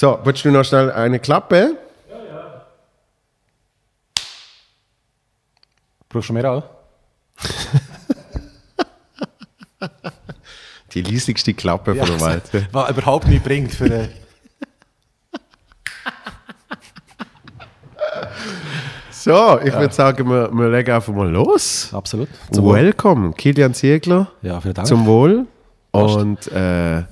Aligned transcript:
So, 0.00 0.16
willst 0.22 0.44
du 0.44 0.52
noch 0.52 0.62
schnell 0.62 0.92
eine 0.92 1.18
Klappe? 1.18 1.76
Brauchst 6.08 6.28
du 6.28 6.34
mehr 6.34 6.52
auch? 6.52 6.62
Die 10.94 11.02
leisigste 11.02 11.52
Klappe 11.52 11.96
von 11.96 12.06
der 12.06 12.20
Welt. 12.20 12.44
Was 12.72 12.90
überhaupt 12.90 13.26
nichts 13.26 13.44
bringt 13.44 13.74
für 13.74 13.86
eine... 13.86 14.08
So, 19.10 19.58
ich 19.64 19.74
würde 19.74 19.92
sagen, 19.92 20.30
wir, 20.30 20.48
wir 20.52 20.68
legen 20.68 20.92
einfach 20.92 21.12
mal 21.12 21.28
los. 21.28 21.92
Absolut. 21.92 22.28
Zum. 22.52 22.72
Welcome, 22.72 23.32
Kilian 23.32 23.74
Ziegler. 23.74 24.30
Ja, 24.42 24.60
vielen 24.60 24.74
Dank. 24.74 24.86
Zum 24.86 25.06
Wohl. 25.06 25.44
Und 25.90 26.46
äh, 26.52 27.02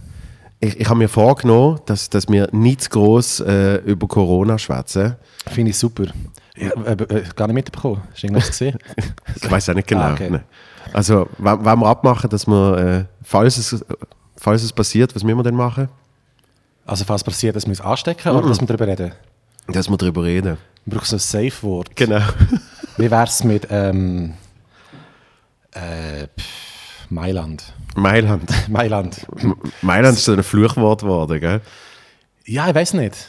ich, 0.60 0.80
ich 0.80 0.88
habe 0.88 0.98
mir 0.98 1.08
vorgenommen, 1.08 1.80
dass, 1.86 2.08
dass 2.08 2.28
wir 2.28 2.48
nicht 2.52 2.82
zu 2.82 2.90
gross 2.90 3.40
äh, 3.40 3.76
über 3.76 4.08
Corona 4.08 4.58
schwätzen. 4.58 5.16
Finde 5.46 5.70
ich 5.70 5.78
super. 5.78 6.04
Ja, 6.56 6.70
äh, 6.84 6.92
äh, 6.92 7.24
gar 7.34 7.46
nicht 7.48 7.54
mitbekommen. 7.54 8.02
Hast 8.10 8.22
du 8.22 8.26
irgendwas 8.26 8.48
gesehen? 8.48 8.78
Ich 9.36 9.50
weiß 9.50 9.68
auch 9.68 9.74
nicht 9.74 9.86
genau. 9.88 10.02
Ah, 10.02 10.12
okay. 10.12 10.30
ne. 10.30 10.44
Also, 10.92 11.28
wollen 11.38 11.64
wollen 11.64 11.80
wir 11.80 11.86
abmachen, 11.86 12.30
dass 12.30 12.46
wir, 12.46 12.78
äh, 12.78 13.04
falls, 13.22 13.58
es, 13.58 13.84
falls 14.36 14.62
es 14.62 14.72
passiert, 14.72 15.14
was 15.14 15.22
müssen 15.22 15.36
wir 15.36 15.42
denn 15.42 15.54
machen? 15.54 15.88
Also 16.86 17.04
falls 17.04 17.22
passiert, 17.24 17.56
dass 17.56 17.64
wir 17.64 17.70
uns 17.70 17.80
anstecken 17.80 18.32
oder 18.32 18.48
dass 18.48 18.60
wir 18.60 18.66
darüber 18.66 18.86
reden? 18.86 19.12
Dass 19.66 19.90
wir 19.90 19.96
darüber 19.96 20.22
reden. 20.22 20.56
Wir 20.84 20.94
brauchen 20.94 21.06
so 21.06 21.16
ein 21.16 21.18
Safe-Wort. 21.50 21.96
Genau. 21.96 22.22
Wie 22.96 23.10
wäre 23.10 23.24
es 23.24 23.42
mit 23.42 23.66
ähm, 23.70 24.34
äh, 25.72 26.28
pff, 26.28 26.75
Mailand? 27.10 27.72
Mailand. 27.94 28.50
Mailand. 28.68 29.26
Mailand 29.82 30.16
ist 30.16 30.24
so 30.24 30.32
ein 30.32 30.42
Fluchwort 30.42 31.02
geworden, 31.02 31.40
gell? 31.40 31.60
Ja, 32.44 32.68
ich 32.68 32.74
weiß 32.74 32.94
nicht. 32.94 33.28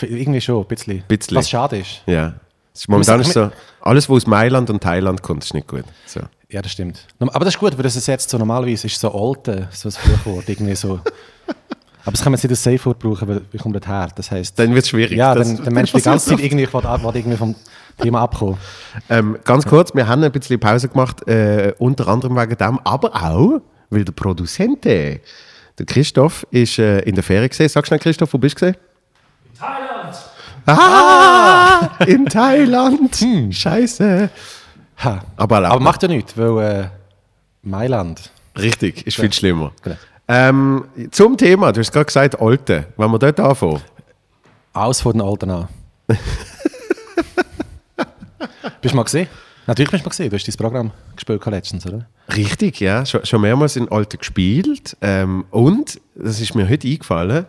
Irgendwie 0.00 0.40
schon, 0.40 0.62
ein 0.62 0.66
bisschen. 0.66 1.02
Bisschen. 1.08 1.36
Was 1.36 1.48
schade 1.50 1.78
ist. 1.78 2.02
Ja. 2.06 2.34
Es 2.72 2.80
ist 2.82 2.88
momentan 2.88 3.20
ist 3.20 3.32
so, 3.32 3.50
alles, 3.80 4.08
was 4.08 4.16
aus 4.16 4.26
Mailand 4.26 4.68
und 4.68 4.82
Thailand 4.82 5.22
kommt, 5.22 5.44
ist 5.44 5.54
nicht 5.54 5.68
gut. 5.68 5.84
So. 6.06 6.20
Ja, 6.48 6.60
das 6.60 6.72
stimmt. 6.72 7.06
Aber 7.18 7.44
das 7.44 7.54
ist 7.54 7.60
gut, 7.60 7.76
weil 7.76 7.82
das 7.84 7.94
ist 7.96 8.06
jetzt 8.06 8.30
so 8.30 8.38
normalerweise 8.38 8.86
ist 8.86 9.00
so 9.00 9.12
alte, 9.12 9.68
so 9.72 9.88
ein 9.88 9.92
Fluchwort, 9.92 10.48
irgendwie 10.48 10.74
so. 10.74 11.00
Aber 12.04 12.12
das 12.12 12.22
kann 12.22 12.32
man 12.32 12.38
jetzt 12.38 12.44
nicht 12.44 12.50
als 12.52 12.62
Safe-Wort 12.62 12.98
brauchen, 12.98 13.28
weil 13.28 13.40
ich 13.50 13.60
komme 13.62 13.80
her. 13.84 14.08
Das 14.14 14.30
heisst, 14.30 14.58
Dann 14.58 14.74
wird 14.74 14.84
es 14.84 14.90
schwierig. 14.90 15.16
ja, 15.16 15.34
dann 15.34 15.62
der 15.62 15.72
Mensch 15.72 15.90
die 15.92 16.00
ganze 16.02 16.30
Zeit 16.30 16.40
irgendwie, 16.40 16.64
ich 16.64 16.74
will, 16.74 16.82
will 16.82 17.16
irgendwie 17.16 17.36
vom 17.36 17.54
Thema 17.98 18.22
abkommen. 18.22 18.58
Ähm, 19.08 19.38
ganz 19.44 19.66
kurz, 19.66 19.94
wir 19.94 20.06
haben 20.06 20.22
ein 20.22 20.32
bisschen 20.32 20.58
Pause 20.58 20.88
gemacht, 20.88 21.26
äh, 21.28 21.74
unter 21.78 22.08
anderem 22.08 22.36
wegen 22.36 22.56
dem, 22.56 22.78
aber 22.84 23.14
auch, 23.14 23.60
weil 23.90 24.04
der 24.04 24.12
Produzente, 24.12 25.20
der 25.78 25.86
Christoph, 25.86 26.46
ist 26.50 26.78
äh, 26.78 27.00
in 27.00 27.14
der 27.14 27.24
Ferie 27.24 27.48
gesehen. 27.48 27.68
Sag 27.68 27.86
schnell, 27.86 27.98
Christoph, 27.98 28.32
wo 28.32 28.38
bist 28.38 28.60
du 28.60 28.66
gesehen? 28.66 28.76
In 29.46 29.58
Thailand. 29.58 30.16
Ah, 30.66 31.90
in 32.06 32.26
Thailand. 32.26 33.26
Scheiße. 33.50 34.30
Ha. 34.98 35.22
Aber, 35.36 35.58
Aber 35.68 35.80
macht 35.80 36.02
ja 36.02 36.08
nichts, 36.08 36.36
weil 36.36 36.58
äh, 36.58 36.88
Mailand. 37.62 38.30
Richtig, 38.56 39.06
ist 39.06 39.16
viel 39.16 39.32
schlimmer. 39.32 39.72
Genau. 39.82 39.96
Ähm, 40.28 40.84
zum 41.10 41.36
Thema, 41.36 41.72
du 41.72 41.80
hast 41.80 41.92
gerade 41.92 42.06
gesagt, 42.06 42.40
Alte. 42.40 42.86
Wenn 42.96 43.10
wir 43.10 43.18
dort 43.18 43.40
anfangen. 43.40 43.82
Alles 44.72 45.00
von 45.00 45.12
den 45.12 45.22
Alten 45.22 45.50
an. 45.50 45.68
bist 48.80 48.92
du 48.92 48.96
mal 48.96 49.04
gesehen? 49.04 49.28
Natürlich 49.66 49.90
bist 49.90 50.02
du 50.02 50.06
mal 50.06 50.10
gesehen. 50.10 50.30
Du 50.30 50.36
hast 50.36 50.46
dein 50.48 50.54
Programm 50.56 50.90
gespielt 51.14 51.46
letztens, 51.46 51.86
oder? 51.86 52.06
Richtig, 52.36 52.80
ja. 52.80 53.04
Schon, 53.06 53.24
schon 53.24 53.40
mehrmals 53.40 53.76
in 53.76 53.88
Alte 53.90 54.18
gespielt. 54.18 54.96
Ähm, 55.00 55.44
und, 55.50 56.00
das 56.14 56.40
ist 56.40 56.54
mir 56.54 56.68
heute 56.68 56.86
eingefallen, 56.88 57.46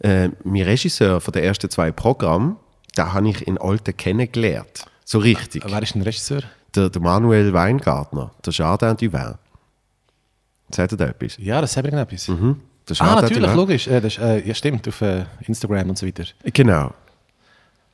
äh, 0.00 0.28
mein 0.44 0.62
Regisseur 0.62 1.20
von 1.20 1.32
den 1.32 1.44
ersten 1.44 1.68
zwei 1.70 1.90
Programmen, 1.92 2.56
da 2.94 3.12
habe 3.12 3.28
ich 3.28 3.46
in 3.46 3.58
Alte 3.58 3.92
kennengelernt. 3.92 4.86
So 5.04 5.18
richtig. 5.18 5.62
Wer 5.66 5.82
ist 5.82 5.94
denn 5.94 6.02
der 6.02 6.08
Regisseur? 6.08 6.42
Der, 6.74 6.90
der 6.90 7.00
Manuel 7.02 7.52
Weingartner, 7.52 8.30
der 8.44 8.52
Jardin 8.52 8.96
du 8.96 9.12
Vin. 9.12 9.34
Sagt 10.70 10.92
er 10.92 10.98
da 10.98 11.06
etwas? 11.06 11.36
Ja, 11.38 11.60
das 11.60 11.70
ist 11.70 11.76
irgendetwas. 11.76 12.26
Der 12.26 12.34
Ah, 13.00 13.20
Jardin 13.20 13.34
du 13.34 13.40
natürlich, 13.40 13.54
logisch. 13.54 13.86
Äh, 13.88 14.00
das 14.00 14.18
äh, 14.18 14.46
ja, 14.46 14.54
stimmt, 14.54 14.86
auf 14.88 15.00
äh, 15.00 15.24
Instagram 15.46 15.90
und 15.90 15.98
so 15.98 16.06
weiter. 16.06 16.24
Genau. 16.52 16.92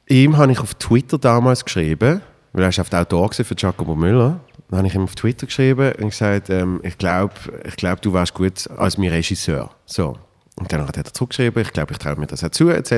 Ihm 0.09 0.36
habe 0.36 0.53
ich 0.53 0.59
auf 0.59 0.75
Twitter 0.75 1.19
damals 1.19 1.65
geschrieben, 1.65 2.21
weil 2.54 2.62
er 2.62 2.69
ist 2.70 2.81
auf 2.81 2.88
der 2.88 3.00
Autor 3.00 3.32
für 3.32 3.54
Giacomo 3.54 3.94
Müller. 3.94 4.41
Dann 4.70 4.78
habe 4.78 4.88
ich 4.88 4.94
ihm 4.94 5.03
auf 5.03 5.15
Twitter 5.15 5.47
geschrieben 5.47 5.92
und 5.98 6.10
gesagt, 6.10 6.48
ähm, 6.50 6.81
ich 6.82 6.97
glaube, 6.97 7.34
ich 7.65 7.76
glaub, 7.76 8.00
du 8.00 8.15
wärst 8.15 8.32
gut 8.32 8.70
als 8.78 8.97
mein 8.97 9.10
Regisseur. 9.10 9.70
So. 9.84 10.16
Und 10.56 10.72
dann 10.72 10.87
hat 10.87 10.97
er 10.97 11.04
zurückgeschrieben, 11.04 11.62
ich 11.62 11.72
glaube, 11.72 11.92
ich 11.92 11.98
traue 11.98 12.16
mir 12.16 12.28
das 12.28 12.44
auch 12.44 12.50
zu, 12.50 12.70
etc. 12.70 12.92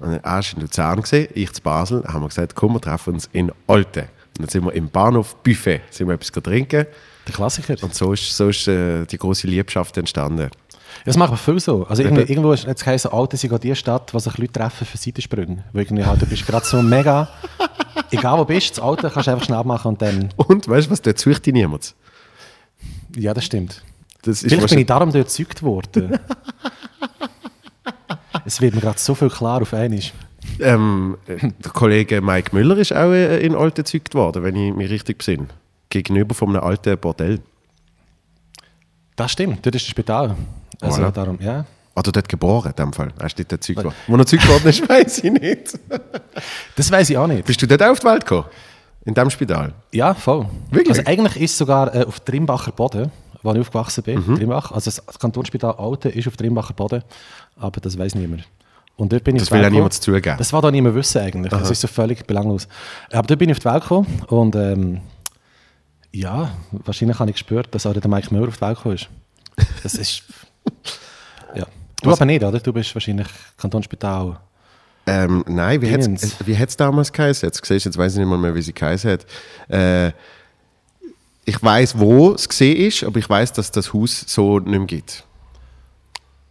Und 0.00 0.14
er 0.14 0.24
war 0.24 0.42
in 0.54 0.60
Luzern, 0.62 1.02
gewesen, 1.02 1.28
ich 1.34 1.52
zu 1.52 1.60
Basel, 1.60 2.02
haben 2.08 2.22
wir 2.22 2.28
gesagt, 2.28 2.54
komm, 2.54 2.72
wir 2.72 2.80
treffen 2.80 3.14
uns 3.14 3.28
in 3.32 3.52
Alte. 3.66 4.08
Und 4.38 4.40
dann 4.40 4.48
sind 4.48 4.64
wir 4.64 4.72
im 4.72 4.88
Bahnhof 4.88 5.36
Buffet, 5.42 5.82
sind 5.90 6.08
wir 6.08 6.14
etwas 6.14 6.32
trinken. 6.32 6.86
Der 7.26 7.34
Klassiker. 7.34 7.76
Und 7.82 7.94
so 7.94 8.12
ist, 8.14 8.34
so 8.34 8.48
ist 8.48 8.66
äh, 8.66 9.04
die 9.04 9.18
große 9.18 9.46
Liebschaft 9.46 9.98
entstanden. 9.98 10.50
Das 11.04 11.16
macht 11.16 11.30
man 11.30 11.38
viel 11.38 11.60
so. 11.60 11.86
Also 11.86 12.02
irgendwie, 12.02 12.22
irgendwo 12.22 12.52
ist 12.52 12.64
jetzt 12.64 12.84
geheißen, 12.84 13.12
Alte 13.12 13.36
sind 13.36 13.62
die 13.62 13.74
Stadt, 13.74 14.12
wo 14.14 14.18
sich 14.18 14.36
Leute 14.38 14.52
treffen 14.52 14.86
für 14.86 14.96
Seitensprünge. 14.96 15.64
Weil 15.72 15.82
irgendwie 15.82 16.04
halt, 16.04 16.20
du 16.22 16.26
bist 16.26 16.46
gerade 16.46 16.66
so 16.66 16.82
mega, 16.82 17.28
egal 18.10 18.34
wo 18.38 18.44
du 18.44 18.46
bist, 18.46 18.70
das 18.72 18.80
Alte 18.84 19.10
kannst 19.10 19.26
du 19.26 19.32
einfach 19.32 19.44
schnell 19.44 19.64
machen 19.64 19.88
und 19.88 20.02
dann, 20.02 20.30
Und 20.36 20.68
weißt 20.68 20.86
du 20.86 20.90
was, 20.92 21.02
dort 21.02 21.18
sucht 21.18 21.46
dich 21.46 21.52
niemand. 21.52 21.94
ja, 23.16 23.34
das 23.34 23.44
stimmt. 23.44 23.82
Das 24.22 24.42
ist 24.42 24.50
Vielleicht 24.50 24.70
bin 24.70 24.78
ich 24.80 24.86
darum 24.86 25.12
dort 25.12 25.26
gezeugt 25.26 25.62
worden. 25.62 26.18
es 28.44 28.60
wird 28.60 28.74
mir 28.74 28.80
gerade 28.80 28.98
so 28.98 29.14
viel 29.14 29.30
klar 29.30 29.62
auf 29.62 29.72
einmal. 29.72 30.00
Ähm, 30.60 31.16
äh, 31.26 31.50
der 31.62 31.72
Kollege 31.72 32.20
Mike 32.20 32.54
Müller 32.54 32.76
ist 32.78 32.92
auch 32.92 33.10
äh, 33.12 33.38
in 33.44 33.54
Alte 33.54 33.82
gezeugt 33.82 34.14
worden, 34.14 34.42
wenn 34.42 34.56
ich 34.56 34.74
mich 34.74 34.90
richtig 34.90 35.18
besinne. 35.18 35.46
Gegenüber 35.90 36.34
von 36.34 36.48
einem 36.50 36.64
alten 36.64 36.98
Bordell. 36.98 37.40
Das 39.14 39.32
stimmt, 39.32 39.64
dort 39.64 39.74
ist 39.74 39.84
das 39.84 39.90
Spital. 39.90 40.36
Also 40.80 41.02
Voilà. 41.02 41.10
darum, 41.10 41.38
ja. 41.40 41.64
Oder 41.94 42.12
dort 42.12 42.28
geboren, 42.28 42.70
in 42.70 42.76
dem 42.76 42.92
Fall. 42.92 43.08
Er 43.18 43.26
ist 43.26 43.38
dort 43.38 43.76
worden. 43.76 43.92
Wo 44.06 44.14
er 44.14 44.18
gezeugt 44.18 44.48
worden 44.48 44.68
ist, 44.68 44.88
weiß 44.88 45.18
ich 45.24 45.32
nicht. 45.32 45.78
Das 46.76 46.90
weiß 46.90 47.08
ich 47.08 47.16
auch 47.16 47.26
nicht. 47.26 47.46
Bist 47.46 47.62
du 47.62 47.66
dort 47.66 47.82
auf 47.82 48.00
die 48.00 48.06
Welt 48.06 48.26
gekommen? 48.26 48.48
In 49.06 49.14
dem 49.14 49.30
Spital? 49.30 49.72
Ja, 49.92 50.12
voll. 50.12 50.46
Wirklich? 50.70 50.98
Also 50.98 51.10
eigentlich 51.10 51.36
ist 51.36 51.52
es 51.52 51.58
sogar 51.58 51.94
äh, 51.94 52.04
auf 52.04 52.20
Trimbacher 52.20 52.72
Boden, 52.72 53.10
wo 53.42 53.52
ich 53.54 53.60
aufgewachsen 53.60 54.02
bin. 54.02 54.18
Mhm. 54.18 54.36
Trimbach. 54.36 54.72
Also 54.72 54.90
das 54.90 55.18
Kantonsspital 55.18 55.76
Alte 55.78 56.10
ist 56.10 56.28
auf 56.28 56.36
Trimbacher 56.36 56.74
Boden, 56.74 57.02
aber 57.56 57.80
das 57.80 57.96
weiß 57.96 58.14
niemand. 58.16 58.44
Und 58.96 59.12
dort 59.12 59.24
bin 59.24 59.36
ich 59.36 59.42
Das 59.42 59.50
will 59.50 59.64
auch 59.64 59.70
niemand 59.70 59.94
zugeben. 59.94 60.36
Das 60.36 60.52
war 60.52 60.60
da 60.60 60.70
niemand 60.70 60.94
wissen 60.94 61.20
eigentlich. 61.22 61.50
Das 61.50 61.70
ist 61.70 61.80
so 61.80 61.88
völlig 61.88 62.26
belanglos. 62.26 62.68
Aber 63.12 63.26
dort 63.26 63.38
bin 63.38 63.48
ich 63.48 63.56
auf 63.56 63.60
die 63.60 63.66
Welt 63.66 63.82
gekommen 63.82 64.22
und 64.28 64.56
ähm, 64.56 65.00
ja, 66.12 66.50
wahrscheinlich 66.72 67.18
habe 67.18 67.30
ich 67.30 67.36
gespürt, 67.36 67.74
dass 67.74 67.86
auch 67.86 67.92
der 67.94 68.08
Mike 68.10 68.34
Müller 68.34 68.48
auf 68.48 68.56
die 68.56 68.62
Welt 68.62 68.76
gekommen 68.76 68.94
ist. 68.96 69.08
Das 69.82 69.94
ist... 69.94 70.22
ja. 71.56 71.66
Du 72.02 72.12
aber 72.12 72.24
nicht, 72.24 72.42
oder? 72.44 72.60
Du 72.60 72.72
bist 72.72 72.94
wahrscheinlich 72.94 73.28
Kantonsspital... 73.56 74.38
Ähm, 75.08 75.44
nein, 75.46 75.80
wie 75.82 75.92
hat's, 75.92 76.06
äh, 76.06 76.46
wie 76.46 76.58
hat 76.58 76.68
es 76.68 76.76
damals 76.76 77.12
geheißen? 77.12 77.46
Jetzt 77.48 77.64
siehst 77.64 77.84
jetzt 77.86 77.96
weiß 77.96 78.14
ich 78.14 78.18
nicht 78.18 78.28
mal 78.28 78.38
mehr, 78.38 78.54
wie 78.54 78.62
sie 78.62 78.72
geheißen 78.74 79.12
hat. 79.12 79.26
Äh, 79.68 80.08
ich 81.44 81.62
weiß, 81.62 81.96
wo 81.96 82.32
es 82.32 82.48
gesehen 82.48 82.76
ist, 82.88 83.04
aber 83.04 83.18
ich 83.20 83.30
weiß, 83.30 83.52
dass 83.52 83.70
das 83.70 83.92
Haus 83.94 84.24
so 84.26 84.58
nicht 84.58 84.68
mehr 84.68 84.80
gibt. 84.84 85.24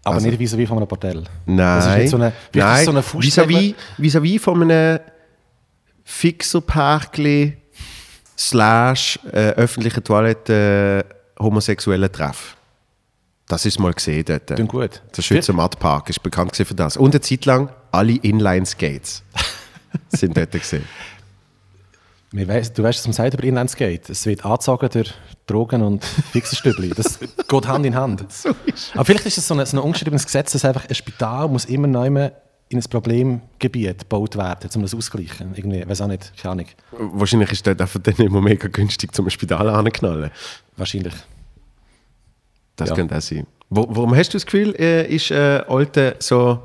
Aber 0.06 0.16
Also- 0.16 0.28
nicht 0.28 0.40
vis-à-vis 0.40 0.68
von 0.70 0.78
einem 0.78 0.88
Bordell. 0.88 1.24
Nein. 1.46 1.58
Das 1.58 1.86
ist 1.88 1.98
nicht 1.98 2.10
so 2.12 2.16
eine, 2.16 2.32
Nein. 2.54 2.80
es 2.80 2.86
so 2.86 2.92
eine 2.92 3.74
vis-à-vis, 3.98 4.42
von 4.42 4.62
einem 4.64 5.00
Fixerparkli 6.06 7.58
slash 8.38 9.20
äh, 9.34 9.50
öffentliche 9.52 10.02
Toilette 10.02 11.04
äh, 11.10 11.44
homosexuellen 11.44 12.12
Treff. 12.12 12.56
Das 13.48 13.66
ist 13.66 13.80
mal 13.80 13.94
gesehen 13.94 14.26
dort. 14.26 14.48
Klingt 14.48 14.72
gut. 14.72 15.02
Der 15.16 15.22
Schützer 15.22 15.54
Mattpark 15.54 16.10
ist 16.10 16.24
bekannt 16.24 16.56
für 16.56 16.74
das. 16.74 16.98
Und 16.98 17.14
eine 17.14 17.22
Zeit 17.22 17.46
lang 17.46 17.70
alle 17.92 18.14
Inline-Skates 18.14 19.24
sind 20.10 20.36
dort 20.36 20.52
gesehen. 20.52 20.86
Weiss, 22.32 22.74
du 22.74 22.84
weißt, 22.84 23.00
was 23.00 23.08
man 23.08 23.14
sagt 23.14 23.34
über 23.36 23.44
Inlandsgate. 23.44 24.12
Es 24.12 24.26
wird 24.26 24.44
angezogen 24.44 24.90
durch 24.92 25.14
Drogen 25.46 25.82
und 25.82 26.04
Fixerstübli. 26.32 26.90
Das 26.90 27.20
geht 27.20 27.68
Hand 27.68 27.86
in 27.86 27.96
Hand. 27.96 28.26
Aber 28.94 29.06
vielleicht 29.06 29.26
ist 29.26 29.38
es 29.38 29.48
so 29.48 29.54
ein, 29.54 29.66
so 29.66 29.78
ein 29.78 29.84
ungeschriebenes 29.84 30.26
Gesetz, 30.26 30.52
dass 30.52 30.66
einfach 30.66 30.90
ein 30.90 30.96
Spital 30.96 31.48
muss 31.48 31.66
immer 31.66 31.88
neu 31.88 32.08
in 32.68 32.80
ein 32.80 32.84
Problemgebiet 32.90 34.00
gebaut 34.00 34.36
werden, 34.36 34.70
um 34.76 34.82
das 34.82 34.94
auszugleichen. 34.94 35.54
Irgendwie, 35.56 35.88
weiß 35.88 36.02
auch 36.02 36.08
nicht, 36.08 36.34
keine 36.36 36.52
Ahnung. 36.54 36.66
Wahrscheinlich 36.92 37.52
ist 37.52 37.66
dort 37.66 37.80
einfach 37.80 38.02
dann 38.02 38.16
immer 38.16 38.42
mega 38.42 38.68
günstig 38.68 39.14
zum 39.14 39.30
Spital 39.30 39.70
anzuknallen. 39.70 40.32
Wahrscheinlich. 40.76 41.14
Das 42.76 42.90
Ja. 42.90 42.96
könnte 42.96 43.16
auch 43.18 43.22
sein. 43.22 43.46
Wo, 43.70 43.86
warum 43.90 44.16
hast 44.16 44.30
du 44.34 44.38
das 44.38 44.46
Gefühl, 44.46 44.76
äh, 44.78 45.06
ist 45.08 45.32
äh, 45.32 45.62
Alte 45.68 46.16
so. 46.20 46.60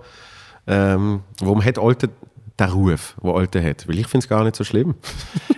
Ähm, 0.66 1.20
warum 1.40 1.64
hat 1.64 1.78
Alte 1.78 2.10
den 2.58 2.68
Ruf, 2.68 3.14
den 3.22 3.30
Alte 3.30 3.64
hat? 3.64 3.88
Weil 3.88 3.98
ich 3.98 4.06
finde 4.06 4.24
es 4.24 4.28
gar 4.28 4.44
nicht 4.44 4.56
so 4.56 4.64
schlimm. 4.64 4.94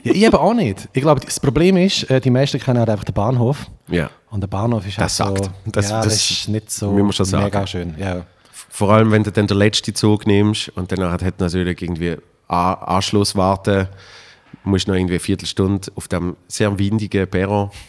Ja, 0.04 0.12
ich 0.14 0.22
eben 0.24 0.34
auch 0.34 0.52
nicht. 0.54 0.88
Ich 0.94 1.02
glaube, 1.02 1.20
das 1.20 1.38
Problem 1.38 1.76
ist, 1.76 2.10
äh, 2.10 2.20
die 2.20 2.30
meisten 2.30 2.58
kennen 2.58 2.80
halt 2.80 2.90
einfach 2.90 3.04
den 3.04 3.14
Bahnhof. 3.14 3.66
Ja. 3.86 4.10
Und 4.30 4.40
der 4.40 4.48
Bahnhof 4.48 4.84
ist 4.84 4.98
Das 5.00 5.20
halt 5.20 5.38
so, 5.38 5.44
sagt. 5.44 5.54
Das- 5.66 5.90
ja, 5.90 5.96
das 6.02 6.14
das 6.14 6.30
ist 6.30 6.48
nicht 6.48 6.70
so 6.72 7.12
schon 7.12 7.24
sagen. 7.26 7.44
mega 7.44 7.64
schön. 7.68 7.94
Ja. 7.98 8.26
Vor 8.68 8.92
allem, 8.92 9.12
wenn 9.12 9.22
du 9.22 9.30
dann 9.30 9.46
den 9.46 9.56
letzten 9.58 9.94
Zug 9.94 10.26
nimmst 10.26 10.70
und 10.70 10.90
dann 10.90 11.08
hat 11.08 11.38
natürlich 11.38 11.80
irgendwie 11.82 12.16
A 12.48 12.72
Anschluss 12.72 13.36
warten, 13.36 13.86
musst 14.64 14.86
noch 14.88 14.94
irgendwie 14.94 15.14
eine 15.14 15.20
Viertelstunde 15.20 15.90
auf 15.94 16.08
dem 16.08 16.36
sehr 16.48 16.78
windigen 16.78 17.28
Perron. 17.28 17.70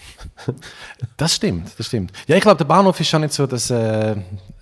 Das 1.18 1.36
stimmt, 1.36 1.72
das 1.78 1.88
stimmt. 1.88 2.12
Ja, 2.28 2.36
ich 2.36 2.42
glaube, 2.42 2.58
der 2.58 2.66
Bahnhof 2.66 3.00
ist 3.00 3.10
schon 3.10 3.22
nicht 3.22 3.34
so 3.34 3.46
das, 3.46 3.70
äh, 3.70 4.16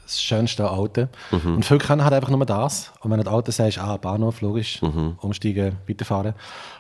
das 0.03 0.21
schönste 0.21 0.69
Auto. 0.69 1.07
Mhm. 1.31 1.55
Und 1.57 1.65
viele 1.65 1.79
können 1.79 2.03
halt 2.03 2.13
einfach 2.13 2.29
nur 2.29 2.45
das. 2.45 2.91
Und 3.01 3.11
wenn 3.11 3.17
du 3.19 3.23
das 3.23 3.33
Auto 3.33 3.51
sagst, 3.51 3.77
ah, 3.77 3.97
Bahnhof, 3.97 4.41
logisch, 4.41 4.81
Mhm. 4.81 5.17
umsteigen, 5.21 5.77
weiterfahren. 5.87 6.33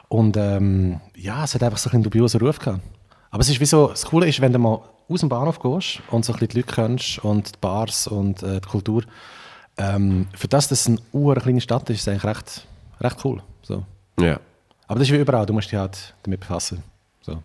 Und 0.09 0.35
ähm, 0.37 0.99
ja, 1.15 1.43
es 1.43 1.53
hat 1.53 1.63
einfach 1.63 1.77
so 1.77 1.89
ein 1.89 1.91
bisschen 1.91 2.03
dubiosen 2.03 2.41
Ruf 2.41 2.59
gehabt. 2.59 2.81
Aber 3.29 3.41
es 3.41 3.49
ist 3.49 3.59
wie 3.59 3.65
so, 3.65 3.87
das 3.89 4.05
Coole 4.05 4.27
ist, 4.27 4.41
wenn 4.41 4.51
du 4.51 4.59
mal 4.59 4.81
aus 5.07 5.19
dem 5.21 5.29
Bahnhof 5.29 5.59
gehst 5.59 6.01
und 6.09 6.25
so 6.25 6.33
ein 6.33 6.39
bisschen 6.39 6.49
die 6.49 6.57
Leute 6.61 6.73
kennst 6.73 7.19
und 7.23 7.47
die 7.55 7.59
Bars 7.61 8.07
und 8.07 8.41
äh, 8.43 8.59
die 8.59 8.67
Kultur, 8.67 9.03
ähm, 9.77 10.27
für 10.33 10.47
das, 10.47 10.67
dass 10.67 10.81
es 10.81 10.87
eine 10.87 10.97
ur 11.13 11.35
kleine 11.35 11.61
Stadt 11.61 11.89
ist, 11.89 11.97
ist 11.97 12.01
es 12.01 12.07
eigentlich 12.07 12.23
recht, 12.25 12.67
recht 12.99 13.17
cool. 13.23 13.41
So. 13.61 13.85
Ja. 14.19 14.39
Aber 14.91 14.99
das 14.99 15.07
ist 15.07 15.13
wie 15.13 15.19
überall, 15.21 15.45
du 15.45 15.53
musst 15.53 15.71
dich 15.71 15.79
halt 15.79 16.13
damit 16.23 16.41
befassen. 16.41 16.83
So. 17.21 17.41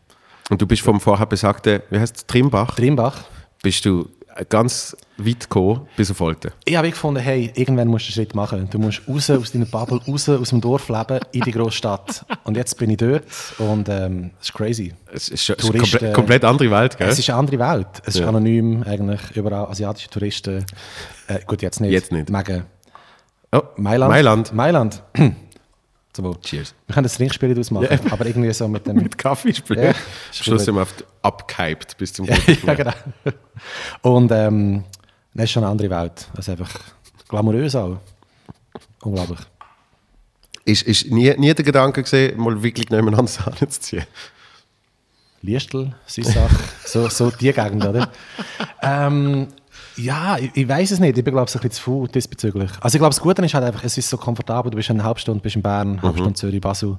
Und 0.51 0.61
du 0.61 0.67
bist 0.67 0.83
vom 0.83 1.01
vorher 1.01 1.27
besagten, 1.27 1.81
wie 1.91 1.99
heißt 2.01 2.17
es, 2.17 2.27
Trimbach, 2.27 2.75
Trimbach, 2.75 3.23
bist 3.63 3.85
du 3.85 4.09
ganz 4.49 4.97
weit 5.17 5.41
gekommen 5.49 5.87
bis 5.97 6.11
auf 6.11 6.21
Olten. 6.21 6.51
Ich 6.65 6.75
habe 6.75 6.91
gefunden, 6.91 7.21
hey, 7.21 7.53
irgendwann 7.55 7.87
musst 7.87 8.07
du 8.07 8.09
einen 8.09 8.15
Schritt 8.27 8.35
machen. 8.35 8.69
Du 8.69 8.81
musst 8.81 9.03
raus 9.09 9.31
aus 9.31 9.53
deiner 9.53 9.65
Bubble, 9.67 10.01
raus 10.09 10.29
aus 10.29 10.49
dem 10.51 10.61
Dorf 10.61 10.89
leben, 10.89 11.21
in 11.31 11.43
die 11.43 11.53
grosse 11.53 11.77
Stadt. 11.77 12.27
Und 12.43 12.57
jetzt 12.57 12.77
bin 12.79 12.91
ich 12.91 12.97
dort 12.97 13.23
und 13.59 13.89
ähm, 13.91 14.33
es 14.41 14.49
ist 14.49 14.53
crazy. 14.55 14.93
Es 15.13 15.29
ist, 15.29 15.49
es 15.49 15.49
ist 15.51 15.61
Touristen- 15.61 15.91
komplett, 15.99 16.15
komplett 16.15 16.45
andere 16.45 16.71
Welt, 16.73 16.99
gell? 16.99 17.09
Es 17.09 17.19
ist 17.21 17.31
eine 17.31 17.39
andere 17.39 17.61
Welt. 17.61 17.87
Es 18.05 18.17
ist 18.17 18.23
Ja. 18.23 18.29
anonym, 18.29 18.83
eigentlich 18.83 19.21
überall 19.37 19.67
asiatische 19.71 20.11
Touristen. 20.11 20.67
Äh, 21.29 21.39
gut, 21.47 21.63
jetzt 21.63 21.81
nicht. 21.81 21.93
Jetzt 21.93 22.11
nicht. 22.11 22.29
Mega. 22.29 22.65
oh, 23.53 23.63
Mailand. 23.77 24.11
Mailand. 24.11 24.53
Mailand. 24.53 25.03
So. 26.17 26.35
Cheers. 26.43 26.75
Wir 26.87 26.95
können 26.95 27.05
das 27.05 27.17
Trinkspiel 27.17 27.51
daraus 27.51 27.71
machen, 27.71 27.99
aber 28.11 28.27
irgendwie 28.27 28.53
so 28.53 28.67
mit 28.67 28.87
dem... 28.87 28.97
Mit 29.03 29.17
Kaffee 29.17 29.55
spielen. 29.55 29.83
Ja. 29.83 29.91
Am 29.91 29.97
Schluss 30.33 30.65
sind 30.65 30.75
wir 30.75 30.83
oft 30.83 31.05
abgehypt 31.23 31.97
bis 31.99 32.13
zum 32.13 32.27
ja, 32.67 32.75
genau. 32.75 32.93
Und 34.03 34.33
ähm, 34.33 34.85
das 35.35 35.45
ist 35.45 35.51
schon 35.53 35.65
eine 35.65 35.73
andere 35.73 35.91
Welt. 35.91 36.29
Das 36.35 36.49
ist 36.49 36.51
einfach 36.51 36.71
glamourös 37.29 37.75
auch. 37.77 37.99
Unglaublich. 39.03 39.41
Ist, 40.65 40.83
ist 40.83 41.11
nie, 41.11 41.33
nie 41.37 41.55
der 41.55 41.65
Gedanke 41.65 42.03
gesehen, 42.03 42.41
mal 42.41 42.61
wirklich 42.63 42.91
nebeneinander 42.91 43.47
anzuziehen. 43.47 44.05
Liestel, 45.43 45.95
Sissach, 46.07 46.51
so, 46.85 47.09
so 47.09 47.31
die 47.31 47.53
Gegend, 47.53 47.85
oder? 47.85 48.11
ähm, 48.83 49.49
ja, 49.97 50.37
ich, 50.39 50.51
ich 50.55 50.69
weiß 50.69 50.91
es 50.91 51.01
nicht. 51.01 51.17
Ich 51.19 51.25
bin, 51.25 51.33
glaube 51.35 51.49
ich, 51.49 51.55
ein 51.55 51.61
bisschen 51.61 51.71
zu 51.73 51.83
faul 51.83 52.09
diesbezüglich. 52.09 52.71
Also 52.81 52.97
ich 52.97 53.01
glaube, 53.01 53.15
das 53.15 53.21
Gute 53.21 53.45
ist 53.45 53.55
halt 53.55 53.65
einfach, 53.65 53.85
es 53.85 53.97
ist 53.99 54.09
so 54.09 54.17
komfortabel. 54.17 54.71
Du 54.71 54.77
bist 54.77 54.91
eine 54.91 55.03
halbe 55.05 55.21
Stunde, 55.21 55.41
bist 55.41 55.57
in 55.57 55.63
Bern, 55.63 55.93
eine 55.93 56.03
halbe 56.03 56.19
Stunde 56.19 56.35
Zürich, 56.35 56.61
Basel. 56.61 56.99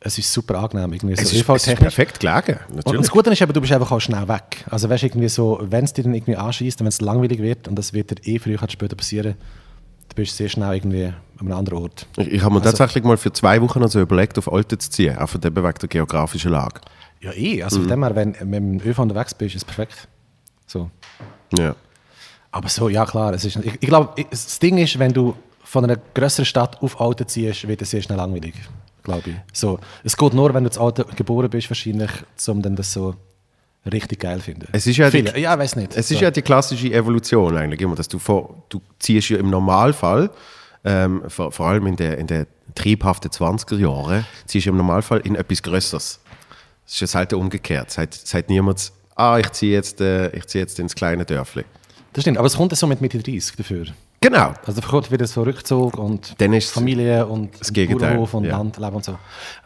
Es 0.00 0.18
ist 0.18 0.32
super 0.32 0.58
angenehm. 0.58 0.92
Irgendwie 0.92 1.14
so 1.14 1.22
Es 1.22 1.32
ist, 1.32 1.48
es 1.48 1.66
ist 1.68 1.76
perfekt 1.78 2.18
gelegen, 2.20 2.58
Und 2.68 2.76
natürlich. 2.76 3.00
das 3.02 3.10
Gute 3.10 3.30
ist 3.30 3.40
eben, 3.40 3.52
du 3.52 3.60
bist 3.60 3.72
einfach 3.72 3.92
auch 3.92 4.00
schnell 4.00 4.26
weg. 4.26 4.64
Also 4.68 4.90
weißt 4.90 5.04
irgendwie 5.04 5.28
so, 5.28 5.60
wenn 5.62 5.84
es 5.84 5.92
dir 5.92 6.02
dann 6.02 6.14
irgendwie 6.14 6.36
anschießt 6.36 6.80
und 6.80 6.86
wenn 6.86 6.88
es 6.88 7.00
langweilig 7.00 7.40
wird, 7.40 7.68
und 7.68 7.76
das 7.76 7.92
wird 7.92 8.10
dir 8.10 8.16
eh 8.26 8.38
früher 8.40 8.60
oder 8.60 8.70
später 8.70 8.96
passieren, 8.96 9.34
du 10.08 10.14
bist 10.16 10.36
sehr 10.36 10.48
schnell 10.48 10.74
irgendwie 10.74 11.04
an 11.06 11.14
einem 11.38 11.52
anderen 11.52 11.78
Ort. 11.84 12.06
Ich, 12.16 12.26
ich 12.32 12.42
habe 12.42 12.52
mir 12.54 12.60
Also- 12.60 12.70
tatsächlich 12.76 13.04
mal 13.04 13.16
für 13.16 13.32
zwei 13.32 13.60
Wochen 13.62 13.80
also 13.82 14.00
überlegt, 14.00 14.36
auf 14.38 14.48
Olten 14.48 14.80
zu 14.80 14.90
ziehen, 14.90 15.16
auch 15.18 15.28
von 15.28 15.40
dem 15.40 15.54
wegen 15.54 15.72
der 15.80 15.88
geografischen 15.88 16.50
Lage. 16.50 16.80
Ja 17.20 17.32
eh, 17.34 17.62
also 17.62 17.78
von 17.78 17.88
dem 17.88 18.02
her, 18.02 18.16
wenn 18.16 18.32
du 18.32 18.44
mit 18.44 18.54
dem 18.58 18.80
ÖV 18.90 18.98
unterwegs 19.02 19.34
bist, 19.34 19.54
ist 19.54 19.62
es 19.62 19.64
perfekt. 19.64 20.08
So. 20.66 20.90
Ja. 21.56 21.76
Aber 22.52 22.68
so, 22.68 22.88
ja 22.88 23.04
klar, 23.06 23.32
es 23.34 23.44
ist, 23.44 23.56
ich, 23.56 23.74
ich 23.80 23.88
glaube, 23.88 24.24
das 24.30 24.58
Ding 24.58 24.78
ist, 24.78 24.98
wenn 24.98 25.12
du 25.12 25.34
von 25.64 25.84
einer 25.84 25.96
größeren 26.14 26.44
Stadt 26.44 26.80
auf 26.82 27.00
Alten 27.00 27.26
ziehst, 27.26 27.66
wird 27.66 27.82
es 27.82 27.90
sehr 27.90 28.02
schnell 28.02 28.18
langweilig, 28.18 28.54
glaube 29.02 29.30
ich. 29.30 29.36
So, 29.52 29.78
es 30.04 30.16
geht 30.16 30.34
nur, 30.34 30.52
wenn 30.54 30.64
du 30.64 30.70
zu 30.70 30.80
Alten 30.80 31.04
geboren 31.16 31.48
bist, 31.50 31.70
wahrscheinlich, 31.70 32.10
um 32.46 32.60
dann 32.62 32.76
das 32.76 32.92
so 32.92 33.14
richtig 33.90 34.20
geil 34.20 34.36
zu 34.38 34.44
finden. 34.44 34.68
Es 34.72 34.86
ist 34.86 34.96
ja 34.98 35.10
die- 35.10 35.24
ja, 35.40 35.58
weiß 35.58 35.76
nicht. 35.76 35.92
Es 35.96 36.10
ist 36.10 36.18
so. 36.18 36.24
ja 36.24 36.30
die 36.30 36.42
klassische 36.42 36.92
Evolution 36.92 37.56
eigentlich 37.56 37.80
immer, 37.80 37.94
dass 37.96 38.06
du 38.08 38.18
vor, 38.18 38.62
du 38.68 38.80
ziehst 38.98 39.30
ja 39.30 39.38
im 39.38 39.48
Normalfall, 39.50 40.30
ähm, 40.84 41.22
vor, 41.28 41.50
vor 41.52 41.66
allem 41.66 41.86
in 41.86 41.96
den 41.96 42.12
in 42.14 42.26
der 42.26 42.46
triebhaften 42.74 43.30
20er 43.30 43.76
Jahren, 43.78 44.26
ziehst 44.46 44.66
du 44.66 44.70
im 44.70 44.76
Normalfall 44.76 45.20
in 45.20 45.36
etwas 45.36 45.62
Größeres. 45.62 46.20
Es 46.86 46.92
ist 46.94 47.00
ja 47.00 47.06
selten 47.06 47.36
umgekehrt. 47.36 47.90
Sagt, 47.90 48.14
sagt 48.14 48.50
niemand, 48.50 48.92
ah, 49.14 49.38
ich 49.38 49.50
ziehe 49.52 49.72
jetzt, 49.72 50.00
äh, 50.00 50.28
ich 50.36 50.46
ziehe 50.46 50.62
jetzt 50.62 50.78
ins 50.78 50.94
kleine 50.94 51.24
Dörfli. 51.24 51.64
Das 52.12 52.22
stimmt, 52.22 52.38
aber 52.38 52.46
es 52.46 52.56
kommt 52.56 52.76
so 52.76 52.86
mit 52.86 53.00
Mitte 53.00 53.18
30 53.18 53.56
dafür. 53.56 53.86
Genau. 54.20 54.52
Also 54.66 54.80
da 54.80 54.86
kommt 54.86 55.10
wieder 55.10 55.26
so 55.26 55.42
Rückzug 55.42 55.96
und 55.98 56.34
Dann 56.38 56.52
ist 56.52 56.66
es 56.66 56.70
Familie 56.70 57.26
und 57.26 57.58
das 57.58 57.72
Gegenteil, 57.72 58.10
Bauernhof 58.10 58.34
und 58.34 58.44
ja. 58.44 58.56
Landleben 58.56 58.94
und 58.94 59.04
so. 59.04 59.18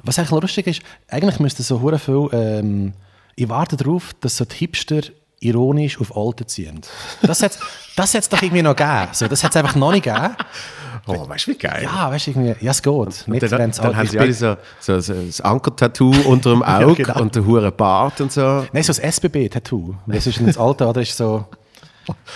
Was 0.02 0.18
eigentlich 0.18 0.40
lustig 0.40 0.66
ist, 0.66 0.82
eigentlich 1.08 1.40
müsste 1.40 1.62
so 1.62 1.80
hure 1.80 1.98
viel, 1.98 2.28
ähm, 2.32 2.92
ich 3.34 3.48
warte 3.48 3.76
darauf, 3.76 4.14
dass 4.20 4.36
so 4.36 4.44
die 4.44 4.54
Hipster 4.56 5.00
ironisch 5.40 6.00
auf 6.00 6.16
Alte 6.16 6.46
ziehen. 6.46 6.80
Das 7.22 7.42
hat 7.42 7.58
das 7.96 8.14
hat's 8.14 8.28
doch 8.28 8.40
irgendwie 8.40 8.62
noch 8.62 8.76
gegeben. 8.76 9.08
So, 9.12 9.26
das 9.26 9.42
hat 9.42 9.50
es 9.50 9.56
einfach 9.56 9.74
noch 9.74 9.92
nicht 9.92 10.04
gegeben. 10.04 10.36
Oh, 11.08 11.28
weißt 11.28 11.46
du, 11.46 11.52
wie 11.52 11.58
geil? 11.58 11.84
Ja, 11.84 12.10
weißt 12.10 12.26
du, 12.26 12.30
irgendwie, 12.32 12.64
ja, 12.64 12.72
es 12.72 12.82
geht. 12.82 13.28
Nicht, 13.28 13.52
dann, 13.52 13.70
dann 13.70 13.96
haben 13.96 14.08
sie 14.08 14.18
alle 14.18 14.32
so, 14.32 14.56
so, 14.80 14.98
so 14.98 15.14
das 15.14 15.40
Anker-Tattoo 15.40 16.12
unter 16.24 16.50
dem 16.50 16.64
Auge 16.64 17.04
genau. 17.04 17.20
und 17.20 17.32
den 17.32 17.46
huren 17.46 17.72
Bart 17.76 18.20
und 18.20 18.32
so. 18.32 18.66
Nein, 18.72 18.82
so 18.82 18.92
das 18.92 18.98
SBB-Tattoo. 18.98 19.94
Das 20.08 20.26
ist 20.26 20.40
das 20.44 20.58
alte, 20.58 20.84
oder? 20.84 21.02
Ist 21.02 21.16
so, 21.16 21.44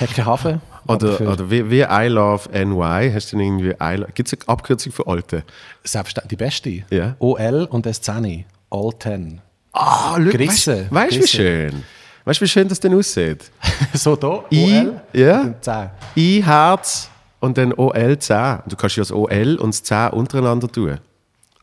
hat 0.00 0.14
keinen 0.14 0.26
Hafen. 0.26 0.61
Oder, 0.87 1.20
oder 1.20 1.50
wie, 1.50 1.70
wie 1.70 1.82
I 1.82 2.08
Love 2.08 2.49
NY, 2.52 3.12
hast 3.12 3.32
du 3.32 3.37
denn 3.37 3.61
irgendwie 3.61 4.12
Gibt 4.14 4.32
es 4.32 4.38
eine 4.38 4.49
Abkürzung 4.49 4.93
für 4.93 5.06
Alte? 5.06 5.44
Selbstverständlich, 5.84 6.28
die 6.28 6.37
beste. 6.37 6.70
Ja. 6.90 7.17
OL 7.19 7.69
und 7.70 7.87
das 7.87 8.00
10. 8.00 8.44
All 8.70 8.90
10. 8.99 9.40
Ah, 9.72 10.17
schau, 10.17 10.31
Gerissen. 10.31 10.87
Weißt 10.90 10.93
weißt 10.93 11.17
du, 11.17 11.22
wie 11.22 11.26
schön? 11.26 11.84
Weißt 12.25 12.40
du, 12.40 12.44
wie 12.44 12.49
schön 12.49 12.69
das 12.69 12.81
denn 12.81 12.94
aussieht? 12.94 13.50
so 13.94 14.17
da, 14.17 14.44
I, 14.50 14.64
OL 14.64 15.00
ja. 15.12 15.40
und 15.43 15.64
10. 15.64 15.90
I, 16.17 16.43
Herz 16.44 17.11
und 17.40 17.56
dann 17.58 17.72
OL 17.72 18.19
10. 18.19 18.61
Du 18.67 18.76
kannst 18.76 18.96
ja 18.96 19.02
das 19.02 19.12
OL 19.12 19.56
und 19.56 19.75
das 19.75 19.82
10 19.82 20.11
untereinander 20.11 20.70
tun. 20.70 20.99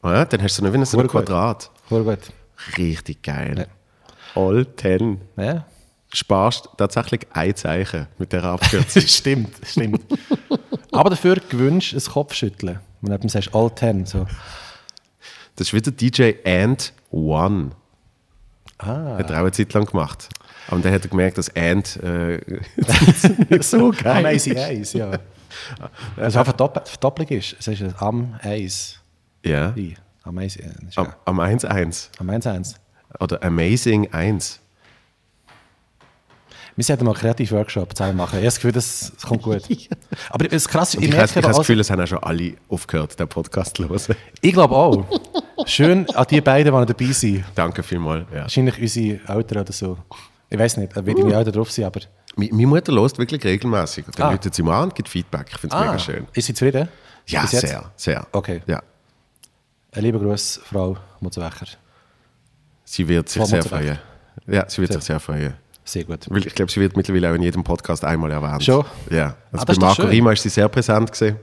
Ah 0.02 0.14
Ja, 0.14 0.26
dann 0.26 0.42
hast 0.42 0.58
du 0.60 0.64
noch 0.64 0.74
wie 0.74 0.86
so 0.86 1.00
ein. 1.00 1.08
Quadrat. 1.08 1.70
Gut. 1.90 2.18
Richtig 2.78 3.24
geil. 3.24 3.68
All 4.36 4.66
10. 4.76 5.22
Ja. 5.38 5.66
Sparst 6.18 6.70
tatsächlich 6.78 7.28
ein 7.32 7.56
Zeichen 7.56 8.08
mit 8.18 8.34
der 8.34 8.44
Abkürzung. 8.44 9.02
stimmt, 9.08 9.56
stimmt. 9.64 10.02
Aber 10.92 11.12
dafür 11.12 11.36
gewünscht 11.36 11.94
ein 11.94 12.12
Kopfschütteln. 12.12 12.80
Wenn 13.02 13.12
jemand 13.12 13.30
sagt, 13.30 13.54
all 13.54 13.74
10. 13.76 14.08
So. 14.08 14.26
Das 15.56 15.68
ist 15.68 15.74
wieder 15.74 15.92
DJ 15.92 16.34
Ant 16.44 16.92
One. 17.12 17.72
Ah. 18.80 19.18
Hat 19.20 19.30
er 19.30 19.36
auch 19.36 19.42
eine 19.42 19.52
Zeit 19.52 19.72
lang 19.74 19.86
gemacht. 19.86 20.30
Und 20.72 20.84
dann 20.84 20.92
hat 20.92 21.04
er 21.04 21.10
gemerkt, 21.10 21.38
dass 21.38 21.56
Ant 21.56 21.98
äh, 21.98 22.42
so 23.62 23.92
geil 23.92 24.26
Amazing 24.26 24.58
Eis, 24.58 24.94
ja. 24.94 25.12
Also 26.16 26.40
einfach 26.40 26.54
Dopp 26.54 27.00
Doppelung 27.00 27.30
ist. 27.30 27.56
Es 27.60 27.68
ist 27.68 27.84
am 28.02 28.40
Eis. 28.42 29.00
Ja. 29.46 29.68
Am, 30.96 31.06
ja. 31.06 31.16
am 31.26 31.40
1-1. 31.40 32.10
Am 32.18 32.30
1 32.32 32.48
1. 32.48 32.76
Oder 33.20 33.44
Amazing 33.44 34.12
1. 34.12 34.62
Wir 36.78 36.84
sollten 36.84 37.06
mal 37.06 37.12
einen 37.12 37.20
kreativen 37.20 37.58
Workshop 37.58 37.98
zusammen 37.98 38.18
machen. 38.18 38.34
Ich 38.34 38.36
habe 38.38 38.46
das 38.46 38.56
Gefühl, 38.56 38.72
das, 38.72 39.12
das 39.16 39.24
kommt 39.24 39.42
gut. 39.42 39.64
Aber 40.30 40.48
das 40.48 40.68
krass, 40.68 40.94
ich 40.94 41.02
Ich, 41.02 41.10
ich, 41.10 41.16
merke 41.16 41.36
habe 41.36 41.48
das 41.48 41.58
Gefühl, 41.58 41.80
es 41.80 41.90
haben 41.90 42.02
auch 42.02 42.08
schon 42.08 42.20
alle 42.24 42.54
aufgehört, 42.70 43.20
den 43.20 43.28
Podcast 43.28 43.76
zu 43.78 43.90
hören. 43.90 44.16
ich 44.42 44.54
glaube 44.54 44.76
auch. 44.76 45.04
Schön 45.66 46.08
an 46.12 46.26
die 46.30 46.40
beiden, 46.40 46.72
die 46.80 46.94
dabei 46.94 47.12
sind. 47.12 47.44
Danke 47.56 47.82
vielmals. 47.82 48.28
Ja. 48.32 48.42
Wahrscheinlich 48.44 48.80
unsere 48.80 49.20
Eltern 49.28 49.58
oder 49.62 49.74
so. 49.74 49.98
Ich 50.50 50.58
weiß 50.60 50.78
nicht, 50.78 50.96
wie 51.06 51.14
deine 51.16 51.34
Eltern 51.34 51.54
drauf 51.54 51.72
sind, 51.72 51.86
aber... 51.86 52.00
Meine 52.36 52.68
Mutter 52.68 52.94
hört 52.94 53.18
wirklich 53.18 53.44
regelmäßig. 53.44 54.06
Und 54.06 54.20
dann 54.20 54.28
Ah. 54.28 54.32
läutet 54.32 54.54
sie 54.54 54.62
mal 54.62 54.78
an 54.78 54.84
und 54.90 54.96
gibt 54.96 55.10
Feedback. 55.10 55.48
Ich 55.52 55.58
finde 55.58 55.76
es 55.76 55.82
mega 55.82 55.98
schön. 56.00 56.28
Ist 56.34 56.46
sie 56.46 56.54
zufrieden? 56.54 56.88
Ja, 57.26 57.48
sehr, 57.48 57.92
sehr. 57.96 58.28
Okay. 58.32 58.62
Ja. 58.68 58.84
Ein 59.94 60.04
lieber 60.04 60.20
Gruß, 60.20 60.62
Frau 60.64 60.96
Mutzenwecher. 61.20 61.66
Sie 62.86 63.08
wird 63.08 63.28
sich 63.30 63.42
Frau 63.42 63.48
sehr 63.48 63.64
freuen. 63.64 63.98
Ja, 64.46 64.70
sie 64.70 64.82
wird 64.84 64.94
sich 64.94 65.04
sehr 65.04 65.20
freuen. 65.20 65.56
Sehr 65.88 66.04
gut. 66.04 66.26
Weil 66.30 66.46
Ich 66.46 66.54
glaube, 66.54 66.70
sie 66.72 66.82
wird 66.82 66.98
mittlerweile 66.98 67.32
auch 67.32 67.36
in 67.36 67.42
jedem 67.44 67.64
Podcast 67.64 68.04
einmal 68.04 68.30
erwähnt. 68.32 68.64
Schon? 68.64 68.86
Ja. 69.10 69.38
Also 69.54 69.64
Ah, 69.64 69.66
bei 69.66 69.74
Marco 69.76 70.02
schön. 70.02 70.10
Rima 70.10 70.34
ist 70.34 70.44
sie 70.44 70.50
sehr 70.50 70.68
präsent 70.68 71.12
gewesen, 71.14 71.38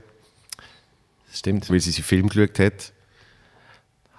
Das 1.27 1.39
stimmt. 1.39 1.67
weil 1.69 1.79
sie 1.79 1.89
seinen 1.91 2.03
Film 2.03 2.29
geschaut 2.29 2.59
hat. 2.59 2.93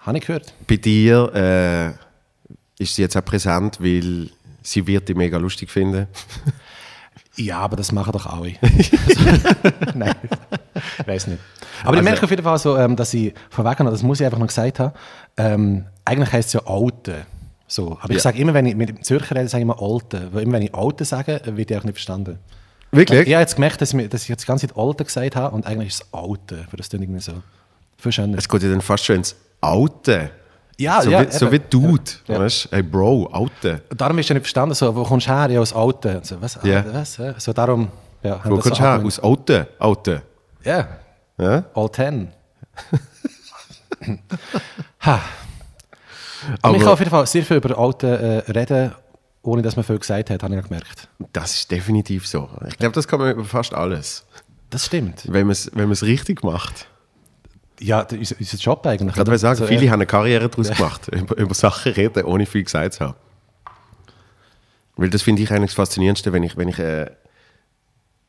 Habe 0.00 0.18
ich 0.18 0.26
gehört. 0.26 0.52
Bei 0.66 0.76
dir 0.76 1.97
äh, 2.78 2.83
ist 2.83 2.95
sie 2.97 3.02
jetzt 3.02 3.16
auch 3.16 3.25
präsent, 3.25 3.78
weil 3.80 4.30
sie 4.62 4.87
wird 4.87 5.09
dich 5.09 5.16
mega 5.16 5.38
lustig 5.38 5.71
finden. 5.71 6.06
Ja, 7.38 7.59
aber 7.59 7.76
das 7.76 7.92
machen 7.92 8.12
doch 8.12 8.25
alle. 8.25 8.54
Nein, 9.95 10.14
weiß 11.04 11.26
nicht. 11.26 11.38
Aber 11.83 11.92
ich 11.92 11.99
Also- 11.99 12.02
merke 12.02 12.23
auf 12.25 12.30
jeden 12.30 12.42
Fall 12.42 12.59
so, 12.59 12.78
ähm, 12.78 12.97
dass 12.97 13.12
ich 13.12 13.35
von 13.50 13.66
wegen, 13.66 13.85
das 13.85 14.02
muss 14.02 14.21
ich 14.21 14.25
einfach 14.25 14.38
noch 14.38 14.47
gesagt 14.47 14.78
haben, 14.80 14.95
ähm, 15.37 15.85
eigentlich 16.06 16.33
heisst 16.33 16.49
es 16.49 16.52
ja 16.54 16.61
Alte. 16.66 17.26
So. 17.68 17.99
Aber 18.00 18.11
ich 18.11 18.16
Ja. 18.16 18.20
sage 18.23 18.38
immer, 18.38 18.54
wenn 18.54 18.66
ich 18.66 18.76
mit 18.76 18.88
dem 18.88 19.02
Zürcher 19.02 19.35
rede, 19.37 19.49
sage 19.49 19.61
ich 19.61 19.68
immer 19.68 19.80
Alte. 19.82 20.28
Weil 20.32 20.42
immer 20.44 20.54
wenn 20.54 20.62
ich 20.62 20.75
Alte 20.75 21.04
sage, 21.04 21.40
wird 21.44 21.70
ich 21.70 21.76
auch 21.76 21.85
nicht 21.85 21.94
verstanden. 21.94 22.38
Wirklich? 22.92 23.26
Ich 23.26 23.35
habe 23.35 23.40
jetzt 23.42 23.56
gemerkt, 23.56 23.80
dass, 23.80 23.92
wir, 23.96 24.08
dass 24.08 24.23
ich 24.23 24.28
jetzt 24.28 24.42
die 24.42 24.46
ganze 24.46 24.68
Zeit 24.68 24.76
Alte 24.78 25.04
gesagt 25.04 25.37
habe 25.37 25.54
und 25.54 25.66
eigentlich 25.66 25.88
ist 25.88 26.02
es 26.02 26.14
Alte, 26.14 26.64
für 26.70 26.76
das 26.76 26.88
klingt 26.88 27.04
irgendwie 27.04 27.20
so. 27.20 27.32
Schöner. 28.08 28.38
Es 28.38 28.49
geht 28.49 28.62
ja 28.62 28.68
dann 28.68 28.80
fast 28.80 29.04
schon 29.04 29.16
ins 29.16 29.35
Alte. 29.61 30.30
Ja, 30.78 31.02
so, 31.02 31.11
ja, 31.11 31.26
wie, 31.26 31.32
so 31.32 31.46
eben. 31.46 31.52
wie 31.54 31.58
Dude. 31.70 32.02
Ja. 32.28 32.38
Weißt? 32.38 32.68
Hey 32.70 32.82
Bro, 32.82 33.26
Alte. 33.32 33.82
Darum 33.96 34.18
ist 34.18 34.28
ja 34.28 34.35
nicht 34.35 34.42
verstanden, 34.42 34.75
so, 34.75 34.94
wo 34.94 35.02
kommst 35.02 35.26
du 35.26 35.32
her? 35.32 35.50
Ja, 35.50 35.61
aus 35.61 35.73
Alte. 35.73 36.20
So, 36.23 36.40
was? 36.40 36.58
Ja. 36.62 36.80
Ah, 36.80 36.85
was? 36.92 37.18
So, 37.38 37.52
darum, 37.52 37.88
ja. 38.23 38.38
Wo 38.44 38.58
kommst 38.58 38.78
du 38.78 38.82
her? 38.85 39.02
Aus 39.04 39.18
Alte. 39.18 39.66
Alte. 39.78 40.23
Ja, 40.62 40.87
Ja? 41.38 41.64
All 41.75 41.88
Ten. 41.90 42.28
ha. 45.00 45.20
Aber 46.62 46.76
ich 46.76 46.82
kann 46.82 46.92
auf 46.92 46.98
jeden 46.98 47.10
Fall 47.10 47.26
sehr 47.26 47.44
viel 47.44 47.56
über 47.58 47.78
Alte 47.78 48.44
äh, 48.46 48.50
reden, 48.52 48.92
ohne 49.42 49.62
dass 49.62 49.76
man 49.76 49.84
viel 49.84 49.98
gesagt 49.98 50.30
hat, 50.30 50.42
habe 50.42 50.56
ich 50.56 50.62
gemerkt. 50.64 51.08
Das 51.32 51.54
ist 51.54 51.70
definitiv 51.70 52.26
so. 52.26 52.48
Ich 52.68 52.78
glaube, 52.78 52.94
das 52.94 53.06
kann 53.06 53.20
man 53.20 53.32
über 53.32 53.44
fast 53.44 53.72
alles. 53.74 54.24
Das 54.70 54.86
stimmt. 54.86 55.22
Wenn 55.28 55.46
man 55.46 55.52
es 55.52 55.70
wenn 55.74 55.86
man's 55.88 56.02
richtig 56.02 56.42
macht. 56.42 56.88
Ja, 57.78 58.04
der- 58.04 58.18
unser, 58.18 58.36
unser 58.38 58.56
Job 58.58 58.84
eigentlich. 58.86 59.14
Gerade 59.14 59.30
weil 59.30 59.36
ich 59.36 59.40
sagen, 59.42 59.58
So, 59.58 59.66
viele 59.66 59.84
ja. 59.84 59.90
haben 59.92 59.98
eine 60.00 60.06
Karriere 60.06 60.48
daraus 60.48 60.70
gemacht, 60.76 61.08
über, 61.08 61.36
über 61.36 61.54
Sachen 61.54 61.92
reden, 61.92 62.24
ohne 62.24 62.46
viel 62.46 62.64
gesagt 62.64 62.94
zu 62.94 63.00
haben. 63.04 63.14
Weil 64.96 65.10
das 65.10 65.22
finde 65.22 65.42
ich 65.42 65.50
eigentlich 65.50 65.70
das 65.70 65.74
Faszinierendste, 65.76 66.32
wenn 66.32 66.42
ich, 66.42 66.56
wenn 66.56 66.68
ich, 66.68 66.78
äh, 66.78 67.10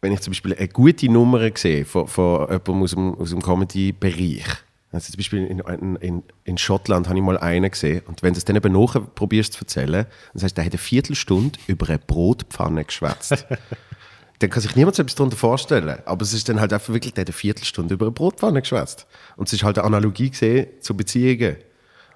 wenn 0.01 0.11
ich 0.11 0.19
zum 0.19 0.31
Beispiel 0.31 0.53
eine 0.53 0.67
gute 0.67 1.09
Nummer 1.11 1.49
sehe 1.55 1.85
von, 1.85 2.07
von 2.07 2.41
jemandem 2.49 2.83
aus 2.83 2.91
dem, 2.91 3.15
aus 3.15 3.29
dem 3.31 3.41
Comedy-Bereich. 3.41 4.43
Also 4.91 5.11
zum 5.11 5.17
Beispiel 5.17 5.45
in, 5.45 5.59
in, 5.97 6.23
in, 6.45 6.57
Schottland 6.57 7.09
habe 7.09 7.17
ich 7.17 7.23
mal 7.23 7.37
einen 7.37 7.69
gesehen 7.69 8.01
und 8.07 8.23
wenn 8.23 8.33
du 8.33 8.37
es 8.37 8.45
dann 8.45 8.55
eben 8.55 8.71
nachher 8.71 9.01
probierst 9.01 9.53
zu 9.53 9.61
erzählen, 9.61 10.05
dann 10.05 10.39
sagst 10.39 10.53
du, 10.53 10.61
der 10.61 10.65
hat 10.65 10.71
eine 10.71 10.79
Viertelstunde 10.79 11.59
über 11.67 11.89
eine 11.89 11.99
Brotpfanne 11.99 12.85
geschwätzt. 12.85 13.45
dann 14.39 14.49
kann 14.49 14.61
sich 14.61 14.75
niemand 14.75 14.95
so 14.95 15.03
etwas 15.03 15.15
darunter 15.15 15.35
vorstellen. 15.35 15.99
Aber 16.05 16.21
es 16.21 16.33
ist 16.33 16.47
dann 16.47 16.61
halt 16.61 16.71
einfach 16.71 16.93
wirklich, 16.93 17.13
der 17.13 17.23
hat 17.23 17.27
eine 17.27 17.33
Viertelstunde 17.33 17.95
über 17.95 18.05
eine 18.05 18.13
Brotpfanne 18.13 18.61
geschwätzt. 18.61 19.07
Und 19.35 19.47
es 19.47 19.53
ist 19.53 19.63
halt 19.63 19.77
eine 19.77 19.87
Analogie 19.87 20.29
gesehen 20.29 20.67
zu 20.79 20.95
Beziehungen. 20.95 21.57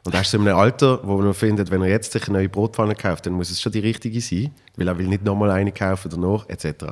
Und 0.04 0.14
er 0.14 0.22
ist 0.22 0.32
so 0.32 0.38
in 0.38 0.48
einem 0.48 0.58
Alter, 0.58 1.00
wo 1.04 1.18
man 1.18 1.34
findet, 1.34 1.72
wenn 1.72 1.82
er 1.82 1.90
jetzt 1.90 2.12
sich 2.12 2.28
eine 2.28 2.40
neue 2.40 2.50
Brotpfanne 2.50 2.96
kauft, 2.96 3.26
dann 3.26 3.34
muss 3.34 3.52
es 3.52 3.62
schon 3.62 3.72
die 3.72 3.80
richtige 3.80 4.20
sein, 4.22 4.52
weil 4.76 4.88
er 4.88 4.98
will 4.98 5.08
nicht 5.08 5.24
nochmal 5.24 5.52
eine 5.52 5.72
kaufen 5.72 6.10
danach, 6.10 6.48
etc. 6.50 6.86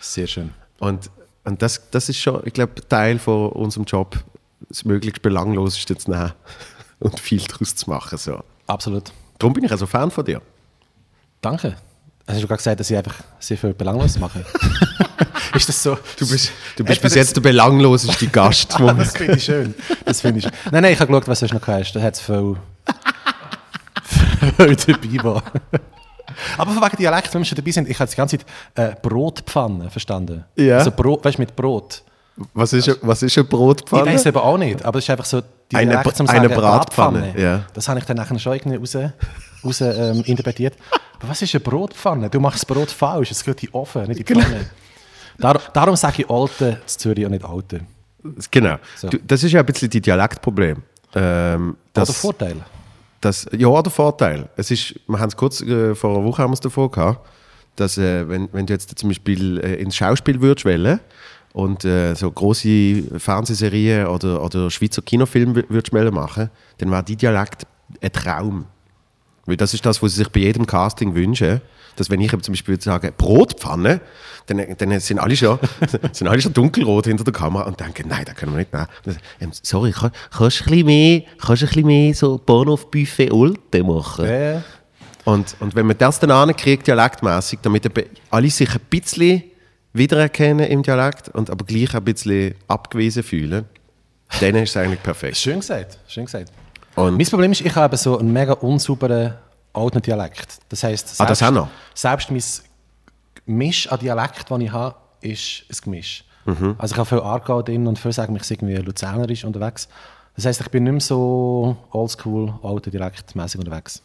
Sehr 0.00 0.26
schön. 0.26 0.50
Und, 0.78 1.10
und 1.44 1.62
das, 1.62 1.90
das 1.90 2.08
ist 2.08 2.18
schon, 2.18 2.42
ich 2.44 2.52
glaube, 2.52 2.74
Teil 2.88 3.18
von 3.18 3.50
unserem 3.50 3.84
Job, 3.84 4.16
das 4.72 4.84
möglichst 4.84 5.22
Belangloseste 5.22 5.96
zu 5.96 6.10
nehmen 6.10 6.32
und 6.98 7.20
viel 7.20 7.42
daraus 7.42 7.74
zu 7.76 7.90
machen. 7.90 8.18
So. 8.18 8.42
Absolut. 8.66 9.12
Darum 9.38 9.52
bin 9.52 9.64
ich 9.64 9.70
also 9.70 9.86
Fan 9.86 10.10
von 10.10 10.24
dir. 10.24 10.40
Danke. 11.40 11.76
Hast 12.26 12.42
du 12.42 12.46
gerade 12.46 12.58
gesagt, 12.58 12.80
dass 12.80 12.90
ich 12.90 12.96
einfach 12.96 13.16
sehr 13.40 13.58
viel 13.58 13.74
belanglos 13.74 14.18
mache? 14.18 14.44
ist 15.54 15.68
das 15.68 15.82
so? 15.82 15.98
Du 16.16 16.28
bist, 16.28 16.52
du 16.76 16.84
bist 16.84 17.02
bis 17.02 17.14
jetzt 17.14 17.34
der 17.36 17.40
belangloseste 17.40 18.28
Gast. 18.28 18.74
Ah, 18.80 18.94
das 18.94 19.16
finde 19.16 19.36
ich 19.36 19.44
schön. 19.44 19.74
Das 20.04 20.20
finde 20.20 20.38
ich 20.38 20.44
schön. 20.44 20.52
Nein, 20.70 20.82
nein, 20.84 20.92
ich 20.92 21.00
habe 21.00 21.12
geschaut, 21.12 21.28
was 21.28 21.40
du 21.40 21.46
noch 21.46 21.66
hast. 21.66 21.92
Da 21.92 22.00
hat 22.00 22.14
es 22.14 22.20
viel, 22.20 22.56
viel 24.56 24.76
dabei 24.76 25.24
war. 25.24 25.42
Aber 26.56 26.72
von 26.72 26.82
wegen 26.82 26.96
Dialekt, 26.96 27.34
wenn 27.34 27.40
wir 27.40 27.46
schon 27.46 27.56
dabei 27.56 27.70
sind, 27.72 27.88
ich 27.88 27.98
habe 27.98 28.10
die 28.10 28.16
ganze 28.16 28.38
Zeit 28.38 28.46
äh, 28.74 28.94
Brotpfanne 29.00 29.90
verstanden. 29.90 30.44
Ja. 30.56 30.78
Also 30.78 30.92
Brot, 30.92 31.24
weißt 31.24 31.38
du, 31.38 31.42
mit 31.42 31.56
Brot. 31.56 32.02
Was, 32.54 32.72
ist, 32.72 32.98
was 33.02 33.22
ist 33.22 33.36
eine 33.36 33.44
Ich 33.44 33.50
Brotpfanne? 33.50 34.06
weiß 34.06 34.26
eben 34.26 34.38
auch 34.38 34.58
nicht, 34.58 34.84
aber 34.84 34.98
es 34.98 35.04
ist 35.04 35.10
einfach 35.10 35.24
so 35.24 35.40
die 35.70 35.76
Eine 35.76 35.98
eine 35.98 36.14
Sagen, 36.14 36.48
Bratpfanne, 36.48 37.34
ja. 37.38 37.64
Das 37.74 37.88
habe 37.88 37.98
ich 38.00 38.04
dann 38.06 38.16
nachher 38.16 38.38
schon 38.38 38.54
irgendwie 38.54 38.76
raus, 38.76 38.96
raus 39.64 39.80
ähm, 39.80 40.22
interpretiert. 40.24 40.74
Aber 41.18 41.28
was 41.30 41.42
ist 41.42 41.54
eine 41.54 41.60
Brotpfanne? 41.60 42.30
Du 42.30 42.40
machst 42.40 42.60
das 42.62 42.66
Brot 42.66 42.90
falsch, 42.90 43.30
es 43.30 43.44
geht 43.44 43.62
in 43.62 43.68
den 43.70 43.74
Ofen, 43.74 44.02
nicht 44.02 44.20
in 44.20 44.24
die 44.26 44.32
Genau. 44.32 44.44
Pfanne. 44.44 44.66
Dar 45.38 45.60
darum 45.72 45.96
sage 45.96 46.22
ich 46.22 46.30
Alte 46.30 46.80
zu 46.86 46.98
Zürich 46.98 47.24
und 47.24 47.32
nicht 47.32 47.44
Alte. 47.44 47.80
Genau. 48.50 48.76
So. 48.96 49.08
Du, 49.08 49.18
das 49.18 49.42
ist 49.42 49.52
ja 49.52 49.60
ein 49.60 49.66
bisschen 49.66 49.90
die 49.90 50.00
Dialektproblem. 50.00 50.82
Ähm, 51.14 51.76
das, 51.92 52.08
Oder 52.08 52.18
Vorteil. 52.18 52.56
Das, 53.20 53.46
ja, 53.56 53.82
der 53.82 53.92
Vorteil. 53.92 54.48
Es 54.56 54.70
ist, 54.70 54.94
wir 55.06 55.18
haben 55.18 55.28
es 55.28 55.36
kurz 55.36 55.60
äh, 55.60 55.94
vor 55.94 56.10
einer 56.16 56.24
Woche 56.24 56.42
haben 56.42 56.50
wir 56.50 56.54
es 56.54 56.60
davor 56.60 56.90
gehabt, 56.90 57.26
dass 57.76 57.98
äh, 57.98 58.28
wenn, 58.28 58.48
wenn 58.52 58.66
du 58.66 58.72
jetzt 58.72 58.96
zum 58.98 59.08
Beispiel 59.08 59.58
äh, 59.58 59.74
ins 59.76 59.96
Schauspiel 59.96 60.40
würdest 60.40 60.64
wollen 60.64 61.00
und 61.52 61.84
äh, 61.84 62.14
so 62.14 62.30
große 62.30 63.18
Fernsehserien 63.18 64.06
oder, 64.06 64.42
oder 64.42 64.70
Schweizer 64.70 65.02
Kinofilme 65.02 65.60
wü- 65.60 65.64
würdest 65.68 65.92
wollen 65.92 66.14
machen, 66.14 66.50
dann 66.78 66.90
war 66.90 67.02
die 67.02 67.16
Dialekt 67.16 67.66
ein 68.00 68.12
Traum. 68.12 68.64
Weil 69.44 69.56
das 69.56 69.74
ist 69.74 69.84
das, 69.84 70.02
was 70.02 70.12
sie 70.12 70.18
sich 70.18 70.28
bei 70.28 70.40
jedem 70.40 70.66
Casting 70.66 71.14
wünschen. 71.14 71.60
Dass 71.96 72.08
wenn 72.08 72.20
ich 72.22 72.30
zum 72.30 72.52
Beispiel 72.54 72.80
sage, 72.80 73.12
Brotpfanne, 73.14 74.00
dann, 74.46 74.62
dann 74.78 74.98
sind, 75.00 75.18
alle 75.18 75.36
schon, 75.36 75.58
sind 76.12 76.26
alle 76.26 76.40
schon 76.40 76.54
dunkelrot 76.54 77.06
hinter 77.06 77.24
der 77.24 77.34
Kamera 77.34 77.64
und 77.64 77.78
denken, 77.78 78.08
nein, 78.08 78.24
das 78.24 78.34
können 78.34 78.52
wir 78.52 78.60
nicht 78.60 78.72
nehmen. 78.72 78.86
Und 79.04 79.14
dann, 79.14 79.22
ähm, 79.40 79.50
sorry, 79.62 79.90
kann, 79.92 80.10
kannst 80.30 80.60
du 80.60 80.64
ein 80.64 80.70
bisschen 80.70 80.86
mehr, 80.86 81.22
kannst 81.38 81.62
du 81.62 81.66
ein 81.66 81.68
bisschen 81.68 81.86
mehr 81.86 82.14
so 82.14 82.38
Bahnhof-Buffet 82.38 83.30
Ulte 83.30 83.84
machen? 83.84 84.24
Äh, 84.24 84.60
Und, 85.24 85.54
und 85.60 85.74
wenn 85.74 85.86
man 85.86 85.98
das 85.98 86.18
dann 86.18 86.30
ankriegt, 86.30 86.86
dialektmäßig, 86.86 87.58
damit 87.62 87.92
alle 88.30 88.48
sich 88.50 88.72
ein 88.74 88.80
bisschen 88.88 89.42
wiedererkennen 89.92 90.66
im 90.66 90.82
Dialekt 90.82 91.28
und 91.28 91.50
aber 91.50 91.64
gleich 91.64 91.94
ein 91.94 92.04
bisschen 92.04 92.54
abgewiesen 92.68 93.22
fühlen, 93.22 93.64
dann 94.40 94.54
ist 94.56 94.70
es 94.70 94.76
eigentlich 94.76 95.02
perfekt. 95.02 95.36
schön 95.36 95.60
gesagt, 95.60 95.98
schön 96.08 96.24
gesagt. 96.24 96.50
Und 96.94 97.16
Mein 97.16 97.26
Problem 97.26 97.52
ist, 97.52 97.60
ich 97.60 97.74
habe 97.74 97.96
so 97.96 98.18
einen 98.18 98.32
mega 98.32 98.52
unsauberen 98.54 99.34
alten 99.72 100.02
Dialekt. 100.02 100.58
Das 100.68 100.82
heisst, 100.84 101.20
Ah, 101.20 101.26
das 101.26 101.42
auch 101.42 101.50
noch? 101.50 101.68
selbst 101.94 102.30
mein 102.30 102.42
Misch 103.46 103.88
an 103.90 103.98
Dialekt, 103.98 104.50
das 104.50 104.60
ich 104.60 104.70
habe, 104.72 104.94
ist 105.20 105.64
ein 105.70 105.76
Gemisch. 105.84 106.24
Mhm. 106.44 106.74
Also 106.78 106.94
ich 106.94 106.98
habe 106.98 107.08
viel 107.08 107.20
Aargau 107.20 107.62
drin 107.62 107.86
und 107.86 107.98
viele 107.98 108.12
sagen, 108.12 108.34
ich 108.36 108.42
sei 108.44 108.54
irgendwie 108.54 108.74
luzernerisch 108.76 109.44
unterwegs. 109.44 109.88
Das 110.36 110.44
heisst, 110.46 110.60
ich 110.60 110.68
bin 110.70 110.84
nicht 110.84 110.92
mehr 110.92 111.00
so 111.00 111.76
oldschool, 111.90 112.54
alter 112.62 112.90
Dialektmäßig 112.90 113.60
unterwegs. 113.60 114.02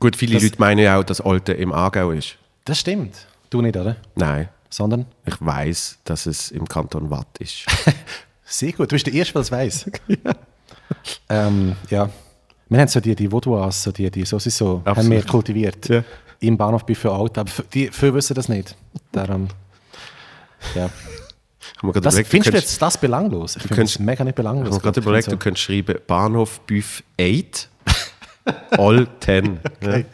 gut, 0.00 0.16
viele 0.16 0.34
das- 0.34 0.42
Leute 0.42 0.56
meinen 0.58 0.78
ja 0.80 0.98
auch, 0.98 1.04
dass 1.04 1.20
Alte 1.20 1.52
im 1.52 1.72
Aargau 1.72 2.10
ist. 2.10 2.36
Das 2.64 2.78
stimmt. 2.78 3.14
Du 3.50 3.60
nicht, 3.62 3.76
oder? 3.76 3.96
Nein, 4.16 4.48
Sondern? 4.72 5.04
ich 5.26 5.34
weiß, 5.38 5.98
dass 6.04 6.24
es 6.24 6.50
im 6.50 6.66
Kanton 6.66 7.10
Watt 7.10 7.26
ist. 7.40 7.66
Sehr 8.44 8.72
gut. 8.72 8.90
Du 8.90 8.94
bist 8.94 9.06
der 9.06 9.12
Erste, 9.12 9.34
der 9.34 9.42
es 9.42 9.52
weiss. 9.52 9.84
ähm, 11.28 11.76
ja. 11.90 12.08
Wir 12.70 12.80
haben 12.80 12.88
so 12.88 13.00
die, 13.00 13.14
die 13.14 13.30
Vaudois, 13.30 13.70
so 13.72 13.92
die, 13.92 14.10
die 14.10 14.24
so, 14.24 14.38
so 14.38 14.76
haben 14.78 14.86
Absolut. 14.86 15.10
wir 15.10 15.22
kultiviert. 15.24 15.88
Ja. 15.90 16.04
Im 16.40 16.56
Bahnhof 16.56 16.86
bei 16.86 16.94
für 16.94 17.12
alt. 17.12 17.36
Aber 17.36 17.50
f- 17.50 17.64
die, 17.72 17.88
viele 17.88 18.14
wissen 18.14 18.32
das 18.34 18.48
nicht. 18.48 18.74
Darum, 19.12 19.48
ja. 20.74 20.88
Das, 21.94 22.14
überlegt, 22.14 22.30
findest 22.30 22.52
du 22.52 22.56
jetzt 22.58 22.80
das 22.82 22.96
belanglos? 22.98 23.56
Ich 23.56 23.62
finde 23.62 23.82
das 23.82 23.98
mega 23.98 24.24
nicht 24.24 24.38
ich 24.38 24.44
habe 24.44 24.54
belanglos. 24.54 24.80
gerade 24.80 25.00
überlegt, 25.00 25.30
du 25.30 25.36
finde 25.36 25.36
könntest 25.36 25.64
schreiben 25.66 25.96
Bahnhof 26.06 26.60
Büff 26.60 27.02
8 27.20 27.68
All 28.70 29.06
10. 29.20 29.60
ja, 29.82 29.92
so, 29.92 30.04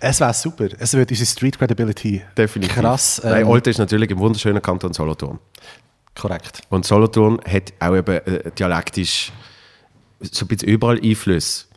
es 0.00 0.20
wäre 0.20 0.34
super. 0.34 0.68
Es 0.78 0.94
würde 0.94 1.12
unsere 1.12 1.26
Street 1.26 1.58
Credibility 1.58 2.22
definitiv. 2.36 2.74
krass 2.74 3.20
Nein, 3.22 3.42
ähm, 3.42 3.50
Alte 3.50 3.70
ist 3.70 3.78
natürlich 3.78 4.10
im 4.10 4.18
wunderschönen 4.18 4.60
Kanton 4.60 4.92
Solothurn. 4.92 5.38
korrekt. 6.14 6.62
Und 6.70 6.84
Solothurn 6.84 7.40
hat 7.46 7.72
auch 7.80 7.94
eben 7.94 8.16
äh, 8.16 8.50
dialektisch 8.58 9.32
so 10.20 10.44
ein 10.44 10.48
bisschen 10.48 10.68
überall 10.68 11.00
Einfluss. 11.00 11.68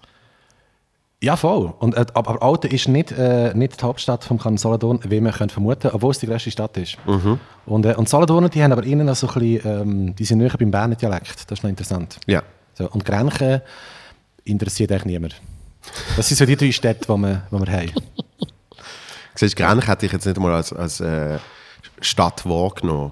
Ja, 1.23 1.35
voll. 1.35 1.71
Und, 1.77 1.95
äh, 1.95 2.05
aber, 2.15 2.41
Alten 2.41 2.67
ist 2.71 2.87
nicht, 2.87 3.11
äh, 3.11 3.53
nicht 3.53 3.79
die 3.79 3.85
Hauptstadt 3.85 4.23
vom 4.23 4.39
Kanton 4.39 4.57
Solothurn, 4.57 4.99
wie 5.07 5.21
man 5.21 5.31
könnte 5.31 5.53
vermuten, 5.53 5.91
obwohl 5.93 6.11
es 6.11 6.19
die 6.19 6.25
grösste 6.25 6.49
Stadt 6.49 6.75
ist. 6.77 6.97
Mhm. 7.05 7.39
Und, 7.67 7.85
äh, 7.85 7.93
und 7.93 8.09
Solothurner, 8.09 8.49
die 8.49 8.63
haben 8.63 8.71
aber 8.71 8.83
innen 8.83 9.05
noch 9.05 9.15
so 9.15 9.27
ein 9.27 9.33
bisschen, 9.33 9.81
ähm, 9.81 10.15
die 10.15 10.25
sind 10.25 10.39
näher 10.39 10.55
beim 10.57 10.71
Berner 10.71 10.95
Dialekt. 10.95 11.51
Das 11.51 11.59
ist 11.59 11.63
noch 11.63 11.69
interessant. 11.69 12.17
Ja. 12.25 12.41
So, 12.73 12.89
und 12.89 13.05
Grenchen 13.05 13.61
interessiert 14.45 14.91
eigentlich 14.91 15.05
niemand. 15.05 15.35
Das 16.15 16.27
sind 16.27 16.37
so 16.37 16.45
die 16.45 16.55
drei 16.55 16.71
Städte, 16.71 17.05
die 17.07 17.21
wir, 17.21 17.47
die 17.51 17.59
wir 17.59 17.71
haben. 17.71 17.91
Siehst 19.35 19.57
du, 19.57 19.63
Grench 19.63 19.87
hätte 19.87 20.05
ich 20.05 20.11
jetzt 20.11 20.25
nicht 20.25 20.39
mal 20.39 20.53
als, 20.53 20.73
als 20.73 20.99
äh, 20.99 21.39
Stadt 22.01 22.45
wahrgenommen. 22.45 23.11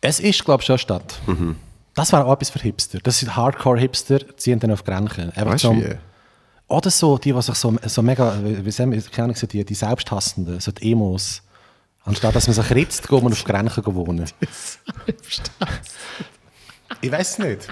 Es 0.00 0.20
ist, 0.20 0.44
glaube 0.44 0.62
ich, 0.62 0.66
schon 0.66 0.74
eine 0.74 0.78
Stadt. 0.78 1.18
Mhm. 1.26 1.56
Das 1.94 2.12
wäre 2.12 2.24
auch 2.24 2.32
etwas 2.32 2.50
für 2.50 2.60
Hipster. 2.60 2.98
Das 3.02 3.18
sind 3.18 3.34
Hardcore-Hipster, 3.36 4.36
ziehen 4.36 4.60
dann 4.60 4.70
auf 4.70 4.84
Grenchen. 4.84 5.32
Weißt 5.34 5.64
du 5.64 5.74
wie? 5.74 5.96
Oder 6.68 6.90
so, 6.90 7.18
die, 7.18 7.32
die 7.32 7.42
sich 7.42 7.56
so, 7.56 7.76
so 7.84 8.00
mega, 8.00 8.32
wie 8.44 8.70
sagen 8.70 8.92
wir, 8.92 9.02
keine 9.02 9.32
Ahnung, 9.32 9.48
die, 9.50 9.64
die 9.64 9.74
Selbsthassenden, 9.74 10.60
so 10.60 10.70
die 10.70 10.92
Emos. 10.92 11.42
Anstatt 12.04 12.34
dass 12.34 12.46
man 12.46 12.54
sich 12.54 12.70
ritzt, 12.70 13.08
geht 13.08 13.22
man 13.22 13.32
auf 13.32 13.44
Grenchen 13.44 13.84
wohnen. 13.86 14.24
ich 17.00 17.12
weiß 17.12 17.30
es 17.32 17.38
nicht. 17.38 17.68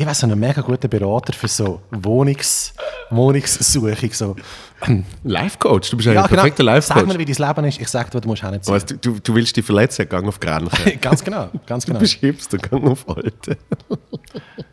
Ich 0.00 0.06
weiß 0.06 0.22
einen 0.22 0.38
mega 0.38 0.62
guten 0.62 0.88
Berater 0.88 1.32
für 1.32 1.48
so 1.48 1.80
Wohnungs, 1.90 2.72
Wohnungssuchung. 3.10 4.12
So. 4.12 4.36
Life 5.24 5.58
Coach, 5.58 5.90
du 5.90 5.96
bist 5.96 6.06
ja, 6.06 6.12
ein 6.12 6.28
genau. 6.28 6.28
perfekter 6.28 6.62
Life 6.62 6.86
Sag 6.86 7.04
mir, 7.04 7.18
wie 7.18 7.24
dein 7.24 7.48
Leben 7.48 7.64
ist. 7.64 7.80
Ich 7.80 7.88
sag 7.88 8.08
dir, 8.08 8.20
du 8.20 8.28
musst 8.28 8.44
hinziehen. 8.44 8.72
Weißt, 8.72 8.90
du, 8.92 8.96
du, 8.96 9.18
du 9.18 9.34
willst 9.34 9.56
dich 9.56 9.64
verletzen, 9.64 10.08
gang 10.08 10.28
auf 10.28 10.38
Grench. 10.38 10.70
ganz 11.00 11.24
genau, 11.24 11.48
ganz 11.66 11.84
Du 11.84 11.88
genau. 11.88 11.98
bist 11.98 12.12
Hipster, 12.14 12.58
gang 12.58 12.86
auf 12.86 13.08
Alte. 13.08 13.58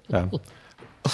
Ja. 0.09 0.29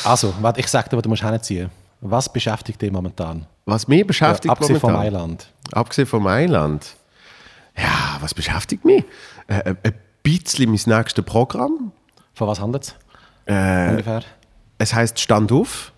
Also, 0.03 0.33
ich 0.57 0.67
sag 0.67 0.89
dir, 0.89 1.01
du 1.01 1.07
musst 1.07 1.23
hinziehen. 1.23 1.69
Was 2.01 2.31
beschäftigt 2.31 2.81
dich 2.81 2.91
momentan? 2.91 3.47
Was 3.63 3.87
mich 3.87 4.05
beschäftigt 4.05 4.47
ja, 4.47 4.51
abgesehen 4.51 4.81
von 4.81 4.91
momentan, 4.91 5.13
Mailand. 5.13 5.53
abgesehen 5.71 6.07
von 6.07 6.21
Mailand, 6.21 6.97
Ja, 7.77 8.17
was 8.19 8.33
beschäftigt 8.33 8.83
mich? 8.83 9.05
Äh, 9.47 9.59
äh, 9.59 9.75
ein 9.83 9.93
bisschen 10.21 10.69
mein 10.69 10.97
nächstes 10.97 11.23
Programm. 11.23 11.93
Von 12.33 12.49
was 12.49 12.59
handelt 12.59 12.83
es? 12.83 12.95
Äh, 13.51 13.89
Ungefähr. 13.91 14.23
es 14.77 14.93
heißt 14.93 15.19
Stand 15.19 15.51
auf. 15.51 15.91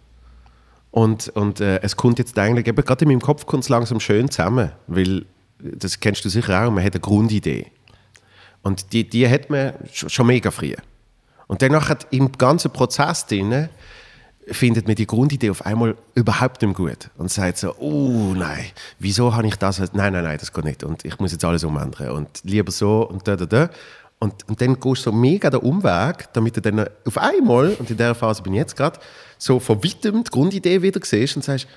Und, 0.91 1.29
und 1.29 1.59
äh, 1.59 1.79
es 1.81 1.95
kommt 1.97 2.19
jetzt 2.19 2.37
eigentlich, 2.37 2.67
eben 2.67 2.83
gerade 2.85 3.03
in 3.03 3.09
meinem 3.09 3.21
Kopf 3.21 3.45
kommt 3.47 3.63
es 3.63 3.69
langsam 3.69 3.99
schön 3.99 4.29
zusammen, 4.29 4.71
weil, 4.87 5.25
das 5.59 5.99
kennst 5.99 6.23
du 6.23 6.29
sicher 6.29 6.63
auch, 6.63 6.71
man 6.71 6.83
hat 6.83 6.93
eine 6.93 6.99
Grundidee. 7.01 7.67
Und 8.61 8.93
die, 8.93 9.07
die 9.09 9.27
hat 9.27 9.49
man 9.49 9.71
sch- 9.93 10.09
schon 10.09 10.27
mega 10.27 10.51
früh. 10.51 10.75
Und 11.47 11.61
dann 11.61 11.71
nachher 11.71 11.97
im 12.11 12.31
ganzen 12.33 12.71
Prozess 12.71 13.25
drin 13.25 13.69
findet 14.47 14.87
man 14.87 14.95
die 14.95 15.07
Grundidee 15.07 15.49
auf 15.49 15.65
einmal 15.65 15.95
überhaupt 16.15 16.61
nicht 16.61 16.77
mehr 16.77 16.89
gut. 16.89 17.09
Und 17.17 17.31
sagt 17.31 17.57
so, 17.57 17.75
oh 17.79 18.33
nein, 18.35 18.65
wieso 18.99 19.33
habe 19.33 19.47
ich 19.47 19.55
das? 19.55 19.79
Nein, 19.93 20.13
nein, 20.13 20.23
nein, 20.23 20.37
das 20.37 20.53
geht 20.53 20.65
nicht. 20.65 20.83
Und 20.83 21.03
ich 21.05 21.17
muss 21.19 21.31
jetzt 21.31 21.43
alles 21.45 21.63
umändern. 21.63 22.09
Und 22.11 22.29
lieber 22.43 22.71
so 22.71 23.07
und 23.07 23.27
da, 23.27 23.35
da, 23.35 23.45
da. 23.45 23.69
Und, 24.23 24.47
und 24.47 24.61
dann 24.61 24.79
gehst 24.79 25.05
du 25.05 25.11
so 25.11 25.11
mega 25.11 25.49
den 25.49 25.59
Umweg, 25.59 26.31
damit 26.31 26.55
du 26.55 26.61
dann 26.61 26.87
auf 27.05 27.17
einmal, 27.17 27.75
und 27.77 27.91
in 27.91 27.97
der 27.97 28.15
Phase 28.15 28.41
bin 28.41 28.53
ich 28.53 28.59
jetzt 28.59 28.77
gerade, 28.77 28.97
so 29.37 29.59
von 29.59 29.83
weitem 29.83 30.23
die 30.23 30.31
Grundidee 30.31 30.81
wieder 30.81 31.01
siehst 31.03 31.35
und 31.35 31.41
sagst, 31.41 31.67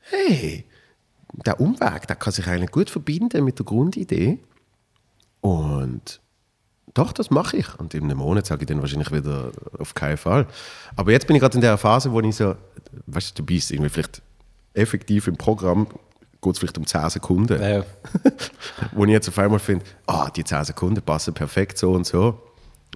hey, 0.00 0.64
der 1.46 1.60
Umweg, 1.60 2.08
der 2.08 2.16
kann 2.16 2.32
sich 2.32 2.48
eigentlich 2.48 2.72
gut 2.72 2.90
verbinden 2.90 3.44
mit 3.44 3.60
der 3.60 3.64
Grundidee. 3.64 4.40
Und 5.40 6.20
doch, 6.94 7.12
das 7.12 7.30
mache 7.30 7.58
ich. 7.58 7.78
Und 7.78 7.94
in 7.94 8.02
einem 8.02 8.18
Monat 8.18 8.46
sage 8.46 8.62
ich 8.62 8.66
dann 8.66 8.80
wahrscheinlich 8.80 9.12
wieder 9.12 9.52
auf 9.78 9.94
keinen 9.94 10.16
Fall. 10.16 10.48
Aber 10.96 11.12
jetzt 11.12 11.28
bin 11.28 11.36
ich 11.36 11.40
gerade 11.40 11.54
in 11.54 11.60
der 11.60 11.78
Phase, 11.78 12.10
wo 12.10 12.20
ich 12.20 12.34
so, 12.34 12.56
weißt 13.06 13.38
du, 13.38 13.42
du 13.42 13.46
bist 13.46 13.70
irgendwie 13.70 13.90
vielleicht 13.90 14.20
effektiv 14.72 15.28
im 15.28 15.36
Programm, 15.36 15.86
geht 16.44 16.52
es 16.52 16.58
vielleicht 16.58 16.78
um 16.78 16.86
10 16.86 17.10
Sekunden. 17.10 17.60
Ja. 17.60 17.84
Wo 18.92 19.04
ich 19.04 19.10
jetzt 19.10 19.28
auf 19.28 19.38
einmal 19.38 19.58
finde, 19.58 19.84
ah, 20.06 20.30
die 20.30 20.44
10 20.44 20.66
Sekunden 20.66 21.02
passen 21.02 21.34
perfekt 21.34 21.78
so 21.78 21.92
und 21.92 22.06
so. 22.06 22.40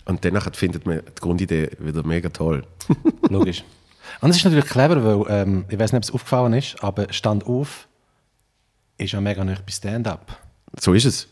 Und 0.04 0.24
danach 0.24 0.48
findet 0.54 0.86
man 0.86 1.00
die 1.00 1.20
Grundidee 1.20 1.70
wieder 1.78 2.06
mega 2.06 2.28
toll. 2.28 2.64
Logisch. 3.28 3.64
Und 4.20 4.30
es 4.30 4.36
ist 4.36 4.44
natürlich 4.44 4.66
clever, 4.66 5.04
weil, 5.04 5.42
ähm, 5.42 5.64
ich 5.68 5.78
weiß 5.78 5.92
nicht, 5.92 5.98
ob 5.98 6.04
es 6.04 6.10
aufgefallen 6.10 6.52
ist, 6.54 6.82
aber 6.82 7.12
Stand 7.12 7.44
auf 7.44 7.88
ist 8.96 9.12
ja 9.12 9.20
mega 9.20 9.44
nicht 9.44 9.64
bei 9.64 9.72
Stand-up. 9.72 10.36
So 10.80 10.92
ist 10.94 11.04
es. 11.04 11.28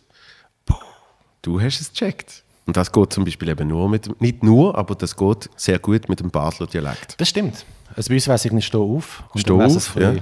Du 1.42 1.60
hast 1.60 1.80
es 1.80 1.92
gecheckt. 1.92 2.42
Und 2.66 2.76
das 2.76 2.90
geht 2.90 3.12
zum 3.12 3.24
Beispiel 3.24 3.48
eben 3.48 3.68
nur 3.68 3.88
mit, 3.88 4.20
nicht 4.20 4.42
nur, 4.42 4.76
aber 4.76 4.94
das 4.94 5.16
geht 5.16 5.48
sehr 5.56 5.78
gut 5.78 6.08
mit 6.08 6.18
dem 6.20 6.30
Basler 6.30 6.66
Dialekt. 6.66 7.20
Das 7.20 7.28
stimmt. 7.28 7.64
Also 7.94 8.08
bei 8.08 8.16
uns 8.16 8.26
weiss 8.26 8.44
ich 8.44 8.52
nicht 8.52 8.66
«Steh 8.66 8.78
auf». 8.78 9.22
Und 9.32 9.40
Steh 9.40 9.52
auf, 9.52 9.96
ja. 9.96 10.14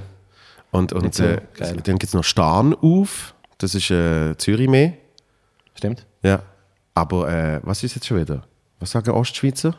Und, 0.75 0.93
und 0.93 1.19
äh, 1.19 1.41
dann 1.59 1.97
gibt 1.97 2.03
es 2.03 2.13
noch 2.13 2.23
Starn 2.23 2.73
auf. 2.73 3.33
Das 3.57 3.73
ist 3.75 3.89
äh, 3.91 4.35
Zürich 4.37 4.67
mehr. 4.69 4.93
Stimmt. 5.75 6.05
Ja. 6.23 6.41
Aber 6.93 7.29
äh, 7.29 7.59
was 7.63 7.83
ist 7.83 7.95
jetzt 7.95 8.05
schon 8.07 8.19
wieder? 8.19 8.43
Was 8.79 8.91
sagen 8.91 9.11
Ostschweizer? 9.11 9.73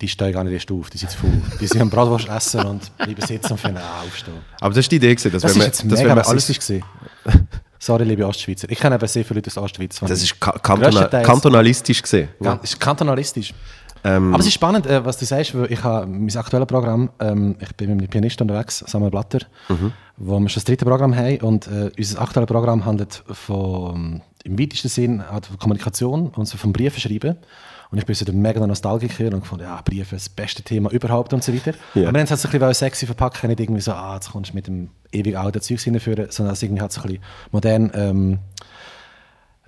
Die 0.00 0.06
stehen 0.08 0.32
gar 0.32 0.44
nicht 0.44 0.52
erst 0.52 0.70
auf, 0.70 0.90
die 0.90 0.98
sind 0.98 1.10
faul. 1.10 1.42
Die 1.60 1.66
sind 1.66 1.80
am 1.82 1.90
Bratwurst 1.90 2.28
essen 2.28 2.64
und 2.66 2.96
bleiben 2.98 3.20
sitzen 3.26 3.52
und 3.52 3.58
finden, 3.58 3.78
ah, 3.78 4.02
aufstehen. 4.06 4.34
Aber 4.60 4.68
das 4.70 4.78
ist 4.84 4.92
die 4.92 4.96
Idee, 4.96 5.12
gewesen, 5.14 5.32
dass 5.32 5.42
Das 5.42 5.54
wenn 5.54 5.62
ist 5.62 5.64
man, 5.64 5.66
jetzt 5.66 5.92
dass 5.92 5.98
mega 6.00 6.16
wenn 6.16 6.24
alles. 6.24 6.46
gewesen. 6.46 6.84
Sorry, 7.80 8.04
liebe 8.04 8.24
Ostschweizer. 8.26 8.68
Ich 8.70 8.78
kenne 8.78 8.94
eben 8.94 9.08
sehr 9.08 9.24
viele 9.24 9.38
Leute 9.38 9.48
aus 9.50 9.56
Ostschweiz. 9.58 9.98
Das 10.00 10.22
ist 10.22 10.40
ka 10.40 10.52
kantona 10.52 10.88
Grösstenteils- 11.06 11.22
kantonalistisch 11.24 12.02
gesehen. 12.02 12.28
Gan- 12.40 12.60
ist 12.62 12.78
kantonalistisch. 12.78 13.52
Ähm, 14.04 14.32
Aber 14.32 14.40
es 14.40 14.46
ist 14.46 14.54
spannend, 14.54 14.86
äh, 14.86 15.04
was 15.04 15.16
du 15.18 15.24
sagst, 15.24 15.54
weil 15.58 15.70
ich 15.72 15.82
habe 15.82 16.06
mein 16.06 16.34
aktuelles 16.36 16.66
Programm, 16.68 17.10
ähm, 17.20 17.56
ich 17.60 17.74
bin 17.76 17.90
mit 17.90 17.98
einem 18.00 18.08
Pianist 18.08 18.40
unterwegs, 18.40 18.84
Samuel 18.86 19.10
Blatter, 19.10 19.40
Mhm. 19.68 19.92
wo 20.16 20.38
wir 20.38 20.48
schon 20.48 20.60
das 20.60 20.64
dritte 20.64 20.84
Programm 20.84 21.14
haben 21.16 21.38
und 21.38 21.66
äh, 21.66 21.90
unser 21.96 22.20
aktuelles 22.20 22.48
Programm 22.48 22.84
handelt 22.84 23.22
von, 23.30 24.22
im 24.44 24.58
weitesten 24.58 24.88
Sinn 24.88 25.22
halt 25.30 25.46
von 25.46 25.58
Kommunikation 25.58 26.28
und 26.28 26.46
so 26.46 26.56
vom 26.58 26.72
Briefen 26.72 27.00
schreiben. 27.00 27.36
Und 27.90 27.96
ich 27.96 28.04
bin 28.04 28.14
so 28.14 28.26
der 28.26 28.34
mega 28.34 28.66
Nostalgiker 28.66 29.24
und 29.32 29.40
gefunden, 29.40 29.64
ja, 29.64 29.80
Briefe, 29.82 30.14
das 30.14 30.28
beste 30.28 30.62
Thema 30.62 30.90
überhaupt 30.90 31.32
und 31.32 31.42
so 31.42 31.54
weiter. 31.54 31.72
Ja. 31.94 32.02
Aber 32.02 32.12
wir 32.12 32.18
haben 32.20 32.24
es 32.24 32.30
halt 32.30 32.40
so 32.40 32.48
ein 32.48 32.52
bisschen 32.52 32.74
sexy 32.74 33.06
verpacken, 33.06 33.48
nicht 33.48 33.60
irgendwie 33.60 33.80
so, 33.80 33.92
ah, 33.92 34.14
jetzt 34.16 34.30
kommst 34.30 34.50
du 34.50 34.54
mit 34.56 34.66
dem 34.66 34.90
ewig 35.10 35.38
alten 35.38 35.62
Zeug 35.62 35.80
hinführen, 35.80 36.26
sondern 36.28 36.52
es 36.52 36.62
irgendwie 36.62 36.82
halt 36.82 36.92
so 36.92 37.00
ein 37.00 37.06
bisschen 37.06 37.22
modern, 37.50 37.90
ähm, 37.94 38.38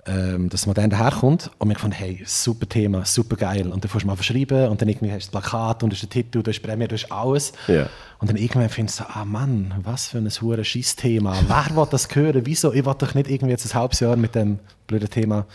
ähm, 0.07 0.49
dass 0.49 0.65
man 0.65 0.73
dann 0.73 0.89
daherkommt 0.89 1.51
und 1.59 1.67
wir 1.67 1.75
gefunden, 1.75 1.95
hey, 1.95 2.23
super 2.25 2.67
Thema, 2.67 3.05
super 3.05 3.35
geil. 3.35 3.67
Und 3.67 3.83
dann 3.83 3.89
fährst 3.89 4.03
du 4.03 4.07
mal 4.07 4.15
verschreiben 4.15 4.69
und 4.69 4.81
dann 4.81 4.89
irgendwie 4.89 5.11
hast 5.11 5.27
du 5.27 5.31
das 5.31 5.41
Plakat 5.43 5.83
und 5.83 5.93
hast 5.93 6.01
den 6.01 6.09
Titel, 6.09 6.41
du 6.41 6.49
hast 6.49 6.59
Premiere, 6.61 6.87
du 6.87 6.95
hast 6.95 7.11
alles. 7.11 7.53
Ja. 7.67 7.87
Und 8.19 8.29
dann 8.29 8.37
irgendwann 8.37 8.69
findest 8.69 8.99
du 8.99 9.03
so, 9.03 9.09
ah 9.09 9.25
Mann, 9.25 9.73
was 9.83 10.07
für 10.07 10.17
ein 10.17 10.27
hure 10.29 10.63
Scheiß-Thema. 10.63 11.35
Wer 11.47 11.75
will 11.75 11.87
das 11.89 12.07
hören? 12.15 12.41
Wieso? 12.45 12.73
Ich 12.73 12.83
will 12.83 12.95
doch 12.97 13.13
nicht 13.13 13.29
irgendwie 13.29 13.51
jetzt 13.51 13.71
ein 13.71 13.79
halbes 13.79 13.99
Jahr 13.99 14.15
mit 14.15 14.33
dem 14.33 14.59
blöden 14.87 15.09
Thema. 15.09 15.45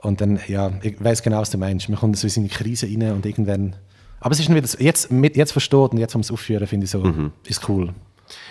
Und 0.00 0.20
dann, 0.20 0.38
ja, 0.46 0.70
ich 0.82 1.02
weiß 1.02 1.22
genau, 1.22 1.40
was 1.40 1.50
du 1.50 1.58
meinst. 1.58 1.88
Man 1.88 1.98
kommt 1.98 2.16
so 2.16 2.26
in 2.26 2.30
seine 2.30 2.48
Krise 2.48 2.86
rein 2.86 3.12
und 3.12 3.26
irgendwann... 3.26 3.76
Aber 4.20 4.32
es 4.32 4.40
ist 4.40 4.48
wieder 4.48 4.66
so, 4.66 4.78
jetzt, 4.78 5.10
jetzt 5.10 5.52
versteht 5.52 5.92
und 5.92 5.98
jetzt, 5.98 6.14
um 6.14 6.22
es 6.22 6.30
aufführen, 6.30 6.66
finde 6.66 6.84
ich 6.84 6.90
so, 6.90 7.04
ist 7.46 7.68
cool. 7.68 7.94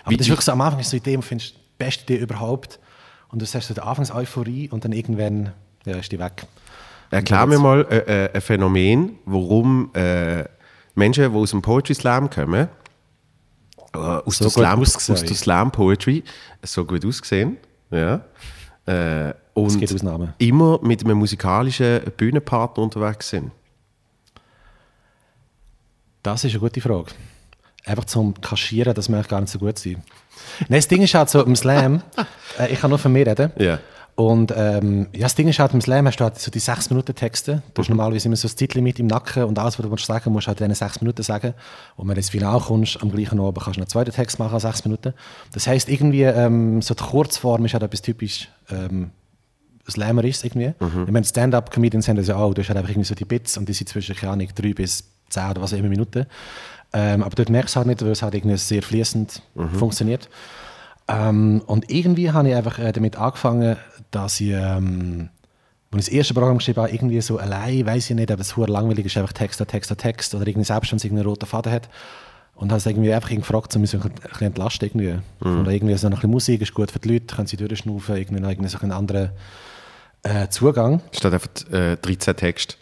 Aber 0.03 0.11
Wie- 0.11 0.17
das 0.17 0.27
ist 0.27 0.31
wirklich 0.31 0.45
so, 0.45 0.51
am 0.51 0.61
Anfang 0.61 0.79
ist 0.79 0.89
so 0.89 0.95
eine 0.95 1.01
Idee, 1.01 1.15
und 1.15 1.23
findest 1.23 1.55
die 1.55 1.59
beste 1.77 2.03
Idee 2.03 2.21
überhaupt. 2.23 2.79
Und 3.29 3.41
du 3.41 3.45
sagst 3.45 3.67
so 3.67 3.73
die 3.73 3.81
Anfangs-Euphorie 3.81 4.69
und 4.69 4.85
dann 4.85 4.91
irgendwann 4.91 5.53
ja, 5.85 5.97
ist 5.97 6.11
die 6.11 6.19
weg. 6.19 6.45
Erklär 7.09 7.45
mir 7.45 7.59
mal 7.59 7.85
äh, 7.89 8.25
äh, 8.25 8.33
ein 8.33 8.41
Phänomen, 8.41 9.19
warum 9.25 9.91
äh, 9.93 10.43
Menschen, 10.95 11.31
die 11.31 11.37
aus 11.37 11.51
dem 11.51 11.61
Poetry 11.61 11.95
Slam 11.95 12.29
kommen, 12.29 12.67
äh, 13.93 13.97
aus, 13.97 14.37
So 14.37 14.45
der 14.45 14.51
Slam, 14.51 14.81
aus 14.81 15.05
der 15.05 15.35
Slam 15.35 15.71
Poetry, 15.71 16.23
so 16.63 16.85
gut 16.85 17.05
ausgesehen, 17.05 17.57
ja, 17.91 18.21
äh, 18.85 19.33
und 19.53 19.81
immer 20.37 20.79
mit 20.83 21.03
einem 21.03 21.17
musikalischen 21.17 22.01
Bühnenpartner 22.15 22.83
unterwegs 22.83 23.29
sind. 23.29 23.51
Das 26.21 26.43
ist 26.43 26.51
eine 26.51 26.59
gute 26.59 26.81
Frage. 26.81 27.11
Einfach 27.87 28.05
zum 28.05 28.39
Kaschieren, 28.39 28.95
wir 28.95 29.15
eigentlich 29.15 29.27
gar 29.27 29.41
nicht 29.41 29.51
so 29.51 29.59
gut 29.59 29.79
sind. 29.79 29.97
Nein, 30.67 30.79
das 30.79 30.87
Ding 30.87 31.01
ist 31.01 31.13
halt 31.13 31.29
so, 31.29 31.43
im 31.43 31.55
Slam, 31.55 32.01
äh, 32.59 32.71
ich 32.71 32.79
kann 32.79 32.89
nur 32.89 32.99
von 32.99 33.11
mir 33.11 33.25
reden. 33.25 33.51
Ja. 33.57 33.79
Und 34.15 34.51
ähm, 34.55 35.07
ja, 35.13 35.23
das 35.23 35.35
Ding 35.35 35.47
ist 35.47 35.59
halt, 35.59 35.73
im 35.73 35.81
Slam 35.81 36.07
hast 36.07 36.17
du 36.17 36.23
halt 36.23 36.39
so 36.39 36.49
die 36.49 36.59
6-Minuten-Texte. 36.59 37.61
Du 37.73 37.81
hast 37.81 37.89
normalerweise 37.89 38.27
immer 38.27 38.35
so 38.35 38.47
ein 38.47 38.57
Zeitlimit 38.57 38.99
im 38.99 39.05
Nacken 39.05 39.43
und 39.43 39.59
alles, 39.59 39.77
was 39.77 39.85
du 39.87 39.97
sagen 39.97 40.33
musst 40.33 40.47
du 40.47 40.49
halt 40.49 40.59
in 40.59 40.69
diesen 40.69 40.87
6 40.87 41.01
Minuten 41.01 41.21
sagen. 41.21 41.53
Und 41.97 42.07
wenn 42.07 42.15
du 42.15 42.19
ins 42.19 42.31
Finale 42.31 42.59
kommst, 42.59 43.01
am 43.03 43.11
gleichen 43.11 43.39
Abend 43.39 43.63
kannst 43.63 43.77
du 43.77 43.81
einen 43.81 43.89
zweiten 43.89 44.11
Text 44.11 44.39
machen, 44.39 44.59
6 44.59 44.85
Minuten. 44.85 45.13
Das 45.53 45.67
heisst, 45.67 45.87
irgendwie, 45.87 46.23
ähm, 46.23 46.81
so 46.81 46.95
die 46.95 47.03
Kurzform 47.03 47.65
ist 47.65 47.73
halt 47.73 47.83
etwas 47.83 48.01
typisch 48.01 48.49
ähm, 48.71 49.11
Slammer 49.89 50.23
ist 50.23 50.43
irgendwie. 50.43 50.73
Ich 51.05 51.11
meine, 51.11 51.25
Stand-up-Comedians 51.25 52.07
haben 52.07 52.17
das 52.17 52.27
ja 52.27 52.35
auch. 52.35 52.53
Du 52.53 52.61
hast 52.61 52.69
halt 52.69 52.77
einfach 52.77 52.89
irgendwie 52.89 53.07
so 53.07 53.15
die 53.15 53.25
Bits 53.25 53.57
und 53.57 53.69
die 53.69 53.73
sind 53.73 53.87
zwischen, 53.87 54.15
keine 54.15 54.33
Ahnung, 54.33 54.49
3 54.53 54.73
bis 54.73 55.03
10 55.29 55.51
oder 55.51 55.61
was 55.61 55.73
auch 55.73 55.77
immer 55.77 55.89
Minuten. 55.89 56.25
Ähm, 56.93 57.23
aber 57.23 57.35
dort 57.35 57.49
merkst 57.49 57.75
du 57.75 57.77
halt 57.77 57.87
nicht, 57.87 58.01
weil 58.01 58.11
es 58.11 58.21
halt 58.21 58.33
irgendwie 58.33 58.57
sehr 58.57 58.81
fließend 58.81 59.41
funktioniert. 59.77 60.29
Ähm, 61.07 61.61
und 61.65 61.89
irgendwie 61.89 62.31
habe 62.31 62.49
ich 62.49 62.55
einfach 62.55 62.79
äh, 62.79 62.91
damit 62.91 63.17
angefangen, 63.17 63.77
dass 64.11 64.41
ich, 64.41 64.51
ähm, 64.51 65.29
als 65.91 66.07
ich 66.07 66.13
das 66.13 66.17
erste 66.17 66.33
Programm 66.33 66.57
geschrieben 66.57 66.81
habe, 66.81 66.93
irgendwie 66.93 67.21
so 67.21 67.37
allein, 67.37 67.85
weiß 67.85 68.09
ich 68.09 68.15
nicht, 68.15 68.31
aber 68.31 68.41
es 68.41 68.51
ist 68.51 68.57
langweilig 68.57 69.05
ist, 69.05 69.17
einfach 69.17 69.33
Text 69.33 69.61
an 69.61 69.67
Text 69.67 69.91
an 69.91 69.97
Text 69.97 70.35
oder 70.35 70.45
irgendwie 70.45 70.65
selbst, 70.65 70.91
wenn 70.91 70.97
es 70.97 71.05
irgendeinen 71.05 71.29
roten 71.29 71.45
Faden 71.45 71.71
hat. 71.71 71.89
Und 72.55 72.71
habe 72.71 72.79
es 72.79 72.85
irgendwie 72.87 73.13
einfach 73.13 73.29
gefragt, 73.29 73.75
um 73.75 73.81
mich 73.81 73.91
so 73.91 73.99
ein 73.99 74.11
bisschen 74.11 74.47
entlasten 74.47 74.89
irgendwie. 74.89 75.19
Oder 75.41 75.71
irgendwie 75.71 75.95
so 75.95 76.07
ein 76.07 76.13
bisschen 76.13 76.31
Musik 76.31 76.61
ist 76.61 76.73
gut 76.73 76.89
für 76.89 76.97
die 76.97 77.13
Leute, 77.13 77.35
können 77.35 77.47
sie 77.47 77.55
durchschnaufen, 77.55 78.17
irgendwie 78.17 78.41
noch 78.41 78.49
irgendwie 78.49 78.69
so 78.69 78.79
einen 78.79 78.91
anderen 78.91 79.29
äh, 80.23 80.47
Zugang. 80.49 81.01
Statt 81.11 81.33
einfach 81.33 81.49
äh, 81.71 81.97
13 81.97 82.35
Texte. 82.35 82.75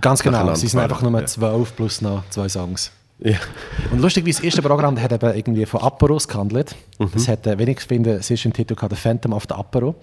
Ganz 0.00 0.22
genau, 0.22 0.54
sie 0.54 0.68
sind 0.68 0.80
einfach 0.80 1.00
nur 1.00 1.18
ja. 1.18 1.26
12 1.26 1.76
plus 1.76 2.02
noch 2.02 2.28
zwei 2.28 2.48
Songs. 2.48 2.92
Ja. 3.24 3.38
Und 3.92 4.00
lustig, 4.00 4.24
wie 4.24 4.32
das 4.32 4.40
erste 4.40 4.62
Programm 4.62 5.00
hat 5.00 5.12
eben 5.12 5.34
irgendwie 5.34 5.64
von 5.66 5.80
Aperos 5.80 6.26
gehandelt. 6.26 6.74
Mhm. 6.98 7.10
Das 7.14 7.28
hat, 7.28 7.46
äh, 7.46 7.58
wenn 7.58 7.68
ich 7.68 7.80
finde, 7.80 8.22
sehr 8.22 8.36
schön 8.36 8.52
Titel 8.52 8.74
gehabt, 8.74 8.94
«The 8.94 9.00
Phantom 9.00 9.32
of 9.32 9.44
the 9.48 9.54
Apero». 9.54 9.94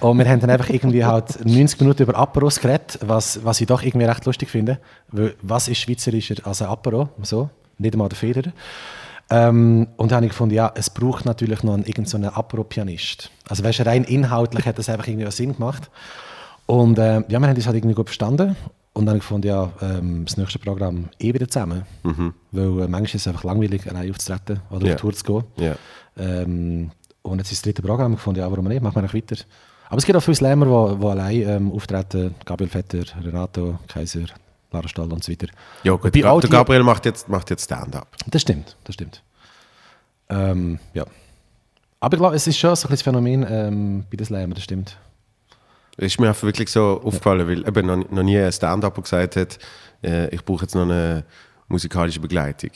Und 0.00 0.18
wir 0.18 0.28
haben 0.28 0.40
dann 0.40 0.50
einfach 0.50 0.68
irgendwie 0.68 1.04
halt 1.04 1.44
90 1.46 1.80
Minuten 1.80 2.02
über 2.02 2.16
Aperos 2.16 2.60
geredet, 2.60 2.98
was, 3.02 3.44
was 3.44 3.60
ich 3.60 3.66
doch 3.66 3.82
irgendwie 3.82 4.06
recht 4.06 4.24
lustig 4.26 4.50
finde. 4.50 4.78
Weil, 5.08 5.34
was 5.42 5.68
ist 5.68 5.78
schweizerischer 5.78 6.34
als 6.44 6.60
ein 6.60 6.68
Apero? 6.68 7.08
So, 7.22 7.48
nicht 7.78 7.94
einmal 7.94 8.08
der 8.08 8.18
Feder. 8.18 8.52
Ähm, 9.30 9.88
und 9.96 10.10
dann 10.10 10.16
habe 10.16 10.26
ich 10.26 10.32
gefunden, 10.32 10.54
ja, 10.54 10.72
es 10.74 10.90
braucht 10.90 11.24
natürlich 11.24 11.62
noch 11.62 11.74
einen, 11.74 11.84
irgendeinen 11.84 12.06
so 12.06 12.16
einen 12.18 12.28
Apero-Pianist. 12.28 13.30
Also 13.48 13.64
weißt 13.64 13.86
rein 13.86 14.04
inhaltlich 14.04 14.66
hat 14.66 14.78
das 14.78 14.90
einfach 14.90 15.06
irgendwie 15.06 15.30
Sinn 15.30 15.54
gemacht. 15.54 15.90
Und 16.66 16.98
äh, 16.98 17.22
ja, 17.28 17.40
wir 17.40 17.48
haben 17.48 17.54
das 17.54 17.66
halt 17.66 17.76
irgendwie 17.76 17.94
gut 17.94 18.08
verstanden. 18.08 18.56
Und 18.94 19.06
dann 19.06 19.20
habe 19.22 19.38
ich 19.38 19.44
ja, 19.46 19.72
ähm, 19.80 20.24
das 20.26 20.36
nächste 20.36 20.58
Programm 20.58 21.08
eh 21.18 21.32
wieder 21.32 21.48
zusammen. 21.48 21.84
Weil 22.02 22.62
äh, 22.64 22.68
manchmal 22.88 23.04
ist 23.04 23.14
es 23.14 23.26
einfach 23.26 23.44
langweilig, 23.44 23.88
allein 23.88 24.10
aufzutreten 24.10 24.60
oder 24.70 24.86
Ja. 24.86 24.94
auf 24.94 25.00
Tour 25.00 25.12
zu 25.14 25.24
gehen. 25.24 25.44
Ja. 25.56 25.74
Ähm, 26.18 26.90
und 27.22 27.38
jetzt 27.38 27.50
ist 27.52 27.58
das 27.60 27.62
dritte 27.62 27.80
Programm. 27.82 28.14
Ich 28.14 28.20
fand, 28.20 28.36
ja, 28.36 28.50
warum 28.50 28.66
nicht? 28.66 28.82
Machen 28.82 28.96
wir 28.96 29.02
noch 29.02 29.14
weiter. 29.14 29.36
Aber 29.88 29.98
es 29.98 30.04
gibt 30.04 30.16
auch 30.16 30.22
viele 30.22 30.34
Slammer, 30.34 30.66
die, 30.94 31.00
die 31.00 31.06
allein 31.06 31.42
ähm, 31.48 31.72
auftreten. 31.72 32.34
Gabriel 32.44 32.68
Vetter, 32.70 33.04
Renato, 33.24 33.78
Kaiser, 33.88 34.24
Lara 34.70 34.88
Stall 34.88 35.10
und 35.12 35.22
so 35.24 35.32
weiter. 35.32 35.46
Ja, 35.84 35.92
gut. 35.94 36.12
Ga- 36.12 36.40
Der 36.40 36.50
Gabriel 36.50 36.82
macht 36.82 37.06
jetzt, 37.06 37.28
macht 37.28 37.48
jetzt 37.50 37.64
Stand-up. 37.64 38.08
Das 38.26 38.42
stimmt, 38.42 38.76
das 38.84 38.94
stimmt. 38.94 39.22
Ähm, 40.28 40.78
ja. 40.94 41.04
Aber 42.00 42.14
ich 42.14 42.20
glaube, 42.20 42.36
es 42.36 42.46
ist 42.46 42.58
schon 42.58 42.74
so 42.76 42.88
ein 42.88 42.96
Phänomen 42.96 43.46
ähm, 43.48 44.04
bei 44.10 44.16
den 44.16 44.26
Slammern, 44.26 44.54
das 44.54 44.64
stimmt. 44.64 44.96
Ist 46.02 46.20
mir 46.20 46.28
einfach 46.28 46.42
wirklich 46.42 46.70
so 46.70 47.00
aufgefallen, 47.04 47.46
weil 47.46 47.66
eben 47.66 47.86
noch, 47.86 48.10
noch 48.10 48.22
nie 48.22 48.38
ein 48.38 48.52
Stand-Up 48.52 49.02
gesagt 49.02 49.36
hat, 49.36 49.58
äh, 50.02 50.28
ich 50.34 50.44
brauche 50.44 50.62
jetzt 50.62 50.74
noch 50.74 50.82
eine 50.82 51.24
musikalische 51.68 52.20
Begleitung. 52.20 52.70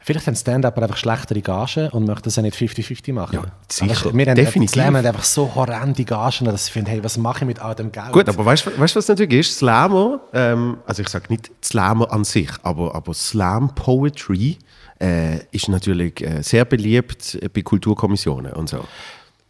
Vielleicht 0.00 0.28
haben 0.28 0.36
Stand-Up 0.36 0.78
einfach 0.78 0.96
schlechtere 0.96 1.40
Gagen 1.40 1.88
und 1.88 2.06
möchten 2.06 2.24
das 2.24 2.36
ja 2.36 2.42
nicht 2.42 2.56
50-50 2.56 3.12
machen. 3.12 3.34
Ja, 3.34 3.42
sicher. 3.68 4.06
Aber 4.06 4.16
wir 4.16 4.26
haben 4.26 4.36
Definitiv. 4.36 4.74
Slam 4.74 4.96
haben 4.96 5.04
einfach 5.04 5.24
so 5.24 5.52
horrende 5.52 6.04
Gagen, 6.04 6.44
dass 6.44 6.68
ich 6.68 6.72
finde, 6.72 6.92
hey, 6.92 7.02
was 7.02 7.18
mache 7.18 7.40
ich 7.40 7.46
mit 7.46 7.60
all 7.60 7.74
dem 7.74 7.90
Geld? 7.90 8.12
Gut, 8.12 8.28
aber 8.28 8.44
weißt 8.44 8.66
du, 8.66 8.78
was 8.78 9.08
natürlich 9.08 9.40
ist? 9.40 9.58
Slammer, 9.58 10.20
ähm, 10.32 10.78
also 10.86 11.02
ich 11.02 11.08
sage 11.08 11.26
nicht 11.28 11.50
Slammer 11.60 12.12
an 12.12 12.22
sich, 12.22 12.50
aber, 12.62 12.94
aber 12.94 13.14
Slam 13.14 13.74
Poetry 13.74 14.58
äh, 15.00 15.40
ist 15.50 15.68
natürlich 15.68 16.20
äh, 16.20 16.40
sehr 16.42 16.64
beliebt 16.64 17.36
bei 17.52 17.62
Kulturkommissionen 17.62 18.52
und 18.52 18.68
so. 18.68 18.84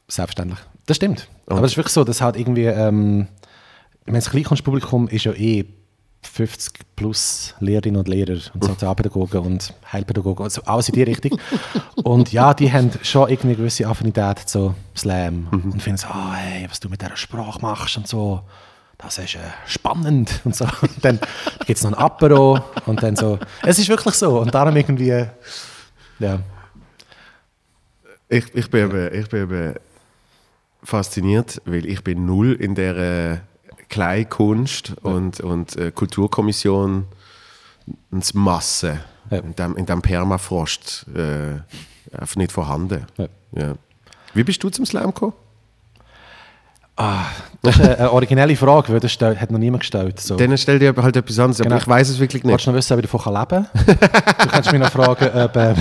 Selbstverständlich. 0.08 0.60
Das 0.86 0.96
stimmt. 0.96 1.28
Aber 1.46 1.62
es 1.62 1.72
ist 1.72 1.76
wirklich 1.76 1.92
so, 1.92 2.04
dass 2.04 2.20
halt 2.20 2.36
irgendwie, 2.36 2.64
ähm, 2.64 3.28
ich 4.00 4.06
meine, 4.06 4.18
das 4.18 4.30
Kleinkunstpublikum 4.30 5.08
ist 5.08 5.24
ja 5.24 5.32
eh 5.32 5.64
50 6.22 6.72
plus 6.96 7.54
Lehrerinnen 7.60 7.98
und 7.98 8.08
Lehrer 8.08 8.38
und 8.54 8.64
Sozialpädagogen 8.64 9.40
und 9.40 9.74
Heilpädagogen, 9.92 10.44
also 10.44 10.62
alles 10.62 10.88
in 10.88 10.94
die 10.94 11.02
Richtung. 11.02 11.38
und 12.02 12.32
ja, 12.32 12.54
die 12.54 12.72
haben 12.72 12.90
schon 13.02 13.28
irgendwie 13.28 13.48
eine 13.48 13.56
gewisse 13.56 13.86
Affinität 13.86 14.40
zu 14.40 14.74
Slam 14.96 15.48
und 15.50 15.82
finden 15.82 15.98
so, 15.98 16.08
ah, 16.08 16.34
hey, 16.34 16.66
was 16.68 16.80
du 16.80 16.88
mit 16.88 17.00
dieser 17.00 17.16
Sprache 17.16 17.60
machst 17.60 17.96
und 17.96 18.08
so, 18.08 18.42
das 18.98 19.18
ist 19.18 19.34
äh, 19.34 19.38
spannend 19.66 20.40
und 20.44 20.56
so. 20.56 20.64
Und 20.80 21.04
dann 21.04 21.20
gibt 21.66 21.76
es 21.78 21.84
noch 21.84 21.92
ein 21.92 21.98
Apero 21.98 22.64
und 22.86 23.02
dann 23.02 23.14
so, 23.14 23.38
es 23.62 23.78
ist 23.78 23.90
wirklich 23.90 24.14
so 24.14 24.40
und 24.40 24.54
darum 24.54 24.74
irgendwie, 24.74 25.26
ja. 26.18 26.38
Ich, 28.28 28.54
ich, 28.54 28.70
bin 28.70 28.86
eben, 28.86 29.14
ich 29.14 29.28
bin 29.28 29.42
eben 29.42 29.74
fasziniert, 30.82 31.60
weil 31.64 31.86
ich 31.86 32.02
bin 32.04 32.26
null 32.26 32.52
in 32.52 32.74
der 32.74 32.96
äh, 32.96 33.38
Kleinkunst 33.88 34.94
und, 35.02 35.40
und 35.40 35.76
äh, 35.76 35.90
Kulturkommission 35.90 37.06
ins 38.12 38.34
Masse, 38.34 39.00
Ja. 39.30 39.38
in 39.38 39.54
dem, 39.54 39.76
in 39.76 39.86
dem 39.86 40.02
Permafrost 40.02 41.06
äh, 41.14 41.60
einfach 42.16 42.36
nicht 42.36 42.52
vorhanden. 42.52 43.06
Ja. 43.16 43.26
Ja. 43.52 43.74
Wie 44.34 44.44
bist 44.44 44.62
du 44.62 44.68
zum 44.70 44.84
Slam 44.86 45.06
gekommen? 45.06 45.32
Das 46.96 47.76
ist 47.76 47.80
eine, 47.82 48.10
originelle 48.10 48.56
Frage, 48.56 48.90
weil 48.92 49.00
das 49.00 49.12
hat 49.20 49.50
noch 49.50 49.58
niemand 49.58 49.80
gestellt. 49.82 50.18
So. 50.18 50.36
Dann 50.36 50.56
stell 50.56 50.78
dir 50.78 50.94
halt 50.96 51.14
etwas 51.14 51.38
anderes, 51.38 51.58
Genau. 51.58 51.74
aber 51.74 51.82
ich 51.82 51.88
weiß 51.88 52.08
es 52.08 52.18
wirklich 52.18 52.42
nicht. 52.42 52.50
Wolltest 52.52 52.66
du 52.66 52.70
noch 52.70 52.78
wissen, 52.78 52.92
ob 52.94 53.04
ich 53.04 53.10
davon 53.10 53.34
leben 53.34 53.48
kann? 53.48 53.68
du 54.38 54.48
kannst 54.48 54.72
mich 54.72 54.80
noch 54.80 54.90
fragen, 54.90 55.28
ob... 55.38 55.56
Ähm, 55.56 55.76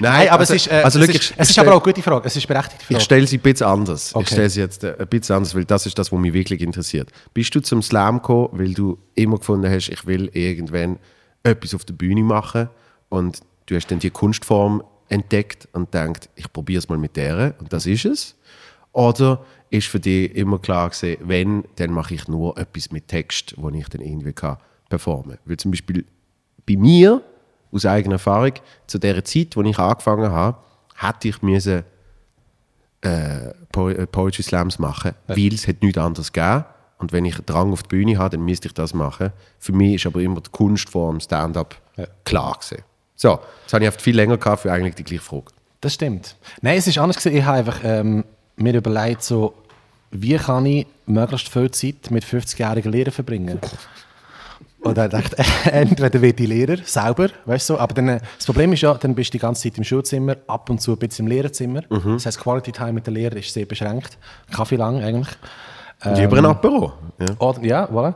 Nein, 0.00 0.28
aber 0.28 0.40
also, 0.40 0.54
es 0.54 0.66
ist, 0.66 0.72
äh, 0.72 0.82
also 0.82 1.00
es 1.00 1.08
ist, 1.08 1.34
es 1.36 1.50
ist 1.50 1.58
aber 1.58 1.70
auch 1.70 1.84
eine 1.84 1.92
gute 1.92 2.02
Frage. 2.02 2.26
Es 2.26 2.36
ist 2.36 2.46
berechtigte 2.46 2.82
Ich 2.82 2.86
Frage. 2.88 3.00
stelle 3.00 3.26
sie 3.26 3.38
ein 3.38 3.42
bisschen 3.42 3.66
anders. 3.66 4.14
Okay. 4.14 4.22
Ich 4.24 4.28
stelle 4.30 4.50
sie 4.50 4.60
jetzt 4.60 4.84
äh, 4.84 4.96
ein 4.98 5.06
bisschen 5.08 5.36
anders, 5.36 5.54
weil 5.54 5.64
das 5.64 5.86
ist 5.86 5.98
das, 5.98 6.12
was 6.12 6.18
mich 6.18 6.32
wirklich 6.32 6.60
interessiert. 6.60 7.10
Bist 7.34 7.54
du 7.54 7.60
zum 7.60 7.82
Slam 7.82 8.16
gekommen, 8.16 8.48
weil 8.52 8.74
du 8.74 8.98
immer 9.14 9.38
gefunden 9.38 9.70
hast, 9.70 9.88
ich 9.88 10.06
will 10.06 10.30
irgendwann 10.32 10.98
etwas 11.42 11.74
auf 11.74 11.84
der 11.84 11.94
Bühne 11.94 12.22
machen 12.22 12.68
und 13.08 13.40
du 13.66 13.76
hast 13.76 13.90
dann 13.90 13.98
die 13.98 14.10
Kunstform 14.10 14.82
entdeckt 15.08 15.68
und 15.72 15.94
denkt, 15.94 16.28
ich 16.34 16.52
probiere 16.52 16.78
es 16.80 16.88
mal 16.88 16.98
mit 16.98 17.16
der 17.16 17.54
und 17.60 17.72
das 17.72 17.86
ist 17.86 18.04
es? 18.04 18.34
Oder 18.92 19.44
ist 19.70 19.86
für 19.88 20.00
dich 20.00 20.34
immer 20.34 20.58
klar 20.58 20.90
gewesen, 20.90 21.18
wenn, 21.20 21.64
dann 21.76 21.92
mache 21.92 22.14
ich 22.14 22.26
nur 22.26 22.56
etwas 22.58 22.90
mit 22.90 23.08
Text, 23.08 23.54
wo 23.56 23.68
ich 23.70 23.88
dann 23.88 24.00
irgendwie 24.00 24.32
kann 24.32 24.56
performen. 24.88 25.38
Weil 25.44 25.56
zum 25.58 25.70
Beispiel 25.70 26.04
bei 26.66 26.76
mir, 26.76 27.22
aus 27.72 27.86
eigener 27.86 28.14
Erfahrung, 28.14 28.52
zu 28.86 28.98
der 28.98 29.24
Zeit, 29.24 29.56
wo 29.56 29.62
ich 29.62 29.78
angefangen 29.78 30.30
habe, 30.32 30.58
hätte 30.96 31.28
ich 31.28 31.42
müssen 31.42 31.84
äh, 33.02 33.52
Po- 33.72 33.88
äh, 33.90 34.06
Poetry 34.06 34.42
Slams 34.42 34.78
machen, 34.78 35.12
weil 35.26 35.52
es 35.54 35.68
hat 35.68 35.82
nichts 35.82 35.98
anderes 35.98 36.32
gegeben. 36.32 36.64
Und 36.98 37.12
wenn 37.12 37.24
ich 37.24 37.36
einen 37.36 37.46
Drang 37.46 37.72
auf 37.72 37.84
die 37.84 37.88
Bühne 37.88 38.18
habe, 38.18 38.36
dann 38.36 38.44
müsste 38.44 38.66
ich 38.68 38.74
das 38.74 38.92
machen. 38.92 39.32
Für 39.60 39.72
mich 39.72 39.94
ist 39.94 40.06
aber 40.06 40.20
immer 40.20 40.40
die 40.40 40.50
Kunstform 40.50 41.20
Stand-up 41.20 41.76
Ja. 41.96 42.06
klar 42.24 42.54
gewesen. 42.60 42.82
So, 43.14 43.38
jetzt 43.62 43.72
habe 43.72 43.84
ich 43.84 43.88
oft 43.90 44.02
viel 44.02 44.16
länger 44.16 44.36
gehabt 44.36 44.62
für 44.62 44.72
eigentlich 44.72 44.96
die 44.96 45.04
gleiche 45.04 45.22
Frage. 45.22 45.44
Das 45.80 45.94
stimmt. 45.94 46.34
Nein, 46.60 46.78
es 46.78 46.86
ist 46.88 46.98
anders 46.98 47.18
gewesen. 47.18 47.36
Ich 47.38 47.44
habe 47.44 47.58
einfach 47.58 47.80
ähm, 47.84 48.24
mir 48.56 48.74
überlegt, 48.74 49.22
so, 49.22 49.54
wie 50.10 50.36
kann 50.36 50.66
ich 50.66 50.86
möglichst 51.06 51.48
viel 51.48 51.70
Zeit 51.70 52.10
mit 52.10 52.24
50-jährigen 52.24 52.90
Lehrern 52.90 53.12
verbringen. 53.12 53.60
Und 54.80 54.96
dann 54.96 55.10
dachte 55.10 55.36
ich, 55.38 55.66
entweder 55.72 56.22
wird 56.22 56.38
die 56.38 56.46
Lehrer 56.46 56.76
selber, 56.84 57.28
weißt 57.46 57.70
du, 57.70 57.78
aber 57.78 57.94
dann, 57.94 58.08
äh, 58.08 58.20
das 58.36 58.46
Problem 58.46 58.72
ist 58.72 58.82
ja, 58.82 58.94
dann 58.94 59.14
bist 59.14 59.30
du 59.30 59.32
die 59.32 59.40
ganze 59.40 59.62
Zeit 59.62 59.76
im 59.78 59.84
Schulzimmer, 59.84 60.36
ab 60.46 60.70
und 60.70 60.80
zu 60.80 60.92
ein 60.92 60.98
bisschen 60.98 61.26
im 61.26 61.32
Lehrerzimmer. 61.32 61.82
Das 61.88 62.26
heißt, 62.26 62.38
Quality 62.38 62.72
Time 62.72 62.92
mit 62.92 63.06
den 63.06 63.14
Lehrern 63.14 63.38
ist 63.38 63.52
sehr 63.52 63.66
beschränkt. 63.66 64.18
Kaffee 64.52 64.76
lang 64.76 65.02
eigentlich. 65.02 65.28
Lieber 66.04 66.38
ein 66.38 66.46
Apero. 66.46 66.92
Ja. 67.18 67.26
Oder, 67.40 67.64
ja, 67.64 67.84
voilà. 67.86 68.14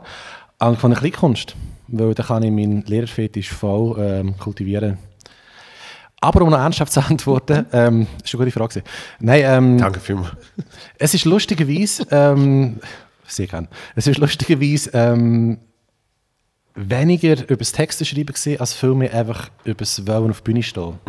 Und 0.59 0.79
von 0.79 0.91
der 0.91 0.99
Kleinkunst, 0.99 1.55
weil 1.87 2.13
da 2.13 2.23
kann 2.23 2.43
ich 2.43 2.51
meinen 2.51 2.83
Lehrerfetisch 2.85 3.51
voll 3.51 3.97
ähm, 3.99 4.37
kultivieren. 4.37 4.97
Aber 6.21 6.41
um 6.41 6.49
noch 6.49 6.59
ernsthaft 6.59 6.93
zu 6.93 7.01
antworten, 7.01 7.65
ähm, 7.73 8.07
das 8.21 8.33
war 8.33 8.41
eine 8.41 8.51
gute 8.51 8.59
Frage. 8.59 8.83
Nein, 9.19 9.41
ähm, 9.45 9.77
Danke 9.77 9.99
vielmals. 9.99 10.31
es 10.97 11.13
ist 11.13 11.25
lustigerweise, 11.25 12.07
ähm, 12.11 12.79
sehr 13.27 13.47
gern, 13.47 13.67
es 13.95 14.07
ist 14.07 14.19
lustigerweise 14.19 14.89
ähm, 14.93 15.57
weniger 16.75 17.41
über 17.43 17.57
das 17.57 17.71
Texte 17.71 18.05
schreiben 18.05 18.27
gewesen, 18.27 18.59
als 18.59 18.73
vielmehr 18.73 19.13
einfach 19.13 19.49
über 19.63 19.79
das 19.79 20.05
Wollen 20.07 20.31
auf 20.31 20.41
der 20.41 20.51
Bühne 20.51 20.63
stehen. 20.63 20.99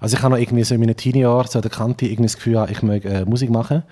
Also 0.00 0.16
ich 0.16 0.22
habe 0.22 0.34
noch 0.34 0.40
irgendwie 0.40 0.64
so 0.64 0.74
in 0.74 0.80
meinen 0.80 0.96
Teenie-Jahren 0.96 1.46
so 1.46 1.58
an 1.58 1.62
der 1.62 1.70
Kante 1.70 2.06
irgendwie 2.06 2.24
das 2.24 2.36
Gefühl, 2.36 2.66
ich 2.70 2.82
möchte 2.82 3.08
äh, 3.08 3.24
Musik 3.24 3.50
machen, 3.50 3.82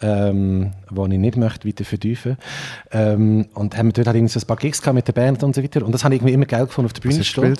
ähm, 0.00 0.72
wo 0.88 1.04
ich 1.06 1.18
nicht 1.18 1.36
möchte 1.36 1.66
weiter 1.66 1.84
vertiefen. 1.84 2.38
Ähm, 2.92 3.48
und 3.54 3.76
haben 3.76 3.92
dort 3.92 4.06
halt 4.06 4.16
irgendwie 4.16 4.32
so 4.32 4.40
ein 4.40 4.46
paar 4.46 4.56
Gigs 4.56 4.80
gehabt 4.80 4.94
mit 4.94 5.08
der 5.08 5.12
Band 5.12 5.42
und 5.42 5.54
so 5.54 5.62
weiter. 5.62 5.84
Und 5.84 5.92
das 5.92 6.04
habe 6.04 6.14
ich 6.14 6.20
irgendwie 6.20 6.34
immer 6.34 6.46
geil 6.46 6.66
gefunden, 6.66 6.86
auf 6.86 6.92
der 6.92 7.02
Bühne 7.02 7.16
zu 7.16 7.24
stehen. 7.24 7.56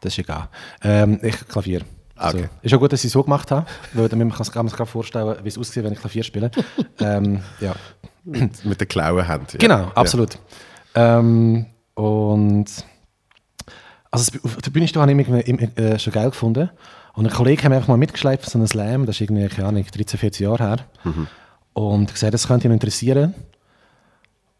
Das 0.00 0.12
ist 0.12 0.18
egal. 0.18 0.48
Ähm, 0.82 1.18
ich 1.22 1.36
Klavier. 1.46 1.82
Ah, 2.16 2.30
okay. 2.30 2.42
So. 2.42 2.48
Ist 2.62 2.74
auch 2.74 2.78
gut, 2.78 2.92
dass 2.92 3.00
ich 3.00 3.08
es 3.08 3.12
so 3.12 3.22
gemacht 3.22 3.50
habe, 3.50 3.66
weil 3.92 4.08
damit 4.08 4.28
man 4.28 4.36
kann 4.36 4.68
sich 4.68 4.88
vorstellen, 4.88 5.36
wie 5.42 5.48
es 5.48 5.58
aussieht, 5.58 5.84
wenn 5.84 5.92
ich 5.92 6.00
Klavier 6.00 6.22
spiele. 6.22 6.50
ähm, 7.00 7.40
ja. 7.60 7.74
Mit 8.24 8.80
der 8.80 8.86
klauen 8.86 9.26
Hand. 9.26 9.54
Ja. 9.54 9.58
Genau, 9.58 9.90
absolut. 9.94 10.38
Ähm, 10.94 11.66
und 11.94 12.66
also 14.10 14.38
auf 14.44 14.56
der 14.56 14.70
Bühne 14.70 14.86
habe 14.86 15.12
ich 15.12 15.28
immer, 15.28 15.78
äh, 15.78 15.98
schon 15.98 16.12
geil 16.12 16.30
gefunden. 16.30 16.70
Und 17.14 17.26
ein 17.26 17.32
Kollege 17.32 17.62
hat 17.62 17.70
mir 17.70 17.76
einfach 17.76 17.88
mal 17.88 17.96
mitgeschleift 17.96 18.44
für 18.44 18.50
so 18.50 18.58
einen 18.58 18.66
Slam, 18.66 19.06
das 19.06 19.16
ist 19.16 19.22
irgendwie, 19.22 19.48
keine 19.48 19.68
Ahnung, 19.68 19.84
13, 19.84 20.18
14 20.18 20.46
Jahre 20.46 20.64
her. 20.64 20.76
Und 21.72 22.12
gesagt, 22.12 22.34
das 22.34 22.46
könnte 22.46 22.68
ihn 22.68 22.72
interessieren. 22.72 23.34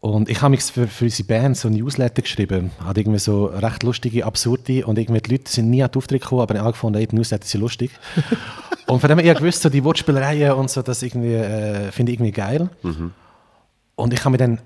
Und 0.01 0.29
ich 0.29 0.41
habe 0.41 0.51
mich 0.51 0.61
für, 0.61 0.87
für 0.87 1.05
unsere 1.05 1.27
Band 1.27 1.57
so 1.57 1.67
ein 1.67 1.73
Newsletter 1.73 2.21
geschrieben. 2.21 2.69
Hat 2.83 2.97
irgendwie 2.97 3.17
so 3.17 3.45
recht 3.45 3.81
lustige, 3.83 4.25
absurde 4.25 4.85
und 4.85 4.99
irgendwie 4.99 5.21
die 5.21 5.31
Leute 5.31 5.51
sind 5.51 5.69
nie 5.69 5.81
an 5.81 5.89
den 5.89 5.97
Auftritt 5.97 6.21
gekommen, 6.21 6.41
aber 6.41 6.55
ich 6.55 6.61
habe 6.61 6.71
gefunden, 6.73 6.99
die 6.99 7.15
Newsletter 7.15 7.47
sind 7.47 7.61
lustig. 7.61 7.91
und 8.87 8.99
von 8.99 9.09
dem 9.09 9.19
her, 9.19 9.33
gewusst, 9.33 9.63
so 9.63 9.69
die 9.69 9.83
Wortspielereien 9.83 10.51
und 10.51 10.69
so, 10.69 10.81
das 10.81 11.01
irgendwie, 11.01 11.33
äh, 11.33 11.91
finde 11.91 12.11
ich 12.11 12.17
irgendwie 12.17 12.33
geil. 12.33 12.69
Und 13.95 14.13
ich 14.13 14.19
habe 14.19 14.31
mir 14.31 14.37
dann, 14.37 14.59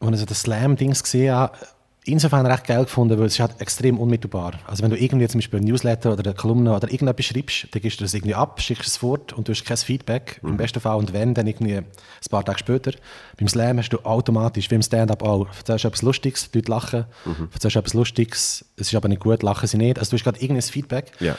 als 0.00 0.12
ich 0.12 0.20
so 0.20 0.26
das 0.26 0.42
Slam-Dings 0.42 1.02
gesehen 1.02 1.34
habe, 1.34 1.56
insofern 2.04 2.46
recht 2.46 2.66
geil 2.66 2.84
gefunden, 2.84 3.18
weil 3.18 3.26
es 3.26 3.34
ist 3.34 3.40
halt 3.40 3.60
extrem 3.60 3.98
unmittelbar. 3.98 4.54
Also 4.66 4.82
wenn 4.82 4.90
du 4.90 4.98
irgendwie 4.98 5.26
zum 5.26 5.38
Beispiel 5.38 5.60
ein 5.60 5.64
Newsletter 5.64 6.12
oder 6.12 6.24
eine 6.24 6.34
Kolumne 6.34 6.74
oder 6.74 6.90
irgendetwas 6.90 7.26
schreibst, 7.26 7.68
dann 7.70 7.82
gibst 7.82 8.00
du 8.00 8.04
das 8.04 8.14
irgendwie 8.14 8.34
ab, 8.34 8.60
schickst 8.60 8.86
es 8.86 8.96
fort 8.98 9.32
und 9.32 9.48
du 9.48 9.52
hast 9.52 9.64
kein 9.64 9.76
Feedback, 9.76 10.40
im 10.42 10.56
besten 10.56 10.80
Fall. 10.80 10.96
Und 10.96 11.12
wenn, 11.12 11.34
dann 11.34 11.46
irgendwie 11.46 11.76
ein 11.76 11.86
paar 12.30 12.44
Tage 12.44 12.58
später. 12.58 12.92
Beim 13.38 13.48
Slam 13.48 13.78
hast 13.78 13.88
du 13.90 13.98
automatisch, 14.04 14.70
wie 14.70 14.74
im 14.74 14.82
Stand-Up 14.82 15.22
auch, 15.22 15.46
erzählst 15.48 15.84
du 15.84 15.88
etwas 15.88 16.02
Lustiges, 16.02 16.50
die 16.50 16.58
Leute 16.58 16.70
lachen, 16.70 17.04
erzählst 17.52 17.76
du 17.76 17.78
etwas 17.80 17.94
Lustiges, 17.94 18.64
es 18.76 18.88
ist 18.88 18.94
aber 18.94 19.08
nicht 19.08 19.20
gut, 19.20 19.42
lachen 19.42 19.66
sie 19.66 19.78
nicht. 19.78 19.98
Also 19.98 20.10
du 20.10 20.16
hast 20.16 20.24
gerade 20.24 20.40
irgendein 20.40 20.62
Feedback. 20.62 21.12
Ja. 21.20 21.36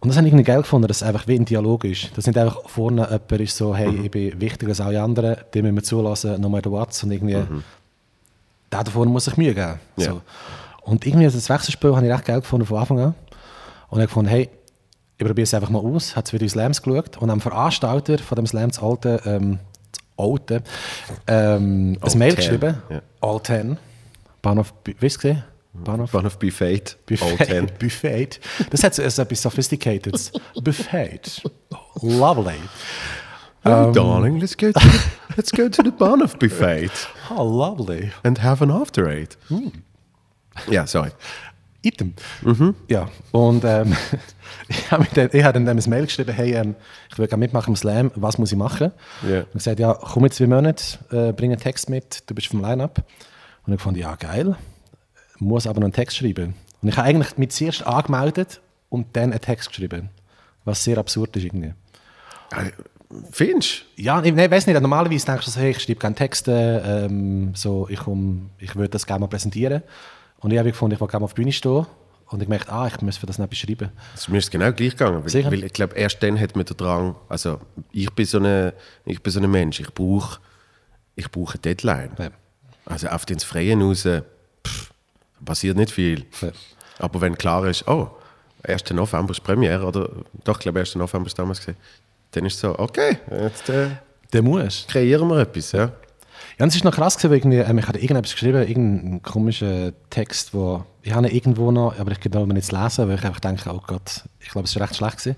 Und 0.00 0.08
das 0.08 0.16
habe 0.16 0.26
ich 0.26 0.32
irgendwie 0.32 0.46
geil 0.46 0.62
gefunden, 0.62 0.88
dass 0.88 0.98
es 0.98 1.02
einfach 1.02 1.28
wie 1.28 1.34
ein 1.34 1.44
Dialog 1.44 1.84
ist. 1.84 2.16
Dass 2.16 2.26
nicht 2.26 2.38
einfach 2.38 2.66
vorne 2.66 3.02
jemand 3.02 3.32
ist 3.32 3.56
so, 3.56 3.76
hey, 3.76 3.94
ich 4.02 4.10
bin 4.10 4.40
wichtiger 4.40 4.70
als 4.70 4.80
alle 4.80 5.02
anderen, 5.02 5.36
dem 5.52 5.64
müssen 5.66 5.76
wir 5.76 5.82
zulassen, 5.82 6.40
no 6.40 6.48
matter 6.48 6.70
what. 6.70 6.98
Und 7.04 7.12
irgendwie, 7.12 7.36
der 8.72 8.84
da 8.84 8.90
vorne 8.90 9.10
muss 9.10 9.24
sich 9.24 9.36
Mühe 9.36 9.54
geben. 9.54 9.80
Ja. 9.96 10.04
So. 10.04 10.22
Und 10.82 11.06
irgendwie 11.06 11.26
das 11.26 11.48
Wechselspiel 11.48 11.94
habe 11.94 12.06
ich 12.06 12.12
recht 12.12 12.24
geil 12.24 12.40
gefunden 12.40 12.66
von 12.66 12.78
Anfang 12.78 13.00
an. 13.00 13.14
Und 13.88 14.00
ich 14.00 14.06
gefunden, 14.06 14.30
hey, 14.30 14.48
ich 15.18 15.26
probiere 15.26 15.44
es 15.44 15.54
einfach 15.54 15.70
mal 15.70 15.80
aus. 15.84 16.16
Habe 16.16 16.32
wieder 16.32 16.42
in 16.44 16.48
Slams 16.48 16.80
geschaut 16.82 17.18
und 17.18 17.30
am 17.30 17.40
Veranstalter 17.40 18.18
von 18.18 18.36
dem 18.36 18.46
Slam, 18.46 18.70
das 18.70 18.82
alte, 18.82 19.20
ähm, 19.26 19.58
das 19.92 20.02
alte, 20.16 20.62
ähm, 21.26 21.98
ein 22.00 22.18
Mail 22.18 22.30
10, 22.30 22.36
geschrieben. 22.36 22.82
ja. 22.88 23.02
All 23.20 23.42
10. 23.42 23.76
Bahnhof, 24.42 24.72
hast 25.02 25.24
du? 25.24 25.42
Bahnhof 25.72 26.10
Bahnhof 26.10 26.38
Buffet. 26.38 26.96
All 27.10 27.16
Buffet. 27.18 27.44
ten. 27.44 27.70
Buffet. 27.78 28.40
Das 28.70 28.82
hat 28.82 28.94
so 28.94 29.02
etwas 29.02 29.42
Sophisticated. 29.42 30.32
Buffet. 30.62 31.42
Lovely. 32.02 32.56
Oh, 33.64 33.92
darling, 33.92 34.40
let's 34.40 34.56
go, 34.56 34.72
to 34.72 34.80
the, 34.80 35.10
let's 35.36 35.50
go 35.52 35.68
to 35.68 35.82
the 35.82 35.90
Bahnhof 35.90 36.38
Buffet 36.38 36.90
Oh, 37.30 37.44
lovely. 37.44 38.10
and 38.24 38.38
have 38.38 38.62
an 38.62 38.70
after 38.70 39.08
eight. 39.08 39.36
Ja, 40.68 40.86
sorry. 40.86 41.10
Item. 41.82 42.14
Ja, 42.88 43.08
und 43.32 43.64
ähm, 43.64 43.96
ich 44.68 44.90
habe 44.90 45.06
dann, 45.14 45.64
dann 45.64 45.78
ein 45.78 45.90
Mail 45.90 46.04
geschrieben, 46.04 46.32
hey, 46.34 46.54
ähm, 46.54 46.74
ich 47.10 47.18
will 47.18 47.26
gerne 47.26 47.40
mitmachen 47.40 47.72
im 47.72 47.76
Slam, 47.76 48.10
was 48.14 48.36
muss 48.38 48.52
ich 48.52 48.58
machen? 48.58 48.92
Ja. 49.28 49.40
Und 49.40 49.54
gesagt, 49.54 49.78
ja, 49.80 49.94
komm 49.94 50.24
in 50.26 50.30
zwei 50.30 50.46
Monaten, 50.46 50.98
äh, 51.10 51.32
bring 51.32 51.50
einen 51.52 51.60
Text 51.60 51.88
mit, 51.88 52.28
du 52.28 52.34
bist 52.34 52.48
vom 52.48 52.60
Line-Up. 52.60 53.02
Und 53.66 53.72
ich 53.74 53.80
fand, 53.80 53.96
ja, 53.96 54.14
geil, 54.16 54.56
muss 55.38 55.66
aber 55.66 55.80
noch 55.80 55.86
einen 55.86 55.94
Text 55.94 56.18
schreiben. 56.18 56.54
Und 56.82 56.88
ich 56.88 56.96
habe 56.96 57.08
eigentlich 57.08 57.38
mich 57.38 57.50
zuerst 57.50 57.86
angemeldet 57.86 58.60
und 58.90 59.16
dann 59.16 59.32
einen 59.32 59.40
Text 59.40 59.68
geschrieben, 59.68 60.10
was 60.64 60.84
sehr 60.84 60.98
absurd 60.98 61.36
ist 61.36 61.44
irgendwie. 61.44 61.72
Findest 63.32 63.84
Ja, 63.96 64.22
ich, 64.22 64.34
ich 64.36 64.50
weiß 64.50 64.66
nicht, 64.66 64.80
normalerweise 64.80 65.26
denkst 65.26 65.44
du 65.44 65.50
so, 65.50 65.60
hey, 65.60 65.70
ich 65.70 65.80
schreibe 65.80 65.98
gerne 65.98 66.14
Texte, 66.14 66.82
ähm, 66.84 67.52
so, 67.54 67.88
ich, 67.88 67.98
komm, 68.00 68.50
ich 68.58 68.76
würde 68.76 68.90
das 68.90 69.06
gerne 69.06 69.20
mal 69.20 69.26
präsentieren. 69.26 69.82
Und 70.38 70.52
ich 70.52 70.58
habe 70.58 70.70
gefunden, 70.70 70.94
ich 70.94 71.00
will 71.00 71.08
gerne 71.08 71.20
mal 71.20 71.24
auf 71.24 71.34
die 71.34 71.42
Bühne 71.42 71.52
stehen. 71.52 71.86
Und 72.28 72.40
ich 72.40 72.48
merkte, 72.48 72.72
ah, 72.72 72.86
ich 72.86 73.00
muss 73.02 73.16
für 73.16 73.26
das 73.26 73.38
noch 73.38 73.46
etwas 73.46 73.58
schreiben. 73.58 73.88
du? 73.88 74.14
Es 74.14 74.28
mir 74.28 74.38
ist 74.38 74.50
genau 74.50 74.72
gleich 74.72 74.96
gegangen. 74.96 75.24
Weil, 75.24 75.44
weil 75.46 75.64
ich 75.64 75.72
glaube, 75.72 75.96
erst 75.96 76.22
dann 76.22 76.38
hat 76.38 76.54
man 76.54 76.64
den 76.64 76.76
Drang, 76.76 77.16
also 77.28 77.60
ich 77.90 78.10
bin 78.12 78.24
so 78.24 78.38
ein 78.38 78.72
ich 79.04 79.20
bin 79.20 79.32
so 79.32 79.40
Mensch, 79.40 79.80
ich 79.80 79.92
brauche 79.92 80.38
ich 81.16 81.28
brauche 81.30 81.54
eine 81.54 81.62
Deadline. 81.62 82.12
Ja. 82.18 82.30
Also 82.86 83.08
auf 83.08 83.26
den 83.26 83.40
Freien 83.40 83.82
raus, 83.82 84.02
pff, 84.02 84.92
passiert 85.44 85.76
nicht 85.76 85.90
viel. 85.90 86.24
Ja. 86.40 86.50
Aber 87.00 87.20
wenn 87.20 87.36
klar 87.36 87.66
ist, 87.66 87.88
oh, 87.88 88.10
1. 88.62 88.90
November 88.90 89.32
ist 89.32 89.42
Premiere, 89.42 89.84
oder 89.84 90.08
doch, 90.44 90.58
ich 90.58 90.62
glaube, 90.62 90.78
1. 90.80 90.94
November 90.94 91.26
ist 91.26 91.38
damals 91.38 91.58
gesehen, 91.58 91.76
dann 92.32 92.44
ist 92.46 92.54
es 92.54 92.60
so, 92.60 92.78
okay, 92.78 93.18
jetzt 93.30 93.68
äh, 93.68 93.88
Der 94.32 94.42
muss. 94.42 94.86
kreieren 94.88 95.28
wir 95.28 95.38
etwas. 95.38 95.72
Ja? 95.72 95.92
Ja, 96.58 96.64
und 96.64 96.68
es 96.68 96.76
ist 96.76 96.84
noch 96.84 96.94
krass 96.94 97.16
gewesen, 97.18 97.50
weil 97.50 97.70
ähm, 97.70 97.78
ich 97.78 97.88
hatte 97.88 97.98
irgendetwas 97.98 98.32
geschrieben, 98.32 98.66
irgendeinen 98.66 99.22
komischen 99.22 99.92
Text, 100.10 100.54
wo 100.54 100.84
ich 101.02 101.12
habe 101.12 101.26
ihn 101.28 101.34
irgendwo 101.34 101.70
noch, 101.70 101.98
aber 101.98 102.12
ich 102.12 102.20
kann 102.20 102.32
ihn 102.32 102.48
nicht 102.48 102.70
lesen, 102.70 103.08
weil 103.08 103.16
ich 103.16 103.24
einfach 103.24 103.40
denke, 103.40 103.70
oh 103.72 103.80
Gott, 103.86 104.24
ich 104.38 104.50
glaube, 104.50 104.66
es 104.66 104.74
ist 104.76 104.80
recht 104.80 104.96
schlecht 104.96 105.18
gewesen. 105.18 105.36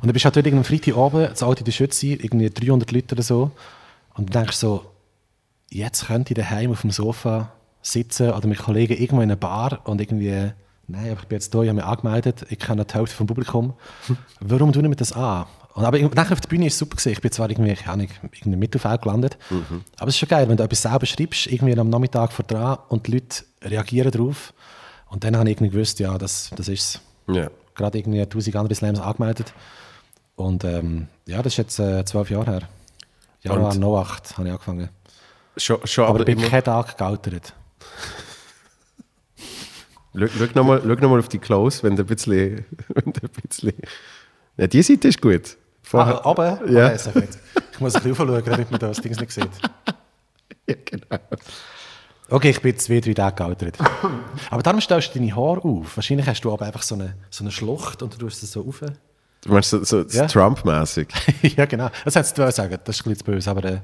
Und 0.00 0.06
dann 0.06 0.12
bist 0.12 0.24
du 0.24 0.26
halt 0.26 0.36
dort 0.36 0.46
irgendeinem 0.46 0.64
Freitagabend, 0.64 1.30
das 1.30 1.42
alte 1.42 1.64
der 1.64 1.72
Schütze, 1.72 2.06
irgendwie 2.08 2.50
300 2.50 2.90
Leute 2.92 3.14
oder 3.14 3.22
so, 3.22 3.50
und 4.14 4.28
du 4.28 4.32
denkst 4.32 4.56
so, 4.56 4.84
jetzt 5.70 6.06
könnte 6.06 6.32
ich 6.32 6.38
daheim 6.38 6.72
auf 6.72 6.80
dem 6.80 6.90
Sofa 6.90 7.52
sitzen 7.82 8.32
oder 8.32 8.46
mit 8.48 8.58
Kollegen 8.58 8.94
irgendwo 8.96 9.22
in 9.22 9.30
einer 9.30 9.36
Bar 9.36 9.80
und 9.84 10.00
irgendwie, 10.00 10.50
nein, 10.88 11.10
aber 11.10 11.20
ich 11.20 11.28
bin 11.28 11.36
jetzt 11.36 11.54
da, 11.54 11.62
ich 11.62 11.68
habe 11.68 11.76
mich 11.76 11.84
angemeldet, 11.84 12.46
ich 12.48 12.58
kenne 12.58 12.84
die 12.84 12.94
Hälfte 12.94 13.16
vom 13.16 13.26
Publikum. 13.26 13.74
Warum 14.40 14.72
tun 14.72 14.88
wir 14.88 14.96
das 14.96 15.12
an? 15.12 15.46
Und 15.78 15.84
aber 15.84 15.96
nachher 15.96 16.32
auf 16.32 16.40
der 16.40 16.48
Bühne 16.48 16.66
ist 16.66 16.72
es 16.72 16.80
super 16.80 16.96
gewesen. 16.96 17.12
Ich 17.12 17.20
bin 17.20 17.30
zwar 17.30 17.48
irgendwie, 17.48 17.70
ich 17.70 17.86
habe 17.86 18.04
im 18.44 18.58
Mittelfeld 18.58 19.00
gelandet, 19.00 19.38
aber 19.96 20.08
es 20.08 20.14
ist 20.14 20.18
schon 20.18 20.28
geil, 20.28 20.48
wenn 20.48 20.56
du 20.56 20.64
etwas 20.64 20.82
selber 20.82 21.06
schreibst, 21.06 21.46
irgendwie 21.46 21.78
am 21.78 21.88
Nachmittag 21.88 22.32
vor 22.32 22.44
dran 22.44 22.78
und 22.88 23.06
die 23.06 23.12
Leute 23.12 23.44
reagieren 23.62 24.10
darauf. 24.10 24.52
Und 25.08 25.22
dann 25.22 25.36
habe 25.36 25.48
ich 25.48 25.54
irgendwie 25.54 25.70
gewusst, 25.70 26.00
ja, 26.00 26.18
das, 26.18 26.50
das 26.56 26.66
ist 26.66 27.00
es. 27.28 27.32
Ja. 27.32 27.48
Gerade 27.76 27.96
irgendwie 27.96 28.20
1000 28.20 28.56
andere 28.56 28.74
Slams 28.74 28.98
angemeldet. 28.98 29.54
Und 30.34 30.64
ähm, 30.64 31.06
ja, 31.26 31.42
das 31.42 31.52
ist 31.52 31.58
jetzt 31.58 31.78
äh, 31.78 32.04
zwölf 32.04 32.28
Jahre 32.28 32.50
her. 32.50 32.68
Januar 33.42 33.72
Und- 33.72 33.84
08 33.84 34.36
habe 34.36 34.48
ich 34.48 34.52
angefangen. 34.52 34.88
Schon, 35.56 35.78
schon 35.84 36.06
Aber, 36.06 36.18
aber, 36.18 36.28
ich 36.28 36.36
bin 36.36 36.44
keinen 36.44 36.64
Tag 36.64 36.98
gealtert. 36.98 37.54
schau, 40.12 40.44
nochmal 40.56 40.80
noch 40.84 41.18
auf 41.18 41.28
die 41.28 41.38
Close, 41.38 41.84
wenn 41.84 41.94
du 41.94 42.02
ein 42.02 42.06
bisschen... 42.06 42.64
Wenn 42.88 43.12
du 43.12 43.20
ein 43.22 43.30
bisschen 43.48 43.74
ja, 44.56 44.66
die 44.66 44.82
Seite 44.82 45.06
ist 45.06 45.22
gut. 45.22 45.56
Vorher, 45.88 46.16
Ah, 46.24 46.30
aber, 46.30 46.60
Ja. 46.68 46.86
okay, 46.88 46.98
sehr 46.98 47.12
gut. 47.14 47.28
ich 47.72 47.80
muss 47.80 47.94
ein 47.94 48.02
bisschen 48.02 48.28
aufschauen, 48.28 48.42
damit 48.44 48.70
man 48.70 48.78
das 48.80 48.98
Ding 49.00 49.12
nicht 49.16 49.30
sieht. 49.32 49.48
ja, 50.68 50.74
genau. 50.84 51.18
Okay, 52.30 52.50
ich 52.50 52.60
bin 52.60 52.76
zwei, 52.76 53.00
drei 53.00 53.14
Tage 53.14 53.36
gealtert. 53.36 53.78
aber 54.50 54.62
darum 54.62 54.82
stellst 54.82 55.14
du 55.14 55.18
deine 55.18 55.34
Haare 55.34 55.64
auf. 55.64 55.96
Wahrscheinlich 55.96 56.26
hast 56.26 56.42
du 56.42 56.52
aber 56.52 56.66
einfach 56.66 56.82
so 56.82 56.94
eine, 56.94 57.14
so 57.30 57.42
eine 57.42 57.50
Schlucht 57.50 58.02
und 58.02 58.12
du 58.12 58.18
tust 58.18 58.42
es 58.42 58.52
so 58.52 58.66
auf. 58.68 58.80
Du 59.44 59.50
meinst 59.52 59.70
so, 59.70 59.82
so 59.82 60.02
Ja. 60.02 60.26
Trump-mäßig? 60.26 61.08
ja, 61.56 61.64
genau. 61.64 61.88
Das 62.04 62.16
hättest 62.16 62.36
du 62.36 62.52
sagen 62.52 62.76
Das 62.84 62.96
ist 63.00 63.06
ein 63.06 63.10
bisschen 63.12 63.24
böse, 63.24 63.50
aber 63.50 63.64
äh, 63.64 63.78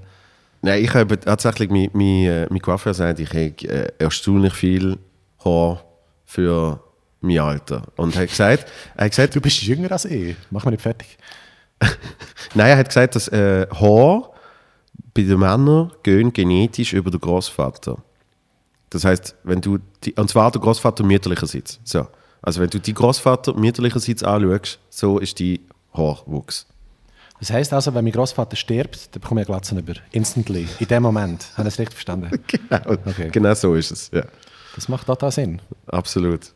Nein, 0.61 0.85
ich 0.85 0.93
habe 0.93 1.19
tatsächlich, 1.19 1.71
mein, 1.71 1.88
mein, 1.95 2.25
äh, 2.27 2.47
mein 2.51 2.61
Coiffeur 2.61 2.93
sagt, 2.93 3.19
ich 3.21 3.31
habe 3.31 3.55
äh, 3.67 3.93
erstaunlich 3.99 4.53
viel 4.53 4.99
Haar 5.43 5.83
für 6.27 6.81
mein 7.23 7.38
Alter. 7.38 7.83
Und 7.97 8.14
er 8.14 8.23
hat 8.23 8.29
gesagt, 8.29 8.67
er 8.97 9.05
hat 9.07 9.11
gesagt 9.12 9.35
du 9.37 9.40
bist 9.40 9.62
jünger 9.62 9.90
als 9.93 10.05
ich. 10.05 10.37
Mach 10.51 10.64
mal 10.67 10.71
nicht 10.73 10.83
fertig. 10.83 11.17
nein, 12.55 12.68
er 12.70 12.77
hat 12.79 12.88
gesagt, 12.88 13.14
dass 13.16 13.29
äh, 13.29 13.66
Haar 13.70 14.31
bei 15.14 15.23
den 15.23 15.38
Männern 15.38 15.92
gehen 16.03 16.33
genetisch 16.33 16.92
über 16.92 17.11
den 17.11 17.20
Großvater. 17.20 17.99
Das 18.90 19.05
heißt, 19.05 19.37
wenn 19.44 19.61
du 19.61 19.79
die, 20.05 20.12
und 20.14 20.29
zwar 20.31 20.51
der 20.51 20.61
Großvater 20.61 21.05
mütterlicherseits. 21.05 21.81
So. 21.85 22.07
Also 22.42 22.61
wenn 22.61 22.70
du 22.70 22.79
die 22.79 22.94
Großvater 22.94 23.55
mütterlicherseits 23.55 24.23
anschaust, 24.23 24.79
so 24.90 25.18
ist 25.18 25.38
die 25.38 25.61
Haarwuchs. 25.92 26.66
Das 27.40 27.51
heisst 27.51 27.73
also, 27.73 27.92
wenn 27.94 28.05
mein 28.05 28.12
Großvater 28.12 28.57
stirbt, 28.57 29.14
dann 29.14 29.20
bekomme 29.20 29.42
ich 29.42 29.49
eine 29.49 29.57
Glatze 29.57 29.77
über. 29.79 29.94
Instantly. 30.12 30.68
In 30.79 30.87
dem 30.87 31.03
Moment. 31.03 31.49
Habe 31.57 31.68
ich 31.68 31.75
das 31.75 31.79
richtig 31.81 31.94
verstanden? 31.94 32.31
Genau, 32.47 32.99
Okay. 33.07 33.29
genau 33.31 33.55
so 33.55 33.75
ist 33.75 33.90
es. 33.90 34.11
Ja, 34.12 34.25
Das 34.77 34.88
macht 34.88 35.07
total 35.07 35.33
Sinn. 35.33 35.61
absolut. 35.87 36.53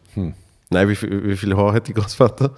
Nein, 0.70 0.88
wie 0.88 1.00
wie 1.28 1.36
viel 1.36 1.56
Haar 1.56 1.72
hat 1.72 1.88
die 1.88 1.94
Großvater? 1.94 2.50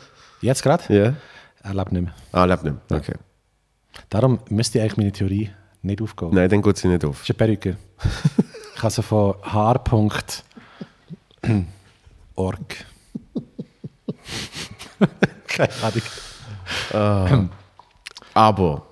Jetzt 0.43 0.63
gerade? 0.63 0.83
Ja. 0.95 1.15
Er 1.63 1.75
lebt 1.75 1.93
nicht 1.93 2.03
mehr. 2.03 2.13
Ah, 2.33 2.45
lebt 2.45 2.65
nicht. 2.65 2.77
mehr. 2.91 2.99
Okay. 2.99 3.15
Darum 4.09 4.39
müsste 4.49 4.81
eigentlich 4.81 4.97
meine 4.97 5.13
Theorie 5.13 5.51
nicht 5.83 6.01
aufgehen. 6.03 6.31
Nein, 6.33 6.49
dann 6.49 6.63
geht 6.63 6.77
sie 6.79 6.89
nicht 6.89 7.05
auf. 7.05 7.19
Das 7.21 7.29
ist 7.29 7.31
eine 7.31 7.37
Perücke. 7.37 7.77
ich 8.77 8.83
habe 8.83 8.91
so 8.93 9.03
von 9.03 9.35
Haar.org. 9.43 10.45
Keine 15.47 15.71
Ahnung. 16.93 17.51
Aber 18.35 18.87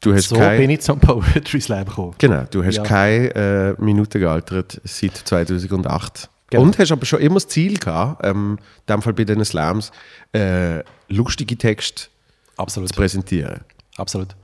du 0.00 0.14
hast 0.14 0.28
So 0.28 0.36
kein, 0.36 0.58
bin 0.58 0.70
ich 0.70 0.80
zum 0.80 1.00
Poetry 1.00 1.60
Slam 1.60 1.84
gekommen. 1.84 2.14
Genau, 2.18 2.44
du 2.50 2.64
hast 2.64 2.76
Ja. 2.76 2.82
keine 2.84 3.34
äh, 3.34 3.74
Minute 3.82 4.18
gealtert 4.20 4.80
seit 4.84 5.16
2008. 5.16 6.30
Genau. 6.50 6.62
Und 6.62 6.78
hast 6.78 6.92
aber 6.92 7.04
schon 7.04 7.20
immer 7.20 7.34
das 7.34 7.48
Ziel 7.48 7.78
gehabt, 7.78 8.24
ähm, 8.24 8.58
in 8.86 8.94
dem 8.94 9.02
Fall 9.02 9.12
bei 9.12 9.24
den 9.24 9.44
Slams, 9.44 9.92
äh, 10.32 10.82
lustige 11.08 11.56
Texte 11.56 12.08
Absolut. 12.56 12.88
zu 12.88 12.94
präsentieren. 12.94 13.60
Absolut. 13.96 14.34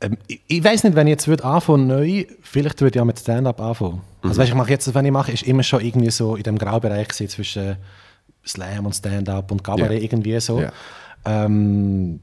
Ähm, 0.00 0.16
ich 0.26 0.40
ich 0.48 0.64
weiß 0.64 0.82
nicht, 0.84 0.96
wenn 0.96 1.06
ich 1.06 1.12
jetzt 1.12 1.28
würde 1.28 1.44
anfangen 1.44 1.86
neu, 1.86 2.24
vielleicht 2.42 2.80
würde 2.80 2.90
ich 2.90 2.96
ja 2.96 3.04
mit 3.04 3.18
Stand-up 3.18 3.60
anfangen. 3.60 4.02
Mhm. 4.22 4.28
Also 4.30 4.40
weißt, 4.40 4.50
ich 4.50 4.56
mache 4.56 4.70
jetzt, 4.70 4.92
wenn 4.94 5.04
ich 5.04 5.12
mache, 5.12 5.32
ist 5.32 5.44
immer 5.44 5.62
schon 5.62 5.80
irgendwie 5.80 6.10
so 6.10 6.34
in 6.36 6.42
dem 6.42 6.58
Graubereich 6.58 7.08
gewesen 7.08 7.28
zwischen 7.28 7.76
Slam 8.44 8.86
und 8.86 8.92
Stand-up 8.94 9.50
und 9.52 9.62
Cabaret 9.62 9.98
Ja. 9.98 10.04
irgendwie 10.04 10.40
so. 10.40 10.60
Ja. 10.60 10.72
Ähm, 11.24 12.18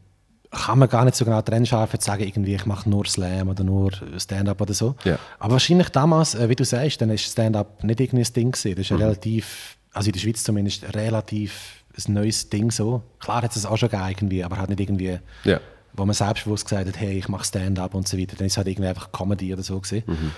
kann 0.51 0.79
man 0.79 0.89
gar 0.89 1.05
nicht 1.05 1.15
so 1.15 1.25
genau 1.25 1.41
trennscharf 1.41 1.91
sagen, 1.99 2.23
irgendwie, 2.23 2.55
ich 2.55 2.65
mache 2.65 2.89
nur 2.89 3.05
Slam 3.05 3.49
oder 3.49 3.63
nur 3.63 3.91
Stand-up 4.17 4.59
oder 4.61 4.73
so. 4.73 4.95
Ja. 5.03 5.19
Aber 5.37 5.53
wahrscheinlich 5.53 5.89
damals, 5.89 6.33
äh, 6.35 6.49
wie 6.49 6.55
du 6.55 6.65
sagst, 6.65 6.99
dann 7.01 7.11
ist 7.11 7.23
Stand-up 7.31 7.83
nicht 7.83 7.99
irgendwie 7.99 8.23
ein 8.25 8.33
Ding 8.33 8.51
gewesen. 8.51 8.75
Das 8.75 8.85
ist 8.85 8.91
Mhm. 8.91 8.97
relativ, 8.97 9.77
also 9.93 10.07
in 10.07 10.13
der 10.13 10.19
Schweiz 10.19 10.43
zumindest, 10.43 10.83
relativ 10.95 11.83
ein 12.07 12.13
neues 12.13 12.49
Ding 12.49 12.71
so. 12.71 13.03
Klar 13.19 13.43
hat 13.43 13.55
es 13.55 13.65
auch 13.65 13.77
schon 13.77 13.89
gegeben 13.89 14.09
irgendwie, 14.09 14.43
aber 14.43 14.57
halt 14.57 14.69
nicht 14.69 14.79
irgendwie, 14.79 15.19
Ja. 15.43 15.59
wo 15.93 16.05
man 16.05 16.15
selbstbewusst 16.15 16.65
gesagt 16.65 16.87
hat, 16.87 16.99
hey, 16.99 17.17
ich 17.19 17.27
mache 17.27 17.43
Stand-up 17.45 17.93
und 17.93 18.07
so 18.07 18.17
weiter. 18.17 18.35
Dann 18.35 18.47
ist 18.47 18.53
es 18.53 18.57
halt 18.57 18.67
irgendwie 18.67 18.89
einfach 18.89 19.11
Comedy 19.11 19.53
oder 19.53 19.61
so 19.63 19.79
gewesen. 19.79 20.03
Mhm. 20.07 20.31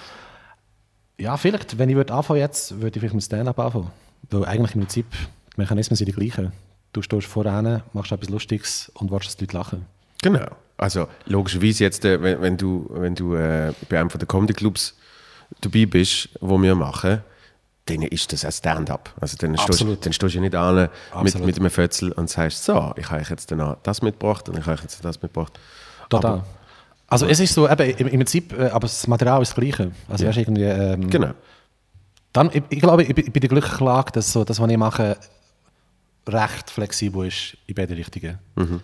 Ja, 1.20 1.38
vielleicht, 1.38 1.78
wenn 1.78 1.90
ich 1.90 1.96
würde 1.96 2.14
anfangen 2.14 2.40
jetzt, 2.40 2.72
würde 2.82 2.88
ich 2.98 3.00
vielleicht 3.00 3.14
mit 3.16 3.24
Stand-up 3.24 3.60
anfangen. 3.60 3.92
Weil 4.30 4.46
eigentlich 4.46 4.76
im 4.76 4.82
Prinzip, 4.82 5.06
die 5.12 5.62
Mechanismen 5.62 5.96
sind 5.96 6.08
die 6.08 6.14
gleichen. 6.14 6.52
Du 6.94 7.02
stehst 7.02 7.28
voran, 7.28 7.82
machst 7.94 8.12
etwas 8.12 8.30
Lustiges 8.30 8.92
und 8.96 9.12
willst, 9.12 9.28
dass 9.28 9.38
die 9.38 9.46
Leute 9.46 9.58
lachen. 9.58 9.86
Genau. 10.22 10.46
Also 10.78 11.08
logischerweise 11.26 11.84
jetzt, 11.84 12.04
äh, 12.06 12.22
wenn, 12.22 12.42
wenn 12.42 12.58
du, 12.58 12.88
wenn 12.92 13.16
du 13.16 13.36
äh, 13.36 13.74
bei 13.90 14.00
einem 14.00 14.10
von 14.10 14.20
den 14.20 14.28
Comedy-Clubs 14.28 14.96
dabei 15.62 15.86
bist, 15.86 16.30
wo 16.40 16.58
wir 16.62 16.74
machen, 16.76 17.22
dann 17.86 18.02
ist 18.04 18.32
das 18.32 18.46
ein 18.46 18.52
Stand-up. 18.52 19.14
Also 19.20 19.38
dann 19.38 19.58
stehst, 19.58 19.82
dann 20.06 20.14
stehst 20.14 20.36
du 20.36 20.40
nicht 20.40 20.56
an 20.56 20.90
mit, 21.24 21.40
mit 21.46 21.58
einem 21.60 21.70
Fötzel 21.70 22.12
und 22.14 22.30
sagst, 22.30 22.64
so, 22.64 22.94
ich 22.96 23.10
habe 23.12 23.22
jetzt 23.28 23.52
dann 23.52 23.62
auch 23.62 23.78
das 23.84 24.02
mitgebracht 24.02 24.48
und 24.50 24.58
ich 24.58 24.66
habe 24.66 24.80
jetzt 24.82 25.04
das 25.04 25.22
mitgebracht. 25.22 25.60
Total. 26.10 26.32
Aber- 26.34 26.46
also 27.08 27.26
es 27.26 27.42
ist 27.42 27.54
so, 27.54 27.68
eben, 27.70 27.90
im, 27.98 28.08
Prinzip, 28.20 28.54
äh, 28.58 28.68
aber 28.70 28.82
das 28.88 29.06
Material 29.06 29.42
ist 29.42 29.50
das 29.50 29.56
Gleiche. 29.56 29.92
Also 30.08 30.26
weißt, 30.26 30.38
du, 30.38 30.42
irgendwie, 30.42 30.64
ähm, 30.64 31.10
Genau. 31.10 31.32
Dann, 32.32 32.50
ich, 32.54 32.64
ich 32.70 32.80
glaube, 32.80 33.04
ich, 33.04 33.14
bin- 33.14 33.34
der 33.34 33.50
glücklichen 33.50 33.86
Lage, 33.86 34.14
dass 34.14 34.32
so, 34.32 34.46
das, 34.46 34.62
was 34.62 34.72
ich 34.72 34.78
mache, 34.78 35.18
recht 36.28 36.70
flexibel 36.72 37.28
ist 37.28 37.58
in 37.68 37.76
beide 37.76 37.98
Richtungen. 37.98 38.40
Mhm. 38.56 38.80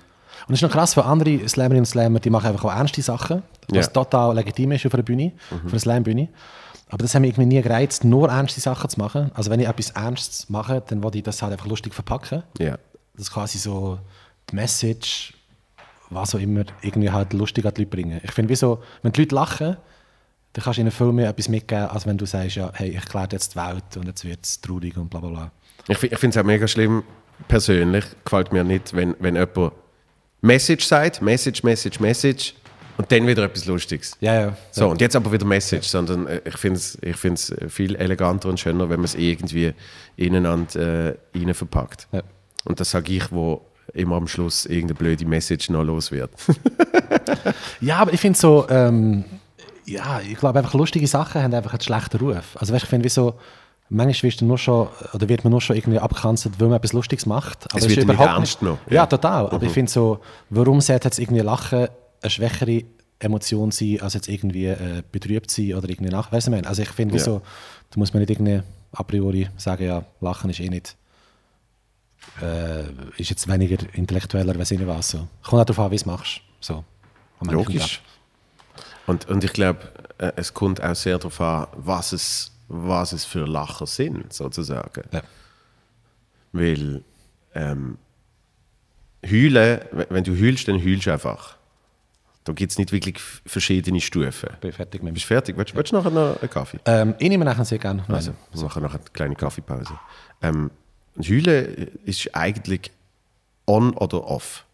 Und 0.47 0.53
es 0.53 0.59
ist 0.59 0.63
noch 0.63 0.71
krass, 0.71 0.93
für 0.93 1.05
andere 1.05 1.47
Slammerinnen 1.47 1.81
und 1.81 1.85
Slammer, 1.85 2.19
die 2.19 2.29
machen 2.29 2.47
einfach 2.47 2.65
auch 2.65 2.73
ernste 2.75 3.01
Sachen, 3.01 3.43
was 3.69 3.85
Ja. 3.87 3.91
total 3.91 4.35
legitim 4.35 4.71
ist 4.73 4.85
auf 4.85 4.93
einer 4.93 5.03
Bühne, 5.03 5.31
auf 5.51 5.71
einer 5.71 5.79
Slam-Bühne. 5.79 6.29
Aber 6.89 6.99
das 7.03 7.13
hat 7.15 7.21
mich 7.21 7.31
irgendwie 7.31 7.55
nie 7.55 7.61
gereizt, 7.61 8.03
nur 8.05 8.29
ernste 8.29 8.61
Sachen 8.61 8.89
zu 8.89 8.99
machen. 8.99 9.31
Also 9.33 9.51
wenn 9.51 9.59
ich 9.59 9.67
etwas 9.67 9.89
Ernstes 9.91 10.49
mache, 10.49 10.81
dann 10.87 11.03
will 11.03 11.15
ich 11.15 11.23
das 11.23 11.41
halt 11.41 11.51
einfach 11.51 11.67
lustig 11.67 11.93
verpacken. 11.93 12.43
Ja. 12.59 12.77
Das 13.13 13.23
ist 13.27 13.31
quasi 13.33 13.57
so 13.57 13.99
die 14.49 14.55
Message, 14.55 15.33
was 16.09 16.33
auch 16.33 16.39
immer, 16.39 16.63
irgendwie 16.81 17.11
halt 17.11 17.33
lustig 17.33 17.65
an 17.65 17.73
die 17.73 17.81
Leute 17.81 17.89
bringen. 17.95 18.21
Ich 18.23 18.31
finde, 18.31 18.49
wie 18.49 18.55
so, 18.55 18.81
wenn 19.01 19.11
die 19.11 19.21
Leute 19.21 19.35
lachen, 19.35 19.77
dann 20.53 20.63
kannst 20.63 20.77
du 20.77 20.81
ihnen 20.81 20.91
viel 20.91 21.11
mehr 21.11 21.29
etwas 21.29 21.49
mitgeben, 21.49 21.87
als 21.87 22.05
wenn 22.05 22.17
du 22.17 22.25
sagst, 22.25 22.55
ja, 22.55 22.71
hey, 22.73 22.89
ich 22.97 23.05
kläre 23.05 23.27
jetzt 23.31 23.53
die 23.53 23.59
Welt 23.59 23.97
und 23.97 24.05
jetzt 24.07 24.23
wird 24.23 24.39
es 24.45 24.61
traurig 24.61 24.95
und 24.95 25.09
bla 25.09 25.19
bla 25.19 25.29
bla. 25.29 25.51
Ich, 25.89 26.01
ich 26.01 26.17
finde 26.17 26.37
es 26.39 26.41
auch 26.41 26.47
mega 26.47 26.67
schlimm, 26.67 27.03
persönlich, 27.49 28.05
gefällt 28.23 28.53
mir 28.53 28.63
nicht, 28.63 28.93
wenn, 28.95 29.15
wenn 29.19 29.35
jemand 29.35 29.73
Message 30.41 30.85
sagt, 30.85 31.21
Message, 31.21 31.63
Message, 31.63 31.99
Message 31.99 32.53
und 32.97 33.11
dann 33.11 33.27
wieder 33.27 33.43
etwas 33.43 33.65
Lustiges. 33.65 34.17
Ja, 34.19 34.41
ja. 34.41 34.57
So, 34.71 34.89
und 34.89 35.01
jetzt 35.01 35.15
aber 35.15 35.31
wieder 35.31 35.45
Message, 35.45 35.87
sondern 35.87 36.27
äh, 36.27 36.41
ich 36.45 36.57
finde 36.57 36.77
es 36.77 36.97
ich 37.01 37.15
find's 37.15 37.53
viel 37.67 37.95
eleganter 37.95 38.49
und 38.49 38.59
schöner, 38.59 38.89
wenn 38.89 38.99
man 38.99 39.05
es 39.05 39.15
irgendwie 39.15 39.73
ineinander 40.15 41.09
äh, 41.09 41.15
rein 41.35 41.53
verpackt. 41.53 42.07
Ja. 42.11 42.21
Und 42.65 42.79
das 42.79 42.91
sage 42.91 43.13
ich, 43.13 43.31
wo 43.31 43.61
immer 43.93 44.17
am 44.17 44.27
Schluss 44.27 44.65
irgendeine 44.65 44.95
blöde 44.95 45.25
Message 45.25 45.69
noch 45.69 45.83
los 45.83 46.11
wird. 46.11 46.31
Ja, 47.79 47.97
aber 47.97 48.13
ich 48.13 48.19
finde 48.19 48.37
so, 48.37 48.67
ähm, 48.69 49.23
ja, 49.85 50.19
ich 50.21 50.37
glaube 50.37 50.59
einfach 50.59 50.73
lustige 50.73 51.07
Sachen 51.07 51.41
haben 51.41 51.53
einfach 51.53 51.73
einen 51.73 51.81
schlechten 51.81 52.17
Ruf. 52.17 52.55
Also 52.55 52.73
weißt, 52.73 52.83
ich 52.83 52.89
finde, 52.89 53.05
wie 53.05 53.09
so, 53.09 53.35
manchmal 53.89 54.23
wirst 54.29 54.41
du 54.41 54.45
nur 54.45 54.57
schon, 54.57 54.87
oder 55.13 55.29
wird 55.29 55.43
man 55.43 55.51
nur 55.51 55.61
schon 55.61 55.75
irgendwie 55.75 55.99
abgekanzelt, 55.99 56.59
weil 56.59 56.67
man 56.67 56.77
etwas 56.77 56.93
Lustiges 56.93 57.25
macht. 57.25 57.65
Aber 57.69 57.77
Es 57.79 57.85
ist 57.85 57.89
wird 57.95 58.07
nicht 58.07 58.13
überhaupt 58.15 58.37
ernst 58.37 58.59
genommen. 58.59 58.79
Ja, 58.87 58.93
Ja. 58.95 59.05
Mhm. 59.05 59.09
total. 59.09 59.49
Aber 59.49 59.63
ich 59.65 59.71
finde 59.71 59.91
so, 59.91 60.19
warum 60.49 60.81
sollte 60.81 61.07
jetzt 61.07 61.19
irgendwie 61.19 61.41
Lachen 61.41 61.87
eine 62.21 62.29
schwächere 62.29 62.83
Emotion 63.19 63.71
sein, 63.71 63.99
als 64.01 64.13
jetzt 64.13 64.27
irgendwie 64.27 64.65
äh, 64.67 65.01
betrübt 65.11 65.49
sein 65.49 65.73
oder 65.73 65.89
irgendwie 65.89 66.11
nach, 66.11 66.31
weißt 66.31 66.47
du, 66.47 66.51
was 66.51 66.57
ich 66.57 66.61
meine? 66.61 66.67
Also 66.67 66.81
ich 66.83 66.89
finde, 66.89 67.17
Ja. 67.17 67.23
so, 67.23 67.41
da 67.89 67.99
muss 67.99 68.13
man 68.13 68.21
nicht 68.21 68.29
irgendwie 68.29 68.61
a 68.91 69.03
priori 69.03 69.49
sagen, 69.57 69.85
ja, 69.85 70.03
Lachen 70.21 70.49
ist 70.49 70.59
eh 70.59 70.69
nicht 70.69 70.95
äh, 72.41 72.83
ist 73.17 73.29
jetzt 73.29 73.47
weniger 73.47 73.77
intellektueller, 73.93 74.57
weiß 74.57 74.71
ich 74.71 74.79
nicht 74.79 74.87
was. 74.87 75.09
So. 75.11 75.27
Kommt 75.43 75.61
auch 75.61 75.65
darauf 75.65 75.79
an, 75.85 75.91
wie 75.91 75.95
du 75.95 76.01
es 76.01 76.05
machst. 76.05 76.41
So. 76.59 76.83
Logisch. 77.41 78.01
Und, 79.05 79.27
und 79.29 79.43
ich 79.43 79.53
glaube, 79.53 79.79
äh, 80.17 80.31
es 80.35 80.53
kommt 80.53 80.83
auch 80.83 80.95
sehr 80.95 81.17
darauf 81.17 81.39
an, 81.41 81.67
was 81.77 82.11
es, 82.11 82.51
was 82.67 83.13
es 83.13 83.25
für 83.25 83.45
Lacher 83.45 83.85
sind, 83.85 84.33
sozusagen. 84.33 85.03
Ja. 85.11 85.21
Weil 86.51 87.03
ähm, 87.53 87.97
heulen, 89.25 89.79
wenn 90.09 90.23
du 90.23 90.35
heulst, 90.39 90.67
dann 90.67 90.83
heulst 90.83 91.05
du 91.05 91.11
einfach. 91.11 91.57
Da 92.43 92.53
gibt 92.53 92.71
es 92.71 92.77
nicht 92.77 92.93
wirklich 92.93 93.19
verschiedene 93.45 93.99
Stufen. 93.99 94.49
bin 94.61 94.71
fertig 94.71 95.03
mit 95.03 95.13
Bist 95.13 95.25
du 95.25 95.27
fertig? 95.27 95.57
Willst, 95.57 95.75
willst 95.75 95.91
du 95.91 95.97
nachher 95.97 96.11
noch 96.11 96.41
einen 96.41 96.49
Kaffee? 96.49 96.79
Ähm, 96.85 97.13
ich 97.19 97.27
nehme 97.27 97.43
nachher 97.43 97.65
sehr 97.65 97.77
gerne. 97.77 98.05
Also, 98.07 98.31
wir 98.53 98.63
machen 98.63 98.83
nachher 98.83 98.99
eine 98.99 99.09
kleine 99.11 99.35
Kaffeepause. 99.35 99.99
Ähm, 100.41 100.71
heulen 101.17 101.89
ist 102.05 102.33
eigentlich 102.33 102.91
on 103.65 103.93
oder 103.95 104.25
off. 104.25 104.65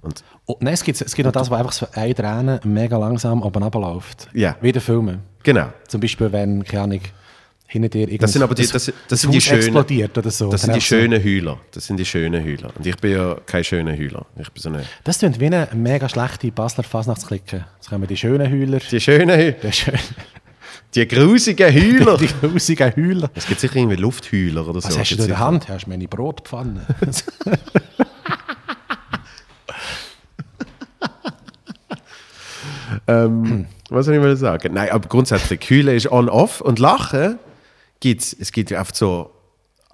Und 0.00 0.24
Oh, 0.46 0.56
nein, 0.60 0.74
es 0.74 0.82
gibt, 0.82 1.00
es 1.00 1.14
gibt 1.14 1.26
noch 1.26 1.32
das, 1.32 1.50
was 1.50 1.58
einfach 1.58 1.72
so 1.72 1.86
eine 1.92 2.14
Träne 2.14 2.60
mega 2.64 2.98
langsam 2.98 3.42
oben 3.42 3.62
runterläuft. 3.62 4.28
Ja. 4.32 4.56
Wie 4.60 4.68
in 4.68 4.72
den 4.72 4.82
Filmen. 4.82 5.20
Genau, 5.46 5.72
Zum 5.88 6.00
Beispiel, 6.00 6.30
wenn, 6.32 6.62
keine 6.64 6.82
Ahnung, 6.82 7.00
hinter 7.68 7.88
dir 7.88 8.00
irgendein 8.02 8.18
Das 8.20 8.32
sind 8.32 8.42
aber 8.42 8.54
die- 8.54 8.66
das- 8.66 8.92
das 9.08 9.20
sind 9.20 9.32
die 9.32 9.40
schönen- 9.40 9.58
explodiert 9.60 10.16
oder 10.18 10.30
so. 10.30 10.50
das 10.50 10.60
sind 10.62 10.70
Dann 10.70 10.78
die 10.78 10.84
schönen 10.84 11.24
Heuler. 11.24 11.58
Das 11.72 11.86
sind 11.86 11.96
die 11.98 12.04
schönen 12.04 12.44
Heuler. 12.44 12.70
Und 12.76 12.86
ich 12.86 12.96
bin 12.96 13.12
ja 13.12 13.36
kein 13.46 13.64
schöner 13.64 13.92
Heuler. 13.96 14.24
Ich 14.38 14.50
bin 14.52 14.62
so 14.62 14.68
eine... 14.68 14.84
Das 15.04 15.18
klingt 15.18 15.40
wie 15.40 15.46
eine 15.46 15.68
mega 15.74 16.08
schlechte 16.08 16.50
Basler 16.52 16.84
Fasnachtsklicke. 16.84 17.64
Jetzt 17.76 17.88
kommen 17.88 18.06
die 18.06 18.16
schönen 18.16 18.50
Heuler. 18.52 18.78
Die 18.78 19.00
schönen 19.00 19.30
Heuler. 19.36 19.52
Die, 19.52 19.70
Die 20.94 21.08
grusigen 21.08 21.74
Heuler. 21.74 22.16
die 22.20 22.28
grusigen 22.40 22.92
Heuler. 22.96 23.30
Es 23.34 23.46
gibt 23.48 23.60
sicher 23.60 23.76
irgendwie 23.76 23.96
Luftheuler 23.96 24.66
oder 24.68 24.80
so. 24.80 24.88
Was 24.88 24.98
hast 24.98 25.10
du 25.10 25.22
in 25.22 25.26
der. 25.28 25.38
Hand? 25.38 25.68
Hast 25.68 25.86
du 25.86 25.90
meine 25.90 26.06
Brotpfanne? 26.06 26.86
Ähm, 33.08 33.66
was 33.90 34.06
soll 34.06 34.14
ich 34.16 34.20
mal 34.20 34.36
sagen? 34.36 34.74
Nein, 34.74 34.90
aber 34.90 35.08
grundsätzlich, 35.08 35.60
Heulen 35.70 35.96
ist 35.96 36.10
on-off 36.10 36.60
und 36.60 36.78
Lachen 36.78 37.38
gibt's, 38.00 38.34
es 38.38 38.52
gibt 38.52 38.70
ja 38.70 38.80
oft 38.80 38.96
so 38.96 39.30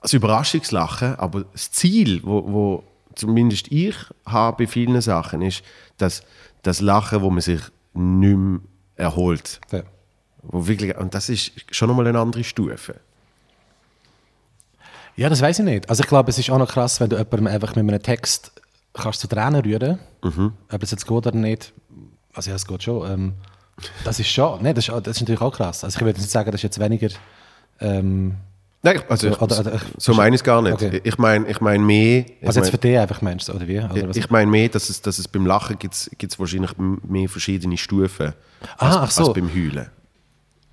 das 0.00 0.12
Überraschungslachen, 0.12 1.16
aber 1.16 1.44
das 1.52 1.70
Ziel, 1.70 2.20
wo, 2.24 2.42
wo 2.52 2.84
zumindest 3.14 3.70
ich 3.70 3.94
habe 4.26 4.64
bei 4.64 4.66
vielen 4.66 5.00
Sachen, 5.00 5.42
ist, 5.42 5.62
dass 5.98 6.22
das 6.62 6.80
Lachen, 6.80 7.22
wo 7.22 7.30
man 7.30 7.40
sich 7.40 7.60
nicht 7.94 8.36
mehr 8.36 8.60
erholt. 8.96 9.60
Ja. 9.70 9.82
Wo 10.42 10.66
wirklich, 10.66 10.96
und 10.96 11.14
das 11.14 11.28
ist 11.28 11.52
schon 11.70 11.88
nochmal 11.88 12.06
eine 12.06 12.18
andere 12.18 12.42
Stufe. 12.42 12.96
Ja, 15.14 15.28
das 15.28 15.40
weiß 15.42 15.58
ich 15.60 15.64
nicht. 15.64 15.88
Also 15.90 16.02
ich 16.02 16.08
glaube, 16.08 16.30
es 16.30 16.38
ist 16.38 16.50
auch 16.50 16.58
noch 16.58 16.70
krass, 16.70 16.98
wenn 17.00 17.10
du 17.10 17.16
jemandem 17.16 17.46
einfach 17.46 17.76
mit 17.76 17.78
einem 17.86 18.02
Text 18.02 18.52
kannst 18.94 19.20
zu 19.20 19.28
Tränen 19.28 19.60
rühren, 19.62 19.98
Mhm. 20.22 20.52
ob 20.70 20.82
es 20.82 20.90
jetzt 20.90 21.06
geht 21.06 21.12
oder 21.16 21.32
nicht. 21.32 21.72
Also 22.34 22.50
ja, 22.50 22.56
es 22.56 22.66
geht 22.66 22.82
schon. 22.82 23.10
Ähm, 23.10 23.32
das 24.04 24.20
ist 24.20 24.28
schon, 24.28 24.62
ne, 24.62 24.74
das, 24.74 24.88
ist, 24.88 24.94
das 25.06 25.16
ist 25.16 25.20
natürlich 25.22 25.40
auch 25.40 25.52
krass. 25.56 25.84
Also 25.84 25.96
ich 25.98 26.04
würde 26.04 26.18
nicht 26.20 26.30
sagen, 26.30 26.50
das 26.50 26.58
ist 26.58 26.62
jetzt 26.64 26.78
weniger 26.80 27.08
ähm, 27.80 28.36
Nein, 28.84 28.96
ich- 28.96 29.10
also 29.10 29.28
ich, 29.28 29.40
Oder- 29.40 29.60
oder- 29.60 29.80
so 29.96 30.12
meine 30.12 30.34
ich 30.34 30.40
es 30.40 30.44
gar 30.44 30.60
nicht. 30.60 30.72
Okay. 30.74 31.00
Ich 31.04 31.16
meine 31.16 31.48
ich 31.48 31.60
mein 31.60 31.84
mehr... 31.86 32.24
ich 32.40 32.46
Also 32.46 32.58
jetzt 32.60 32.70
für 32.70 32.78
dich 32.78 32.98
einfach 32.98 33.22
meinst 33.22 33.48
du, 33.48 33.52
oder 33.52 33.68
wie? 33.68 33.78
Oder 33.78 34.08
was? 34.08 34.16
Ich 34.16 34.28
meine 34.28 34.50
mehr, 34.50 34.68
dass 34.68 34.90
es, 34.90 35.00
dass 35.00 35.18
es 35.20 35.28
beim 35.28 35.46
Lachen 35.46 35.78
gibt 35.78 35.94
es 35.94 36.38
wahrscheinlich 36.38 36.72
mehr 36.76 37.28
verschiedene 37.28 37.76
Stufen 37.78 38.32
Ah, 38.78 38.86
als, 38.88 38.96
ach 38.96 39.10
so. 39.12 39.24
als 39.26 39.34
beim 39.34 39.48
Heulen. 39.54 39.88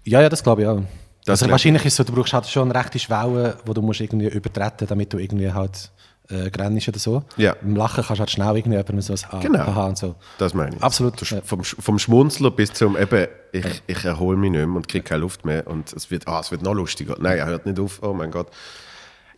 Ja, 0.06 0.22
ja, 0.22 0.30
das 0.30 0.42
glaube 0.42 0.64
ich 0.64 0.68
auch. 0.68 0.82
Das 1.26 1.42
also 1.44 1.52
wahrscheinlich 1.52 1.86
ist 1.86 1.94
es 1.94 1.98
so, 1.98 2.04
du 2.04 2.14
brauchst 2.14 2.34
halt 2.34 2.48
schon 2.48 2.72
eine 2.72 2.80
rechte 2.80 2.98
Schwelle, 2.98 3.58
wo 3.66 3.74
du 3.74 3.82
musst 3.84 4.00
irgendwie 4.02 4.28
übertreten, 4.28 4.88
damit 4.88 5.14
du 5.14 5.20
irgendwie 5.20 5.52
halt 5.52 5.92
äh, 6.30 6.50
grennst 6.50 6.88
oder 6.88 7.00
so. 7.00 7.24
Ja. 7.38 7.54
Im 7.62 7.76
Lachen 7.76 8.04
kannst 8.04 8.12
du 8.12 8.20
halt 8.20 8.32
schnell 8.32 8.56
irgendwie 8.58 8.78
jemandem 8.78 9.02
so 9.02 9.14
ein 9.14 9.40
Genau. 9.42 9.88
Und 9.88 9.98
so. 9.98 10.16
Das 10.38 10.54
meine 10.54 10.76
ich. 10.76 10.84
Absolut, 10.84 11.20
ja. 11.30 11.42
Vom, 11.44 11.64
vom 11.64 12.00
Schmunzler 12.00 12.52
bis 12.52 12.72
zum 12.74 12.98
eben, 12.98 13.28
ich, 13.52 13.66
ich 13.88 14.06
erhole 14.06 14.38
mich 14.38 14.52
nicht 14.52 14.66
mehr 14.66 14.76
und 14.76 14.88
kriege 14.88 15.04
keine 15.04 15.22
Luft 15.22 15.46
mehr 15.46 15.66
und 15.68 15.92
es 15.94 16.12
wird, 16.12 16.28
ah, 16.28 16.40
es 16.40 16.52
wird 16.52 16.62
noch 16.62 16.74
lustiger. 16.74 17.16
Nein, 17.20 17.40
er 17.40 17.48
hört 17.48 17.66
nicht 17.66 17.80
auf, 17.80 18.00
oh 18.04 18.14
mein 18.14 18.32
Gott. 18.32 18.48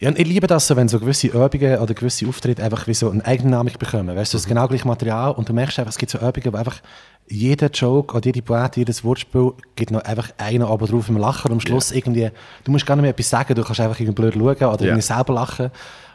Ja, 0.01 0.09
und 0.09 0.17
ich 0.17 0.27
liebe 0.27 0.47
das 0.47 0.65
so, 0.65 0.75
wenn 0.75 0.87
so 0.87 0.99
gewisse 0.99 1.27
Übungen 1.27 1.77
oder 1.77 1.93
gewisse 1.93 2.27
Auftritte 2.27 2.63
einfach 2.63 2.87
wie 2.87 2.93
so 2.95 3.11
eine 3.11 3.23
Eigendynamik 3.23 3.77
bekommen. 3.77 4.07
Weißt 4.15 4.33
du, 4.33 4.37
das 4.37 4.45
ist 4.45 4.47
genau 4.47 4.67
gleich 4.67 4.83
Material 4.83 5.31
und 5.33 5.47
du 5.47 5.53
merkst 5.53 5.77
einfach, 5.77 5.91
es 5.91 5.97
gibt 5.99 6.11
so 6.11 6.17
Übungen, 6.17 6.51
wo 6.53 6.57
einfach 6.57 6.81
jeder 7.29 7.69
Joke 7.69 8.17
oder 8.17 8.25
jede 8.25 8.41
Pointe, 8.41 8.79
jedes 8.79 9.03
Wortspiel 9.03 9.51
gibt 9.75 9.91
noch 9.91 10.01
einfach 10.01 10.31
einen 10.39 10.63
oben 10.63 10.87
drauf 10.87 11.07
im 11.07 11.17
Lachen 11.17 11.49
und 11.51 11.57
am 11.57 11.59
Schluss 11.59 11.91
irgendwie, 11.91 12.31
du 12.63 12.71
musst 12.71 12.87
gar 12.87 12.95
nicht 12.95 13.03
mehr 13.03 13.11
etwas 13.11 13.29
sagen, 13.29 13.53
du 13.53 13.63
kannst 13.63 13.79
einfach 13.79 13.99
irgendwie 13.99 14.15
blöd 14.29 14.33
schauen 14.33 14.73
oder 14.73 14.79
Ja. 14.81 14.87
irgendwie 14.87 15.01
selber 15.03 15.33
lachen 15.35 15.69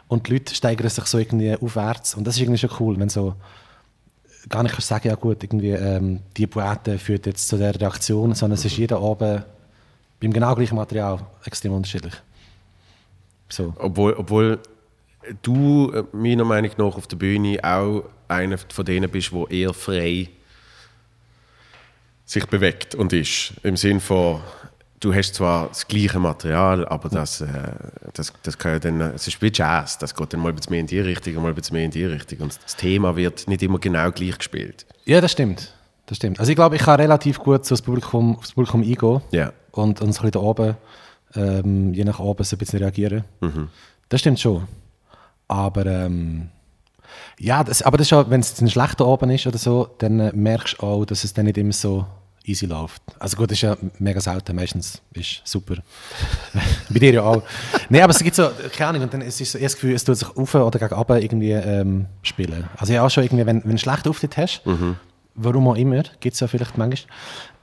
und 0.07 0.27
die 0.27 0.33
Leute 0.33 0.55
steigern 0.55 0.89
sich 0.89 1.05
so 1.05 1.17
irgendwie 1.17 1.55
aufwärts 1.55 2.15
und 2.15 2.25
das 2.25 2.35
ist 2.35 2.41
irgendwie 2.41 2.57
schon 2.57 2.71
cool, 2.79 2.99
wenn 2.99 3.09
so 3.09 3.35
gar 4.49 4.63
nicht 4.63 4.73
kannst 4.73 4.87
sagen, 4.87 5.07
ja 5.07 5.15
gut, 5.15 5.43
irgendwie 5.43 5.71
ähm, 5.71 6.21
die 6.35 6.47
Pointe 6.47 6.97
führt 6.97 7.25
jetzt 7.25 7.47
zu 7.47 7.57
der 7.57 7.79
Reaktion, 7.79 8.33
sondern 8.33 8.57
es 8.57 8.65
ist 8.65 8.77
jeder 8.77 9.01
oben 9.01 9.43
beim 10.19 10.33
genau 10.33 10.55
gleichen 10.55 10.75
Material 10.75 11.19
extrem 11.45 11.73
unterschiedlich. 11.73 12.13
So. 13.49 13.73
Obwohl, 13.77 14.13
obwohl 14.13 14.59
du 15.41 15.91
äh, 15.91 16.03
meiner 16.11 16.45
Meinung 16.45 16.71
nach 16.77 16.95
auf 16.95 17.07
der 17.07 17.17
Bühne 17.17 17.59
auch 17.63 18.03
einer 18.27 18.57
von 18.57 18.85
denen 18.85 19.09
bist, 19.09 19.31
der 19.31 19.51
eher 19.51 19.73
frei 19.73 20.29
sich 22.25 22.45
bewegt 22.45 22.93
und 22.95 23.13
ist. 23.13 23.53
Im 23.63 23.77
Sinn 23.77 23.99
von, 23.99 24.41
du 24.99 25.13
hast 25.13 25.35
zwar 25.35 25.67
das 25.69 25.87
gleiche 25.87 26.19
Material, 26.19 26.87
aber 26.87 27.09
das, 27.09 27.41
äh, 27.41 27.47
das, 28.13 28.33
das 28.43 28.57
kann 28.57 28.73
ja 28.73 28.79
dann, 28.79 29.01
es 29.01 29.27
ist 29.27 29.41
wie 29.41 29.51
Jazz, 29.53 29.97
das 29.97 30.15
geht 30.15 30.33
dann 30.33 30.39
mal 30.39 30.49
ein 30.49 30.55
bisschen 30.55 30.71
mehr 30.71 30.79
in 30.81 30.87
die 30.87 30.99
Richtung, 30.99 31.35
mal 31.41 31.49
ein 31.49 31.55
bisschen 31.55 31.75
mehr 31.75 31.85
in 31.85 31.91
die 31.91 32.05
Richtung. 32.05 32.39
Und 32.39 32.59
das 32.63 32.75
Thema 32.75 33.15
wird 33.15 33.47
nicht 33.47 33.61
immer 33.63 33.79
genau 33.79 34.11
gleich 34.11 34.37
gespielt. 34.37 34.85
Ja, 35.05 35.21
das 35.21 35.31
stimmt. 35.31 35.73
Das 36.07 36.17
stimmt. 36.17 36.39
Also 36.39 36.49
ich 36.51 36.55
glaube, 36.55 36.75
ich 36.77 36.81
kann 36.81 36.99
relativ 36.99 37.37
gut 37.39 37.65
so 37.65 37.73
das 37.75 37.81
Publikum, 37.81 38.37
aufs 38.37 38.53
Publikum 38.53 38.81
eingehen 38.81 39.21
Ja. 39.31 39.51
und, 39.71 40.01
und 40.01 40.13
so 40.13 40.21
ein 40.21 40.29
bisschen 40.29 40.31
da 40.31 40.39
oben, 40.39 40.77
ähm, 41.35 41.93
je 41.93 42.03
nach 42.05 42.19
oben, 42.19 42.43
so 42.45 42.55
ein 42.55 42.59
bisschen 42.59 42.79
reagieren. 42.79 43.25
Das 44.09 44.21
stimmt 44.21 44.39
schon. 44.39 44.67
Aber 45.49 45.85
ähm, 45.85 46.49
ja, 47.39 47.63
das, 47.63 47.81
aber 47.81 47.97
das 47.97 48.07
ist 48.07 48.13
auch, 48.13 48.29
wenn 48.29 48.39
es 48.39 48.59
ein 48.61 48.69
schlechter 48.69 49.05
Abend 49.05 49.33
ist 49.33 49.47
oder 49.47 49.57
so, 49.57 49.89
dann 49.99 50.19
äh, 50.19 50.31
merkst 50.33 50.77
du 50.79 50.85
auch, 50.85 51.05
dass 51.05 51.23
es 51.25 51.33
dann 51.33 51.45
nicht 51.45 51.57
immer 51.57 51.73
so 51.73 52.05
easy 52.47 52.65
läuft. 52.65 53.01
Also 53.19 53.37
gut, 53.37 53.51
das 53.51 53.57
ist 53.57 53.61
ja 53.61 53.77
mega 53.99 54.19
selten, 54.19 54.55
meistens 54.55 55.01
ist 55.13 55.41
super. 55.43 55.75
Bei 56.89 56.99
dir 56.99 57.13
ja 57.13 57.23
auch. 57.23 57.43
Nein, 57.89 58.01
aber 58.01 58.11
es 58.11 58.19
gibt 58.19 58.35
so, 58.35 58.49
keine 58.75 58.89
Ahnung, 58.89 59.03
und 59.03 59.13
dann 59.13 59.21
ist 59.21 59.39
es 59.41 59.51
so, 59.51 59.59
das 59.59 59.73
Gefühl, 59.73 59.93
es 59.93 60.03
tut 60.03 60.17
sich 60.17 60.29
auf 60.29 60.55
oder 60.55 60.79
gegen 60.79 60.93
runter 60.93 61.21
irgendwie 61.21 61.51
ähm, 61.51 62.05
spielen. 62.23 62.69
Also 62.77 62.93
ja 62.93 63.05
auch 63.05 63.09
schon 63.09 63.23
irgendwie, 63.23 63.45
wenn, 63.45 63.57
wenn 63.57 63.61
du 63.61 63.69
einen 63.69 63.77
schlechten 63.77 64.09
Auftritt 64.09 64.37
hast, 64.37 64.61
warum 65.35 65.67
auch 65.67 65.75
immer, 65.75 66.03
gibt 66.19 66.33
es 66.33 66.39
ja 66.39 66.47
vielleicht 66.47 66.77
manchmal, 66.77 67.15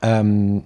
ähm, 0.03 0.65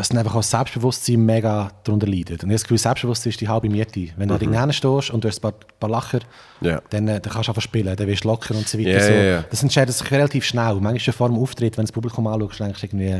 dass 0.00 0.08
dann 0.08 0.16
einfach 0.16 0.32
auch 0.34 0.38
das 0.38 0.50
Selbstbewusstsein 0.50 1.26
mega 1.26 1.72
darunter 1.84 2.06
leidet. 2.06 2.30
Und 2.30 2.36
ich 2.36 2.42
habe 2.44 2.52
das 2.54 2.62
Gefühl, 2.62 2.78
Selbstbewusstsein 2.78 3.30
ist 3.32 3.40
die 3.42 3.48
halbe 3.48 3.68
Miete. 3.68 4.08
Wenn 4.16 4.30
du 4.30 4.34
mhm. 4.46 4.50
da 4.50 4.72
stehst 4.72 5.10
und 5.10 5.22
du 5.22 5.28
hast 5.28 5.36
ein 5.38 5.42
paar, 5.42 5.52
paar 5.78 5.90
Lacher, 5.90 6.20
Ja. 6.62 6.80
dann, 6.88 7.06
äh, 7.06 7.20
dann 7.20 7.30
kannst 7.30 7.48
du 7.48 7.50
einfach 7.52 7.60
spielen, 7.60 7.94
dann 7.94 8.06
wirst 8.06 8.24
du 8.24 8.28
locker 8.28 8.54
und 8.54 8.66
so 8.66 8.78
weiter. 8.78 8.88
Ja, 8.92 9.00
so. 9.00 9.12
ja. 9.12 9.44
Das 9.50 9.62
entscheidet 9.62 9.94
sich 9.94 10.10
relativ 10.10 10.46
schnell. 10.46 10.72
Manchmal 10.76 11.00
schon 11.00 11.12
vor 11.12 11.28
dem 11.28 11.36
Auftritt, 11.38 11.76
wenn 11.76 11.82
du 11.82 11.88
das 11.88 11.92
Publikum 11.92 12.26
anschaust, 12.26 12.60
denkst 12.60 12.80
du 12.80 12.86
irgendwie, 12.86 13.12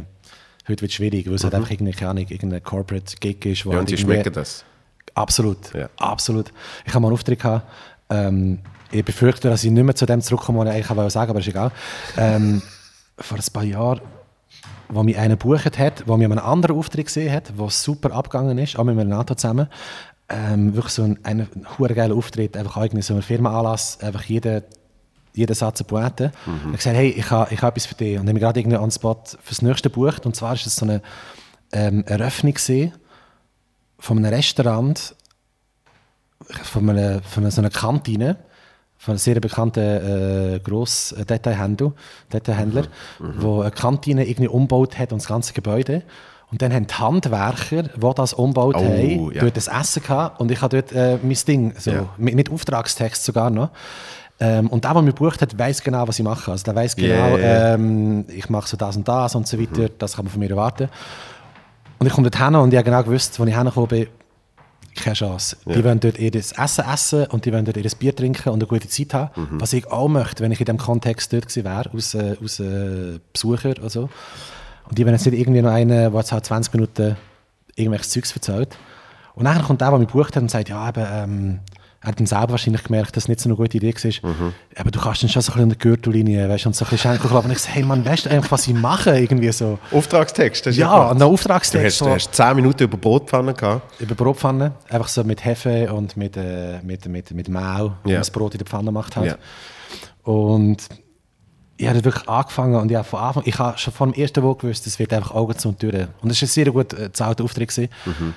heute 0.68 0.80
wird 0.80 0.90
es 0.90 0.94
schwierig, 0.94 1.26
weil 1.26 1.34
es 1.34 1.44
halt 1.44 1.54
einfach 1.54 1.70
irgendwie, 1.70 1.92
keine 1.92 2.12
Ahnung, 2.12 2.26
irgendein 2.26 2.62
Corporate-Gig 2.62 3.44
ist. 3.44 3.66
wo 3.66 3.68
Mhm. 3.68 3.72
Ja, 3.72 3.76
halt 3.76 3.80
und 3.80 3.88
die 3.90 3.94
irgendwie- 4.00 4.14
schmecken 4.14 4.32
das. 4.32 4.64
Absolut, 5.14 5.58
absolut. 5.98 6.50
Ich 6.86 6.94
habe 6.94 7.00
mal 7.00 7.08
einen 7.08 7.14
Auftritt 7.14 7.40
gehabt. 7.40 7.66
Ähm, 8.08 8.60
ich 8.90 9.04
befürchte, 9.04 9.50
dass 9.50 9.64
ich 9.64 9.70
nicht 9.70 9.84
mehr 9.84 9.94
zu 9.94 10.06
dem 10.06 10.22
zurückkomme, 10.22 10.60
was 10.60 10.68
ich 10.68 10.72
eigentlich 10.76 10.96
wollte 10.96 11.10
sagen, 11.10 11.30
aber 11.30 11.40
ist 11.40 11.48
egal. 11.48 11.72
Ähm, 12.16 12.62
vor 13.18 13.36
ein 13.36 13.44
paar 13.52 13.64
Jahren 13.64 14.00
wo 14.90 15.02
mich 15.02 15.16
einer 15.16 15.36
gebucht 15.36 15.78
hat, 15.78 16.06
wo 16.06 16.16
mir 16.16 16.26
einen 16.26 16.38
anderen 16.38 16.76
Auftritt 16.76 17.06
gesehen 17.06 17.32
hat, 17.32 17.52
der 17.58 17.70
super 17.70 18.12
abgegangen 18.12 18.58
ist, 18.58 18.78
auch 18.78 18.84
mit 18.84 18.98
Renato 18.98 19.34
zusammen. 19.34 19.68
Ähm, 20.28 20.74
wirklich 20.74 20.94
so 20.94 21.02
ein, 21.02 21.18
ein, 21.24 21.40
ein 21.40 21.94
geiler 21.94 22.14
Auftritt, 22.14 22.56
einfach 22.56 22.76
eigentlich 22.76 23.06
so 23.06 23.14
ein 23.14 23.22
Firmenanlass, 23.22 24.00
einfach 24.00 24.22
jeder 24.24 24.62
jeden 25.32 25.54
Satz 25.54 25.82
Pointe. 25.84 26.32
Mhm. 26.46 26.72
Ich 26.72 26.78
gesagt, 26.78 26.96
hey, 26.96 27.10
ich 27.10 27.30
habe, 27.30 27.52
ich 27.52 27.62
habe 27.62 27.76
etwas 27.76 27.86
für 27.86 27.94
dich. 27.94 28.18
Und 28.18 28.26
dann 28.26 28.30
habe 28.30 28.38
ich 28.38 28.42
gerade 28.42 28.60
irgendwie 28.60 28.78
on 28.78 28.90
spot 28.90 29.22
fürs 29.42 29.62
nächste 29.62 29.88
gebucht. 29.90 30.26
Und 30.26 30.34
zwar 30.34 30.54
ist 30.54 30.66
es 30.66 30.76
so 30.76 30.84
eine 30.86 31.02
ähm, 31.72 32.04
Eröffnung 32.06 32.56
von 33.98 34.18
einem 34.18 34.32
Restaurant, 34.32 35.14
von 36.64 36.90
einer, 36.90 37.22
von 37.22 37.44
einer, 37.44 37.50
so 37.50 37.60
einer 37.60 37.70
Kantine, 37.70 38.38
von 39.00 39.12
einem 39.12 39.18
sehr 39.18 39.40
bekannten 39.40 39.80
äh, 39.80 40.60
grossen 40.62 41.24
Detailhändler, 41.24 41.92
Detailhändler 42.30 42.82
mhm. 43.18 43.26
mhm. 43.26 43.32
wo 43.38 43.60
eine 43.62 43.70
Kantine 43.70 44.26
irgendwie 44.28 44.48
umgebaut 44.48 44.98
hat 44.98 45.12
und 45.12 45.22
das 45.22 45.28
ganze 45.28 45.54
Gebäude. 45.54 46.02
Und 46.52 46.60
dann 46.60 46.70
haben 46.70 46.86
die 46.86 46.94
Handwerker, 46.94 47.84
die 47.84 48.14
das 48.14 48.34
umgebaut 48.34 48.74
oh, 48.76 48.84
haben, 48.84 49.32
ja. 49.32 49.40
dort 49.40 49.56
das 49.56 49.68
Essen 49.68 50.02
gehabt. 50.02 50.38
Und 50.38 50.50
ich 50.50 50.60
habe 50.60 50.82
dort 50.82 50.92
äh, 50.92 51.18
mein 51.22 51.38
Ding, 51.48 51.72
so, 51.78 51.90
ja. 51.92 52.08
mit, 52.18 52.34
mit 52.34 52.50
Auftragstext 52.50 53.24
sogar 53.24 53.48
noch. 53.48 53.70
Ähm, 54.38 54.66
und 54.66 54.84
der, 54.84 54.92
der 54.92 55.02
mich 55.02 55.14
gebucht 55.14 55.40
hat, 55.40 55.58
weiß 55.58 55.82
genau, 55.82 56.06
was 56.06 56.18
ich 56.18 56.24
mache. 56.24 56.50
Also 56.50 56.64
der 56.64 56.74
weiß 56.74 56.94
genau, 56.94 57.36
yeah. 57.38 57.74
ähm, 57.74 58.26
ich 58.28 58.50
mache 58.50 58.68
so 58.68 58.76
das 58.76 58.98
und 58.98 59.08
das 59.08 59.34
und 59.34 59.48
so 59.48 59.58
weiter. 59.58 59.82
Mhm. 59.82 59.90
Das 59.96 60.16
kann 60.16 60.26
man 60.26 60.32
von 60.32 60.40
mir 60.40 60.50
erwarten. 60.50 60.90
Und 61.98 62.06
ich 62.06 62.12
komme 62.12 62.28
dort 62.28 62.44
hin 62.44 62.54
und 62.54 62.70
ich 62.70 62.76
habe 62.76 62.84
genau 62.84 63.02
gewusst, 63.02 63.40
als 63.40 63.48
ich 63.48 63.56
hergekommen 63.56 63.88
bin, 63.88 64.08
keine 64.94 65.14
Chance. 65.14 65.56
Ja. 65.66 65.74
Die 65.74 65.84
wollen 65.84 66.00
dort 66.00 66.18
ihr 66.18 66.34
Essen 66.34 66.84
essen 66.84 67.26
und 67.26 67.44
die 67.44 67.52
wollen 67.52 67.64
dort 67.64 67.76
ihr 67.76 67.90
Bier 67.98 68.14
trinken 68.14 68.50
und 68.50 68.60
eine 68.60 68.66
gute 68.66 68.88
Zeit 68.88 69.14
haben. 69.14 69.30
Mhm. 69.40 69.60
Was 69.60 69.72
ich 69.72 69.86
auch 69.86 70.08
möchte, 70.08 70.42
wenn 70.42 70.52
ich 70.52 70.60
in 70.60 70.66
diesem 70.66 70.78
Kontext 70.78 71.32
dort 71.32 71.48
gewesen 71.48 71.64
wäre, 71.64 71.90
als, 71.92 72.14
äh, 72.14 72.36
als 72.40 72.60
äh, 72.60 73.18
Besucher 73.32 73.70
oder 73.70 73.90
so. 73.90 74.08
Und 74.88 74.98
die 74.98 75.04
wollen 75.04 75.14
jetzt 75.14 75.26
nicht 75.26 75.38
irgendwie 75.38 75.62
noch 75.62 75.70
einen, 75.70 75.90
der 75.90 76.12
jetzt 76.12 76.32
halt 76.32 76.44
20 76.44 76.74
Minuten 76.74 77.16
irgendwelches 77.76 78.10
Zeugs 78.10 78.32
erzählt. 78.32 78.76
Und 79.34 79.44
dann 79.44 79.62
kommt 79.62 79.80
der, 79.80 79.90
der 79.90 79.98
mich 79.98 80.08
gebucht 80.08 80.34
hat 80.36 80.42
und 80.42 80.50
sagt, 80.50 80.68
ja, 80.68 80.88
eben, 80.88 81.06
ähm, 81.10 81.60
er 82.02 82.08
hat 82.08 82.18
dann 82.18 82.26
selber 82.26 82.50
wahrscheinlich 82.52 82.82
gemerkt, 82.84 83.14
dass 83.14 83.24
es 83.24 83.28
nicht 83.28 83.40
so 83.40 83.48
eine 83.50 83.56
gute 83.56 83.76
Idee 83.76 83.92
war. 83.94 84.30
Mhm. 84.30 84.54
Aber 84.74 84.90
du 84.90 84.98
kannst 84.98 85.22
dann 85.22 85.28
schon 85.28 85.42
so 85.42 85.52
ein 85.52 85.52
bisschen 85.52 85.62
an 85.64 85.68
der 85.68 85.78
Gürtellinie, 85.78 86.48
weißt 86.48 86.64
und 86.64 86.74
so 86.74 86.86
ein 86.86 86.90
bisschen 86.90 87.18
schenken. 87.18 87.36
Und 87.36 87.50
ich 87.50 87.58
sage, 87.58 87.74
hey 87.74 87.82
Mann, 87.82 88.04
weißt 88.04 88.24
du 88.24 88.30
eigentlich, 88.30 88.50
was 88.50 88.66
ich 88.66 88.74
mache? 88.74 89.18
Irgendwie 89.18 89.52
so. 89.52 89.78
Auftragstext? 89.92 90.66
Hast 90.66 90.76
ja, 90.76 91.10
ein 91.10 91.20
Auftragstext. 91.20 92.00
Du 92.00 92.06
hast, 92.06 92.28
du 92.28 92.30
hast 92.30 92.34
10 92.34 92.56
Minuten 92.56 92.84
über 92.84 92.96
Brotpfanne 92.96 93.52
gehabt? 93.52 94.00
Über 94.00 94.14
Brotpfanne. 94.14 94.72
Einfach 94.88 95.08
so 95.08 95.24
mit 95.24 95.44
Hefe 95.44 95.92
und 95.92 96.16
mit, 96.16 96.38
äh, 96.38 96.80
mit, 96.82 97.06
mit, 97.06 97.32
mit 97.32 97.48
Mehl, 97.50 97.60
ja. 97.60 97.92
man 98.04 98.14
das 98.14 98.30
Brot 98.30 98.54
in 98.54 98.58
der 98.58 98.66
Pfanne 98.66 98.86
gemacht 98.86 99.14
hat. 99.16 99.26
Ja. 99.26 99.36
Und 100.22 100.78
ich 101.76 101.86
habe 101.86 102.02
wirklich 102.02 102.28
angefangen 102.28 102.76
und 102.76 102.90
ja, 102.90 103.02
von 103.02 103.20
Anfang, 103.20 103.42
ich 103.46 103.58
habe 103.58 103.76
schon 103.76 103.92
vor 103.92 104.06
dem 104.06 104.14
ersten 104.14 104.42
Woche 104.42 104.60
gewusst, 104.60 104.86
es 104.86 104.98
wird 104.98 105.12
einfach 105.12 105.32
Augen 105.32 105.56
zu 105.58 105.68
und 105.68 105.78
Türen. 105.78 106.08
Und 106.22 106.30
es 106.30 106.40
war 106.40 106.46
ein 106.46 106.50
sehr 106.50 106.70
gut 106.70 106.94
äh, 106.94 107.12
zahlter 107.12 107.44
Auftritt. 107.44 107.90
Mhm. 108.06 108.34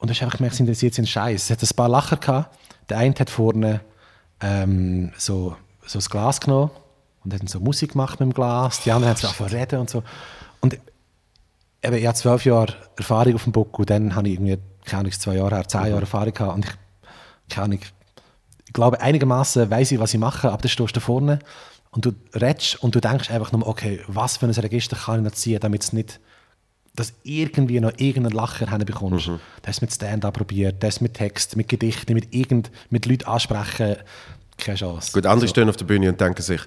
Und 0.00 0.08
du 0.08 0.14
hast 0.14 0.22
einfach 0.22 0.38
gemerkt, 0.38 0.54
es 0.54 0.60
interessiert 0.60 0.94
sich 0.94 1.10
Scheiß. 1.10 1.44
Es 1.44 1.50
hat 1.50 1.62
ein 1.62 1.76
paar 1.76 1.88
Lacher 1.88 2.16
gehabt. 2.16 2.56
Der 2.88 2.98
eine 2.98 3.14
hat 3.14 3.30
vorne 3.30 3.80
ähm, 4.40 5.12
so, 5.16 5.56
so 5.86 5.98
das 5.98 6.08
Glas 6.08 6.40
genommen 6.40 6.70
und 7.22 7.34
hat 7.34 7.46
so 7.48 7.60
Musik 7.60 7.92
gemacht 7.92 8.18
mit 8.18 8.30
dem 8.30 8.34
Glas. 8.34 8.80
Die 8.80 8.92
anderen 8.92 9.10
haben 9.10 9.20
so 9.20 9.28
angefangen 9.28 9.54
reden 9.54 9.80
und 9.80 9.90
so. 9.90 10.02
Und 10.60 10.78
eben, 11.82 11.96
ich 11.96 12.06
habe 12.06 12.16
zwölf 12.16 12.46
Jahre 12.46 12.74
Erfahrung 12.96 13.34
auf 13.34 13.44
dem 13.44 13.52
Bock 13.52 13.78
und 13.78 13.90
dann 13.90 14.14
habe 14.14 14.28
ich 14.28 14.34
irgendwie, 14.34 14.58
keine 14.86 15.00
Ahnung, 15.00 15.12
zwei 15.12 15.36
Jahre 15.36 15.56
her, 15.56 15.68
zehn 15.68 15.86
Jahre 15.86 16.00
Erfahrung 16.00 16.32
gehabt 16.32 16.54
und 16.54 16.64
ich, 16.64 16.72
keine 17.50 17.64
Ahnung, 17.66 17.80
ich 18.66 18.72
glaube, 18.72 19.00
einigermaßen 19.00 19.70
weiß 19.70 19.92
ich, 19.92 19.98
was 19.98 20.14
ich 20.14 20.20
mache, 20.20 20.50
aber 20.50 20.62
dann 20.62 20.68
stehst 20.70 20.96
du 20.96 21.00
vorne 21.00 21.40
und 21.90 22.06
du 22.06 22.12
redest 22.34 22.82
und 22.82 22.94
du 22.94 23.00
denkst 23.00 23.30
einfach 23.30 23.52
nur, 23.52 23.66
okay, 23.66 24.00
was 24.06 24.38
für 24.38 24.46
ein 24.46 24.52
Register 24.52 24.96
kann 24.96 25.18
ich 25.18 25.24
noch 25.24 25.32
ziehen, 25.32 25.60
damit 25.60 25.82
es 25.82 25.92
nicht 25.92 26.20
dass 26.94 27.12
irgendwie 27.22 27.80
noch 27.80 27.92
irgendeinen 27.96 28.34
Lacher 28.34 28.66
bekommst. 28.78 29.28
Mhm. 29.28 29.40
Das 29.62 29.80
mit 29.80 29.92
Stand-up 29.92 30.34
probiert, 30.34 30.82
das 30.82 31.00
mit 31.00 31.14
Text, 31.14 31.56
mit 31.56 31.68
Gedichten, 31.68 32.14
mit, 32.14 32.34
irgend, 32.34 32.70
mit 32.90 33.06
Leuten 33.06 33.24
ansprechen, 33.24 33.96
keine 34.58 34.76
Chance. 34.76 35.12
Gut, 35.12 35.26
andere 35.26 35.46
so. 35.46 35.50
stehen 35.50 35.68
auf 35.68 35.76
der 35.76 35.86
Bühne 35.86 36.08
und 36.08 36.20
denken 36.20 36.42
sich, 36.42 36.60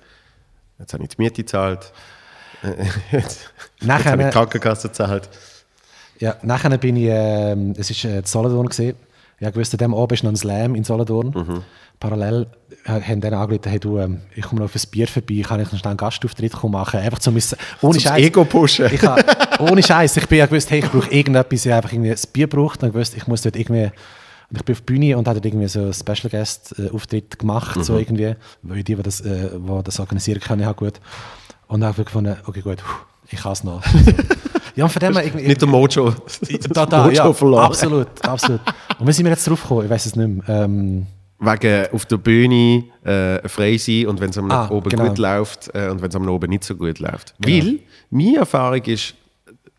jetzt 0.79 0.93
habe 0.93 1.03
ich 1.03 1.09
die 1.09 1.21
Miete 1.21 1.43
gezahlt, 1.43 1.91
jetzt, 3.11 3.51
nachher, 3.81 4.11
habe 4.11 4.21
ich 4.23 4.27
die 4.29 4.33
Krankenkasse 4.33 4.87
gezahlt. 4.87 5.29
Ja, 6.19 6.37
nachher 6.41 6.77
bin 6.77 6.95
ich, 6.95 7.09
äh, 7.09 7.53
es 7.77 8.03
war 8.05 8.11
äh, 8.11 8.21
Solothurn, 8.25 8.67
gewesen. 8.67 8.95
Ich 9.49 9.55
wusste, 9.55 9.75
an 9.75 9.79
diesem 9.79 9.93
Abend 9.95 10.11
ist 10.13 10.23
noch 10.23 10.31
ein 10.31 10.35
Slam 10.35 10.75
in 10.75 10.83
Solothurn. 10.83 11.27
Mhm 11.35 11.63
parallel 12.03 12.47
haben 12.85 13.21
dann 13.21 13.33
angerufen, 13.33 13.69
hey 13.69 13.79
du, 13.79 13.97
ähm, 13.97 14.19
ich 14.35 14.43
komme 14.43 14.59
noch 14.59 14.65
auf 14.65 14.75
ein 14.75 14.89
Bier 14.91 15.07
vorbei, 15.07 15.41
kann 15.41 15.61
ich 15.61 15.71
noch 15.71 15.79
schnell 15.79 15.91
einen 15.91 15.97
Gastauftritt 15.97 16.61
machen? 16.63 16.99
Einfach 16.99 17.19
zum 17.19 17.37
ohne 17.81 17.99
Scheiß. 17.99 18.21
Ego 18.21 18.43
pushen. 18.43 18.89
Ich 18.91 19.01
habe, 19.03 19.23
ohne 19.59 19.81
Scheiß, 19.81 20.17
ich 20.17 20.27
bin 20.27 20.39
ja 20.39 20.45
gewusst, 20.45 20.69
hey, 20.69 20.79
ich 20.79 20.91
brauche 20.91 21.09
irgendetwas, 21.09 21.65
ich 21.65 21.71
habe 21.71 21.77
einfach 21.77 21.93
irgendwie 21.93 22.11
ein 22.11 22.17
Bier 22.33 22.49
braucht, 22.49 22.83
dann 22.83 22.91
gewusst, 22.91 23.15
ich 23.15 23.25
muss 23.27 23.41
dort 23.41 23.55
irgendwie 23.55 23.91
ich 24.55 24.63
bin 24.63 24.75
auf 24.75 24.81
die 24.81 24.85
Bühne 24.85 25.17
und 25.17 25.27
habe 25.27 25.39
dort 25.39 25.45
irgendwie 25.45 25.67
so 25.67 25.79
einen 25.79 25.93
Special 25.93 26.29
Guest 26.29 26.75
äh, 26.77 26.91
Auftritt 26.91 27.39
gemacht, 27.39 27.77
mhm. 27.77 27.83
so 27.83 27.97
irgendwie, 27.97 28.35
weil 28.61 28.83
die, 28.83 28.95
die 28.95 29.01
das, 29.01 29.21
äh, 29.21 29.49
die 29.57 29.83
das 29.83 29.99
organisieren 29.99 30.41
können, 30.41 30.65
habe 30.65 30.75
gut. 30.75 30.99
Und 31.67 31.79
dann 31.79 31.89
habe 31.89 32.01
ich 32.01 32.05
gefunden, 32.05 32.35
okay 32.45 32.61
gut, 32.61 32.77
ich 33.31 33.39
kann 33.39 33.53
es 33.53 33.63
noch. 33.63 33.81
ja, 34.75 34.85
und 34.85 34.89
von 34.89 34.99
dem 34.99 35.15
irgendwie... 35.17 35.47
Nicht 35.47 35.61
der 35.61 35.67
Mojo. 35.67 36.13
Da, 36.69 36.85
da, 36.85 37.03
Mojo 37.03 37.13
ja, 37.15 37.33
verloren. 37.33 37.65
Absolut, 37.65 38.07
absolut. 38.25 38.61
Und 38.99 39.07
wie 39.07 39.11
sind 39.11 39.25
wir 39.25 39.31
jetzt 39.31 39.47
drauf 39.47 39.61
gekommen? 39.61 39.85
Ich 39.85 39.89
weiß 39.89 40.05
es 40.05 40.15
nicht 40.15 40.47
mehr. 40.47 40.65
Ähm, 40.65 41.07
wegen 41.39 41.87
auf 41.91 42.05
der 42.05 42.17
Bühne 42.17 42.85
äh, 43.03 43.47
frei 43.47 43.77
sein 43.77 44.07
und 44.07 44.19
wenn 44.21 44.29
es 44.29 44.37
am 44.37 44.49
ah, 44.49 44.69
oben 44.69 44.89
genau. 44.89 45.09
gut 45.09 45.17
läuft 45.17 45.69
äh, 45.73 45.89
und 45.89 46.01
wenn 46.01 46.09
es 46.09 46.15
am 46.15 46.27
oben 46.27 46.49
nicht 46.49 46.63
so 46.63 46.75
gut 46.75 46.99
läuft. 46.99 47.35
Genau. 47.39 47.65
Weil 47.65 47.79
meine 48.09 48.37
Erfahrung 48.37 48.81
ist, 48.83 49.13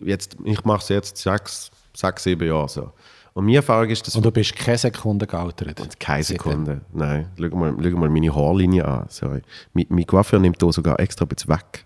jetzt, 0.01 0.36
ich 0.45 0.64
mache 0.64 0.82
es 0.82 0.88
jetzt 0.90 1.16
sechs, 1.16 1.70
sechs, 1.95 2.22
sieben 2.22 2.47
Jahre 2.47 2.68
so. 2.68 2.90
Und 3.32 3.47
meine 3.47 3.57
Erfahrung 3.57 3.88
ist, 3.88 4.07
dass... 4.07 4.14
Und 4.14 4.24
du 4.24 4.30
bist 4.30 4.55
keine 4.55 4.78
Sekunde 4.78 5.26
gealtert? 5.26 5.80
Und 5.80 5.99
keine 5.99 6.22
Sekunde, 6.22 6.82
nein. 6.92 7.28
Schau 7.36 7.57
mal, 7.57 7.74
schau 7.82 7.97
mal 7.97 8.09
meine 8.09 8.32
Haarlinie 8.32 8.84
an. 8.84 9.07
Sorry. 9.09 9.42
Mein, 9.72 9.86
mein 9.88 10.07
Coiffeur 10.07 10.38
nimmt 10.38 10.62
hier 10.62 10.72
sogar 10.72 11.01
extra 11.01 11.24
ein 11.24 11.28
bisschen 11.28 11.49
weg. 11.49 11.84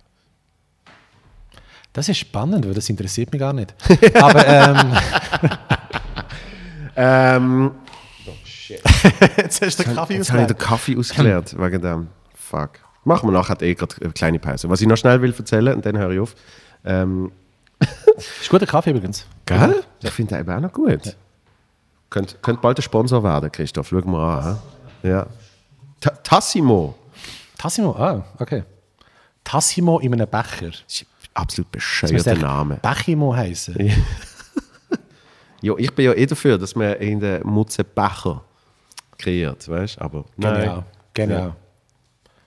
Das 1.98 2.08
ist 2.08 2.18
spannend, 2.18 2.64
weil 2.64 2.74
das 2.74 2.88
interessiert 2.88 3.32
mich 3.32 3.40
gar 3.40 3.52
nicht. 3.52 3.74
Aber 4.22 4.46
ähm, 4.46 4.92
ähm, 6.96 7.70
Shit. 8.44 8.80
jetzt 9.36 9.60
hast 9.60 9.80
du 9.80 9.82
den 9.82 9.94
Kaffee 9.96 10.14
Jetzt 10.14 10.30
habe 10.30 10.42
ich 10.42 10.46
den 10.46 10.58
Kaffee 10.58 10.96
ausgeleert, 10.96 11.58
wegen 11.58 11.82
dem. 11.82 12.06
Fuck. 12.36 12.78
Machen 13.02 13.28
wir 13.28 13.32
nachher 13.32 13.60
eh 13.62 13.74
gerade 13.74 13.96
eine 14.00 14.12
kleine 14.12 14.38
Pause. 14.38 14.70
Was 14.70 14.80
ich 14.80 14.86
noch 14.86 14.96
schnell 14.96 15.20
will 15.22 15.34
erzählen, 15.36 15.74
und 15.74 15.84
dann 15.84 15.98
höre 15.98 16.12
ich 16.12 16.20
auf. 16.20 16.36
Ähm, 16.84 17.32
ist 18.40 18.48
guter 18.48 18.66
Kaffee 18.66 18.90
übrigens. 18.90 19.26
Gell? 19.44 19.82
Ich 20.00 20.10
finde 20.10 20.36
den 20.36 20.42
eben 20.42 20.52
auch 20.52 20.60
noch 20.60 20.72
gut. 20.72 21.04
Ja. 21.04 21.12
Könnt, 22.10 22.40
könnt 22.42 22.60
bald 22.60 22.78
ein 22.78 22.82
Sponsor 22.82 23.24
werden, 23.24 23.50
Christoph. 23.50 23.88
Schau 23.88 24.02
mal 24.02 24.38
an. 24.38 24.58
Ja. 25.02 25.26
Tassimo. 26.22 26.94
Tassimo, 27.58 27.90
ah, 27.98 28.24
okay. 28.38 28.62
Tassimo 29.42 29.98
in 29.98 30.12
einem 30.12 30.28
Becher. 30.28 30.70
Das 30.70 30.84
ist 30.86 31.06
absolut 31.38 31.70
bescheuerter 31.70 32.34
Name. 32.34 32.78
Bechimo 32.82 33.34
heißen. 33.34 33.76
ja, 35.62 35.74
ich 35.76 35.94
bin 35.94 36.04
ja 36.06 36.12
eh 36.12 36.26
dafür, 36.26 36.58
dass 36.58 36.74
man 36.74 36.94
in 36.94 37.20
der 37.20 37.46
Mutze 37.46 37.84
Becher 37.84 38.42
kreiert, 39.16 39.68
weißt 39.68 40.00
aber 40.00 40.24
nein. 40.36 40.60
Genau, 40.60 40.84
genau. 41.14 41.34
Ja. 41.34 41.56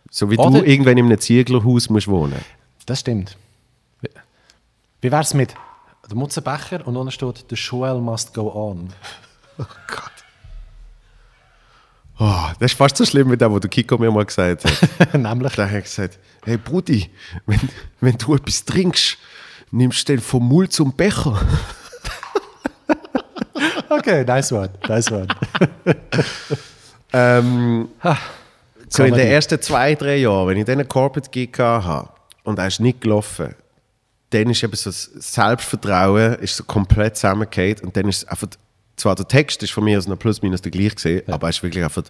So 0.10 0.30
wie 0.30 0.38
Oder, 0.38 0.60
du 0.60 0.66
irgendwann 0.66 0.98
in 0.98 1.06
einem 1.06 1.20
Zieglerhaus 1.20 1.90
musst 1.90 2.08
wohnen. 2.08 2.42
Das 2.86 3.00
stimmt. 3.00 3.38
Wie 5.00 5.12
wäre 5.12 5.22
es 5.22 5.34
mit 5.34 5.56
der 6.10 6.18
Mutzenbecher 6.18 6.86
und 6.86 6.98
unten 6.98 7.12
steht 7.12 7.46
«The 7.50 7.56
Joel 7.56 8.00
must 8.02 8.34
go 8.34 8.52
on». 8.54 8.90
Oh 9.58 9.66
Gott. 9.88 10.11
Oh, 12.24 12.52
das 12.60 12.74
ist 12.74 12.78
fast 12.78 12.98
so 12.98 13.04
schlimm 13.04 13.32
wie 13.32 13.38
das, 13.38 13.52
was 13.52 13.62
der 13.62 13.70
Kiko 13.72 13.98
mir 13.98 14.12
mal 14.12 14.24
gesagt 14.24 14.64
hat. 14.64 15.14
Nämlich? 15.16 15.56
Da 15.56 15.66
hat 15.66 15.74
er 15.74 15.82
gesagt, 15.82 16.20
hey 16.44 16.56
Brudi, 16.56 17.10
wenn, 17.48 17.60
wenn 18.00 18.16
du 18.16 18.36
etwas 18.36 18.64
trinkst, 18.64 19.18
nimmst 19.72 20.08
du 20.08 20.14
den 20.14 20.22
vom 20.22 20.48
Mund 20.48 20.72
zum 20.72 20.94
Becher. 20.94 21.36
okay, 23.90 24.24
nice 24.24 24.52
one, 24.52 24.70
nice 24.88 25.12
one. 25.12 25.28
ähm, 27.14 27.90
so 28.88 29.04
in 29.04 29.16
den 29.16 29.28
ersten 29.28 29.60
zwei, 29.60 29.96
drei 29.96 30.18
Jahren, 30.18 30.48
wenn 30.48 30.58
ich 30.58 30.66
dann 30.66 30.78
einen 30.78 30.88
Corporate 30.88 31.32
Gig 31.32 31.58
hatte 31.58 32.10
und 32.44 32.60
er 32.60 32.68
ist 32.68 32.82
nicht 32.82 33.02
gelaufen, 33.02 33.56
dann 34.30 34.48
ist 34.48 34.62
eben 34.62 34.76
so 34.76 34.92
das 34.92 35.06
Selbstvertrauen 35.06 36.36
ist 36.36 36.56
so 36.56 36.66
komplett 36.66 37.16
zusammengefallen 37.16 37.78
und 37.82 37.98
dann 37.98 38.08
ist 38.08 38.30
einfach, 38.30 38.50
zwar 38.96 39.16
der 39.16 39.28
Text 39.28 39.64
ist 39.64 39.72
von 39.72 39.84
mir 39.84 39.98
aus 39.98 40.08
noch 40.08 40.20
plus 40.20 40.42
minus 40.42 40.62
der 40.62 40.72
gleiche 40.72 40.96
gesehen, 40.96 41.24
ja. 41.28 41.34
aber 41.34 41.50
es 41.50 41.58
ist 41.58 41.64
wirklich 41.64 41.84
einfach 41.84 42.04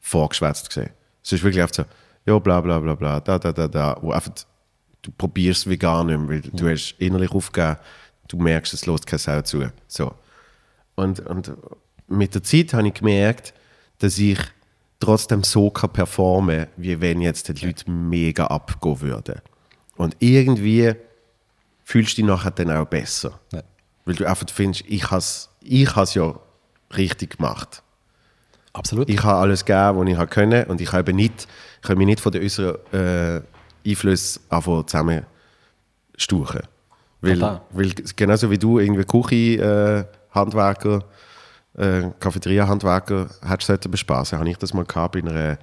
vorgeschwätzt 0.00 0.68
gesehen. 0.68 0.90
Es 1.22 1.32
ist 1.32 1.42
wirklich 1.42 1.62
einfach 1.62 1.74
so, 1.74 1.84
ja 2.26 2.38
bla 2.38 2.60
bla 2.60 2.78
bla 2.78 2.94
bla, 2.94 3.20
da 3.20 3.38
da 3.38 3.52
da 3.52 3.68
da, 3.68 3.96
wo 4.00 4.12
einfach 4.12 4.32
du 5.02 5.10
probierst 5.12 5.68
wie 5.68 5.78
gar 5.78 6.04
nicht 6.04 6.18
mehr, 6.18 6.28
weil 6.28 6.44
ja. 6.44 6.50
du 6.52 6.68
hast 6.68 6.94
innerlich 6.98 7.30
aufgegeben, 7.30 7.76
du 8.28 8.38
merkst, 8.38 8.74
es 8.74 8.86
lässt 8.86 9.06
keine 9.06 9.18
Sau 9.18 9.40
zu. 9.42 9.70
So. 9.86 10.14
Und, 10.94 11.20
und 11.20 11.52
mit 12.08 12.34
der 12.34 12.42
Zeit 12.42 12.74
habe 12.74 12.88
ich 12.88 12.94
gemerkt, 12.94 13.54
dass 13.98 14.18
ich 14.18 14.38
trotzdem 14.98 15.42
so 15.42 15.70
kann 15.70 15.92
performen 15.92 16.66
wie 16.76 17.00
wenn 17.00 17.20
jetzt 17.20 17.48
die 17.48 17.66
Leute 17.66 17.90
mega 17.90 18.46
abgehen 18.46 19.00
würden. 19.00 19.40
Und 19.96 20.16
irgendwie 20.18 20.94
fühlst 21.84 22.12
du 22.12 22.22
dich 22.22 22.24
nachher 22.24 22.50
dann 22.50 22.70
auch 22.70 22.86
besser. 22.86 23.40
Ja. 23.52 23.62
Weil 24.04 24.14
du 24.14 24.26
einfach 24.26 24.46
findest, 24.50 24.84
ich 24.86 25.10
habe 25.62 26.02
es 26.02 26.10
ich 26.10 26.16
ja 26.16 26.34
richtig 26.96 27.36
gemacht. 27.36 27.82
Absolut. 28.72 29.08
Ich 29.08 29.22
habe 29.22 29.38
alles 29.38 29.64
gegeben, 29.64 29.98
was 29.98 30.08
ich 30.08 30.16
habe 30.16 30.28
können 30.28 30.64
und 30.64 30.80
ich 30.80 30.92
habe 30.92 31.12
nicht, 31.12 31.48
ich 31.82 31.88
habe 31.88 31.96
mich 31.96 32.06
nicht 32.06 32.20
von 32.20 32.32
den 32.32 32.42
äußeren 32.42 32.76
äh, 32.92 33.40
Einflüssen 33.86 34.42
zusammenstuchen. 34.86 36.62
Weil, 37.20 37.38
Total. 37.38 37.60
weil 37.70 37.92
genauso 38.16 38.50
wie 38.50 38.58
du 38.58 38.78
irgendwie 38.78 39.04
Küche, 39.04 39.62
äh, 39.62 40.04
Handwerker, 40.34 41.04
äh, 41.76 42.10
Cafeteria-Handwerker 42.18 43.28
hättest 43.46 43.90
bespaßen, 43.90 44.38
habe 44.38 44.48
ich 44.48 44.56
das 44.56 44.72
mal 44.72 44.84
gehabt 44.84 45.12
bei 45.12 45.20
einer 45.20 45.58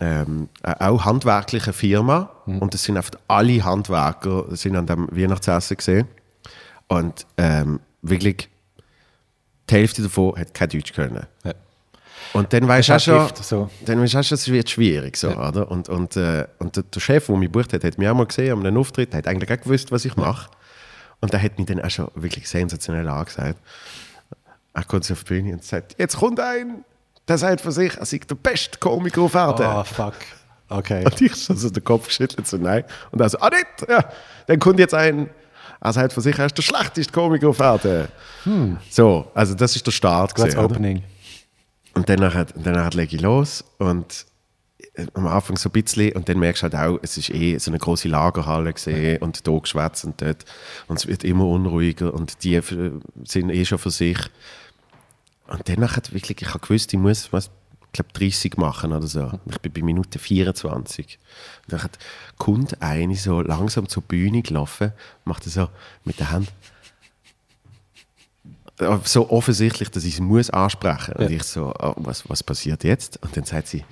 ähm, 0.00 0.48
äh, 0.62 0.74
auch 0.84 1.04
handwerklichen 1.04 1.72
Firma 1.72 2.30
und 2.46 2.74
das 2.74 2.82
sind 2.82 2.96
einfach 2.96 3.12
alle 3.28 3.64
Handwerker 3.64 4.44
sind 4.56 4.76
an 4.76 4.86
dem 4.86 5.08
Weihnachtsessen 5.10 5.76
gesehen 5.76 6.08
und 6.88 7.26
ähm, 7.36 7.80
wirklich 8.02 8.48
die 9.72 9.78
Hälfte 9.78 10.02
davon 10.02 10.36
hat 10.36 10.54
kein 10.54 10.68
Deutsch 10.68 10.92
können. 10.92 11.26
Ja. 11.44 11.52
Und 12.32 12.52
dann 12.52 12.66
weißt 12.66 12.88
du 12.88 12.92
auch 12.92 12.96
ist 12.96 13.04
schon, 13.04 13.30
so. 13.42 13.70
dann 13.84 14.00
weißt 14.00 14.14
du 14.14 14.18
auch 14.18 14.22
schon, 14.22 14.34
es 14.36 14.48
wird 14.48 14.70
schwierig. 14.70 15.16
So, 15.16 15.30
oder? 15.30 15.70
Und, 15.70 15.88
und, 15.88 16.16
äh, 16.16 16.46
und 16.58 16.76
der, 16.76 17.00
Chef, 17.00 17.26
der 17.26 17.36
mich 17.36 17.52
gebucht 17.52 17.72
hat, 17.72 17.84
hat 17.84 17.98
mich 17.98 18.08
auch 18.08 18.14
mal 18.14 18.26
gesehen 18.26 18.52
an 18.52 18.66
einem 18.66 18.78
Auftritt, 18.78 19.14
hat 19.14 19.26
eigentlich 19.26 19.50
auch 19.50 19.62
gewusst, 19.62 19.92
was 19.92 20.04
ich 20.04 20.16
mache. 20.16 20.50
Und 21.20 21.32
der 21.32 21.42
hat 21.42 21.58
mich 21.58 21.66
dann 21.66 21.80
auch 21.80 21.90
schon 21.90 22.08
wirklich 22.14 22.48
sensationell 22.48 23.08
angesagt. 23.08 23.58
Er 24.74 24.84
kommt 24.84 25.10
auf 25.10 25.24
die 25.24 25.28
Bühne 25.28 25.52
und 25.52 25.64
sagt, 25.64 25.96
jetzt 25.98 26.16
kommt 26.16 26.40
ein, 26.40 26.84
der 27.28 27.38
sagt 27.38 27.60
von 27.60 27.72
sich, 27.72 27.96
er 27.96 28.06
sei 28.06 28.18
der 28.18 28.34
beste 28.34 28.78
Komiker 28.78 29.22
auf 29.22 29.34
Erden. 29.34 29.66
Ah, 29.66 29.84
fuck. 29.84 30.14
Okay. 30.68 31.04
Und 31.04 31.20
ich 31.20 31.34
so, 31.34 31.54
so 31.54 31.68
den 31.68 31.84
Kopf 31.84 32.06
geschüttelt, 32.06 32.46
so 32.46 32.56
nein. 32.56 32.84
Und 33.10 33.20
er 33.20 33.28
so, 33.28 33.38
ah 33.38 33.50
nicht, 33.50 33.88
ja. 33.88 34.04
Dann 34.46 34.58
kommt 34.58 34.78
jetzt 34.78 34.94
ein, 34.94 35.28
er 35.84 35.92
sagt 35.92 36.12
von 36.12 36.22
sich, 36.22 36.38
er 36.38 36.46
ist 36.46 36.56
der 36.56 36.62
schlechteste 36.62 37.12
Komiker 37.12 37.48
auf 37.48 37.58
Erden. 37.58 38.08
So, 38.90 39.30
also 39.34 39.54
das 39.54 39.74
ist 39.76 39.86
der 39.86 39.90
Start. 39.92 40.34
Gutes? 40.34 40.56
Opening. 40.56 41.02
Und 41.94 42.08
dann 42.08 42.20
nachher 42.20 42.90
lege 42.92 43.16
ich 43.16 43.20
los 43.22 43.64
und 43.78 44.24
äh, 44.94 45.06
am 45.14 45.26
Anfang 45.26 45.56
so 45.58 45.68
ein 45.68 45.72
bisschen 45.72 46.12
und 46.12 46.28
dann 46.28 46.38
merkst 46.38 46.62
du 46.62 46.64
halt 46.64 46.74
auch, 46.74 46.98
es 47.02 47.18
ist 47.18 47.30
eh 47.30 47.58
so 47.58 47.70
eine 47.70 47.78
große 47.78 48.08
Lagerhalle 48.08 48.72
gesehen 48.72 49.20
und 49.22 49.46
da 49.46 49.58
geschwätzt 49.58 50.04
und 50.04 50.22
dort 50.22 50.44
und 50.88 50.98
es 50.98 51.06
wird 51.06 51.22
immer 51.24 51.46
unruhiger 51.46 52.14
und 52.14 52.44
die 52.44 52.54
f- 52.54 52.74
sind 53.24 53.50
eh 53.50 53.64
schon 53.64 53.78
für 53.78 53.90
sich. 53.90 54.18
Und 55.48 55.68
dann 55.68 55.80
wirklich, 55.80 56.40
ich 56.40 56.48
habe 56.48 56.60
gewusst, 56.60 56.92
ich 56.94 56.98
muss, 56.98 57.30
was, 57.32 57.50
glaube 57.92 58.10
30 58.14 58.56
machen 58.56 58.92
oder 58.92 59.06
so. 59.06 59.38
Ich 59.50 59.58
bin 59.60 59.72
bei 59.72 59.82
Minute 59.82 60.18
24. 60.18 61.18
Und 61.70 61.72
dann 61.72 61.90
kommt 62.38 62.80
eine 62.82 63.14
so 63.16 63.40
langsam 63.40 63.88
zur 63.88 64.02
Bühne 64.02 64.42
gelaufen, 64.42 64.92
macht 65.24 65.44
so 65.44 65.68
mit 66.04 66.18
der 66.18 66.30
Hand 66.30 66.50
äh, 68.78 68.96
so 69.04 69.30
offensichtlich, 69.30 69.90
dass 69.90 70.04
ich 70.04 70.14
es 70.14 70.20
muss 70.20 70.50
ansprechen. 70.50 71.14
Und 71.16 71.24
Ja. 71.30 71.36
ich 71.36 71.42
so, 71.44 71.72
oh, 71.78 71.94
was, 71.96 72.28
was 72.28 72.42
passiert 72.42 72.84
jetzt? 72.84 73.22
Und 73.22 73.36
dann 73.36 73.44
sagt 73.44 73.68
sie, 73.68 73.84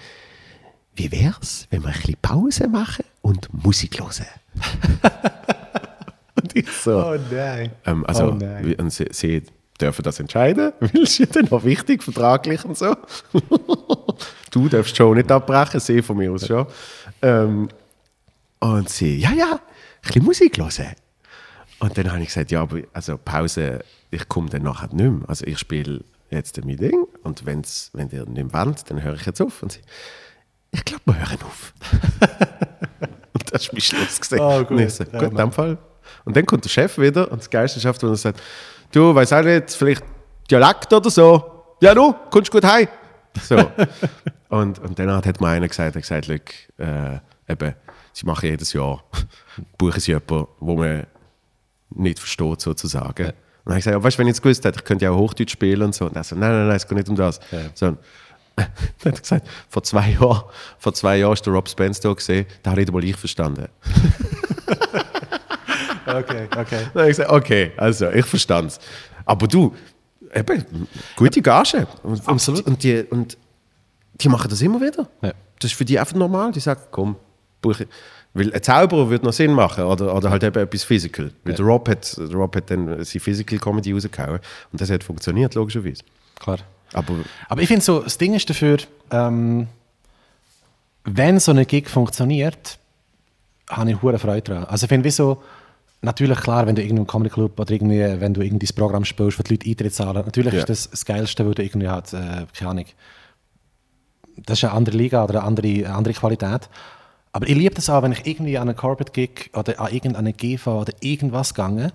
wie 0.96 1.12
wär's, 1.12 1.66
wenn 1.70 1.82
wir 1.82 1.88
ein 1.88 1.94
bisschen 2.00 2.16
Pause 2.20 2.68
machen 2.68 3.04
und 3.22 3.48
Musik 3.52 4.00
hören? 4.00 4.26
und 6.42 6.56
ich 6.56 6.70
so, 6.70 7.14
nein. 7.30 7.72
ähm, 7.86 8.04
also, 8.06 8.32
Oh 8.32 8.34
nein. 8.34 8.74
und 8.74 8.90
sie, 8.90 9.06
sie 9.12 9.42
dürfen 9.80 10.02
das 10.02 10.20
entscheiden, 10.20 10.72
weil 10.80 11.02
es 11.02 11.10
ist 11.10 11.18
ja 11.18 11.26
dann 11.26 11.46
noch 11.50 11.64
wichtig, 11.64 12.02
vertraglich 12.02 12.64
und 12.64 12.76
so. 12.76 12.96
du 14.50 14.68
darfst 14.68 14.96
schon 14.96 15.16
nicht 15.16 15.30
abbrechen, 15.30 15.80
sie 15.80 16.02
von 16.02 16.16
mir 16.16 16.32
aus 16.32 16.46
schon. 16.46 16.66
Ähm, 17.22 17.68
und 18.60 18.88
sie, 18.88 19.18
ja, 19.18 19.32
ja, 19.32 19.52
ein 19.52 19.60
bisschen 20.02 20.24
Musik 20.24 20.58
hören. 20.58 20.94
Und 21.78 21.96
dann 21.96 22.12
habe 22.12 22.20
ich 22.20 22.28
gesagt, 22.28 22.50
ja, 22.50 22.60
aber 22.60 22.80
also 22.92 23.16
Pause, 23.16 23.82
ich 24.10 24.28
komme 24.28 24.50
dann 24.50 24.62
nachher 24.62 24.88
nicht 24.88 25.10
mehr. 25.10 25.28
Also 25.28 25.46
ich 25.46 25.58
spiele 25.58 26.04
jetzt 26.30 26.62
mein 26.64 26.76
Ding 26.76 27.06
und 27.22 27.46
wenn's, 27.46 27.90
wenn 27.94 28.10
ihr 28.10 28.26
nicht 28.26 28.52
mehr 28.52 28.66
wollt, 28.66 28.90
dann 28.90 29.02
höre 29.02 29.14
ich 29.14 29.24
jetzt 29.24 29.40
auf. 29.40 29.62
Und 29.62 29.72
sie, 29.72 29.80
ich 30.72 30.84
glaube, 30.84 31.02
wir 31.06 31.18
hören 31.18 31.38
auf. 31.42 31.72
und 33.32 33.52
das 33.52 33.62
ist 33.62 33.72
mein 33.72 33.80
Schluss 33.80 34.20
gesehen. 34.20 34.40
Oh, 34.40 34.58
gut. 34.60 34.72
Und 34.72 34.78
ich 34.80 34.92
so, 34.94 35.04
Ja, 35.04 35.18
gut, 35.18 35.28
in 35.30 35.34
Mann. 35.34 35.48
dem 35.48 35.52
Fall. 35.52 35.78
Und 36.24 36.36
dann 36.36 36.44
kommt 36.44 36.64
der 36.64 36.68
Chef 36.70 36.98
wieder 36.98 37.30
und 37.30 37.38
das 37.38 37.50
Geilste 37.50 37.80
schafft, 37.80 38.02
wenn 38.02 38.10
er 38.10 38.16
sagt, 38.16 38.40
du, 38.92 39.14
weiß 39.14 39.32
auch 39.32 39.42
nicht, 39.42 39.70
vielleicht 39.70 40.04
Dialekt 40.50 40.92
oder 40.92 41.10
so. 41.10 41.64
Ja, 41.80 41.94
du, 41.94 42.14
kommst 42.30 42.50
gut 42.50 42.64
heim. 42.64 42.88
So. 43.42 43.56
und, 44.48 44.78
und 44.80 44.98
dann 44.98 45.10
hat 45.24 45.40
mir 45.40 45.48
einer 45.48 45.68
gesagt, 45.68 45.94
er 45.94 46.00
gesagt, 46.00 46.26
«Look, 46.26 46.42
äh, 46.78 47.18
eben, 47.48 47.74
sie 48.12 48.26
machen 48.26 48.48
jedes 48.48 48.72
Jahr, 48.72 49.02
buchen 49.78 50.00
sie 50.00 50.12
jemanden, 50.12 50.46
wo 50.58 50.76
man 50.76 51.06
nicht 51.90 52.18
versteht, 52.18 52.60
sozusagen. 52.60 53.26
Und 53.26 53.34
dann 53.64 53.72
habe 53.74 53.78
ich 53.78 53.84
gesagt, 53.84 53.94
ja, 53.94 54.02
weißt 54.02 54.16
du, 54.16 54.18
wenn 54.18 54.26
ich 54.26 54.32
jetzt 54.32 54.42
gewusst 54.42 54.64
hätte, 54.64 54.78
ich 54.78 54.84
könnte 54.84 55.04
ja 55.04 55.10
auch 55.10 55.18
Hochdeutsch 55.18 55.52
spielen 55.52 55.82
und 55.82 55.94
so. 55.94 56.06
Und 56.06 56.16
er 56.16 56.24
so, 56.24 56.36
nein, 56.36 56.50
nein, 56.50 56.66
nein, 56.68 56.76
es 56.76 56.86
geht 56.86 56.96
nicht 56.96 57.08
um 57.08 57.16
das. 57.16 57.40
Ja. 57.50 57.58
So, 57.74 57.86
dann 58.56 58.66
hat 58.66 59.04
er 59.04 59.12
gesagt, 59.12 59.48
vor 59.68 59.82
zwei 59.82 60.10
Jahren, 60.10 60.42
vor 60.78 60.94
zwei 60.94 61.18
Jahren 61.18 61.32
ist 61.32 61.46
der 61.46 61.52
Rob 61.52 61.68
Spence 61.68 62.00
da 62.00 62.12
gesehen, 62.12 62.46
da 62.62 62.72
habe 62.72 62.82
ich 62.82 62.90
mal 62.90 63.04
ich 63.04 63.16
verstanden. 63.16 63.68
Okay, 66.16 66.48
okay. 66.56 66.80
Dann 66.92 67.02
habe 67.02 67.10
ich 67.10 67.16
gesagt, 67.16 67.30
okay, 67.30 67.72
also 67.76 68.10
ich 68.10 68.26
verstand 68.26 68.72
es. 68.72 68.80
Aber 69.24 69.46
du, 69.46 69.74
eben, 70.34 70.64
gute 71.16 71.40
Gage. 71.42 71.86
Und, 72.02 72.26
Absolut. 72.28 72.60
Und, 72.66 72.72
und, 72.74 72.82
die, 72.82 73.02
und 73.10 73.36
die 74.20 74.28
machen 74.28 74.48
das 74.50 74.60
immer 74.62 74.80
wieder. 74.80 75.08
Ja. 75.22 75.32
Das 75.60 75.70
ist 75.70 75.76
für 75.76 75.84
die 75.84 75.98
einfach 75.98 76.14
normal. 76.16 76.52
Die 76.52 76.60
sagen, 76.60 76.80
komm, 76.90 77.16
buche. 77.60 77.86
Weil 78.32 78.52
ein 78.54 78.62
Zauberer 78.62 79.10
würde 79.10 79.24
noch 79.24 79.32
Sinn 79.32 79.52
machen 79.52 79.84
oder, 79.84 80.14
oder 80.14 80.30
halt 80.30 80.42
eben 80.44 80.62
etwas 80.62 80.84
Physical. 80.84 81.32
Weil 81.44 81.52
Ja. 81.52 81.56
der, 81.56 81.66
Rob 81.66 81.88
hat, 81.88 82.16
der 82.16 82.32
Rob 82.32 82.54
hat 82.54 82.70
dann 82.70 82.86
seine 83.04 83.20
Physical 83.20 83.58
Comedy 83.58 83.92
rausgehauen 83.92 84.38
und 84.72 84.80
das 84.80 84.88
hat 84.90 85.02
funktioniert, 85.02 85.54
logischerweise. 85.54 86.02
Klar. 86.38 86.58
Aber 86.92 87.14
Aber 87.48 87.60
ich 87.62 87.68
finde 87.68 87.84
so, 87.84 88.00
das 88.00 88.18
Ding 88.18 88.34
ist 88.34 88.48
dafür, 88.48 88.78
ähm, 89.10 89.66
wenn 91.04 91.40
so 91.40 91.50
eine 91.50 91.64
Gig 91.66 91.88
funktioniert, 91.88 92.78
habe 93.68 93.90
ich 93.90 94.02
hohe 94.02 94.18
Freude 94.18 94.42
daran. 94.42 94.64
Also 94.64 94.84
ich 94.84 94.88
finde, 94.88 95.04
wie 95.06 95.10
so, 95.10 95.42
natürlich 96.02 96.38
klar, 96.40 96.66
wenn 96.66 96.74
du 96.74 96.82
irgendeinen 96.82 97.06
Comedy 97.06 97.30
Club 97.30 97.58
oder 97.58 97.70
irgendwie, 97.72 98.00
wenn 98.20 98.34
du 98.34 98.40
irgendwie 98.42 98.66
das 98.66 98.72
Programm 98.72 99.04
spielst, 99.04 99.38
wo 99.38 99.42
die 99.42 99.54
Leute 99.54 99.68
Eintritt 99.68 99.94
zahlen, 99.94 100.24
natürlich 100.24 100.52
Ja. 100.54 100.60
ist 100.60 100.68
das 100.68 100.90
das 100.90 101.04
Geilste, 101.04 101.46
wo 101.46 101.52
du 101.52 101.62
irgendwie 101.62 101.88
halt, 101.88 102.12
äh, 102.12 102.46
keine 102.56 102.70
Ahnung, 102.70 102.84
das 104.36 104.58
ist 104.58 104.64
eine 104.64 104.72
andere 104.74 104.96
Liga 104.96 105.24
oder 105.24 105.34
eine 105.40 105.42
andere, 105.44 105.66
eine 105.68 105.94
andere 105.94 106.14
Qualität. 106.14 106.68
Aber 107.32 107.46
ich 107.48 107.54
liebe 107.54 107.74
das 107.74 107.88
auch, 107.90 108.02
wenn 108.02 108.12
ich 108.12 108.26
irgendwie 108.26 108.58
an 108.58 108.68
einen 108.68 108.76
Corporate 108.76 109.12
Gig 109.12 109.50
oder 109.54 109.78
an 109.78 109.92
irgendeine 109.92 110.32
GV 110.32 110.80
oder 110.80 110.92
irgendwas 111.00 111.54
gegangen 111.54 111.92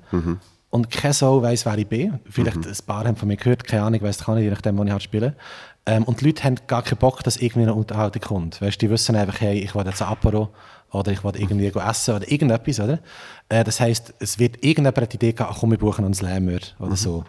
und 0.70 0.92
keine 0.92 1.14
Sau 1.14 1.42
weiss, 1.42 1.66
wer 1.66 1.78
ich 1.78 1.88
bin. 1.88 2.20
Vielleicht 2.30 2.58
ein 2.66 2.86
paar 2.86 3.06
haben 3.06 3.16
von 3.18 3.28
mir 3.28 3.36
gehört, 3.38 3.64
keine 3.66 3.84
Ahnung, 3.84 4.02
weiss 4.02 4.20
kann 4.24 4.38
ich, 4.38 4.44
je 4.44 4.50
nachdem, 4.52 4.78
wo 4.78 4.84
ich 4.84 4.92
halt 4.92 5.04
spiele. 5.04 5.36
Ähm, 5.88 6.04
und 6.04 6.22
die 6.22 6.26
Leute 6.28 6.44
haben 6.44 6.56
gar 6.68 6.84
keinen 6.84 6.98
Bock, 7.00 7.24
dass 7.24 7.38
irgendwie 7.38 7.64
eine 7.64 7.74
Unterhaltung 7.74 8.22
kommt. 8.22 8.62
Weißt, 8.62 8.82
die 8.82 8.90
wissen 8.90 9.16
einfach, 9.16 9.40
hey, 9.42 9.60
ich 9.60 9.76
will 9.76 9.86
jetzt 9.86 10.02
ein 10.02 10.08
Apero 10.08 10.50
oder 11.00 11.12
ich 11.12 11.24
will 11.24 11.34
irgendwie 11.36 11.70
go 11.70 11.80
essen 11.80 12.16
oder 12.16 12.32
irgendetwas, 12.32 12.80
oder? 12.80 13.00
Äh, 13.50 13.64
das 13.64 13.80
heisst, 13.80 14.14
es 14.20 14.40
wird 14.40 14.64
irgendjemand 14.64 15.12
die 15.12 15.16
Idee 15.18 15.36
ach, 15.40 15.58
komm, 15.60 15.72
wir 15.72 15.78
buchen 15.78 16.06
uns 16.06 16.22
Lämmer 16.22 16.60
oder 16.80 16.96
so. 16.96 17.24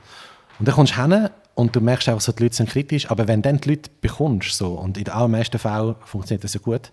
Und 0.59 0.67
dann 0.69 0.75
kommst 0.75 0.97
du 0.97 1.03
hin 1.03 1.29
und 1.55 1.75
du 1.77 1.81
merkst 1.81 2.09
einfach 2.09 2.21
so, 2.23 2.33
die 2.33 2.43
Leute 2.45 2.57
sind 2.57 2.71
kritisch, 2.71 3.11
aber 3.11 3.29
wenn 3.29 3.43
dann 3.43 3.59
die 3.59 3.71
Leute 3.71 3.91
bekommst, 4.01 4.53
so, 4.57 4.75
und 4.75 4.97
in 4.99 5.05
den 5.05 5.15
allermeisten 5.15 5.59
Fällen 5.59 5.95
funktioniert 6.05 6.45
das 6.45 6.55
ja 6.55 6.61
gut, 6.61 6.93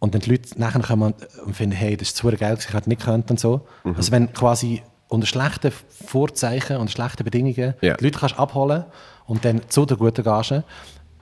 und 0.00 0.14
dann 0.14 0.22
die 0.22 0.30
Leute 0.30 0.58
nachher 0.58 0.80
kommen 0.80 1.14
und 1.44 1.54
finden, 1.56 1.76
hey, 1.76 1.96
das 1.96 2.08
ist 2.08 2.16
zu 2.16 2.26
geil, 2.30 2.56
ich 2.58 2.72
hätte 2.72 2.88
nicht 2.88 3.02
können 3.02 3.24
und 3.28 3.38
so. 3.38 3.60
Also 3.84 4.12
wenn 4.12 4.32
quasi 4.32 4.82
unter 5.08 5.26
schlechten 5.26 5.72
Vorzeichen 6.06 6.76
und 6.78 6.90
schlechten 6.90 7.24
Bedingungen 7.24 7.74
Ja. 7.80 7.94
die 7.96 8.04
Leute 8.04 8.18
kannst 8.18 8.38
abholen 8.38 8.84
und 9.26 9.44
dann 9.44 9.60
zu 9.68 9.84
der 9.84 9.96
guten 9.96 10.24
Gage, 10.24 10.64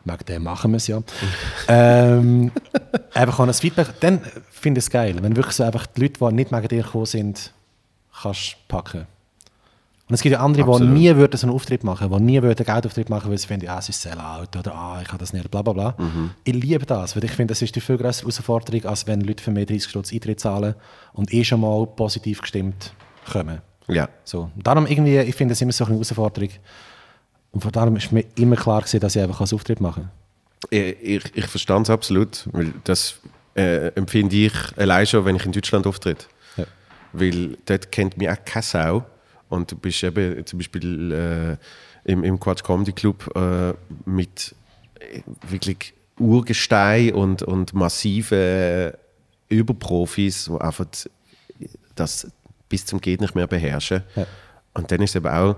wegen 0.09 0.25
dem 0.27 0.43
machen 0.45 0.73
wir 0.73 0.77
es 0.79 0.87
ja, 0.87 1.01
ähm, 1.69 2.51
einfach 3.15 3.41
ein 3.41 3.53
Feedback, 3.53 3.89
dann 4.01 4.21
finde 4.51 4.79
ich 4.79 4.87
es 4.87 4.91
geil, 4.91 5.17
wenn 5.21 5.37
wirklich 5.37 5.55
so 5.55 5.65
einfach 5.65 5.87
die 5.87 6.03
Leute, 6.03 6.19
die 6.19 6.35
nicht 6.35 6.53
wegen 6.53 6.69
dir 6.69 6.83
gekommen 6.83 7.07
sind, 7.07 7.53
kannst 8.23 8.57
packen. 8.69 9.07
Und 10.09 10.15
es 10.15 10.23
gibt 10.23 10.33
ja 10.33 10.41
andere, 10.41 10.65
die 10.65 10.71
Absolut. 10.71 10.95
nie 10.95 11.15
würden 11.17 11.37
so 11.37 11.47
einen 11.47 11.55
Auftritt 11.55 11.85
machen, 11.85 12.11
die 12.11 12.21
nie 12.21 12.41
würden 12.41 12.67
einen 12.67 12.75
Geldauftritt 12.75 13.11
machen, 13.11 13.31
weil 13.31 13.37
sie 13.37 13.47
finden, 13.47 13.69
ah, 13.69 13.79
es 13.79 13.91
ist 13.91 14.01
Sellout 14.01 14.59
oder 14.59 14.75
ah, 14.75 14.99
ich 15.03 15.09
kann 15.09 15.19
das 15.19 15.35
nicht, 15.35 15.51
bla 15.51 15.61
bla 15.61 15.75
bla. 15.75 15.95
Ich 16.45 16.55
liebe 16.55 16.87
das, 16.87 17.15
weil 17.15 17.25
ich 17.25 17.31
finde, 17.33 17.53
das 17.53 17.61
ist 17.61 17.77
die 17.77 17.81
viel 17.83 17.99
größere 17.99 18.23
Herausforderung, 18.23 18.87
als 18.87 19.07
wenn 19.07 19.21
Leute 19.21 19.45
für 19.45 19.51
mehr 19.51 19.67
30 19.67 19.91
Stutz 19.91 20.13
Eintritt 20.13 20.41
zahlen 20.41 20.75
und 21.13 21.33
eh 21.35 21.45
schon 21.45 21.61
mal 21.61 21.87
positiv 21.87 22.41
gestimmt 22.41 22.95
kommen. 23.31 23.61
ja, 23.87 24.09
So. 24.25 24.51
Darum 24.57 24.87
irgendwie, 24.87 25.19
ich 25.19 25.35
finde 25.35 25.53
es 25.53 25.61
immer 25.61 25.73
so 25.73 25.85
eine 25.85 25.95
Herausforderung. 25.95 26.51
Und 27.53 27.63
von 27.63 27.73
darum 27.73 27.97
ist 27.97 28.13
mir 28.13 28.25
immer 28.37 28.57
klar 28.57 28.81
gewesen, 28.81 29.01
dass 29.01 29.17
ich 29.17 29.23
einfach 29.23 29.41
als 29.41 29.53
Auftritt 29.53 29.81
mache. 29.81 30.11
ich, 30.71 30.97
ich, 31.03 31.23
ich 31.35 31.47
verstehe 31.47 31.81
es 31.81 31.91
absolut, 31.91 32.49
weil 32.53 32.73
das 32.85 33.21
äh, 33.57 33.89
empfinde 33.89 34.37
ich 34.37 34.53
allein 34.77 35.07
schon, 35.07 35.25
wenn 35.25 35.37
ich 35.37 35.47
in 35.47 35.53
Deutschland 35.53 35.87
auftritt. 35.87 36.29
Ja. 36.57 36.65
Weil 37.13 37.57
dort 37.65 37.91
kennt 37.91 38.19
mich 38.19 38.29
auch 38.29 38.37
keine 38.45 38.63
Sau. 38.63 39.07
Und 39.49 39.73
du 39.73 39.77
bist 39.77 40.03
eben 40.03 40.45
zum 40.45 40.59
Beispiel 40.59 41.59
äh, 42.07 42.11
im, 42.11 42.23
im 42.23 42.39
Quatsch 42.39 42.63
Comedy 42.63 42.93
Club 42.93 43.31
äh, 43.35 43.73
mit 44.05 44.55
äh, 45.01 45.23
wirklich 45.49 45.95
Urgestein 46.19 47.15
und, 47.15 47.43
und 47.43 47.73
massiven 47.73 48.93
Überprofis, 49.49 50.45
die 50.45 50.61
einfach 50.61 50.87
das 51.95 52.31
bis 52.69 52.85
zum 52.85 53.01
geht 53.01 53.21
nicht 53.21 53.35
mehr 53.35 53.47
beherrschen. 53.47 54.03
Ja. 54.15 54.27
Und 54.75 54.91
dann 54.93 55.01
ist 55.01 55.11
es 55.11 55.17
eben 55.17 55.29
auch, 55.29 55.57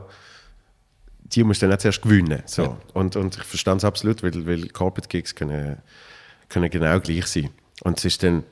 die 1.32 1.44
musst 1.44 1.62
du 1.62 1.66
dann 1.66 1.76
auch 1.76 1.80
zuerst 1.80 2.02
gewinnen. 2.02 2.42
So. 2.46 2.62
Ja. 2.62 2.76
Und, 2.94 3.16
und 3.16 3.36
ich 3.36 3.44
verstehe 3.44 3.76
es 3.76 3.84
absolut, 3.84 4.22
weil, 4.22 4.46
weil 4.46 4.68
Corporate 4.68 5.08
Gigs 5.08 5.34
können, 5.34 5.78
können 6.48 6.70
genau 6.70 6.98
gleich 7.00 7.26
sein. 7.26 7.50
Und 7.82 7.98
es 7.98 8.04
ist 8.04 8.22
dann 8.22 8.44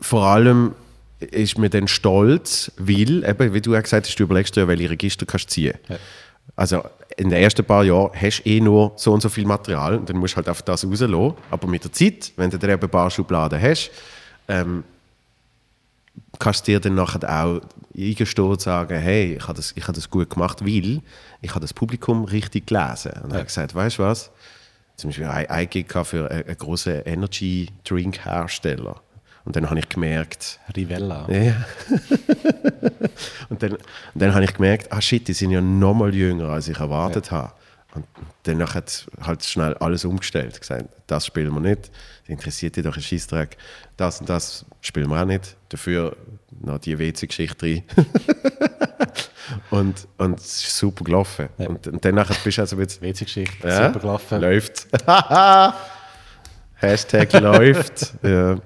vor 0.00 0.26
allem 0.26 0.74
ist 1.20 1.58
mir 1.58 1.68
dann 1.68 1.86
stolz, 1.86 2.72
weil, 2.78 3.24
eben, 3.24 3.52
wie 3.52 3.60
du 3.60 3.76
auch 3.76 3.82
gesagt 3.82 4.06
hast, 4.06 4.16
du 4.16 4.22
überlegst 4.22 4.56
dir, 4.56 4.66
welche 4.68 4.88
Register 4.88 5.26
kannst 5.26 5.50
du 5.50 5.54
ziehen. 5.54 5.74
Ja. 5.88 5.96
Also 6.56 6.82
in 7.16 7.28
den 7.28 7.42
ersten 7.42 7.64
paar 7.64 7.84
Jahren 7.84 8.10
hast 8.14 8.42
du 8.42 8.48
eh 8.48 8.60
nur 8.60 8.92
so 8.96 9.12
und 9.12 9.20
so 9.20 9.28
viel 9.28 9.44
Material 9.44 9.96
und 9.96 10.08
dann 10.08 10.16
musst 10.16 10.34
du 10.34 10.36
halt 10.38 10.48
auf 10.48 10.62
das 10.62 10.84
rauslassen. 10.84 11.34
Aber 11.50 11.68
mit 11.68 11.84
der 11.84 11.92
Zeit, 11.92 12.32
wenn 12.36 12.50
du 12.50 12.58
dann 12.58 12.70
eben 12.70 12.82
ein 12.82 12.88
paar 12.88 13.10
Schubladen 13.10 13.60
hast, 13.60 13.90
ähm, 14.48 14.82
kannst 16.38 16.66
du 16.66 16.72
dir 16.72 16.80
dann 16.80 16.94
nachher 16.94 17.44
auch 17.44 17.60
eingestehen 17.96 18.48
und 18.48 18.60
sagen, 18.60 18.98
hey, 18.98 19.34
ich 19.36 19.42
habe 19.42 19.54
das, 19.54 19.72
ich 19.76 19.82
habe 19.82 19.92
das 19.92 20.08
gut 20.10 20.30
gemacht, 20.30 20.64
weil 20.64 21.02
ich 21.40 21.50
habe 21.50 21.60
das 21.60 21.74
Publikum 21.74 22.24
richtig 22.24 22.66
gelesen. 22.66 23.12
Und 23.22 23.30
ja. 23.30 23.36
habe 23.36 23.44
gesagt, 23.44 23.74
weißt 23.74 23.98
du 23.98 24.02
was? 24.02 24.30
Zum 24.96 25.10
Beispiel 25.10 25.26
ein, 25.26 25.48
ein 25.48 25.68
Gig 25.68 25.92
für 26.04 26.30
einen, 26.30 26.44
einen 26.44 26.56
großen 26.56 27.02
Energy-Drink-Hersteller. 27.04 29.00
Und 29.44 29.56
dann 29.56 29.68
habe 29.70 29.80
ich 29.80 29.88
gemerkt, 29.88 30.60
Rivella. 30.76 31.26
ja. 31.30 31.64
und 33.48 33.62
dann, 33.62 33.72
und 33.72 33.80
dann 34.14 34.34
habe 34.34 34.44
ich 34.44 34.54
gemerkt, 34.54 34.92
ah 34.92 35.00
shit, 35.00 35.26
die 35.26 35.32
sind 35.32 35.50
ja 35.50 35.60
noch 35.60 35.94
mal 35.94 36.14
jünger, 36.14 36.50
als 36.50 36.68
ich 36.68 36.78
erwartet 36.78 37.30
habe. 37.30 37.52
Und 37.94 38.04
danach 38.44 38.74
hat 38.74 39.06
halt 39.22 39.42
schnell 39.44 39.74
alles 39.74 40.04
umgestellt. 40.04 40.60
Gesagt, 40.60 40.86
das 41.06 41.26
spielen 41.26 41.52
wir 41.54 41.60
nicht, 41.60 41.90
interessiert 42.30 42.76
dich 42.76 42.84
doch 42.84 42.96
ein 42.96 43.02
Scheissdreck. 43.02 43.56
Das 43.96 44.20
und 44.20 44.28
das 44.28 44.64
spielen 44.80 45.10
wir 45.10 45.20
auch 45.20 45.26
nicht. 45.26 45.56
Dafür 45.68 46.16
noch 46.60 46.78
die 46.78 46.98
WC-Geschichte 46.98 47.66
rein. 47.66 47.82
und, 49.70 50.06
und 50.18 50.38
es 50.38 50.62
ist 50.62 50.76
super 50.78 51.04
gelaufen. 51.04 51.48
Ja. 51.58 51.68
Und, 51.68 51.86
und 51.86 52.04
danach 52.04 52.28
bist 52.42 52.58
du 52.58 52.62
also 52.62 52.78
jetzt... 52.80 53.00
WC-Geschichte, 53.02 53.66
Ja, 53.68 53.86
super 53.88 54.00
gelaufen. 54.00 54.40
Läuft. 54.40 54.86
Hashtag 56.76 57.32
läuft. 57.40 58.14
Ja. 58.22 58.56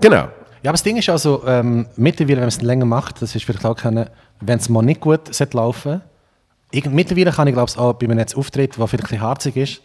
Genau. 0.00 0.28
Ja, 0.62 0.70
aber 0.70 0.72
das 0.72 0.82
Ding 0.82 0.96
ist 0.98 1.08
also, 1.08 1.42
ähm, 1.46 1.86
mittlerweile, 1.96 2.36
wenn 2.36 2.42
man 2.42 2.48
es 2.48 2.60
länger 2.60 2.84
macht, 2.84 3.22
das 3.22 3.34
ist 3.34 3.44
vielleicht 3.44 3.64
auch 3.64 3.76
keine, 3.76 4.10
wenn 4.40 4.58
es 4.58 4.68
mal 4.68 4.82
nicht 4.82 5.00
gut 5.00 5.32
sollte 5.34 5.56
laufen 5.56 6.02
irgend- 6.72 6.94
mittlerweile 6.94 7.30
kann 7.32 7.46
ich 7.48 7.54
glaube 7.54 7.70
ich 7.70 7.78
auch 7.78 7.92
bei 7.94 8.06
einem 8.06 8.18
jetzt 8.18 8.36
Auftritt, 8.36 8.76
der 8.76 8.86
vielleicht 8.86 9.04
ein 9.04 9.08
bisschen 9.08 9.20
harzig 9.22 9.56
ist, 9.56 9.80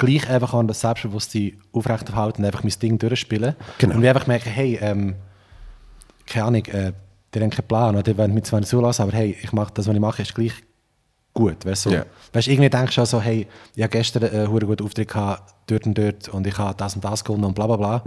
gleich 0.00 0.28
einfach 0.28 0.54
an 0.54 0.66
das 0.66 0.80
Selbstbewusstsein 0.80 1.52
aufrechterhalten 1.72 2.42
und 2.42 2.46
einfach 2.46 2.64
mein 2.64 2.72
Ding 2.80 2.98
durchspielen. 2.98 3.54
Genau. 3.78 3.94
Und 3.94 4.02
ich 4.02 4.08
einfach 4.08 4.26
merke, 4.26 4.50
hey, 4.50 4.78
ähm, 4.80 5.14
keine 6.26 6.46
Ahnung, 6.46 6.64
äh, 6.66 6.92
die 7.32 7.40
haben 7.40 7.50
keinen 7.50 7.68
Plan 7.68 7.94
oder 7.94 8.02
die 8.02 8.18
wollen 8.18 8.34
mich 8.34 8.44
zwar 8.44 8.60
nicht 8.60 8.68
zulassen, 8.68 9.02
aber 9.02 9.12
hey, 9.12 9.36
ich 9.40 9.52
mache 9.52 9.72
das, 9.74 9.86
was 9.86 9.94
ich 9.94 10.00
mache, 10.00 10.22
ist 10.22 10.34
gleich 10.34 10.54
gut, 11.34 11.64
weißt 11.64 11.86
du? 11.86 11.90
So. 11.90 11.96
Weißt 12.32 12.46
du, 12.48 12.50
irgendwie 12.50 12.70
denkst 12.70 12.96
du 12.96 13.02
auch 13.02 13.06
so, 13.06 13.20
hey, 13.20 13.46
ich 13.76 13.82
habe 13.82 13.90
gestern 13.90 14.24
einen 14.24 14.46
einen 14.46 14.66
guten 14.66 14.84
Auftritt 14.84 15.08
gehabt, 15.08 15.54
dort 15.68 15.86
und 15.86 15.96
dort 15.96 16.28
und 16.28 16.46
ich 16.46 16.58
habe 16.58 16.74
das 16.76 16.94
und 16.96 17.04
das 17.04 17.22
gewonnen 17.22 17.44
und 17.44 17.54
bla 17.54 17.66
bla 17.66 17.76
bla. 17.76 18.02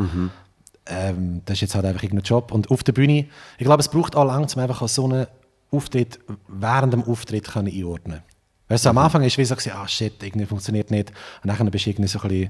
Ähm, 0.86 1.42
das 1.46 1.56
ist 1.56 1.62
jetzt 1.62 1.76
halt 1.76 1.86
einfach 1.86 2.04
irgendein 2.04 2.26
Job. 2.26 2.52
Und 2.52 2.70
auf 2.70 2.84
der 2.84 2.92
Bühne, 2.92 3.28
ich 3.58 3.66
glaube, 3.66 3.80
es 3.80 3.88
braucht 3.88 4.18
auch 4.18 4.26
lange, 4.26 4.48
um 4.54 4.62
einfach 4.62 4.86
so 4.90 5.06
einen 5.06 5.28
Auftritt 5.72 6.20
während 6.48 6.92
dem 6.92 7.04
Auftritt 7.04 7.48
können 7.48 7.74
einordnen 7.74 8.22
Weißt 8.70 8.86
du, 8.86 8.90
am 8.90 8.98
Anfang 8.98 9.24
ist 9.24 9.38
wie 9.38 9.46
so, 9.46 9.56
ah 9.72 9.88
shit, 9.88 10.22
irgendwie 10.24 10.46
funktioniert 10.46 10.90
nicht. 10.90 11.12
Und 11.44 11.48
dann 11.48 11.72
bist 11.72 11.86
du 11.86 11.90
irgendwie 11.90 12.08
so 12.08 12.20
ein 12.20 12.28
bisschen 12.30 12.50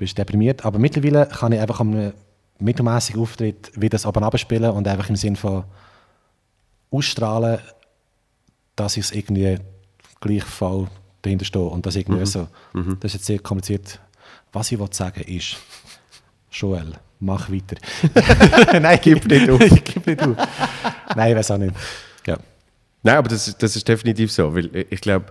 bist 0.00 0.18
deprimiert. 0.18 0.64
Aber 0.64 0.78
mittlerweile 0.78 1.26
kann 1.26 1.52
ich 1.52 1.60
einfach 1.60 1.80
am 1.80 1.92
einem 1.92 2.12
mittelmäßigen 2.58 3.20
Auftritt 3.20 3.70
wieder 3.74 3.90
das 3.90 4.06
aber 4.06 4.22
abspielen 4.22 4.70
und 4.70 4.88
einfach 4.88 5.08
im 5.08 5.16
Sinn 5.16 5.36
von 5.36 5.64
ausstrahlen, 6.90 7.58
dass 8.76 8.96
ich 8.96 9.04
es 9.04 9.12
irgendwie 9.12 9.58
gleich 10.20 10.44
voll 10.44 10.88
dahinter 11.22 11.44
stehe. 11.44 11.64
Und 11.64 11.86
das 11.86 11.96
irgendwie 11.96 12.26
so, 12.26 12.48
das 12.72 13.10
ist 13.10 13.14
jetzt 13.14 13.26
sehr 13.26 13.38
kompliziert. 13.38 14.00
Was 14.52 14.72
ich 14.72 14.78
sagen 14.92 15.22
ist, 15.22 15.56
Joel, 16.50 16.94
mach 17.20 17.50
weiter. 17.50 17.76
Nein, 18.80 18.98
gib 19.02 19.24
nicht 19.26 19.48
auf. 19.48 19.60
gib 19.84 20.06
nicht 20.06 20.22
auf. 20.22 20.36
Nein, 21.14 21.30
ich 21.30 21.36
weiß 21.36 21.50
auch 21.52 21.58
nicht. 21.58 21.74
Ja. 22.26 22.38
Nein, 23.02 23.16
aber 23.16 23.28
das, 23.28 23.48
ist- 23.48 23.62
das 23.62 23.76
ist 23.76 23.86
definitiv 23.88 24.30
so, 24.32 24.54
weil 24.54 24.70
ich- 24.90 25.00
glaube, 25.00 25.26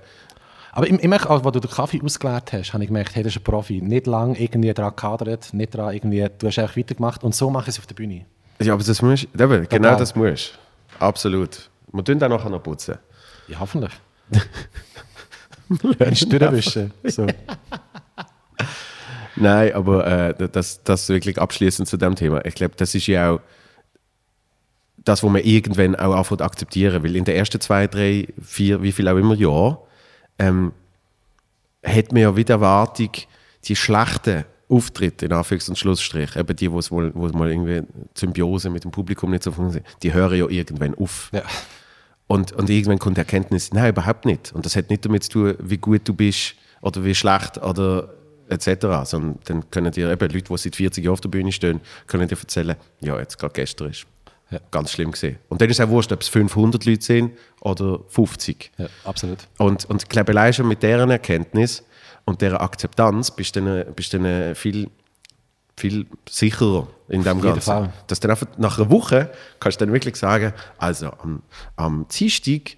Aber 0.72 0.88
ich, 0.88 0.93
ich 0.93 1.07
merke, 1.07 1.30
auch, 1.30 1.43
als 1.43 1.53
du 1.53 1.59
den 1.59 1.70
Kaffee 1.72 2.01
ausgeleert 2.03 2.53
hast, 2.53 2.74
habe 2.74 2.84
ich 2.84 2.88
gemerkt, 2.89 3.15
hey, 3.15 3.24
das 3.24 3.34
ist 3.34 3.39
ein 3.41 3.43
Profi. 3.43 3.82
Nicht 3.82 4.07
lange 4.07 4.39
irgendwie 4.39 4.74
daran 4.74 4.93
gehadert, 4.95 5.53
nicht 5.53 5.74
daran 5.76 5.93
irgendwie, 5.93 6.28
du 6.38 6.47
hast 6.47 6.59
einfach 6.59 6.78
weitergemacht 6.78 7.24
und 7.24 7.34
so 7.36 7.49
mache 7.49 7.63
ich 7.65 7.70
es 7.76 7.80
auf 7.80 7.88
der 7.88 7.95
Bühne. 7.95 8.26
ja, 8.61 8.74
aber 8.74 8.84
das 8.84 9.01
musst 9.01 9.24
eben, 9.24 9.36
genau 9.38 9.67
Total. 9.70 9.97
das 9.97 10.15
musst 10.15 10.53
du. 10.99 11.03
Absolut. 11.05 11.70
Wir 11.91 12.03
tun 12.03 12.20
dann 12.20 12.32
nachher 12.32 12.49
noch 12.49 12.61
putzen. 12.61 12.97
Ja, 13.47 13.59
hoffentlich. 13.59 13.91
Wenn 15.70 16.13
ich 16.13 16.28
durchwischen. 16.28 16.91
So. 17.05 17.26
Nein, 19.36 19.74
aber 19.74 20.05
äh, 20.39 20.49
das, 20.51 20.84
das 20.84 21.07
wirklich 21.09 21.39
abschließend 21.39 21.88
zu 21.88 21.97
dem 21.97 22.15
Thema. 22.15 22.43
Ich 22.45 22.55
glaube, 22.55 22.74
das 22.76 22.93
ist 22.95 23.07
ja 23.07 23.32
auch 23.32 23.39
das, 25.10 25.24
was 25.24 25.32
man 25.32 25.43
irgendwann 25.43 25.95
auch 25.95 26.16
anfängt 26.16 26.41
akzeptieren. 26.41 27.03
Weil 27.03 27.16
in 27.16 27.26
den 27.26 27.36
ersten 27.36 27.60
zwei, 27.60 27.88
drei, 27.88 28.28
vier, 28.41 28.82
wie 28.82 28.91
viel 28.91 29.07
auch 29.07 29.18
immer 29.18 29.36
Jahren, 29.36 29.78
ähm, 30.38 30.72
hat 31.84 32.12
man 32.12 32.22
ja 32.22 32.36
wieder 32.36 32.55
Erwartung, 32.55 33.10
die 33.66 33.76
schlechten 33.76 34.45
Auftritte, 34.70 35.26
in 35.26 35.34
Anführungs- 35.34 35.70
und 35.70 35.78
Schlussstrich, 35.78 36.36
eben 36.36 36.55
die, 36.55 36.72
wo 36.72 36.78
es 36.78 36.91
wohl, 36.91 37.12
wo 37.16 37.28
mal 37.30 37.49
irgendwie 37.49 37.82
Symbiose 38.14 38.70
mit 38.70 38.84
dem 38.84 38.91
Publikum 38.91 39.32
nicht 39.32 39.43
so 39.43 39.51
funktioniert, 39.51 39.88
die 40.03 40.14
hören 40.14 40.38
ja 40.38 40.47
irgendwann 40.47 40.93
auf. 40.95 41.30
Ja. 41.34 41.41
Und, 42.28 42.51
und 42.51 42.70
irgendwann 42.70 42.99
kommt 42.99 43.18
die 43.18 43.22
Erkenntnis, 43.22 43.74
nein, 43.74 43.89
überhaupt 43.89 44.26
nicht. 44.26 44.53
Und 44.53 44.66
das 44.66 44.76
hat 44.76 44.91
nicht 44.91 45.03
damit 45.03 45.24
zu 45.24 45.32
tun, 45.32 45.55
wie 45.60 45.78
gut 45.78 46.07
du 46.07 46.14
bist 46.14 46.53
oder 46.82 47.03
wie 47.03 47.16
schlecht 47.16 47.57
oder 47.57 48.14
etc. 48.49 48.86
Sondern 49.05 49.39
dann 49.45 49.72
können 49.72 49.91
dir 49.91 50.12
eben 50.12 50.30
Leute, 50.30 50.53
die 50.53 50.57
seit 50.57 50.76
40 50.76 51.03
Jahren 51.03 51.14
auf 51.14 51.22
der 51.22 51.30
Bühne 51.30 51.51
stehen, 51.51 51.82
können 52.05 52.28
dir 52.28 52.38
erzählen, 52.38 52.76
ja, 53.01 53.18
jetzt 53.20 53.39
gerade 53.39 53.53
gestern 53.53 53.89
ist 53.89 54.05
Ja. 54.52 54.60
ganz 54.72 54.91
schlimm 54.91 55.12
gesehen. 55.12 55.38
Und 55.47 55.62
dann 55.62 55.70
ist 55.70 55.80
es 55.80 55.86
auch 55.86 55.89
wurscht, 55.89 56.12
ob 56.12 56.22
es 56.22 56.28
500 56.28 56.86
Leute 56.86 57.04
sind 57.04 57.38
oder 57.62 58.00
50. 58.08 58.72
ja, 58.78 58.88
absolut. 59.04 59.47
Und, 59.58 59.86
und 59.86 60.04
ich 60.04 60.10
glaube, 60.10 60.32
allein 60.32 60.54
schon 60.54 60.68
mit 60.68 60.82
deren 60.82 61.12
Erkenntnis 61.12 61.84
und 62.26 62.41
dieser 62.41 62.62
Akzeptanz 62.62 63.32
bist 63.32 63.56
du 63.56 63.62
dann, 63.62 63.93
bist 63.93 64.14
du 64.14 64.20
dann 64.20 64.56
viel, 64.56 64.89
viel 65.78 66.06
sicherer 66.28 66.88
in 67.10 67.24
dem 67.24 67.41
Ganzen. 67.41 67.62
Fall. 67.62 67.93
Dass 68.08 68.20
dann 68.20 68.32
einfach 68.32 68.47
nach 68.58 68.80
einer 68.80 68.89
Woche 68.89 69.32
kannst 69.60 69.80
du 69.82 69.86
dann 69.86 69.93
wirklich 69.93 70.16
sagen, 70.16 70.54
also 70.78 71.12
am, 71.22 71.43
am 71.76 72.08
Dienstag 72.08 72.76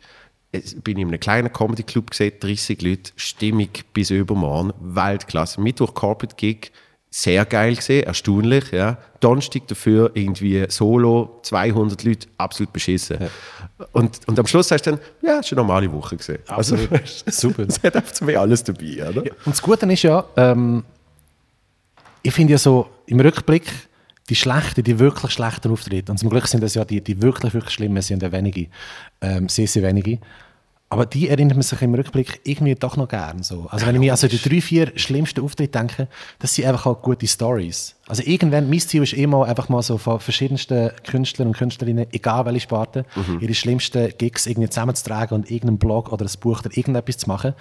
bin 0.51 0.97
ich 0.97 1.01
in 1.01 1.07
einem 1.07 1.19
kleinen 1.19 1.51
Comedy-Club 1.51 2.11
gesehen, 2.11 2.33
30 2.39 2.81
Leute, 2.81 3.11
Stimmung 3.15 3.69
bis 3.93 4.09
übermorgen, 4.09 4.73
Weltklasse. 4.81 5.61
Mittwoch 5.61 5.93
Corporate 5.93 6.35
Gig, 6.35 6.71
sehr 7.13 7.45
geil 7.45 7.75
gesehen, 7.75 8.05
erstaunlich, 8.05 8.71
ja. 8.71 8.97
Donnerstag 9.19 9.67
dafür 9.67 10.11
irgendwie 10.13 10.65
Solo, 10.69 11.39
200 11.43 12.03
Leute, 12.03 12.27
absolut 12.37 12.71
beschissen. 12.71 13.17
Und, 13.91 14.21
und 14.27 14.39
am 14.39 14.47
Schluss 14.47 14.71
hast 14.71 14.87
du 14.87 14.91
dann, 14.91 14.99
ja, 15.21 15.39
es 15.39 15.47
ist 15.47 15.51
eine 15.51 15.61
normale 15.61 15.91
Woche 15.91 16.15
gesehen. 16.15 16.39
Absolut. 16.47 16.89
Super. 17.27 17.63
Es 17.67 17.83
hat 17.83 17.97
einfach 17.97 18.21
mir 18.21 18.39
alles 18.39 18.63
dabei, 18.63 19.09
oder? 19.09 19.23
Und 19.23 19.47
das 19.47 19.61
Gute 19.61 19.85
ist 19.91 20.03
ja, 20.03 20.23
ähm, 20.37 20.83
ich 22.23 22.33
finde 22.33 22.53
ja 22.53 22.57
so 22.57 22.89
im 23.05 23.19
Rückblick, 23.19 23.69
die 24.29 24.35
schlechten, 24.35 24.81
die 24.81 24.97
wirklich 24.97 25.33
schlechten 25.33 25.69
Auftritte, 25.69 26.13
und 26.13 26.17
zum 26.17 26.29
Glück 26.29 26.47
sind 26.47 26.63
das 26.63 26.75
ja 26.75 26.85
die, 26.85 27.01
die 27.01 27.21
wirklich, 27.21 27.53
wirklich 27.53 27.73
schlimmen, 27.73 28.01
sind 28.01 28.23
ja 28.23 28.31
wenige, 28.31 28.67
ähm, 29.19 29.49
sehr, 29.49 29.67
sehr 29.67 29.83
wenige. 29.83 30.19
Aber 30.91 31.05
die 31.05 31.29
erinnert 31.29 31.55
man 31.55 31.61
sich 31.61 31.81
im 31.81 31.93
Rückblick 31.95 32.41
irgendwie 32.43 32.75
doch 32.75 32.97
noch 32.97 33.07
gern. 33.07 33.43
So. 33.43 33.65
Also 33.69 33.85
wenn 33.85 33.95
ich 33.95 34.01
mir 34.01 34.11
also 34.11 34.27
die 34.27 34.37
drei, 34.41 34.59
vier 34.59 34.91
schlimmsten 34.97 35.39
Auftritte 35.39 35.71
denke, 35.79 36.09
das 36.39 36.53
sind 36.53 36.65
einfach 36.67 36.85
auch 36.85 37.01
gute 37.01 37.25
Stories. 37.27 37.95
Also 38.09 38.23
irgendwann, 38.25 38.69
mein 38.69 38.81
Ziel 38.81 39.01
ist 39.01 39.13
immer 39.13 39.45
einfach 39.45 39.69
mal 39.69 39.81
so 39.83 39.97
von 39.97 40.19
verschiedensten 40.19 40.91
Künstlern 41.07 41.47
und 41.47 41.57
Künstlerinnen, 41.57 42.07
egal 42.11 42.45
welche 42.45 42.59
Sparte, 42.59 43.05
ihre 43.39 43.53
schlimmsten 43.53 44.11
Gigs 44.17 44.47
irgendwie 44.47 44.67
zusammenzutragen 44.67 45.33
und 45.33 45.49
irgendeinen 45.49 45.77
Blog 45.77 46.11
oder 46.11 46.25
ein 46.25 46.39
Buch 46.41 46.59
oder 46.59 46.75
irgendetwas 46.77 47.19
zu 47.19 47.29
machen. 47.29 47.53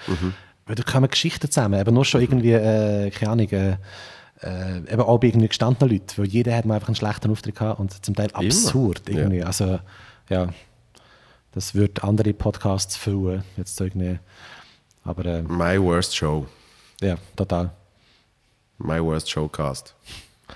Weil 0.67 0.75
da 0.75 0.83
kommen 0.83 1.09
Geschichten 1.09 1.49
zusammen, 1.49 1.81
eben 1.81 1.95
nur 1.95 2.05
schon 2.05 2.23
irgendwie, 2.23 2.51
äh, 2.53 3.11
keine 3.11 3.31
Ahnung, 3.31 3.49
äh, 3.53 3.77
äh, 4.43 4.93
eben 4.93 5.03
auch 5.03 5.19
bei 5.19 5.29
irgendwie 5.29 5.47
gestandenen 5.47 5.93
Leuten, 5.93 6.19
weil 6.19 6.27
jeder 6.27 6.57
hat 6.57 6.65
mal 6.65 6.75
einfach 6.75 6.89
einen 6.89 6.97
schlechten 6.97 7.31
Auftritt 7.31 7.55
gehabt 7.55 7.79
und 7.79 8.05
zum 8.05 8.17
Teil 8.17 8.31
absurd 8.33 9.03
Ja. 9.09 9.19
irgendwie. 9.19 9.45
Also, 9.45 9.79
ja, 10.29 10.49
das 11.53 11.75
wird 11.75 12.03
andere 12.05 12.33
Podcasts 12.33 12.97
füllen, 12.97 13.45
jetzt 13.57 13.81
irgendwie. 13.81 14.19
Aber 15.05 15.25
äh, 15.25 15.43
My 15.43 15.81
worst 15.81 16.15
show. 16.17 16.47
ja, 17.01 17.17
total. 17.37 17.71
My 18.79 19.03
worst 19.03 19.31
showcast. 19.31 19.95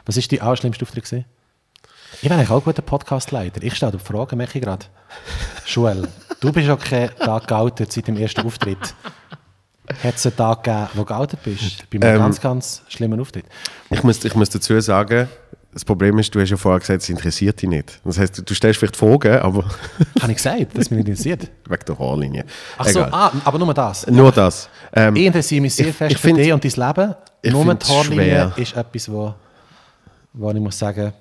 Was 0.06 0.16
ist 0.16 0.30
die 0.30 0.40
allerschlimmste 0.40 0.84
Auftritt 0.84 1.04
gewesen? 1.04 1.24
Ich 2.22 2.28
bin 2.28 2.32
eigentlich 2.32 2.50
auch 2.50 2.58
ein 2.60 2.64
guter 2.64 2.82
Podcast-Leiter. 2.82 3.62
Ich 3.62 3.74
stelle 3.74 3.92
dir 3.92 3.98
die 3.98 4.04
Frage, 4.04 4.36
merke 4.36 4.58
ich 4.58 4.64
gerade. 4.64 4.86
Joel, 5.66 6.08
du 6.40 6.52
bist 6.52 6.66
ja 6.68 6.76
kein 6.76 7.10
Tag 7.16 7.46
geoutet 7.48 7.92
seit 7.92 8.06
dem 8.08 8.16
ersten 8.16 8.46
Auftritt. 8.46 8.94
Hat 10.02 10.14
es 10.14 10.24
einen 10.26 10.36
Tag 10.36 10.64
gegeben, 10.64 10.88
wo 10.94 11.00
du 11.00 11.04
geoutet 11.06 11.42
bist? 11.42 11.84
Bei 11.90 11.98
einem 11.98 12.14
Ähm. 12.16 12.18
ganz, 12.22 12.40
ganz 12.40 12.82
schlimmen 12.88 13.20
Auftritt. 13.20 13.44
Ich 13.90 14.02
muss, 14.02 14.24
ich 14.24 14.34
muss 14.34 14.48
dazu 14.48 14.80
sagen, 14.80 15.28
das 15.74 15.84
Problem 15.84 16.18
ist, 16.18 16.34
du 16.34 16.40
hast 16.40 16.50
ja 16.50 16.56
vorher 16.56 16.80
gesagt, 16.80 17.02
es 17.02 17.08
interessiert 17.08 17.60
dich 17.60 17.68
nicht. 17.68 18.00
Das 18.04 18.18
heißt, 18.18 18.38
du- 18.38 18.42
du 18.42 18.54
stellst 18.54 18.78
vielleicht 18.78 18.96
Fragen, 18.96 19.38
aber 19.40 19.64
Habe 20.22 20.30
ich 20.32 20.36
gesagt, 20.38 20.78
dass 20.78 20.90
mich 20.90 20.98
nicht 21.04 21.08
interessiert? 21.08 21.50
wegen 21.68 21.84
der 21.86 21.98
Haarlinie. 21.98 22.44
Ach 22.78 22.86
so, 22.88 23.00
ah, 23.02 23.32
aber 23.44 23.58
nur 23.58 23.74
das. 23.74 24.06
Nur 24.06 24.32
das. 24.32 24.68
Ähm, 24.92 25.16
Ich 25.16 25.26
interessiere 25.26 25.60
mich 25.60 25.74
sehr 25.74 25.88
Ich- 25.88 25.96
fest 25.96 26.12
ich 26.14 26.18
für 26.18 26.32
dich 26.32 26.52
und 26.52 26.64
dein 26.64 26.70
Leben. 26.88 27.14
ich 27.42 27.52
Nur 27.52 27.74
die 27.74 27.86
Haarlinie 27.86 28.24
schwer. 28.24 28.52
ist 28.56 28.76
etwas, 28.76 29.10
wo, 29.12 29.34
wo 30.32 30.50
ich 30.50 30.60
muss 30.60 30.78
sagen... 30.78 31.12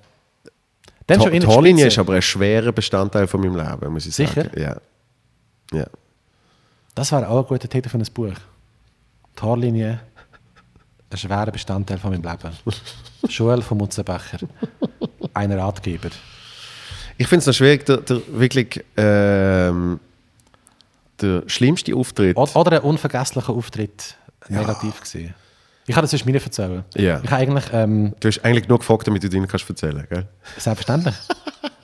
Dann 1.05 1.17
die 1.19 1.23
schon 1.23 1.33
die 1.33 1.41
Spitze. 1.71 1.87
ist 1.87 1.97
aber 1.99 2.13
ein 2.13 2.21
schwerer 2.21 2.71
Bestandteil 2.71 3.27
von 3.27 3.41
meinem 3.41 3.57
Leben, 3.57 3.91
muss 3.91 4.05
ich 4.05 4.15
Sicher? 4.15 4.43
sagen. 4.45 4.51
Ja. 4.61 4.77
ja. 5.77 5.85
Das 6.95 7.11
wäre 7.11 7.27
auch 7.27 7.39
ein 7.39 7.45
guter 7.47 7.67
Titel 7.67 7.89
für 7.89 7.97
ein 7.97 8.05
Buch. 8.13 8.31
Die 9.37 9.41
Haarlinie, 9.41 9.99
ein 11.13 11.17
schwerer 11.17 11.51
Bestandteil 11.51 11.97
von 11.97 12.11
meinem 12.11 12.23
Leben. 12.23 12.53
Joel 13.29 13.61
von 13.61 13.77
Mutzenbecher, 13.77 14.39
ein 15.33 15.51
Ratgeber. 15.51 16.09
Ich 17.17 17.27
finde 17.27 17.39
es 17.41 17.47
noch 17.47 17.53
schwierig, 17.53 17.85
der, 17.85 17.97
der 17.97 18.21
wirklich 18.29 18.83
ähm, 18.97 19.99
der 21.21 21.43
schlimmste 21.47 21.95
Auftritt. 21.95 22.35
O- 22.37 22.47
Oder 22.55 22.77
ein 22.77 22.83
unvergesslicher 22.83 23.53
Auftritt 23.53 24.15
negativ 24.49 24.99
gesehen. 25.01 25.33
Ich 25.85 25.93
kann 25.93 26.03
das 26.03 26.11
sonst 26.11 26.25
mir 26.25 26.31
nicht 26.31 26.45
erzählen. 26.45 26.83
Ja. 26.95 27.21
Ich 27.23 27.31
eigentlich, 27.31 27.65
ähm, 27.73 28.13
Du 28.19 28.27
hast 28.29 28.43
eigentlich 28.43 28.67
nur 28.67 28.79
gefragt, 28.79 29.05
damit 29.07 29.21
du 29.23 29.29
deinen 29.29 29.47
kannst 29.47 29.69
erzählen, 29.69 30.05
gell? 30.09 30.27
selbstverständlich. 30.57 31.15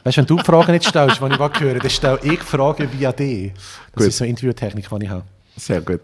weißt 0.03 0.17
du, 0.17 0.21
wenn 0.21 0.25
du 0.25 0.35
die 0.37 0.43
Fragen 0.43 0.71
nicht 0.71 0.85
stellst, 0.87 1.19
die 1.21 1.25
ich 1.25 1.59
höre, 1.59 1.79
dann 1.79 1.89
stelle 1.89 2.19
ich 2.23 2.39
Fragen 2.41 2.89
via 2.97 3.11
dich. 3.11 3.53
Das 3.53 3.63
Gut. 3.95 4.07
ist 4.07 4.17
so 4.17 4.23
eine 4.23 4.29
Interviewtechnik, 4.31 4.87
die 4.89 5.03
ich 5.03 5.09
habe. 5.09 5.23
Sehr 5.57 5.81
gut. 5.81 6.01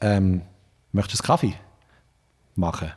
Ähm, 0.00 0.42
möchtest 0.92 1.20
du 1.22 1.24
einen 1.24 1.26
Kaffee 1.38 1.54
machen? 2.56 2.92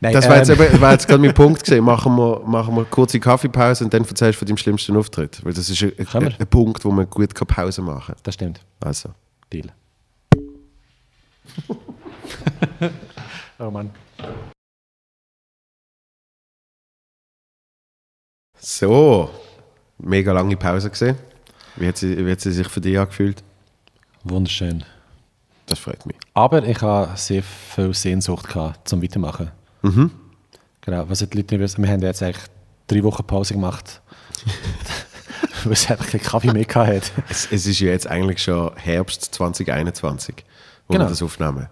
Nein, 0.00 0.12
Das 0.12 0.28
war 0.28 0.36
jetzt, 0.36 0.48
ähm, 0.50 0.60
eben, 0.62 0.80
war 0.80 0.92
jetzt 0.92 1.08
gerade 1.08 1.20
mein 1.20 1.34
Punkt 1.42 1.62
gesehen. 1.62 1.84
Machen 1.84 2.16
wir, 2.16 2.40
machen 2.46 2.74
wir 2.74 2.82
eine 2.82 2.90
kurze 2.90 3.20
Kaffeepause 3.20 3.84
und 3.84 3.92
dann 3.92 4.04
erzählst 4.04 4.36
du 4.36 4.38
von 4.40 4.46
deinem 4.48 4.56
schlimmsten 4.58 4.96
Auftritt. 4.96 5.44
Weil 5.44 5.52
das 5.52 5.68
ist 5.68 5.82
ein, 5.82 5.92
ein, 5.98 6.34
ein 6.38 6.46
Punkt, 6.46 6.84
wo 6.84 6.90
man 6.90 7.08
gut 7.10 7.34
kann 7.34 7.46
Pause 7.48 7.82
machen 7.82 8.14
Das 8.22 8.34
stimmt. 8.34 8.60
kann. 8.80 8.88
Also. 8.88 9.10
Deal. 9.52 9.72
oh 13.58 13.70
Mann. 13.70 13.90
So. 18.58 19.30
Mega 19.98 20.32
lange 20.32 20.56
Pause 20.56 20.90
gesehen. 20.90 21.16
Wie 21.76 21.86
hat, 21.88 21.96
sie, 21.96 22.24
wie 22.24 22.30
hat 22.30 22.40
sie 22.40 22.52
sich 22.52 22.68
für 22.68 22.80
dich 22.80 22.98
angefühlt? 22.98 23.42
Wunderschön. 24.24 24.84
Das 25.68 25.78
freut 25.78 26.04
mich. 26.06 26.16
Aber 26.34 26.62
ich 26.66 26.80
habe 26.82 27.16
sehr 27.16 27.42
viel 27.42 27.94
Sehnsucht 27.94 28.48
gehabt, 28.48 28.88
zum 28.88 29.02
Weitermachen. 29.02 29.50
Mhm. 29.82 30.10
Genau, 30.80 31.08
was 31.08 31.18
die 31.18 31.24
Leute 31.24 31.54
nicht 31.54 31.60
wissen, 31.60 31.82
wir 31.84 31.90
haben 31.90 32.00
jetzt 32.02 32.22
eigentlich 32.22 32.44
drei 32.86 33.02
Wochen 33.04 33.22
Pause 33.24 33.54
gemacht, 33.54 34.00
weil 35.64 35.72
es 35.72 35.90
einfach 35.90 36.08
keinen 36.08 36.22
Kaffee 36.22 36.52
mehr 36.52 36.64
gehabt 36.64 36.88
hat. 36.88 37.12
Es, 37.28 37.46
es 37.52 37.66
ist 37.66 37.80
ja 37.80 37.88
jetzt 37.88 38.06
eigentlich 38.06 38.42
schon 38.42 38.74
Herbst 38.76 39.24
2021, 39.34 40.34
wo 40.86 40.94
Genau. 40.94 41.04
wir 41.04 41.08
das 41.10 41.22
aufnehmen. 41.22 41.68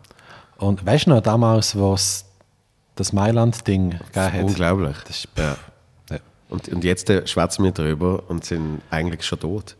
Und 0.58 0.84
weißt 0.84 1.06
du 1.06 1.10
noch, 1.10 1.22
damals, 1.22 1.74
wo 1.76 1.94
es 1.94 2.26
das 2.96 3.12
Mailand-Ding 3.14 3.90
gegeben 3.90 4.32
hat? 4.32 4.42
Unglaublich. 4.44 4.96
Das 5.06 5.16
ist, 5.24 5.28
Ja. 5.38 5.56
ja. 6.10 6.18
Und, 6.50 6.68
und 6.68 6.84
jetzt 6.84 7.08
äh, 7.10 7.26
schwätzen 7.26 7.64
wir 7.64 7.72
drüber 7.72 8.24
und 8.28 8.44
sind 8.44 8.82
eigentlich 8.90 9.24
schon 9.24 9.40
tot. 9.40 9.76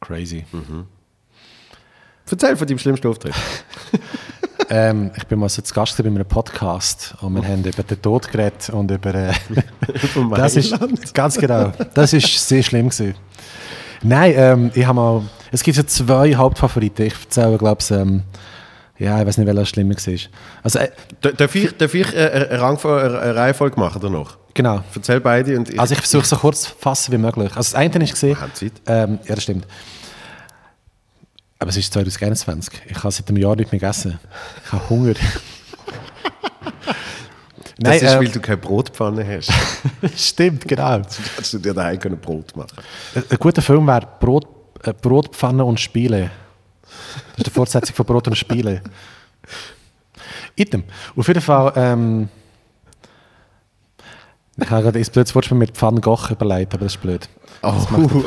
crazy. 0.00 0.44
Erzähl 2.30 2.56
von 2.56 2.66
deinem 2.66 2.78
schlimmsten 2.78 3.08
Auftritt. 3.08 3.34
Ähm, 4.70 5.10
ich 5.16 5.26
bin 5.26 5.38
mal 5.38 5.48
so 5.48 5.60
zu 5.60 5.74
Gast 5.74 5.96
bei 5.98 6.04
einem 6.04 6.24
Podcast 6.24 7.14
und 7.20 7.34
wir 7.34 7.46
haben 7.46 7.62
über 7.64 7.82
den 7.82 8.00
Tod 8.00 8.30
geredet 8.30 8.70
und 8.70 8.90
über... 8.90 9.14
Äh, 9.14 9.32
das 10.36 10.56
ist 10.56 10.74
ganz 11.12 11.36
genau. 11.36 11.72
Das 11.92 12.12
ist 12.12 12.48
sehr 12.48 12.62
schlimm 12.62 12.88
gewesen. 12.88 13.14
Nein, 14.02 14.32
ähm, 14.36 14.70
ich 14.74 14.86
habe 14.86 14.96
mal... 14.96 15.22
Es 15.52 15.62
gibt 15.62 15.76
so 15.76 15.82
zwei 15.82 16.34
Hauptfavoriten. 16.34 17.06
Ich 17.06 17.14
erzähle, 17.24 17.58
glaube 17.58 17.82
ich, 17.82 17.90
ähm, 17.90 18.22
ja, 18.98 19.20
ich 19.20 19.26
weiß 19.26 19.38
nicht, 19.38 19.46
welcher 19.46 19.66
schlimmer 19.66 19.94
war. 19.94 20.14
Also, 20.62 20.78
äh, 20.78 20.90
Darf 21.20 21.54
ich, 21.54 21.76
darf 21.76 21.94
ich 21.94 22.14
äh, 22.14 22.48
eine, 22.50 22.60
eine, 22.60 23.20
eine 23.20 23.36
Reihenfolge 23.36 23.78
machen 23.78 24.00
danach? 24.00 24.38
genau. 24.54 24.82
Erzähl 24.94 25.20
beide 25.20 25.58
und 25.58 25.68
ich, 25.68 25.78
Also 25.78 25.92
ich 25.92 26.00
versuche 26.00 26.22
es 26.22 26.30
so 26.30 26.36
kurz 26.36 26.62
zu 26.62 26.70
fassen 26.78 27.12
wie 27.12 27.18
möglich. 27.18 27.48
Also 27.54 27.72
das 27.72 27.74
eine 27.74 28.02
ist 28.02 28.12
gesehen... 28.12 28.36
Wir 28.36 28.40
haben 28.40 28.54
Zeit. 28.54 28.72
Ähm, 28.86 29.18
ja, 29.26 29.34
das 29.34 29.44
stimmt. 29.44 29.66
Aber 31.64 31.70
es 31.70 31.78
ist 31.78 31.94
2021. 31.94 32.82
Ich 32.90 32.98
habe 32.98 33.10
seit 33.10 33.26
einem 33.26 33.38
Jahr 33.38 33.56
nicht 33.56 33.72
mehr 33.72 33.80
gegessen. 33.80 34.18
Ich 34.66 34.72
habe 34.72 34.90
Hunger. 34.90 35.14
das 37.78 37.96
ist, 37.96 38.02
äh, 38.02 38.18
weil 38.18 38.28
du 38.28 38.38
keine 38.38 38.58
Brotpfanne 38.58 39.26
hast. 39.26 39.50
stimmt, 40.20 40.68
genau. 40.68 41.00
Kannst 41.34 41.54
du 41.54 41.58
dir 41.58 41.72
daheim 41.72 41.98
können 41.98 42.20
Brot 42.20 42.54
machen 42.54 42.76
Ein 43.14 43.24
ein 43.30 43.38
guter 43.38 43.62
Film 43.62 43.86
wäre 43.86 44.06
Brot, 44.20 44.46
äh, 44.82 44.92
Brotpfanne 44.92 45.64
und 45.64 45.80
Spiele. 45.80 46.30
Das 46.82 47.38
ist 47.38 47.46
die 47.46 47.50
Fortsetzung 47.50 47.96
von 47.96 48.04
Brot 48.04 48.28
und 48.28 48.36
Spiele. 48.36 48.82
Item. 50.56 50.84
Auf 51.16 51.26
jeden 51.26 51.40
Fall. 51.40 51.72
Ähm, 51.76 52.28
ich 54.56 54.70
habe 54.70 54.82
gerade 54.82 54.98
das 54.98 55.10
blödes 55.10 55.34
Wort 55.34 55.50
mit 55.52 55.72
Pfann 55.76 56.00
Goch 56.00 56.30
überlegt, 56.30 56.74
aber 56.74 56.84
das 56.84 56.94
ist 56.94 57.00
blöd. 57.02 57.28
Oh, 57.62 57.72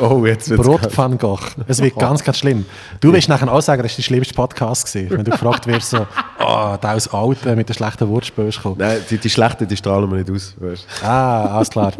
oh 0.02 0.26
jetzt 0.26 0.48
wird's 0.50 0.66
Brot. 0.66 0.90
Pfann 0.92 1.16
Goch. 1.18 1.42
Es 1.66 1.80
wird 1.80 1.96
ganz, 1.98 2.24
ganz 2.24 2.38
schlimm. 2.38 2.66
Du 3.00 3.12
wirst 3.12 3.28
nachher 3.28 3.52
auch 3.52 3.60
sagen, 3.60 3.82
das 3.82 3.92
ist 3.92 3.98
der 3.98 4.02
schlimmste 4.04 4.34
Podcast 4.34 4.92
gewesen. 4.92 5.10
Wenn 5.16 5.24
du 5.24 5.30
gefragt 5.30 5.66
wirst, 5.66 5.90
so, 5.90 6.06
oh, 6.40 6.76
der 6.82 6.94
aus 6.94 7.08
Alten 7.14 7.54
mit 7.56 7.68
der 7.68 7.74
schlechten 7.74 8.08
Wortspiel 8.08 8.50
gekommen. 8.50 8.76
Nein, 8.78 8.98
die, 9.10 9.18
die 9.18 9.30
schlechten, 9.30 9.68
die 9.68 9.76
strahlen 9.76 10.10
wir 10.10 10.18
nicht 10.18 10.30
aus. 10.30 10.54
Weißt. 10.58 10.86
Ah, 11.02 11.56
alles 11.56 11.70
klar. 11.70 11.92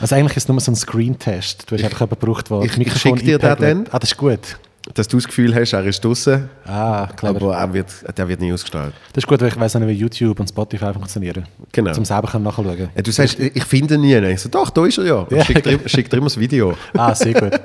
Also 0.00 0.14
eigentlich 0.14 0.36
ist 0.36 0.44
es 0.44 0.48
nur 0.48 0.60
so 0.60 0.72
ein 0.72 0.76
Screen-Test. 0.76 1.70
Du 1.70 1.76
hast 1.76 1.84
einfach 1.84 2.00
jemanden 2.00 2.20
gebraucht, 2.20 2.50
der 2.50 2.62
ich- 2.62 2.78
ich 2.78 2.96
schick 2.98 3.16
dir 3.24 3.38
den 3.38 3.56
dann. 3.58 3.86
Ah, 3.92 3.98
das 3.98 4.10
ist 4.12 4.16
gut. 4.16 4.56
Dass 4.92 5.08
du 5.08 5.16
das 5.16 5.26
Gefühl 5.26 5.54
hast, 5.54 5.72
er 5.72 5.82
ist 5.86 6.04
draußen, 6.04 6.46
Ah, 6.66 7.08
clever. 7.16 7.36
aber 7.36 7.56
er 7.56 7.72
wird, 7.72 7.88
der 8.18 8.28
wird 8.28 8.40
nicht 8.40 8.52
ausgestrahlt. 8.52 8.92
Das 9.14 9.24
ist 9.24 9.26
gut, 9.26 9.40
weil 9.40 9.48
ich 9.48 9.58
weiss 9.58 9.74
auch 9.74 9.80
nicht, 9.80 9.88
wie 9.88 9.92
YouTube 9.94 10.38
und 10.38 10.46
Spotify 10.48 10.92
funktionieren. 10.92 11.46
Genau. 11.72 11.92
Zum 11.92 12.04
selber 12.04 12.38
nachschauen. 12.38 12.90
Ja, 12.94 13.02
du 13.02 13.10
sagst, 13.10 13.38
ich 13.40 13.56
ich 13.56 13.64
finde 13.64 13.94
ihn 13.94 14.02
nie. 14.02 14.14
Ich 14.32 14.40
so, 14.42 14.50
doch, 14.50 14.68
da 14.68 14.84
ist 14.84 14.98
er 14.98 15.04
ja. 15.06 15.26
Ja. 15.30 15.42
schick, 15.42 15.62
dir, 15.62 15.80
schick 15.86 16.10
dir 16.10 16.18
immer 16.18 16.26
das 16.26 16.38
Video. 16.38 16.76
Ah, 16.96 17.14
sehr 17.14 17.32
gut. 17.32 17.58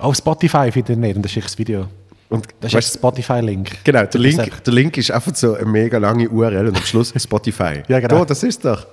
Auf 0.00 0.14
Spotify 0.16 0.70
findet 0.70 0.90
ihr 0.90 0.96
nicht 0.96 1.16
und 1.16 1.22
dann 1.22 1.30
schickst 1.30 1.48
du 1.48 1.52
das 1.52 1.58
Video. 1.58 1.86
Und 2.28 2.46
Das 2.60 2.70
ist 2.72 2.76
weißt, 2.76 2.94
Spotify-Link. 2.94 3.70
genau, 3.84 4.04
der 4.04 4.20
Link, 4.20 4.64
der 4.64 4.72
Link 4.74 4.96
ist 4.98 5.10
einfach 5.10 5.34
so 5.34 5.54
eine 5.54 5.64
mega 5.66 5.96
lange 5.98 6.28
URL 6.28 6.68
und 6.68 6.76
am 6.76 6.82
Schluss 6.84 7.12
Spotify. 7.16 7.82
Ja, 7.88 8.00
genau. 8.00 8.18
Da, 8.20 8.24
das 8.26 8.42
ist 8.42 8.62
doch. 8.64 8.86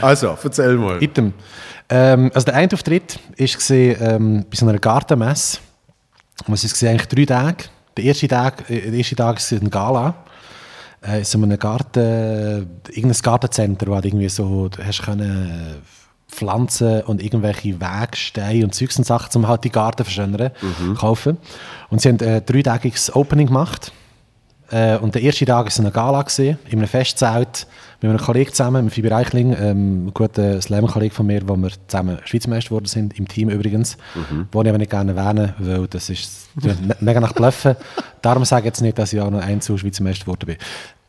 Also, 0.00 0.36
erzähl 0.42 0.76
mal. 0.76 1.00
Item. 1.02 1.32
Ähm, 1.88 2.30
also 2.34 2.44
der 2.46 2.54
eine 2.54 2.72
Auftritt 2.72 3.18
ist 3.36 3.56
gesehen 3.56 3.96
ähm, 4.00 4.44
bei 4.50 4.56
so 4.56 4.66
einer 4.68 4.78
Gartenmesse. 4.78 5.58
Es 6.52 6.64
ist 6.64 6.82
eigentlich 6.84 7.08
drei 7.08 7.24
Tage. 7.24 7.64
Der 7.96 8.04
erste 8.04 8.28
Tag, 8.28 8.70
äh, 8.70 8.80
der 8.80 8.94
erste 8.94 9.16
Tag 9.16 9.38
ist 9.38 9.52
ein 9.52 9.70
Gala. 9.70 10.14
Äh, 11.02 11.18
in 11.18 11.24
so 11.24 11.38
einem 11.38 11.58
Garten, 11.58 12.68
irgendein 12.88 13.22
Gartencenter, 13.22 13.86
wo 13.86 13.94
halt 13.94 14.06
irgendwie 14.06 14.28
so, 14.28 14.68
du 14.68 14.84
hast 14.84 15.02
können 15.02 15.50
äh, 15.50 16.34
Pflanzen 16.34 17.02
und 17.02 17.22
irgendwelche 17.22 17.80
Wegsteine 17.80 18.64
und 18.64 18.74
Zeugs 18.74 18.98
und 18.98 19.04
Sachen, 19.04 19.42
um 19.42 19.48
halt 19.48 19.64
die 19.64 19.70
Garten 19.70 20.04
verschönern, 20.04 20.50
kaufen. 20.98 21.38
Und 21.88 22.02
sie 22.02 22.10
haben 22.10 22.20
äh, 22.20 22.42
dreitägiges 22.42 23.14
Opening 23.14 23.46
gemacht. 23.46 23.92
Äh, 24.70 24.98
und 24.98 25.14
der 25.14 25.22
erste 25.22 25.44
Tag 25.46 25.66
war 25.66 25.80
eine 25.84 25.90
Gala, 25.90 26.22
gewesen, 26.22 26.58
in 26.66 26.78
einem 26.78 26.88
Festzelt, 26.88 27.66
mit 28.02 28.10
einem 28.10 28.18
Kollegen 28.20 28.52
zusammen, 28.52 28.84
mit 28.84 28.94
Fibi 28.94 29.08
Reichling, 29.08 29.52
ähm, 29.52 29.58
einem 29.60 30.14
guten 30.14 30.60
Slam-Kollegen 30.60 31.14
von 31.14 31.26
mir, 31.26 31.40
wo 31.48 31.56
wir 31.56 31.70
zusammen 31.88 32.18
Schweizer 32.24 32.50
Meister 32.50 32.68
geworden 32.68 32.86
sind, 32.86 33.18
im 33.18 33.26
Team 33.26 33.48
übrigens. 33.48 33.96
Mhm. 34.14 34.46
Wo 34.52 34.62
ich 34.62 34.68
aber 34.68 34.78
nicht 34.78 34.90
gerne 34.90 35.14
erwähnen, 35.14 35.54
weil 35.58 35.86
das 35.88 36.10
ist 36.10 36.48
me- 36.54 36.96
mega 37.00 37.18
nach 37.20 37.32
Bluffen. 37.32 37.76
Darum 38.22 38.44
sage 38.44 38.62
ich 38.62 38.66
jetzt 38.66 38.82
nicht, 38.82 38.98
dass 38.98 39.12
ich 39.12 39.20
auch 39.20 39.30
noch 39.30 39.40
Einzel 39.40 39.78
Schweizer 39.78 40.02
Meister 40.04 40.24
geworden 40.24 40.46
bin. 40.46 40.56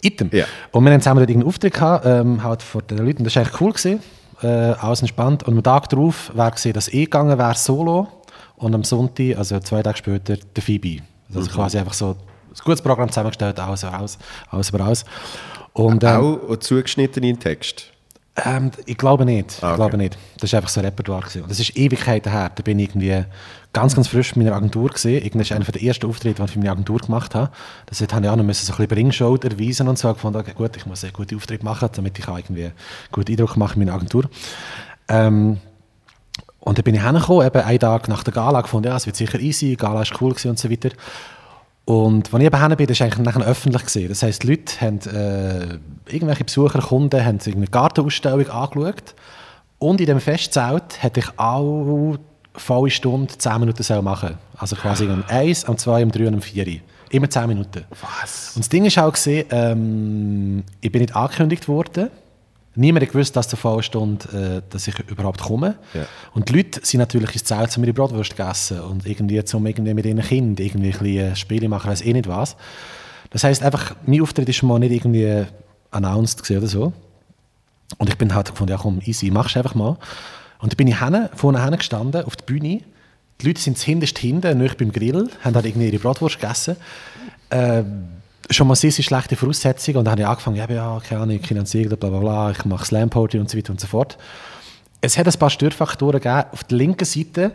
Item. 0.01 0.29
Ja. 0.31 0.45
Und 0.71 0.85
wir 0.85 0.91
haben 0.93 1.01
zusammen 1.01 1.19
dort 1.19 1.29
irgendeinen 1.29 1.49
Auftritt 1.49 1.73
gehabt, 1.73 2.05
ähm, 2.05 2.41
halt 2.43 2.61
vor 2.63 2.81
den 2.81 2.99
Leuten. 2.99 3.23
Das 3.25 3.35
war 3.35 3.43
eigentlich 3.43 3.59
cool. 3.61 3.73
Gewesen, 3.73 3.99
äh, 4.41 4.47
alles 4.47 5.01
entspannt. 5.01 5.43
Und 5.43 5.57
am 5.57 5.63
Tag 5.63 5.89
darauf 5.89 6.31
war 6.33 6.49
gesehen, 6.51 6.73
dass 6.73 6.87
ich 6.87 6.93
gegangen 7.05 7.37
wäre 7.37 7.55
solo 7.55 8.07
und 8.55 8.73
am 8.73 8.83
Sonntag, 8.85 9.37
also 9.37 9.59
zwei 9.59 9.83
Tage 9.83 9.97
später, 9.97 10.37
der 10.37 10.63
Phoebe. 10.63 11.03
Also 11.35 11.51
quasi 11.51 11.77
einfach 11.77 11.93
so 11.93 12.15
ein 12.51 12.63
gutes 12.63 12.81
Programm 12.81 13.09
zusammengestellt, 13.09 13.59
alles 13.59 13.83
raus, 13.83 14.17
alles 14.49 14.73
alles. 14.73 15.05
Und, 15.73 16.03
ähm, 16.03 16.09
Auch 16.09 16.57
zugeschnitten 16.57 17.23
in 17.23 17.35
den 17.35 17.39
Text. 17.39 17.91
ähm, 18.45 18.71
ich 18.85 18.97
glaube 18.97 19.25
nicht. 19.25 19.57
Ah, 19.61 19.67
okay. 19.67 19.71
Ich 19.71 19.75
glaube 19.75 19.97
nicht. 19.97 20.17
Das 20.39 20.51
war 20.51 20.57
einfach 20.57 20.69
so 20.69 20.79
ein 20.79 20.85
Repertoire. 20.85 21.21
Gewesen. 21.21 21.43
Und 21.43 21.51
das 21.51 21.59
ist 21.59 21.75
Ewigkeiten 21.77 22.31
her. 22.31 22.51
Da 22.53 22.63
bin 22.63 22.79
ich 22.79 22.89
irgendwie 22.89 23.25
ganz, 23.73 23.95
ganz 23.95 24.07
frisch 24.07 24.35
mit 24.35 24.45
meiner 24.45 24.57
Agentur 24.57 24.89
gesehen. 24.89 25.23
Irgendwie 25.23 25.41
ist 25.41 25.51
einer 25.51 25.65
der 25.65 25.81
ersten 25.83 26.07
Auftritte, 26.07 26.35
die 26.35 26.43
ich 26.43 26.51
für 26.51 26.59
meine 26.59 26.71
Agentur 26.71 26.99
gemacht 26.99 27.35
habe. 27.35 27.51
Das 27.85 28.01
habe 28.01 28.25
ich 28.25 28.29
auch 28.29 28.35
noch 28.35 28.43
müssen, 28.43 28.65
so 28.65 28.73
ein 28.73 28.77
bisschen 28.77 28.87
Bringshow 28.87 29.35
erweisen 29.35 29.87
und 29.87 29.99
so. 29.99 30.11
Ich 30.11 30.17
fand, 30.17 30.35
okay, 30.35 30.53
gut, 30.55 30.75
ich 30.75 30.85
muss 30.85 31.03
einen 31.03 31.13
guten 31.13 31.35
Auftritt 31.35 31.63
machen, 31.63 31.89
damit 31.93 32.17
ich 32.17 32.27
auch 32.27 32.37
irgendwie 32.37 32.65
einen 32.65 32.73
guten 33.11 33.31
Eindruck 33.31 33.57
mache 33.57 33.73
in 33.75 33.79
meiner 33.79 33.93
Agentur. 33.93 34.29
Ähm, 35.07 35.59
und 36.61 36.77
dann 36.77 36.83
bin 36.83 36.95
ich 36.95 37.01
hergekommen, 37.01 37.47
eben 37.47 37.61
einen 37.61 37.79
Tag 37.79 38.07
nach 38.07 38.23
der 38.23 38.33
Gala, 38.33 38.61
gefunden, 38.61 38.89
ja, 38.89 38.95
es 38.95 39.05
wird 39.05 39.15
sicher 39.15 39.39
easy, 39.39 39.69
die 39.69 39.77
Gala 39.77 40.01
ist 40.01 40.21
cool 40.21 40.35
und 40.43 40.59
so 40.59 40.69
weiter. 40.69 40.89
Und 41.89 42.31
als 42.31 42.39
ich 42.39 42.45
eben 42.45 42.61
hin 42.61 42.77
bin, 42.77 42.85
das 42.85 42.99
war 42.99 43.07
eigentlich 43.07 43.25
nachher 43.25 43.47
öffentlich. 43.47 43.83
Gewesen. 43.83 44.09
Das 44.09 44.21
heisst, 44.21 44.43
die 44.43 44.47
Leute 44.47 44.79
haben, 44.79 44.99
äh, 45.07 46.13
irgendwelche 46.13 46.43
Besucher, 46.43 46.81
Kunden, 46.83 47.25
haben 47.25 47.39
eine 47.43 47.65
Gartenausstellung 47.65 48.47
angeschaut. 48.47 49.15
Und 49.79 49.99
in 49.99 50.05
diesem 50.05 50.19
Festzelt 50.19 51.01
hätte 51.01 51.21
ich 51.21 51.39
auch 51.39 52.19
volle 52.53 52.91
Stunde 52.91 53.35
10 53.35 53.59
Minuten 53.59 53.81
sollen 53.81 54.03
machen 54.03 54.37
Also 54.55 54.75
quasi 54.75 55.05
um 55.05 55.23
1, 55.27 55.63
um 55.63 55.79
2, 55.79 56.03
um 56.03 56.11
3 56.11 56.27
und 56.27 56.35
um 56.35 56.41
4. 56.43 56.79
Immer 57.09 57.27
10 57.27 57.47
Minuten. 57.47 57.83
Was? 57.89 58.51
Und 58.55 58.65
das 58.65 58.69
Ding 58.69 58.85
ist 58.85 58.99
auch, 58.99 59.11
gewesen, 59.11 59.45
ähm, 59.49 60.63
ich 60.81 60.91
bin 60.91 61.01
nicht 61.01 61.15
angekündigt 61.15 61.67
worden. 61.67 62.11
Niemand 62.75 63.05
hat 63.05 63.11
gewusst, 63.11 63.35
dass 63.35 63.47
zur 63.47 63.59
vollen 63.59 63.83
Stunde, 63.83 64.61
äh, 64.67 64.71
dass 64.71 64.87
ich 64.87 64.97
überhaupt 65.09 65.41
komme. 65.41 65.75
Ja. 65.93 66.05
Und 66.33 66.49
die 66.49 66.53
Leute 66.53 66.79
sind 66.83 66.99
natürlich 66.99 67.33
ins 67.33 67.43
Zelt 67.43 67.71
zu 67.71 67.81
mir 67.81 67.93
Bratwurst 67.93 68.37
gegessen 68.37 68.79
und 68.81 69.05
irgendwie 69.05 69.43
zum 69.43 69.65
irgendwie 69.65 69.93
mit 69.93 70.05
ihren 70.05 70.21
Kindern 70.21 70.65
irgendwie 70.65 70.91
ein 70.91 70.99
bisschen 70.99 71.35
Spiele 71.35 71.67
machen, 71.67 71.89
weiß 71.89 72.01
eh 72.01 72.13
nicht 72.13 72.27
was. 72.27 72.55
Das 73.31 73.43
heisst 73.43 73.63
einfach, 73.63 73.95
mein 74.05 74.21
Auftritt 74.21 74.49
ist 74.49 74.63
mal 74.63 74.79
nicht 74.79 74.91
irgendwie 74.91 75.45
announced 75.91 76.49
oder 76.49 76.67
so. 76.67 76.93
Und 77.97 78.09
ich 78.09 78.17
bin 78.17 78.33
halt 78.33 78.51
gefunden, 78.51 78.71
ja 78.71 78.77
komm, 78.77 79.01
easy, 79.03 79.31
machst 79.31 79.57
einfach 79.57 79.75
mal. 79.75 79.97
Und 80.59 80.71
dann 80.71 80.77
bin 80.77 80.87
ich 80.87 80.99
hin, 80.99 81.29
vorne 81.35 81.63
hin 81.63 81.75
gestanden, 81.75 82.23
auf 82.23 82.35
der 82.35 82.45
Bühne. 82.45 82.81
Die 83.41 83.47
Leute 83.47 83.61
sind 83.61 83.77
hinterst 83.77 84.19
hinten, 84.19 84.57
nicht 84.57 84.77
beim 84.77 84.91
Grill, 84.91 85.29
haben 85.41 85.55
halt 85.55 85.65
irgendwie 85.65 85.87
ihre 85.87 85.99
Bratwurst 85.99 86.39
gegessen. 86.39 86.75
Äh, 87.49 87.83
schon 88.49 88.67
mal 88.67 88.75
sehr, 88.75 88.91
schlechte 88.91 89.35
Voraussetzungen. 89.35 89.97
Und 89.97 90.05
dann 90.05 90.13
habe 90.13 90.21
ich 90.21 90.27
angefangen, 90.27 90.57
ja, 90.57 90.69
ja 90.69 91.01
keine 91.07 91.21
Ahnung, 91.21 91.39
Finanzierung, 91.39 91.97
bla 91.97 92.09
bla 92.09 92.19
bla, 92.19 92.51
ich 92.51 92.65
mache 92.65 92.85
Slam 92.85 93.09
Poetry 93.09 93.39
und 93.39 93.49
so 93.49 93.57
weiter 93.57 93.71
und 93.71 93.79
so 93.79 93.87
fort. 93.87 94.17
Es 95.01 95.17
hat 95.17 95.27
ein 95.27 95.39
paar 95.39 95.49
Störfaktoren 95.49 96.19
gegeben. 96.19 96.43
Auf 96.51 96.63
der 96.65 96.77
linken 96.77 97.05
Seite 97.05 97.51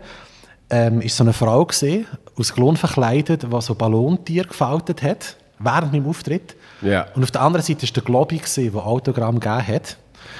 ähm, 0.71 1.01
ist 1.01 1.17
so 1.17 1.25
eine 1.25 1.33
Frau 1.33 1.65
gesehen, 1.65 2.07
aus 2.37 2.55
Klon 2.55 2.77
verkleidet, 2.77 3.43
die 3.43 3.61
so 3.61 3.75
Ballontier 3.75 4.45
gefaltet 4.45 5.03
hat, 5.03 5.37
während 5.59 5.93
meinem 5.93 6.07
Auftritt. 6.07 6.57
Ja. 6.81 7.07
Und 7.15 7.23
auf 7.23 7.31
der 7.31 7.43
anderen 7.43 7.65
Seite 7.65 7.85
ist 7.85 7.95
der 7.95 8.03
Globi 8.03 8.39
gesehen, 8.39 8.73
der 8.73 8.87
Autogramm 8.87 9.41
gegeben 9.41 9.67
hat. 9.67 9.97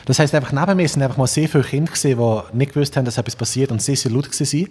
Das 0.07 0.19
heisst, 0.19 0.35
einfach 0.35 0.53
neben 0.53 0.77
mir 0.77 0.89
sind 0.89 1.03
einfach 1.03 1.17
mal 1.17 1.27
sehr 1.27 1.49
viele 1.49 1.65
Kinder 1.65 1.93
gesehen, 1.93 2.19
die 2.19 2.57
nicht 2.57 2.73
gewusst 2.73 2.97
haben, 2.97 3.05
dass 3.05 3.19
etwas 3.19 3.37
passiert 3.37 3.71
und 3.71 3.83
sehr, 3.83 3.97
sehr 3.97 4.13
laut 4.13 4.29
waren. 4.29 4.69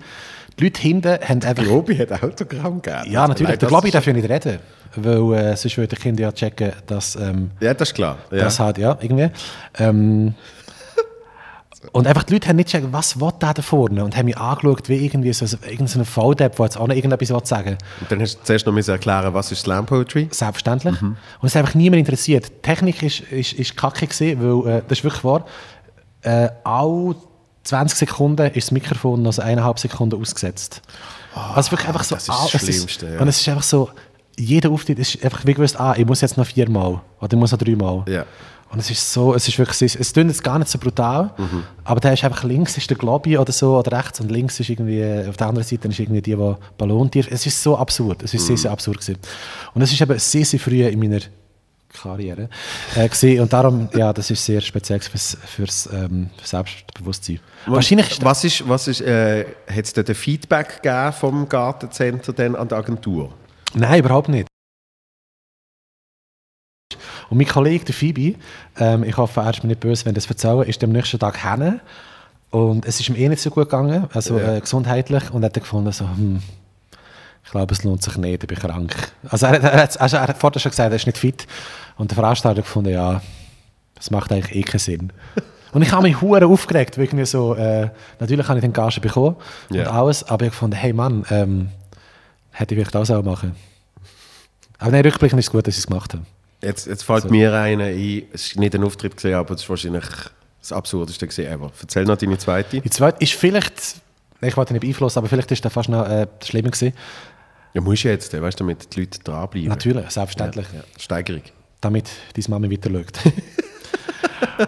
Die 0.59 0.63
Leute 0.65 0.81
hinten 0.81 1.19
haben 1.27 1.43
einfach... 1.43 1.63
Globi 1.63 1.97
hat 1.97 2.23
Autogramm 2.23 2.81
gegeben. 2.81 3.11
Ja, 3.11 3.27
natürlich. 3.27 3.49
Nein, 3.49 3.59
der 3.59 3.69
Globi 3.69 3.91
darf 3.91 4.05
ja 4.05 4.13
nicht 4.13 4.29
reden, 4.29 4.59
weil 4.95 5.33
äh, 5.33 5.55
sonst 5.55 5.77
würden 5.77 5.89
die 5.89 5.95
Kinder 5.95 6.23
ja 6.23 6.31
checken, 6.31 6.73
dass... 6.85 7.15
Ähm, 7.15 7.51
Ja, 7.59 7.73
das 7.73 7.89
ist 7.89 7.95
klar. 7.95 8.17
Ja. 8.31 8.43
das 8.43 8.59
hat, 8.59 8.77
ja, 8.77 8.97
irgendwie. 9.01 9.29
Ähm, 9.79 10.35
und 11.91 12.07
einfach 12.07 12.23
die 12.23 12.33
Leute 12.33 12.47
haben 12.47 12.55
nicht 12.55 12.71
gecheckt, 12.71 12.87
was 12.91 13.19
will 13.19 13.31
der 13.41 13.53
da 13.53 13.61
vorne? 13.61 14.03
Und 14.05 14.15
haben 14.15 14.25
mich 14.25 14.37
angeschaut, 14.37 14.87
wie 14.87 15.05
irgendwie 15.05 15.33
so, 15.33 15.45
so 15.45 15.57
irgendein 15.69 16.05
VDEP, 16.05 16.55
der 16.55 16.65
jetzt 16.65 16.77
auch 16.77 16.87
noch 16.87 16.95
irgendetwas 16.95 17.47
sagen 17.47 17.77
Und 17.99 18.11
dann 18.11 18.21
hast 18.21 18.39
du 18.39 18.43
zuerst 18.43 18.65
noch 18.65 18.87
erklären, 18.87 19.33
was 19.33 19.51
ist 19.51 19.61
Slam 19.61 19.85
Poetry? 19.85 20.29
Selbstverständlich. 20.31 21.01
Mhm. 21.01 21.17
Und 21.41 21.47
es 21.47 21.55
hat 21.55 21.61
einfach 21.63 21.75
niemand 21.75 21.99
interessiert. 21.99 22.47
Die 22.47 22.61
Technik 22.61 23.03
ist, 23.03 23.19
ist, 23.19 23.53
ist 23.53 23.75
kacke 23.75 24.07
gewesen, 24.07 24.65
weil, 24.65 24.77
äh, 24.77 24.81
das 24.87 24.99
ist 24.99 25.03
wirklich 25.03 25.23
wahr, 25.23 25.45
äh, 26.21 26.49
alle 26.63 27.15
20 27.63 27.97
Sekunden 27.97 28.47
ist 28.47 28.67
das 28.67 28.71
Mikrofon 28.71 29.21
noch 29.21 29.33
so 29.33 29.41
eineinhalb 29.41 29.79
Sekunden 29.79 30.19
ausgesetzt. 30.19 30.81
also 31.33 31.71
wirklich 31.71 31.87
einfach 31.87 32.03
so... 32.03 32.15
das 32.15 32.23
ist 32.23 32.29
das 32.29 32.55
ah, 32.55 32.59
Schlimmste, 32.59 33.13
ja. 33.13 33.19
Und 33.21 33.27
es 33.27 33.39
ist 33.39 33.47
einfach 33.49 33.63
so, 33.63 33.89
jeder 34.37 34.69
Auftritt 34.71 34.99
ist 34.99 35.23
einfach 35.23 35.45
wie 35.45 35.53
gewusst, 35.53 35.79
ah, 35.79 35.93
ich 35.97 36.05
muss 36.05 36.21
jetzt 36.21 36.37
noch 36.37 36.45
viermal 36.45 37.01
oder 37.21 37.33
ich 37.33 37.39
muss 37.39 37.51
noch 37.51 37.59
dreimal. 37.59 38.03
Ja. 38.07 38.25
Und 38.71 38.79
es 38.79 38.89
ist 38.89 39.13
so, 39.13 39.35
es 39.35 39.47
ist 39.47 39.59
wirklich, 39.59 39.79
es, 39.83 39.95
es 39.95 40.13
klingt 40.13 40.31
jetzt 40.31 40.43
gar 40.43 40.57
nicht 40.57 40.67
so 40.69 40.79
brutal, 40.79 41.31
Mhm. 41.37 41.63
aber 41.83 41.99
da 41.99 42.11
ist 42.11 42.23
einfach 42.23 42.43
links 42.43 42.75
ist 42.75 42.89
der 42.89 42.97
Globi 42.97 43.37
oder 43.37 43.51
so 43.51 43.77
oder 43.77 43.95
rechts 43.99 44.19
und 44.19 44.31
links 44.31 44.59
ist 44.59 44.67
irgendwie, 44.69 45.29
auf 45.29 45.37
der 45.37 45.47
anderen 45.47 45.67
Seite 45.67 45.87
ist 45.87 45.99
irgendwie 45.99 46.23
die, 46.23 46.35
die 46.35 46.55
Ballontier. 46.79 47.25
Es 47.29 47.45
ist 47.45 47.61
so 47.61 47.77
absurd, 47.77 48.23
es 48.23 48.33
ist 48.33 48.47
sehr, 48.47 48.57
sehr 48.57 48.71
Mhm. 48.71 48.73
absurd 48.73 48.97
gewesen. 48.99 49.19
Und 49.75 49.83
es 49.83 49.91
ist 49.93 50.01
eben 50.01 50.17
sehr, 50.17 50.43
sehr 50.43 50.59
früh 50.59 50.83
in 50.87 50.99
meiner 50.99 51.19
Karriere 51.93 52.49
äh, 52.95 53.07
gewesen. 53.07 53.39
und 53.41 53.53
darum, 53.53 53.87
ja, 53.95 54.11
das 54.13 54.29
ist 54.31 54.43
sehr 54.43 54.61
speziell 54.61 54.99
fürs, 54.99 55.37
fürs 55.45 55.89
ähm, 55.93 56.29
Selbstbewusstsein. 56.43 57.39
Wahrscheinlich 57.65 58.09
ist 58.11 58.23
Was 58.25 58.43
ist, 58.43 58.67
was 58.67 58.87
ist, 58.87 59.01
äh, 59.01 59.45
hat 59.69 59.85
es 59.85 59.93
dort 59.93 60.09
Feedback 60.15 60.81
gegeben 60.81 61.13
vom 61.13 61.47
Gartencenter 61.47 62.33
dann 62.33 62.55
an 62.55 62.67
die 62.67 62.75
Agentur? 62.75 63.33
Nein, 63.75 63.99
überhaupt 63.99 64.29
nicht. 64.29 64.47
Und 67.29 67.37
mein 67.37 67.47
Kollege, 67.47 67.85
der 67.85 67.95
Phoebe, 67.95 68.35
ähm, 68.77 69.03
ich 69.03 69.17
hoffe, 69.17 69.39
er 69.41 69.49
ist 69.49 69.63
mir 69.63 69.69
nicht 69.69 69.79
böse, 69.79 70.05
wenn 70.05 70.11
ich 70.15 70.23
das 70.23 70.29
erzähle, 70.29 70.65
ist 70.65 70.83
am 70.83 70.91
nächsten 70.91 71.19
Tag 71.19 71.37
hin. 71.41 71.79
Und 72.51 72.85
es 72.85 72.99
ist 72.99 73.09
ihm 73.09 73.15
eh 73.15 73.29
nicht 73.29 73.41
so 73.41 73.49
gut 73.49 73.65
gegangen, 73.65 74.07
also 74.13 74.37
Ja. 74.37 74.55
äh, 74.57 74.61
gesundheitlich. 74.61 75.31
Und 75.31 75.41
er 75.43 75.47
hat 75.47 75.55
dann 75.55 75.63
gefunden, 75.63 75.91
so, 75.91 76.05
hm, 76.07 76.41
ich 77.43 77.51
glaube, 77.51 77.73
es 77.73 77.83
lohnt 77.83 78.03
sich 78.03 78.15
nicht, 78.17 78.43
ich 78.43 78.47
bin 78.47 78.57
krank. 78.57 78.95
Also 79.27 79.47
er, 79.47 79.53
hat- 79.53 79.63
er, 79.63 79.81
hat- 79.83 79.99
also 80.01 80.17
er 80.17 80.27
hat 80.27 80.37
vorher 80.37 80.59
schon 80.59 80.69
gesagt, 80.69 80.91
er 80.91 80.95
ist 80.95 81.07
nicht 81.07 81.17
fit. 81.17 81.47
Und 81.97 82.11
der 82.11 82.15
Veranstalter 82.15 82.59
hat 82.59 82.65
gefunden, 82.65 82.91
ja, 82.91 83.21
das 83.95 84.11
macht 84.11 84.31
eigentlich 84.31 84.55
eh 84.55 84.61
keinen 84.63 84.79
Sinn. 84.79 85.13
Und 85.71 85.81
ich 85.81 85.91
habe 85.91 86.03
mich 86.03 86.21
hure 86.21 86.45
aufgeregt, 86.45 86.97
weil 86.97 87.05
irgendwie 87.05 87.25
so, 87.25 87.55
äh, 87.55 87.89
natürlich 88.19 88.47
habe 88.47 88.59
ich 88.59 88.63
den 88.63 88.73
Gage 88.73 88.99
bekommen 89.01 89.35
und 89.69 89.75
Ja. 89.75 89.89
alles, 89.91 90.23
aber 90.23 90.45
ich 90.45 90.49
habe 90.49 90.49
gefunden, 90.51 90.75
hey 90.75 90.93
Mann, 90.93 91.25
ähm, 91.31 91.69
hätte 92.51 92.75
ich 92.75 92.79
vielleicht 92.79 92.95
auch 92.95 93.05
so 93.05 93.21
machen. 93.23 93.55
Aber 94.77 94.91
nein, 94.91 95.03
rückblickend 95.03 95.39
ist 95.39 95.47
es 95.47 95.51
gut, 95.51 95.65
dass 95.65 95.73
ich 95.75 95.79
es 95.79 95.87
gemacht 95.87 96.13
habe. 96.13 96.23
Jetzt, 96.61 96.87
jetzt 96.87 97.03
fällt 97.03 97.29
mir 97.29 97.53
einer 97.53 97.85
ein, 97.85 98.23
es 98.33 98.55
war 98.55 98.61
nicht 98.61 98.75
ein 98.75 98.83
Auftritt, 98.83 99.17
gewesen, 99.17 99.35
aber 99.35 99.53
es 99.55 99.63
war 99.63 99.69
wahrscheinlich 99.69 100.05
das 100.61 100.71
Absurdeste 100.71 101.27
gewesen 101.27 101.45
ever. 101.51 101.71
Erzähl 101.81 102.05
noch 102.05 102.17
deine 102.17 102.37
zweite. 102.37 102.79
Die 102.79 102.89
zweite 102.89 103.21
ist 103.21 103.33
vielleicht, 103.33 103.95
ich 104.41 104.55
wollte 104.57 104.73
nicht 104.73 104.81
beeinflussen, 104.81 105.19
aber 105.19 105.27
vielleicht 105.27 105.51
ist 105.51 105.65
das 105.65 105.73
fast 105.73 105.89
noch 105.89 106.07
äh, 106.07 106.27
schlimmer 106.43 106.69
gewesen. 106.69 106.93
Ja, 107.73 107.81
musst 107.81 108.03
du 108.03 108.09
jetzt, 108.09 108.39
weißt 108.39 108.59
du, 108.59 108.63
damit 108.63 108.95
die 108.95 108.99
Leute 109.01 109.19
dranbleiben. 109.19 109.69
Natürlich, 109.69 110.09
selbstverständlich. 110.11 110.67
Ja, 110.73 110.81
Steigerung. 110.99 111.41
Damit 111.83 112.09
deine 112.35 112.45
Mama 112.49 112.69
weiter 112.71 112.89
schaut. 112.89 113.33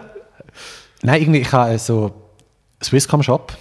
Nein, 1.02 1.20
irgendwie, 1.22 1.40
ich 1.40 1.52
habe 1.52 1.72
äh, 1.72 1.78
so 1.78 2.12
Swisscom-Shop. 2.82 3.52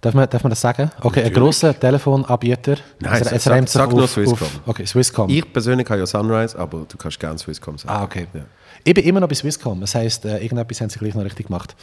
Darf 0.00 0.12
man, 0.14 0.28
darf 0.28 0.42
man 0.42 0.50
das 0.50 0.60
sagen? 0.60 0.90
Okay, 1.00 1.22
ein 1.22 1.32
grosser 1.32 1.78
Telefonanbieter. 1.78 2.76
Nein, 3.00 3.22
es, 3.22 3.44
sag- 3.44 3.62
es 3.64 3.72
sag 3.72 3.90
nur 3.90 4.04
auf, 4.04 4.10
Swisscom. 4.10 4.36
Auf, 4.42 4.60
okay, 4.66 4.84
Swisscom. 4.84 5.30
Ich 5.30 5.50
persönlich 5.50 5.88
habe 5.88 6.00
ja 6.00 6.06
Sunrise, 6.06 6.58
aber 6.58 6.84
du 6.86 6.96
kannst 6.98 7.18
gerne 7.18 7.38
Swisscom 7.38 7.78
sagen. 7.78 7.94
ah, 7.94 8.04
okay. 8.04 8.26
Ja. 8.34 8.42
Ich 8.84 8.92
bin 8.92 9.02
immer 9.04 9.20
noch 9.20 9.28
bei 9.28 9.34
Swisscom. 9.34 9.80
Das 9.80 9.94
heisst, 9.94 10.26
äh, 10.26 10.38
irgendetwas 10.42 10.80
haben 10.82 10.90
sie 10.90 10.98
gleich 10.98 11.14
noch 11.14 11.24
richtig 11.24 11.46
gemacht. 11.46 11.74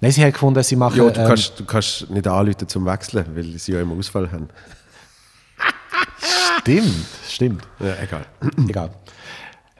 Nein, 0.00 0.12
sie 0.12 0.22
haben 0.22 0.32
gefunden, 0.32 0.62
sie 0.62 0.76
machen... 0.76 0.98
Ja, 0.98 1.08
du, 1.08 1.20
ähm, 1.20 1.26
kannst, 1.26 1.58
du 1.58 1.64
kannst 1.64 2.10
nicht 2.10 2.26
anrufen 2.26 2.68
zum 2.68 2.84
Wechseln, 2.84 3.24
weil 3.34 3.44
sie 3.58 3.72
ja 3.72 3.80
immer 3.80 3.96
Ausfall 3.96 4.30
haben. 4.30 4.48
Stimmt, 6.60 7.06
stimmt. 7.28 7.62
Ja, 7.80 7.94
egal. 8.02 8.26
Egal. 8.68 8.90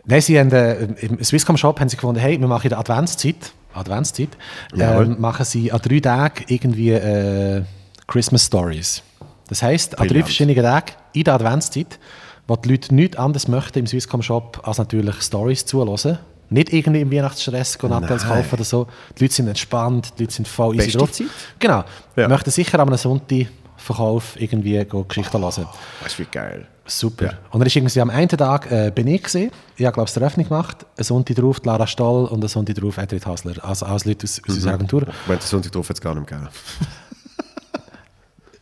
Nein, 0.06 0.20
sie 0.20 0.38
haben, 0.38 0.52
äh, 0.52 0.84
im 1.00 1.22
Swisscom 1.22 1.56
Shop 1.56 1.80
haben 1.80 1.88
sie 1.88 1.96
gefunden, 1.96 2.20
hey, 2.20 2.38
wir 2.38 2.46
machen 2.46 2.64
in 2.64 2.70
der 2.70 2.78
Adventszeit, 2.78 3.52
Adventszeit, 3.72 4.30
ähm, 4.76 5.16
machen 5.20 5.44
sie 5.44 5.72
an 5.72 5.80
drei 5.82 6.00
Tagen 6.00 6.44
irgendwie 6.48 6.90
äh, 6.90 7.62
Christmas 8.06 8.46
Stories. 8.46 9.02
Das 9.48 9.62
heisst, 9.62 9.98
an 9.98 10.08
drei 10.08 10.22
verschiedenen 10.22 10.62
Tagen 10.62 10.92
in 11.12 11.24
der 11.24 11.34
Adventszeit, 11.34 11.98
wo 12.46 12.56
die 12.56 12.70
Leute 12.70 12.94
nichts 12.94 13.16
anderes 13.16 13.48
möchten 13.48 13.80
im 13.80 13.86
Swisscom 13.86 14.22
Shop, 14.22 14.60
als 14.64 14.78
natürlich 14.78 15.20
Stories 15.22 15.64
zuhören. 15.64 16.18
Nicht 16.50 16.72
irgendwie 16.72 17.00
im 17.00 17.10
Weihnachtsstress 17.10 17.78
gehen 17.78 17.90
Nein. 17.90 18.06
kaufen 18.06 18.48
oder 18.52 18.64
so. 18.64 18.86
Die 19.18 19.24
Leute 19.24 19.34
sind 19.34 19.48
entspannt, 19.48 20.12
die 20.18 20.24
Leute 20.24 20.34
sind 20.34 20.46
voll 20.46 20.76
easy 20.76 20.84
Beste 20.84 20.98
drauf. 20.98 21.12
Zeit. 21.12 21.26
Genau. 21.58 21.84
Ja. 22.16 22.28
Möchten 22.28 22.50
sicher 22.50 22.78
am 22.78 22.94
Sonntag 22.96 23.46
Verkauf 23.84 24.40
irgendwie 24.40 24.84
Geschichten 24.84 25.40
hören. 25.40 25.66
Weißt 26.02 26.18
du, 26.18 26.22
wie 26.22 26.26
geil. 26.30 26.66
Super. 26.86 27.24
Ja. 27.24 27.32
Und 27.50 27.60
dann 27.60 27.66
ist 27.66 27.76
irgendwie 27.76 28.00
am 28.00 28.10
einen 28.10 28.28
Tag 28.28 28.70
äh, 28.70 28.90
bin 28.94 29.06
ich 29.06 29.22
gesehen. 29.22 29.50
Ich 29.76 29.86
habe 29.86 29.94
glaube 29.94 30.08
ich 30.08 30.14
die 30.14 30.20
Eröffnung 30.20 30.46
gemacht. 30.48 30.84
Ein 30.98 31.04
Sonntag 31.04 31.36
drauf 31.36 31.58
Lara 31.64 31.86
Stoll 31.86 32.26
und 32.26 32.44
ein 32.44 32.48
Sonntag 32.48 32.76
drauf 32.76 32.98
Edith 32.98 33.24
Hasler. 33.26 33.54
Also 33.62 33.86
als 33.86 34.04
Leute 34.04 34.24
aus, 34.24 34.40
aus 34.46 34.54
unserer 34.54 34.74
Agentur. 34.74 35.02
Ich 35.02 35.08
meine, 35.26 35.40
den 35.40 35.46
Sonntag 35.46 35.72
drauf 35.72 35.88
hat 35.88 35.96
es 35.96 36.00
gar 36.00 36.14
nicht 36.14 36.26
gegeben. 36.26 36.48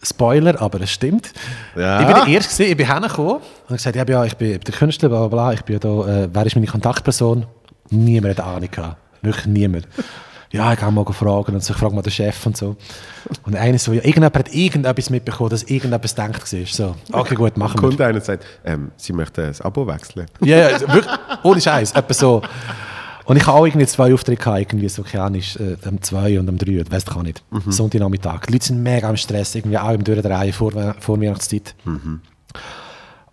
Spoiler, 0.04 0.60
aber 0.60 0.80
es 0.80 0.90
stimmt. 0.90 1.32
Ja. 1.76 2.00
Ich 2.00 2.06
bin 2.06 2.16
der 2.16 2.26
Erste, 2.26 2.52
gewesen, 2.52 2.70
ich 2.72 2.76
bin 2.76 2.86
hergekommen 2.86 3.36
und 3.68 3.76
gesagt, 3.76 3.96
ja, 3.96 4.04
ja, 4.04 4.24
ich 4.24 4.36
bin 4.36 4.58
der 4.58 4.74
Künstler, 4.74 5.08
bla 5.08 5.26
bla 5.26 5.28
bla. 5.28 5.52
Ich 5.52 5.62
bin 5.62 5.78
da, 5.78 5.88
äh, 5.88 6.28
wer 6.32 6.46
ist 6.46 6.56
meine 6.56 6.66
Kontaktperson? 6.66 7.46
Niemand 7.90 8.38
hat 8.38 8.46
Ahnung 8.46 8.70
gehabt. 8.70 8.96
Wirklich 9.22 9.46
niemand. 9.46 9.86
Ja, 10.52 10.72
ich 10.72 10.78
kann 10.78 10.94
mal 10.94 11.04
fragen 11.06 11.54
und 11.54 11.64
so, 11.64 11.72
ich 11.72 11.78
frage 11.78 11.94
mal 11.94 12.02
den 12.02 12.12
Chef 12.12 12.44
und 12.44 12.56
so. 12.56 12.76
Und 13.44 13.56
einer 13.56 13.78
so, 13.78 13.92
ja, 13.92 14.00
irgendjemand 14.02 14.36
hat 14.36 14.54
irgendetwas 14.54 15.08
mitbekommen, 15.08 15.48
dass 15.48 15.62
irgendetwas 15.62 16.14
denkt 16.14 16.52
war. 16.52 16.66
So, 16.66 16.94
okay, 17.10 17.34
gut, 17.34 17.56
machen 17.56 17.80
wir. 17.80 17.88
Kunde 17.88 18.06
einer 18.06 18.20
sagt, 18.20 18.44
ähm, 18.64 18.92
sie 18.96 19.14
möchten 19.14 19.46
das 19.46 19.62
Abo 19.62 19.86
wechseln. 19.86 20.26
Ja, 20.40 20.58
ja, 20.58 20.66
also 20.68 20.88
wirklich, 20.88 21.14
ohne 21.42 21.60
Scheiß, 21.60 21.92
etwa 21.92 22.14
so. 22.14 22.42
Und 23.24 23.36
ich 23.36 23.46
habe 23.46 23.58
auch 23.58 23.66
irgendwie 23.66 23.86
zwei 23.86 24.12
Aufträge 24.12 24.42
gehabt, 24.42 24.58
irgendwie 24.58 24.88
so, 24.88 25.02
keine 25.02 25.24
Ahnung, 25.24 25.40
äh, 25.58 25.88
am 25.88 26.02
2 26.02 26.40
und 26.40 26.48
am 26.48 26.58
3, 26.58 26.70
ich 26.72 26.90
weiß 26.92 27.04
ich 27.08 27.22
nicht. 27.22 27.42
Sonntagnachmittag. 27.68 28.46
Die 28.46 28.52
Leute 28.52 28.66
sind 28.66 28.82
mega 28.82 29.08
am 29.08 29.16
Stress, 29.16 29.54
irgendwie 29.54 29.78
auch 29.78 29.92
im 29.92 30.04
Durchdrehen 30.04 30.52
vor, 30.52 30.72
vor 30.98 31.20
Weihnachtszeit. 31.20 31.74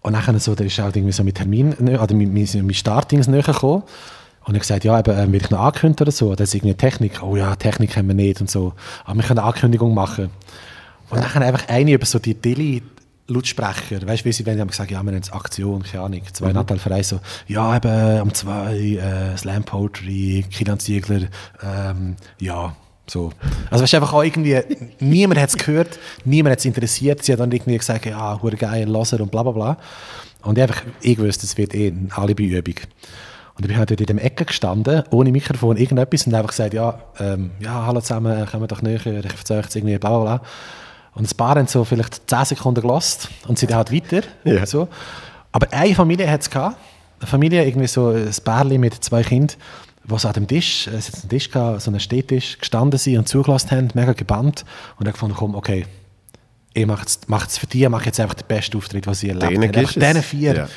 Und 0.01 0.13
dann 0.13 0.39
so, 0.39 0.55
da 0.55 0.63
ist 0.63 0.79
auch 0.79 0.95
irgendwie 0.95 1.11
so 1.11 1.23
mit 1.23 1.35
Termin, 1.35 1.73
oder 1.73 2.13
mit, 2.13 2.31
mit, 2.31 2.53
mit 2.63 2.75
Startings 2.75 3.27
näher 3.27 3.43
gekommen. 3.43 3.83
Und 4.49 4.55
ich 4.55 4.61
gesagt, 4.61 4.83
ja, 4.83 4.97
eben, 4.97 5.15
ähm, 5.15 5.31
will 5.31 5.43
ich 5.43 5.51
noch 5.51 5.59
ankündigen 5.59 6.05
oder 6.05 6.11
so? 6.11 6.33
Da 6.33 6.43
ist 6.43 6.55
irgendwie 6.55 6.73
Technik. 6.73 7.21
Oh 7.21 7.35
ja, 7.35 7.55
Technik 7.55 7.95
haben 7.95 8.07
wir 8.07 8.15
nicht 8.15 8.41
und 8.41 8.49
so. 8.49 8.73
Aber 9.05 9.19
wir 9.19 9.23
können 9.23 9.37
eine 9.37 9.47
Ankündigung 9.47 9.93
machen. 9.93 10.31
Und 11.11 11.23
dann 11.23 11.43
einfach 11.43 11.69
eine 11.69 11.91
über 11.91 12.07
so 12.07 12.17
die 12.17 12.33
Dilly 12.33 12.81
Lautsprecher, 13.27 14.07
weißt 14.07 14.25
du, 14.25 14.25
wie 14.25 14.31
sie 14.31 14.47
wenn 14.47 14.59
haben 14.59 14.69
gesagt, 14.69 14.89
ja, 14.89 15.03
wir 15.03 15.09
haben 15.09 15.13
jetzt 15.13 15.31
Aktion, 15.31 15.83
keine 15.83 16.03
Ahnung, 16.03 16.21
zwei 16.33 16.47
mhm. 16.47 16.53
Natalvereine 16.53 17.03
so, 17.03 17.19
ja, 17.47 17.77
eben 17.77 18.21
um 18.21 18.33
zwei, 18.33 18.75
äh, 18.75 19.37
Slam 19.37 19.63
Poetry, 19.63 20.43
Kilian 20.49 20.79
Ziegler, 20.79 21.27
ähm, 21.61 22.15
ja, 22.39 22.75
so. 23.05 23.31
Also 23.69 23.83
weißt 23.83 23.93
du, 23.93 23.97
einfach 23.97 24.13
auch 24.13 24.23
irgendwie, 24.23 24.59
niemand 24.99 25.39
hat 25.39 25.49
es 25.49 25.57
gehört, 25.57 25.99
niemand 26.25 26.53
hat 26.53 26.59
es 26.59 26.65
interessiert, 26.65 27.23
sie 27.23 27.33
hat 27.33 27.39
dann 27.39 27.51
irgendwie 27.51 27.77
gesagt, 27.77 28.07
ja, 28.07 28.41
hure 28.41 28.55
geil, 28.55 28.87
Laser 28.87 29.21
und 29.21 29.29
bla 29.29 29.43
bla 29.43 29.51
bla. 29.51 29.77
Und 30.41 30.57
ich 30.57 30.63
einfach, 30.63 30.81
ich 31.01 31.19
wusste, 31.19 31.45
es 31.45 31.55
wird 31.55 31.75
eh 31.75 31.89
eine 31.89 32.07
Alibi-Übung. 32.17 32.75
Und 33.59 33.65
ich 33.65 33.67
bin 33.71 33.77
halt 33.77 33.91
dort 33.91 33.99
in 33.99 34.05
dem 34.05 34.17
Ecke 34.19 34.45
gestanden, 34.45 35.03
ohne 35.11 35.33
Mikrofon, 35.33 35.75
irgendetwas, 35.75 36.25
und 36.25 36.33
einfach 36.33 36.51
gesagt, 36.51 36.73
ja, 36.73 36.97
ähm, 37.19 37.51
ja, 37.59 37.85
hallo 37.85 37.99
zusammen, 37.99 38.45
kommen 38.45 38.63
wir 38.63 38.67
doch 38.67 38.81
näher, 38.81 39.05
ich 39.05 39.25
erzähle 39.25 39.59
euch 39.59 39.75
irgendwie 39.75 39.97
bla 39.97 40.11
bla 40.11 40.19
bla. 40.37 40.41
Und 41.13 41.29
ein 41.29 41.35
paar 41.35 41.55
haben 41.55 41.67
so 41.67 41.83
vielleicht 41.83 42.29
10 42.29 42.45
Sekunden 42.45 42.79
gelost 42.79 43.27
und 43.49 43.59
sind 43.59 43.73
halt 43.73 43.91
weiter. 43.91 44.21
Ja. 44.45 44.65
So. 44.65 44.87
Aber 45.51 45.67
eine 45.73 45.93
Familie 45.93 46.31
hat 46.31 46.39
es 46.39 46.49
gehabt. 46.49 46.77
Eine 47.19 47.27
Familie, 47.27 47.65
irgendwie 47.65 47.87
so 47.87 48.11
ein 48.11 48.31
Pärchen 48.45 48.79
mit 48.79 48.93
zwei 49.03 49.23
Kindern, 49.23 49.57
die 50.05 50.25
an 50.25 50.33
dem 50.33 50.47
Tisch, 50.47 50.87
es 50.87 51.09
hat 51.09 51.19
einen 51.19 51.29
Tisch 51.29 51.51
gehabt, 51.51 51.81
so 51.81 51.91
einen 51.91 51.99
Stehtisch, 51.99 52.59
gestanden 52.59 52.97
sind 52.97 53.17
und 53.17 53.27
zugelassen 53.27 53.71
haben, 53.71 53.89
mega 53.93 54.13
gebannt. 54.13 54.63
Und 54.97 55.05
dann 55.05 55.11
gefunden, 55.11 55.35
komm, 55.37 55.55
okay, 55.55 55.85
ich 56.73 56.85
mache 56.85 57.05
es 57.45 57.57
für 57.57 57.67
die, 57.67 57.89
mache 57.89 58.05
jetzt 58.05 58.21
einfach 58.21 58.35
den 58.35 58.47
besten 58.47 58.77
Auftritt, 58.77 59.05
den 59.05 59.13
sie 59.13 59.27
erlebt 59.27 59.75
haben. 59.77 59.89
Diesen 59.99 60.23
vier 60.23 60.55
ja. 60.55 60.69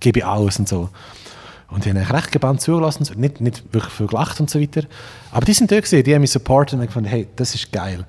gebe 0.00 0.20
ich 0.20 0.24
alles 0.24 0.58
und 0.58 0.70
so. 0.70 0.88
Und 1.74 1.84
die 1.84 1.90
haben 1.90 1.98
recht 1.98 2.30
gebannt 2.30 2.60
zugelassen, 2.60 3.04
nicht, 3.16 3.40
nicht 3.40 3.64
wirklich 3.72 3.92
viel 3.92 4.06
gelacht 4.06 4.38
und 4.38 4.48
so 4.48 4.60
weiter. 4.60 4.82
Aber 5.32 5.44
die 5.44 5.52
sind 5.52 5.72
da 5.72 5.76
gewesen, 5.76 6.04
die 6.04 6.14
haben 6.14 6.20
mich 6.20 6.30
supportet 6.30 6.78
und 6.78 6.86
gefunden, 6.86 7.08
hey, 7.08 7.26
das 7.34 7.54
ist 7.54 7.72
geil. 7.72 8.06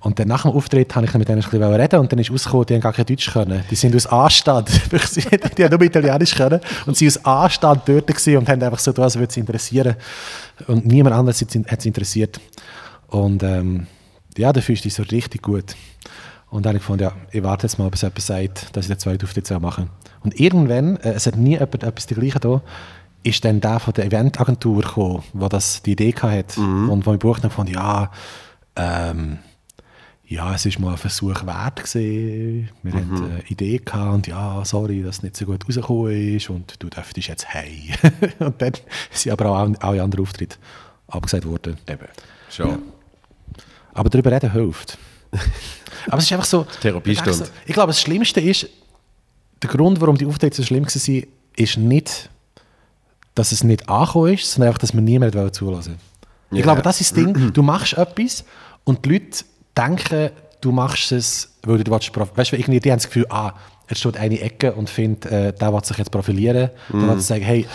Und 0.00 0.18
dann 0.18 0.28
nach 0.28 0.42
dem 0.42 0.52
Auftritt 0.52 0.94
habe 0.94 1.06
ich 1.06 1.14
mit 1.14 1.28
denen 1.28 1.42
ein 1.42 1.50
bisschen 1.50 1.62
reden 1.62 2.00
und 2.00 2.10
dann 2.10 2.18
ist 2.18 2.30
rausgekommen, 2.30 2.66
die 2.66 2.74
haben 2.74 2.80
gar 2.80 2.92
kein 2.92 3.06
Deutsch 3.06 3.30
können. 3.30 3.64
Die 3.70 3.74
sind 3.74 3.94
aus 3.96 4.06
Anstand, 4.06 4.68
die 5.58 5.64
haben 5.64 5.70
nur 5.70 5.82
Italienisch 5.82 6.34
können 6.34 6.60
und 6.86 6.96
sie 6.96 7.06
aus 7.06 7.22
Anstand 7.24 7.82
dort 7.86 8.10
und 8.10 8.48
haben 8.48 8.62
einfach 8.62 8.78
so 8.78 8.92
getan, 8.92 9.04
als 9.04 9.18
würde 9.18 9.32
sie 9.32 9.40
interessieren. 9.40 9.96
Und 10.66 10.86
niemand 10.86 11.16
anderes 11.16 11.40
hat 11.40 11.54
es 11.54 11.86
interessiert. 11.86 12.40
Und 13.08 13.42
ähm, 13.42 13.86
ja, 14.36 14.52
da 14.52 14.60
fühlst 14.60 14.84
du 14.84 14.88
dich 14.88 14.94
so 14.94 15.02
richtig 15.02 15.42
gut. 15.42 15.74
Und 16.50 16.66
dann 16.66 16.70
habe 16.70 16.78
ich 16.78 16.82
gefunden, 16.82 17.04
ja, 17.04 17.12
ich 17.30 17.42
warte 17.42 17.66
jetzt 17.66 17.78
mal, 17.78 17.88
bis 17.90 18.02
jemand 18.02 18.20
sagt, 18.20 18.76
dass 18.76 18.86
ich 18.86 18.90
den 18.90 18.98
zweiten 18.98 19.24
Auftritt 19.24 19.48
machen 19.60 19.84
soll. 19.84 20.10
Und 20.22 20.40
irgendwann, 20.40 20.96
äh, 20.98 21.12
es 21.12 21.26
hat 21.26 21.36
nie 21.36 21.52
jemand 21.52 21.82
etwas 21.82 22.06
dergleichen 22.06 22.40
da, 22.40 22.62
ist 23.22 23.44
dann 23.44 23.60
der 23.60 23.80
von 23.80 23.94
der 23.94 24.06
Eventagentur 24.06 24.82
gekommen, 24.82 25.22
der 25.34 25.48
das 25.48 25.82
die 25.82 25.92
Idee 25.92 26.14
hatte 26.14 26.60
mhm. 26.60 26.90
und 26.90 27.06
wo 27.06 27.12
ich 27.12 27.18
bucht 27.18 27.42
habe, 27.44 27.48
gefunden, 27.48 27.74
ja, 27.74 28.10
ähm, 28.76 29.38
ja, 30.24 30.54
es 30.54 30.64
war 30.64 30.80
mal 30.80 30.92
ein 30.92 30.96
Versuch 30.96 31.44
wert 31.44 31.76
gewesen. 31.76 32.70
Wir 32.82 32.94
mhm. 32.94 32.98
hatten 32.98 33.24
eine 33.24 33.42
Idee 33.48 33.78
gehabt 33.78 34.14
und 34.14 34.26
ja, 34.28 34.64
sorry, 34.64 35.02
dass 35.02 35.16
es 35.16 35.22
nicht 35.24 35.36
so 35.36 35.44
gut 35.44 35.66
rausgekommen 35.66 36.36
ist 36.36 36.48
und 36.50 36.82
du 36.82 36.88
dürftest 36.88 37.28
jetzt 37.28 37.46
hey. 37.48 37.92
und 38.38 38.62
dann 38.62 38.72
sind 39.10 39.32
aber 39.32 39.46
auch 39.46 39.74
alle 39.80 40.02
anderen 40.02 40.24
Auftritte 40.24 40.56
abgesagt 41.08 41.46
worden. 41.46 41.78
Eben, 41.88 42.06
schon. 42.48 42.68
Ja. 42.68 42.78
Aber 43.92 44.08
darüber 44.08 44.30
reden 44.30 44.52
hilft. 44.52 44.98
Aber 46.06 46.18
es 46.18 46.24
ist 46.24 46.32
einfach 46.32 46.46
so... 46.46 46.66
Therapiestunde. 46.80 47.48
Ich 47.66 47.74
glaube, 47.74 47.88
das 47.88 48.00
Schlimmste 48.00 48.40
ist, 48.40 48.66
der 49.62 49.70
Grund, 49.70 50.00
warum 50.00 50.16
die 50.16 50.26
Auftritte 50.26 50.56
so 50.56 50.62
schlimm 50.62 50.84
waren, 50.84 51.24
ist 51.56 51.76
nicht, 51.76 52.30
dass 53.34 53.52
es 53.52 53.64
nicht 53.64 53.88
angekommen 53.88 54.34
ist, 54.34 54.50
sondern 54.50 54.68
einfach, 54.68 54.78
dass 54.78 54.94
man 54.94 55.04
niemanden 55.04 55.52
zulassen 55.52 55.98
Ich 56.50 56.56
yeah. 56.56 56.62
glaube, 56.62 56.82
das 56.82 57.00
ist 57.00 57.16
das 57.16 57.24
Ding. 57.24 57.52
Du 57.52 57.62
machst 57.62 57.94
etwas 57.94 58.44
und 58.84 59.04
die 59.04 59.10
Leute 59.10 59.44
denken, 59.76 60.30
du 60.60 60.72
machst 60.72 61.12
es, 61.12 61.52
weil 61.62 61.82
du 61.82 61.90
willst, 61.90 62.10
weißt 62.16 62.52
du, 62.52 62.56
irgendwie 62.56 62.80
die 62.80 62.90
haben 62.90 62.98
das 62.98 63.06
Gefühl, 63.06 63.26
ah, 63.30 63.54
jetzt 63.88 64.00
steht 64.00 64.16
eine 64.16 64.40
Ecke 64.40 64.72
und 64.72 64.88
findet, 64.88 65.26
äh, 65.26 65.52
der 65.52 65.72
will 65.72 65.84
sich 65.84 65.98
jetzt 65.98 66.10
profilieren. 66.10 66.70
Mm. 66.88 67.00
Dann 67.00 67.08
wird 67.08 67.22
sagen, 67.22 67.42
hey, 67.42 67.66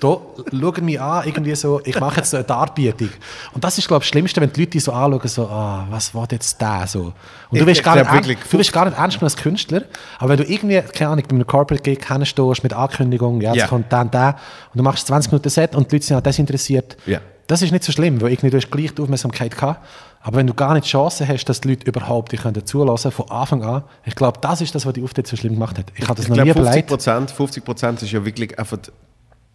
da, 0.00 0.18
schau 0.50 0.72
mich 0.82 1.00
an, 1.00 1.26
irgendwie 1.26 1.54
so, 1.54 1.80
ich 1.84 1.98
mache 1.98 2.16
jetzt 2.16 2.30
so 2.30 2.36
eine 2.36 2.44
Darbietung. 2.44 3.08
Und 3.52 3.62
das 3.62 3.78
ist, 3.78 3.88
glaube 3.88 4.02
ich, 4.02 4.08
das 4.08 4.12
Schlimmste, 4.12 4.40
wenn 4.40 4.52
die 4.52 4.60
Leute 4.60 4.80
so 4.80 4.92
anschauen, 4.92 5.28
so, 5.28 5.46
ah, 5.46 5.86
was 5.90 6.14
war 6.14 6.26
jetzt 6.30 6.60
der 6.60 6.86
so? 6.86 7.12
Und 7.50 7.60
du 7.60 7.64
bist, 7.64 7.82
gar 7.82 7.96
nicht, 7.96 8.38
du 8.52 8.72
gar 8.72 8.84
nicht 8.86 8.98
ernst 8.98 9.22
als 9.22 9.36
Künstler, 9.36 9.82
aber 10.18 10.30
wenn 10.30 10.38
du 10.38 10.44
irgendwie, 10.44 10.80
keine 10.80 11.10
Ahnung, 11.10 11.24
bei 11.28 11.34
einem 11.34 11.46
Corporate 11.46 11.82
Gig 11.82 12.06
hinstehst 12.06 12.62
mit 12.62 12.72
Ankündigung, 12.72 13.40
ja, 13.40 13.52
jetzt 13.52 13.62
yeah. 13.62 13.68
kommt 13.68 13.92
dann 13.92 14.10
der, 14.10 14.36
und 14.72 14.78
du 14.78 14.82
machst 14.82 15.06
20 15.06 15.32
Minuten 15.32 15.50
Set 15.50 15.74
und 15.74 15.90
die 15.90 15.96
Leute 15.96 16.06
sind 16.06 16.16
auch 16.16 16.22
desinteressiert, 16.22 16.96
yeah. 17.06 17.20
das 17.46 17.62
ist 17.62 17.72
nicht 17.72 17.84
so 17.84 17.92
schlimm, 17.92 18.20
weil 18.20 18.32
irgendwie 18.32 18.50
du 18.50 18.56
hast 18.56 18.70
gleich 18.70 18.94
die 18.94 19.02
Aufmerksamkeit 19.02 19.54
gehabt. 19.54 19.86
Aber 20.22 20.38
wenn 20.38 20.46
du 20.48 20.54
gar 20.54 20.74
nicht 20.74 20.86
die 20.86 20.90
Chance 20.90 21.28
hast, 21.28 21.44
dass 21.44 21.60
die 21.60 21.68
Leute 21.68 21.86
überhaupt 21.86 22.32
dich 22.32 22.40
zulassen 22.64 23.12
von 23.12 23.30
Anfang 23.30 23.62
an, 23.62 23.84
ich 24.04 24.16
glaube, 24.16 24.40
das 24.40 24.60
ist 24.60 24.74
das, 24.74 24.84
was 24.84 24.92
die 24.92 25.04
Auftritt 25.04 25.28
so 25.28 25.36
schlimm 25.36 25.52
gemacht 25.52 25.78
hat. 25.78 25.92
Ich 25.94 26.02
habe 26.02 26.16
das 26.16 26.24
ich 26.24 26.30
noch 26.30 26.34
glaub, 26.34 26.46
nie 26.46 26.52
50 26.52 26.86
Prozent, 26.88 27.30
50 27.30 27.64
Prozent 27.64 28.02
ist 28.02 28.10
ja 28.10 28.24
wirklich 28.24 28.58
einfach 28.58 28.78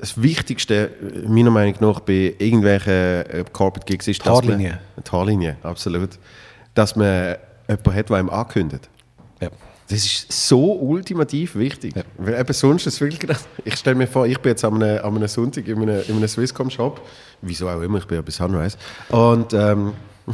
das 0.02 0.22
Wichtigste, 0.22 0.92
meiner 1.28 1.52
Meinung 1.52 1.76
nach, 1.80 2.00
bei 2.00 2.36
irgendwelchen 2.40 2.92
äh, 2.92 3.46
Corporate 3.54 3.86
Gigs 3.86 4.08
ist, 4.08 4.26
dass 4.26 4.34
Haarlinie. 4.34 4.80
man... 4.96 5.04
Die 5.06 5.12
Haarlinie, 5.12 5.58
absolut. 5.62 6.10
Dass 6.74 6.96
man 6.96 7.36
jemanden 7.70 7.94
hat, 7.96 8.10
der 8.10 8.18
einem 8.18 8.30
ankündigt. 8.30 8.90
Ja. 9.40 9.50
Das 9.88 10.00
ist 10.00 10.32
so 10.32 10.74
ultimativ 10.74 11.56
wichtig. 11.56 11.96
Ja. 11.96 12.04
Weil 12.18 12.40
eben 12.40 12.54
sonst 12.54 12.88
ist 12.88 13.00
wirklich 13.00 13.20
gedacht, 13.20 13.46
ich 13.64 13.76
stelle 13.76 13.96
mir 13.96 14.08
vor, 14.08 14.26
ich 14.26 14.40
bin 14.40 14.52
jetzt 14.52 14.66
an 14.66 14.82
einem, 14.82 15.06
an 15.06 15.16
einem 15.16 15.28
Sonntag 15.28 15.68
in 15.68 15.82
einem, 15.82 16.02
in 16.08 16.16
einem 16.16 16.28
Swisscom-Shop, 16.28 17.00
wieso 17.42 17.70
auch 17.70 17.82
immer, 17.82 18.00
ich 18.00 18.08
bin 18.08 18.16
ja 18.16 18.22
bei 18.24 18.32
Sunrise, 18.32 18.78
und 19.10 19.54
ähm, 19.54 19.94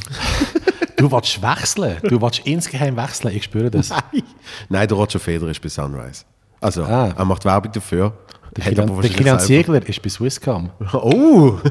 du 0.95 1.11
willst 1.11 1.41
wechseln. 1.41 1.97
Du 2.03 2.22
willst 2.22 2.39
insgeheim 2.45 2.95
wechseln. 2.95 3.36
Ich 3.36 3.43
spüre 3.43 3.70
das. 3.70 3.89
Nein, 3.89 4.24
Nein 4.70 4.88
der 4.88 4.97
Roger 4.97 5.20
Federer 5.20 5.49
ist 5.51 5.61
bei 5.61 5.70
Sunrise. 5.70 6.24
Also, 6.60 6.84
ah. 6.84 7.14
er 7.16 7.26
macht 7.26 7.45
Werbung 7.45 7.72
dafür. 7.72 8.14
Der, 8.55 8.66
Kilian, 8.66 9.01
der 9.01 9.10
Kilian 9.10 9.39
Ziegler 9.39 9.88
ist 9.88 10.01
bei 10.01 10.10
Swisscom. 10.10 10.70
Oh! 10.93 11.60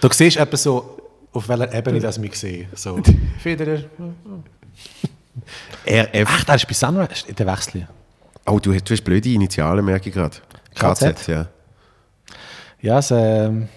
du 0.00 0.08
siehst 0.12 0.36
etwa 0.36 0.56
so, 0.56 0.98
auf 1.32 1.48
welcher 1.48 1.74
Ebene 1.74 2.00
das 2.00 2.18
mich 2.18 2.36
sehe. 2.36 2.68
So, 2.74 3.00
Federer. 3.38 3.84
RF. 5.86 6.28
Ach, 6.28 6.44
der 6.44 6.54
ist 6.56 6.66
bei 6.66 6.74
Sunrise, 6.74 7.32
der 7.32 7.46
Wechsel. 7.46 7.88
Oh, 8.46 8.58
du, 8.58 8.72
du 8.72 8.92
hast 8.92 9.02
blöde 9.02 9.30
Initialen, 9.30 9.84
merke 9.84 10.08
ich 10.08 10.14
gerade. 10.14 10.36
KZ, 10.74 11.16
KZ, 11.16 11.28
ja. 11.28 11.46
Ja, 12.80 12.98
es, 12.98 13.10
ähm, 13.10 13.68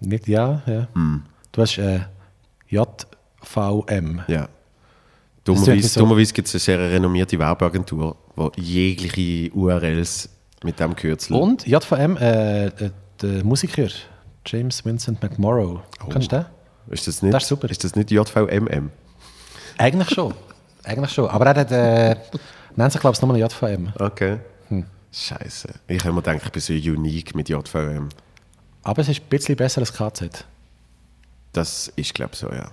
nicht 0.00 0.28
ja, 0.28 0.62
ja. 0.66 0.88
Hm. 0.94 1.24
Du 1.52 1.62
hast 1.62 1.78
äh, 1.78 2.00
JVM. 2.68 4.22
Ja. 4.28 4.48
Dummerweise, 5.46 5.88
so. 5.88 6.00
dummerweise 6.00 6.32
gibt 6.34 6.48
es 6.48 6.54
eine 6.54 6.60
sehr 6.60 6.78
renommierte 6.90 7.38
Werbeagentur, 7.38 8.16
die 8.56 8.60
jegliche 8.60 9.54
URLs 9.54 10.28
mit 10.64 10.80
dem 10.80 10.96
Kürzel. 10.96 11.36
Und 11.36 11.64
JVM, 11.66 12.16
äh, 12.16 12.66
äh, 12.66 12.90
der 13.22 13.44
Musiker 13.44 13.86
James 14.44 14.84
Vincent 14.84 15.22
McMorrow. 15.22 15.80
Oh. 16.04 16.08
Kennst 16.08 16.32
du 16.32 16.36
den? 16.36 16.46
Ist 16.90 17.06
das 17.06 17.22
nicht, 17.22 17.32
das 17.32 17.44
ist 17.44 17.48
super. 17.48 17.70
Ist 17.70 17.84
das 17.84 17.94
nicht 17.94 18.10
JVMM? 18.10 18.90
Eigentlich 19.78 20.10
schon. 20.10 20.34
Eigentlich 20.82 21.12
schon. 21.12 21.28
Aber 21.28 21.46
er 21.46 21.54
hat, 21.54 21.70
äh, 21.70 22.16
nennt 22.74 22.92
sich, 22.92 23.00
glaube 23.00 23.14
ich, 23.14 23.22
nochmal 23.22 23.38
JVM. 23.38 23.92
Okay. 24.00 24.38
Hm. 24.68 24.84
Scheiße. 25.12 25.68
Ich 25.86 26.00
habe 26.04 26.12
mir 26.12 26.22
gedacht, 26.22 26.42
ich 26.44 26.50
bin 26.50 26.62
so 26.62 26.72
unique 26.72 27.36
mit 27.36 27.48
JVM. 27.48 28.08
Aber 28.82 29.02
es 29.02 29.08
ist 29.08 29.20
ein 29.20 29.28
bisschen 29.28 29.56
besser 29.56 29.80
als 29.80 29.92
KZ. 29.92 30.44
Das 31.52 31.92
ist, 31.94 32.14
glaube 32.14 32.32
ich, 32.34 32.38
so, 32.40 32.48
ja. 32.50 32.70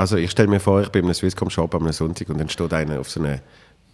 Also 0.00 0.16
ich 0.16 0.30
stelle 0.30 0.48
mir 0.48 0.60
vor, 0.60 0.80
ich 0.80 0.88
bin 0.88 1.00
in 1.00 1.08
einem 1.08 1.14
Swisscom-Shop 1.14 1.74
am 1.74 1.92
Sonntag 1.92 2.30
und 2.30 2.40
dann 2.40 2.48
steht 2.48 2.72
einer 2.72 3.00
auf 3.00 3.10
so 3.10 3.20
einer, 3.20 3.40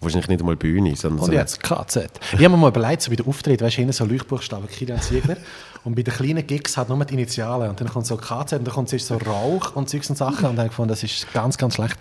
wahrscheinlich 0.00 0.28
nicht 0.28 0.40
einmal 0.40 0.54
Bühne, 0.54 0.94
sondern 0.94 1.18
und 1.18 1.26
so 1.26 1.32
jetzt 1.32 1.60
KZ. 1.60 2.08
Ich 2.32 2.34
habe 2.34 2.50
mir 2.50 2.56
mal 2.56 2.68
überlegt, 2.68 3.02
so 3.02 3.10
bei 3.10 3.16
der 3.16 3.26
Auftritt, 3.26 3.60
weißt 3.60 3.76
du, 3.76 3.80
hinten 3.80 3.92
so 3.92 4.04
Leuchtbuchstaben, 4.04 4.68
Kilian 4.68 5.00
Ziegler. 5.02 5.36
und 5.82 5.96
bei 5.96 6.02
den 6.02 6.14
kleinen 6.14 6.46
Gigs 6.46 6.76
hat 6.76 6.88
nur 6.88 7.04
die 7.04 7.14
Initialen. 7.14 7.70
Und 7.70 7.80
dann 7.80 7.88
kommt 7.88 8.06
so 8.06 8.16
KZ 8.16 8.60
und 8.60 8.68
dann 8.68 8.74
kommt 8.74 8.88
so 8.88 9.16
Rauch 9.16 9.74
und 9.74 9.90
Zeugs 9.90 10.08
und 10.08 10.16
Sachen. 10.16 10.48
Und 10.48 10.54
dann 10.54 10.68
gefunden, 10.68 10.90
das 10.90 11.02
ist 11.02 11.32
ganz, 11.32 11.58
ganz 11.58 11.74
schlecht. 11.74 11.98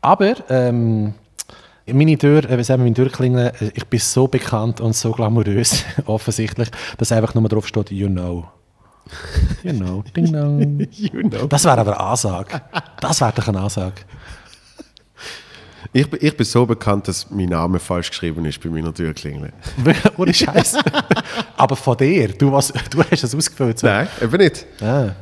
Aber 0.00 0.34
ähm, 0.48 1.12
meine 1.92 2.16
Tür, 2.16 2.42
äh, 2.48 2.56
wie 2.56 2.64
sagen 2.64 2.80
wir, 2.80 2.84
meine 2.84 2.94
Tür 2.94 3.10
klingeln, 3.10 3.48
äh, 3.48 3.70
ich 3.74 3.84
bin 3.86 4.00
so 4.00 4.28
bekannt 4.28 4.80
und 4.80 4.96
so 4.96 5.12
glamourös, 5.12 5.84
offensichtlich, 6.06 6.70
dass 6.96 7.12
einfach 7.12 7.34
nur 7.34 7.46
drauf 7.50 7.68
steht, 7.68 7.90
you 7.90 8.08
know. 8.08 8.46
You 9.62 9.72
know, 9.72 10.04
ding 10.14 10.32
dong. 10.32 10.80
you 10.90 11.28
know. 11.28 11.46
Das 11.46 11.64
wäre 11.64 11.78
aber 11.78 11.98
eine 11.98 12.10
Ansage. 12.10 12.60
Das 13.00 13.20
wäre 13.20 13.32
doch 13.32 13.48
eine 13.48 13.60
Ansage. 13.60 14.02
Ich, 15.92 16.12
ich 16.12 16.36
bin 16.36 16.44
so 16.44 16.66
bekannt, 16.66 17.08
dass 17.08 17.30
mein 17.30 17.48
Name 17.48 17.78
falsch 17.78 18.10
geschrieben 18.10 18.44
ist 18.44 18.62
bei 18.62 18.68
meiner 18.68 18.92
Türklingel. 18.92 19.52
Ohne 20.16 20.34
Scheiß. 20.34 20.76
aber 21.56 21.76
von 21.76 21.96
dir? 21.96 22.28
Du, 22.28 22.52
was, 22.52 22.72
du 22.90 23.02
hast 23.02 23.24
es 23.24 23.34
ausgefüllt. 23.34 23.78
So. 23.78 23.86
Nein, 23.86 24.08
eben 24.20 24.36
nicht. 24.36 24.66
Ah. 24.82 25.12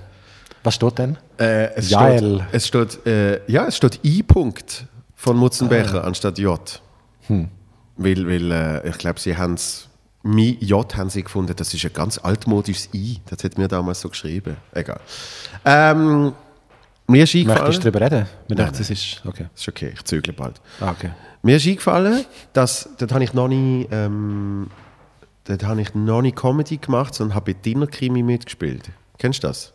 Was 0.62 0.74
steht 0.76 0.98
denn? 0.98 1.18
Äh, 1.38 1.74
es, 1.74 1.88
steht, 1.88 2.42
es 2.52 2.66
steht, 2.66 3.06
äh, 3.06 3.40
ja, 3.46 3.66
es 3.66 3.76
steht 3.76 4.00
I-Punkt 4.02 4.86
von 5.14 5.36
Mutzenbecher 5.36 6.02
ah. 6.02 6.06
anstatt 6.06 6.38
J. 6.38 6.82
Hm. 7.26 7.48
Weil, 7.96 8.26
weil 8.26 8.50
äh, 8.50 8.88
ich 8.88 8.98
glaube, 8.98 9.20
sie 9.20 9.36
haben 9.36 9.54
es. 9.54 9.88
Mein 10.26 10.56
J 10.58 10.96
haben 10.96 11.10
sie 11.10 11.22
gefunden, 11.22 11.54
das 11.54 11.74
ist 11.74 11.84
ein 11.84 11.92
ganz 11.92 12.16
altmodisches 12.16 12.88
I. 12.94 13.20
Das 13.26 13.44
hat 13.44 13.58
mir 13.58 13.68
damals 13.68 14.00
so 14.00 14.08
geschrieben. 14.08 14.56
Egal. 14.72 14.98
Ähm, 15.66 16.32
Mir 17.06 17.24
ist 17.24 17.34
eingefallen... 17.34 17.62
Möchtest 17.62 17.84
du 17.84 17.90
darüber 17.90 18.06
reden? 18.06 18.26
Wir 18.48 18.56
Nein, 18.56 18.66
dachten, 18.66 18.78
das 18.78 18.88
ist... 18.88 19.22
Okay. 19.26 19.46
ist 19.54 19.68
okay, 19.68 19.90
ich 19.92 20.02
zügle 20.04 20.32
bald. 20.32 20.62
Ah, 20.80 20.92
okay. 20.92 21.10
Mir 21.42 21.56
ist 21.56 21.66
eingefallen, 21.66 22.24
dass... 22.54 22.88
Dort 22.98 23.12
habe 23.12 23.22
ich 23.22 23.34
noch 23.34 23.48
nie... 23.48 23.86
Ähm, 23.90 24.70
dort 25.44 25.62
habe 25.62 25.82
ich 25.82 25.94
noch 25.94 26.22
nie 26.22 26.32
Comedy 26.32 26.78
gemacht, 26.78 27.14
sondern 27.14 27.34
habe 27.34 27.52
bei 27.52 27.60
Dinner-Krimi 27.60 28.22
mitgespielt. 28.22 28.88
Kennst 29.18 29.44
du 29.44 29.48
das? 29.48 29.74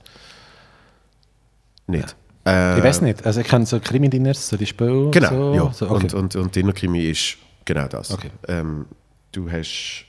Nicht? 1.86 2.16
Äh, 2.48 2.80
Ich 2.80 2.84
weiß 2.84 3.02
nicht. 3.02 3.24
Also 3.24 3.42
ich 3.42 3.48
kenne 3.48 3.68
so 3.68 3.80
Krimi-Dinners, 3.80 4.50
so 4.50 4.58
die 4.58 4.66
Spiele. 4.66 5.12
Genau, 5.12 5.30
so. 5.30 5.54
ja. 5.54 5.72
So, 5.74 5.86
okay. 5.92 5.94
und, 5.94 6.14
und, 6.16 6.36
und 6.36 6.56
Dinnerkrimi 6.56 7.04
ist 7.06 7.38
genau 7.66 7.88
das. 7.88 8.10
Okay. 8.10 8.32
Ähm, 8.48 8.88
du 9.32 9.52
hast 9.52 10.06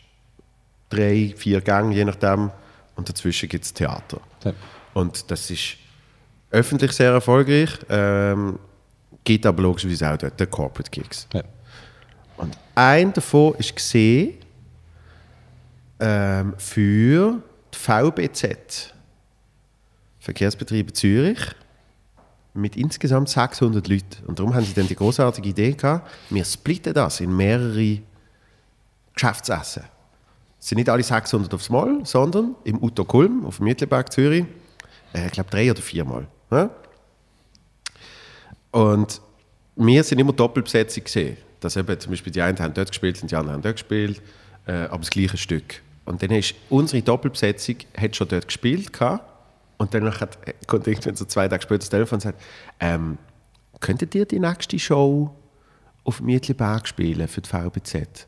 drei, 0.91 1.33
vier 1.37 1.61
Gänge, 1.61 1.95
je 1.95 2.05
nachdem, 2.05 2.51
und 2.97 3.09
dazwischen 3.09 3.49
gibt 3.49 3.65
es 3.65 3.73
Theater. 3.73 4.21
Ja. 4.45 4.53
Und 4.93 5.31
das 5.31 5.51
ist 5.51 5.77
öffentlich 6.51 6.93
sehr 6.93 7.13
erfolgreich, 7.13 7.71
ähm, 7.89 8.59
gibt 9.25 9.47
aber 9.47 9.63
logischerweise 9.63 10.13
auch 10.13 10.19
dort 10.19 10.39
die 10.39 10.47
Corporate 10.47 10.91
Gigs. 10.91 11.27
Ja. 11.33 11.43
Und 12.37 12.59
ein 12.75 13.13
davon 13.13 13.55
ist 13.55 13.75
gesehen 13.75 14.35
ähm, 16.01 16.55
für 16.59 17.43
die 17.73 17.79
VBZ, 17.79 18.95
Verkehrsbetriebe 20.19 20.93
Zürich, 20.93 21.39
mit 22.53 22.77
insgesamt 22.77 23.29
600 23.29 23.87
Leuten. 23.87 24.27
Und 24.27 24.39
darum 24.39 24.55
haben 24.55 24.65
sie 24.65 24.75
dann 24.75 24.89
die 24.89 24.97
großartige 24.97 25.49
Idee 25.49 25.73
gehabt, 25.73 26.11
wir 26.31 26.45
splitten 26.45 26.95
das 26.95 27.21
in 27.21 27.35
mehrere 27.35 28.01
Geschäftsessen. 29.15 29.85
Es 30.61 30.69
sind 30.69 30.79
nicht 30.79 30.89
alle 30.89 31.03
600 31.03 31.53
aufs 31.55 31.71
Mal, 31.71 32.05
sondern 32.05 32.55
im 32.65 32.83
Uto 32.83 33.05
Kulm 33.05 33.47
auf 33.47 33.57
dem 33.57 33.65
Mittelberg 33.65 34.13
Zürich, 34.13 34.45
äh, 35.15 35.27
ich 35.27 35.33
glaube 35.33 35.51
drei 35.51 35.71
oder 35.71 35.81
viermal. 35.81 36.27
Ja? 36.51 36.71
Und 38.71 39.21
wir 39.77 40.05
sind 40.05 40.19
immer 40.19 40.33
Doppelbesetzung 40.33 41.05
gesehen. 41.05 41.37
Dass 41.61 41.77
eben 41.77 41.99
zum 41.99 42.11
Beispiel 42.11 42.33
die 42.33 42.41
einen 42.41 42.59
haben 42.59 42.73
dort 42.73 42.89
gespielt 42.89 43.21
und 43.21 43.31
die 43.31 43.37
anderen 43.37 43.57
haben 43.57 43.63
dort 43.63 43.77
gespielt, 43.77 44.23
äh, 44.67 44.85
aber 44.85 44.99
das 44.99 45.11
gleiche 45.11 45.37
Stück. 45.37 45.83
Und 46.05 46.23
dann 46.23 46.31
ist 46.31 46.55
unsere 46.71 47.03
Doppelbesetzung 47.03 47.77
hat 47.97 48.17
schon 48.17 48.29
dort 48.29 48.47
gespielt 48.47 48.93
gehabt, 48.93 49.31
und 49.81 49.95
dann 49.95 50.21
hat, 50.21 50.37
kommt 50.67 50.87
irgendwann 50.87 51.17
so 51.17 51.25
zwei 51.25 51.49
Tage 51.49 51.63
später 51.63 51.79
das 51.79 51.89
Telefon 51.89 52.17
und 52.17 52.21
sagt, 52.21 52.43
ähm, 52.81 53.17
könntet 53.81 54.15
ihr 54.15 54.27
die 54.27 54.39
nächste 54.39 54.79
Show 54.79 55.35
auf 56.05 56.21
Mietliberg 56.21 56.87
spielen 56.87 57.27
für 57.29 57.41
die 57.41 57.49
VBZ? 57.49 58.27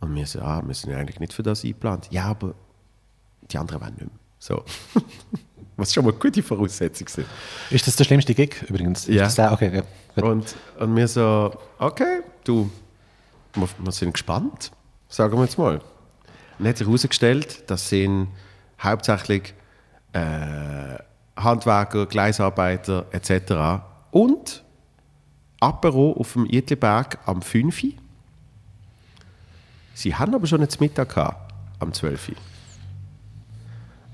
Und 0.00 0.14
wir 0.14 0.26
so, 0.26 0.40
ah, 0.40 0.62
wir 0.64 0.74
sind 0.74 0.90
ja 0.90 0.98
eigentlich 0.98 1.20
nicht 1.20 1.32
für 1.32 1.42
das 1.42 1.64
eingeplant. 1.64 2.08
Ja, 2.10 2.24
aber 2.24 2.54
die 3.50 3.58
anderen 3.58 3.80
wollen 3.80 3.94
nicht 3.94 4.06
mehr. 4.06 4.18
So. 4.38 4.64
Was 5.76 5.94
schon 5.94 6.04
mal 6.04 6.10
eine 6.10 6.18
gute 6.18 6.42
Voraussetzung 6.42 7.08
sind. 7.08 7.26
Ist 7.70 7.86
das 7.86 7.96
der 7.96 8.04
schlimmste 8.04 8.34
Gig 8.34 8.62
übrigens? 8.68 9.06
Ja. 9.06 9.28
Der? 9.28 9.52
Okay, 9.52 9.82
ja. 10.16 10.22
Und, 10.22 10.54
und 10.78 10.96
wir 10.96 11.08
so, 11.08 11.52
okay, 11.78 12.20
du, 12.44 12.70
wir, 13.54 13.68
wir 13.78 13.92
sind 13.92 14.12
gespannt, 14.12 14.72
sagen 15.08 15.36
wir 15.36 15.44
jetzt 15.44 15.58
mal. 15.58 15.80
Und 16.58 16.68
hat 16.68 16.76
sich 16.76 16.86
herausgestellt, 16.86 17.64
das 17.70 17.88
sind 17.88 18.28
hauptsächlich 18.78 19.54
äh, 20.12 20.98
Handwerker, 21.36 22.06
Gleisarbeiter 22.06 23.06
etc. 23.12 23.82
Und 24.10 24.62
Apero 25.60 26.12
auf 26.18 26.32
dem 26.34 26.46
Idliberg 26.46 27.18
am 27.26 27.42
5. 27.42 27.84
Sie 29.94 30.14
haben 30.14 30.34
aber 30.34 30.46
schon 30.46 30.60
einen 30.60 30.70
Mittag 30.78 31.14
gehabt, 31.14 31.52
am 31.78 31.92
12. 31.92 32.30
Uhr. 32.30 32.34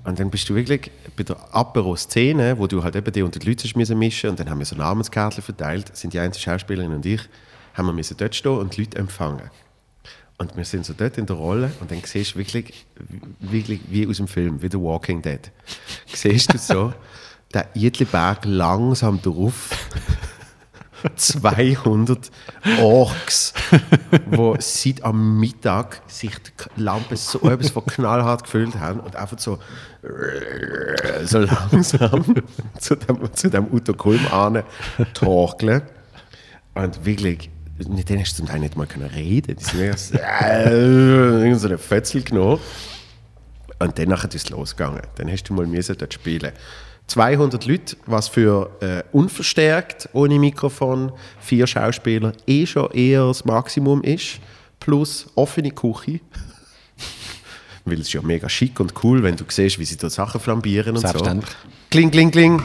Und 0.05 0.20
dann 0.20 0.31
bist 0.31 0.49
du 0.49 0.55
wirklich 0.55 0.91
bei 1.16 1.24
der 1.24 1.37
Apero-Szene, 1.53 2.59
wo 2.59 2.68
du 2.68 2.85
halt 2.85 2.95
eben 2.95 3.12
die 3.12 3.22
unter 3.22 3.41
die 3.41 3.49
Leute 3.49 3.95
mischen 3.97 4.31
und 4.31 4.39
dann 4.39 4.49
haben 4.49 4.61
wir 4.61 4.66
so 4.66 4.77
Namenskärtchen 4.77 5.43
verteilt, 5.43 5.97
sind 5.97 6.12
die 6.12 6.20
einzige 6.20 6.45
Schauspielerin 6.45 6.93
und 6.93 7.05
ich, 7.05 7.22
haben 7.74 7.95
wir 7.95 8.05
dort 8.16 8.35
stehen 8.35 8.59
und 8.59 8.77
die 8.77 8.83
Leute 8.83 8.99
empfangen. 8.99 9.51
Und 10.39 10.57
wir 10.57 10.64
sind 10.64 10.85
so 10.85 10.95
dort 10.97 11.18
in 11.18 11.27
der 11.27 11.35
Rolle 11.35 11.72
und 11.81 11.91
dann 11.91 12.01
siehst 12.05 12.35
du 12.35 12.39
wirklich, 12.39 12.87
wirklich 13.41 13.81
wie 13.89 14.07
aus 14.07 14.18
dem 14.18 14.29
Film, 14.29 14.62
wie 14.62 14.68
The 14.70 14.79
Walking 14.79 15.22
Dead. 15.22 15.41
Siehst 16.07 16.55
du 16.55 16.59
so, 16.59 16.93
der 17.55 17.74
Idliberg 17.74 18.45
langsam 18.45 19.20
drauf, 19.20 19.70
200 21.14 22.30
Orks, 22.80 23.53
wo 24.26 24.57
seit 24.59 25.03
am 25.05 25.38
Mittag 25.38 26.03
sich 26.07 26.32
die 26.36 26.80
Lampe 26.82 27.16
so 27.16 27.49
etwas 27.51 27.70
von 27.70 27.84
knallhart 27.86 28.44
gefüllt 28.44 28.78
haben 28.78 29.01
und 29.01 29.16
einfach 29.16 29.38
so, 29.38 29.59
so 31.24 31.38
langsam 31.38 32.24
zu 32.78 32.97
dem, 32.97 33.34
zu 33.34 33.51
dem 33.51 33.66
ane 34.32 34.64
torkeln. 35.14 35.82
Und 36.74 37.05
wirklich, 37.05 37.51
mit 37.78 38.09
denen 38.09 38.20
hast 38.20 38.32
du 38.32 38.36
zum 38.38 38.47
Teil 38.47 38.61
nicht 38.61 38.76
mal 38.76 38.86
reden. 39.14 39.57
Die 39.57 39.64
sind 39.64 39.99
so, 39.99 40.18
äh, 40.18 41.55
so 41.55 41.68
eine 41.68 41.78
Fötzel 41.78 42.22
genommen. 42.22 42.61
Und 43.78 43.99
dann 43.99 44.09
ist 44.12 44.44
es 44.44 44.51
losgegangen. 44.51 45.03
Dann 45.16 45.30
hast 45.30 45.44
du 45.44 45.55
mal 45.55 45.66
dort 45.66 46.14
spielen. 46.14 46.53
200 47.07 47.66
Leute, 47.66 47.96
was 48.07 48.28
für 48.28 48.70
äh, 48.80 49.02
unverstärkt, 49.12 50.09
ohne 50.12 50.38
Mikrofon, 50.38 51.12
vier 51.40 51.66
Schauspieler, 51.66 52.32
eh 52.46 52.66
schon 52.66 52.90
eher 52.90 53.26
das 53.26 53.44
Maximum 53.44 54.02
ist. 54.02 54.40
Plus 54.80 55.26
offene 55.34 55.70
Küche. 55.70 56.20
Weil 57.84 57.94
es 57.94 58.09
ist 58.09 58.12
ja 58.12 58.22
mega 58.22 58.48
schick 58.48 58.80
und 58.80 58.92
cool, 59.04 59.22
wenn 59.22 59.36
du 59.36 59.44
siehst, 59.48 59.78
wie 59.78 59.84
sie 59.84 59.96
da 59.96 60.11
Sachen 60.11 60.40
flambieren 60.40 60.96
und 60.96 61.02
so. 61.07 61.40
Kling, 61.90 62.11
kling, 62.11 62.30
kling. 62.32 62.62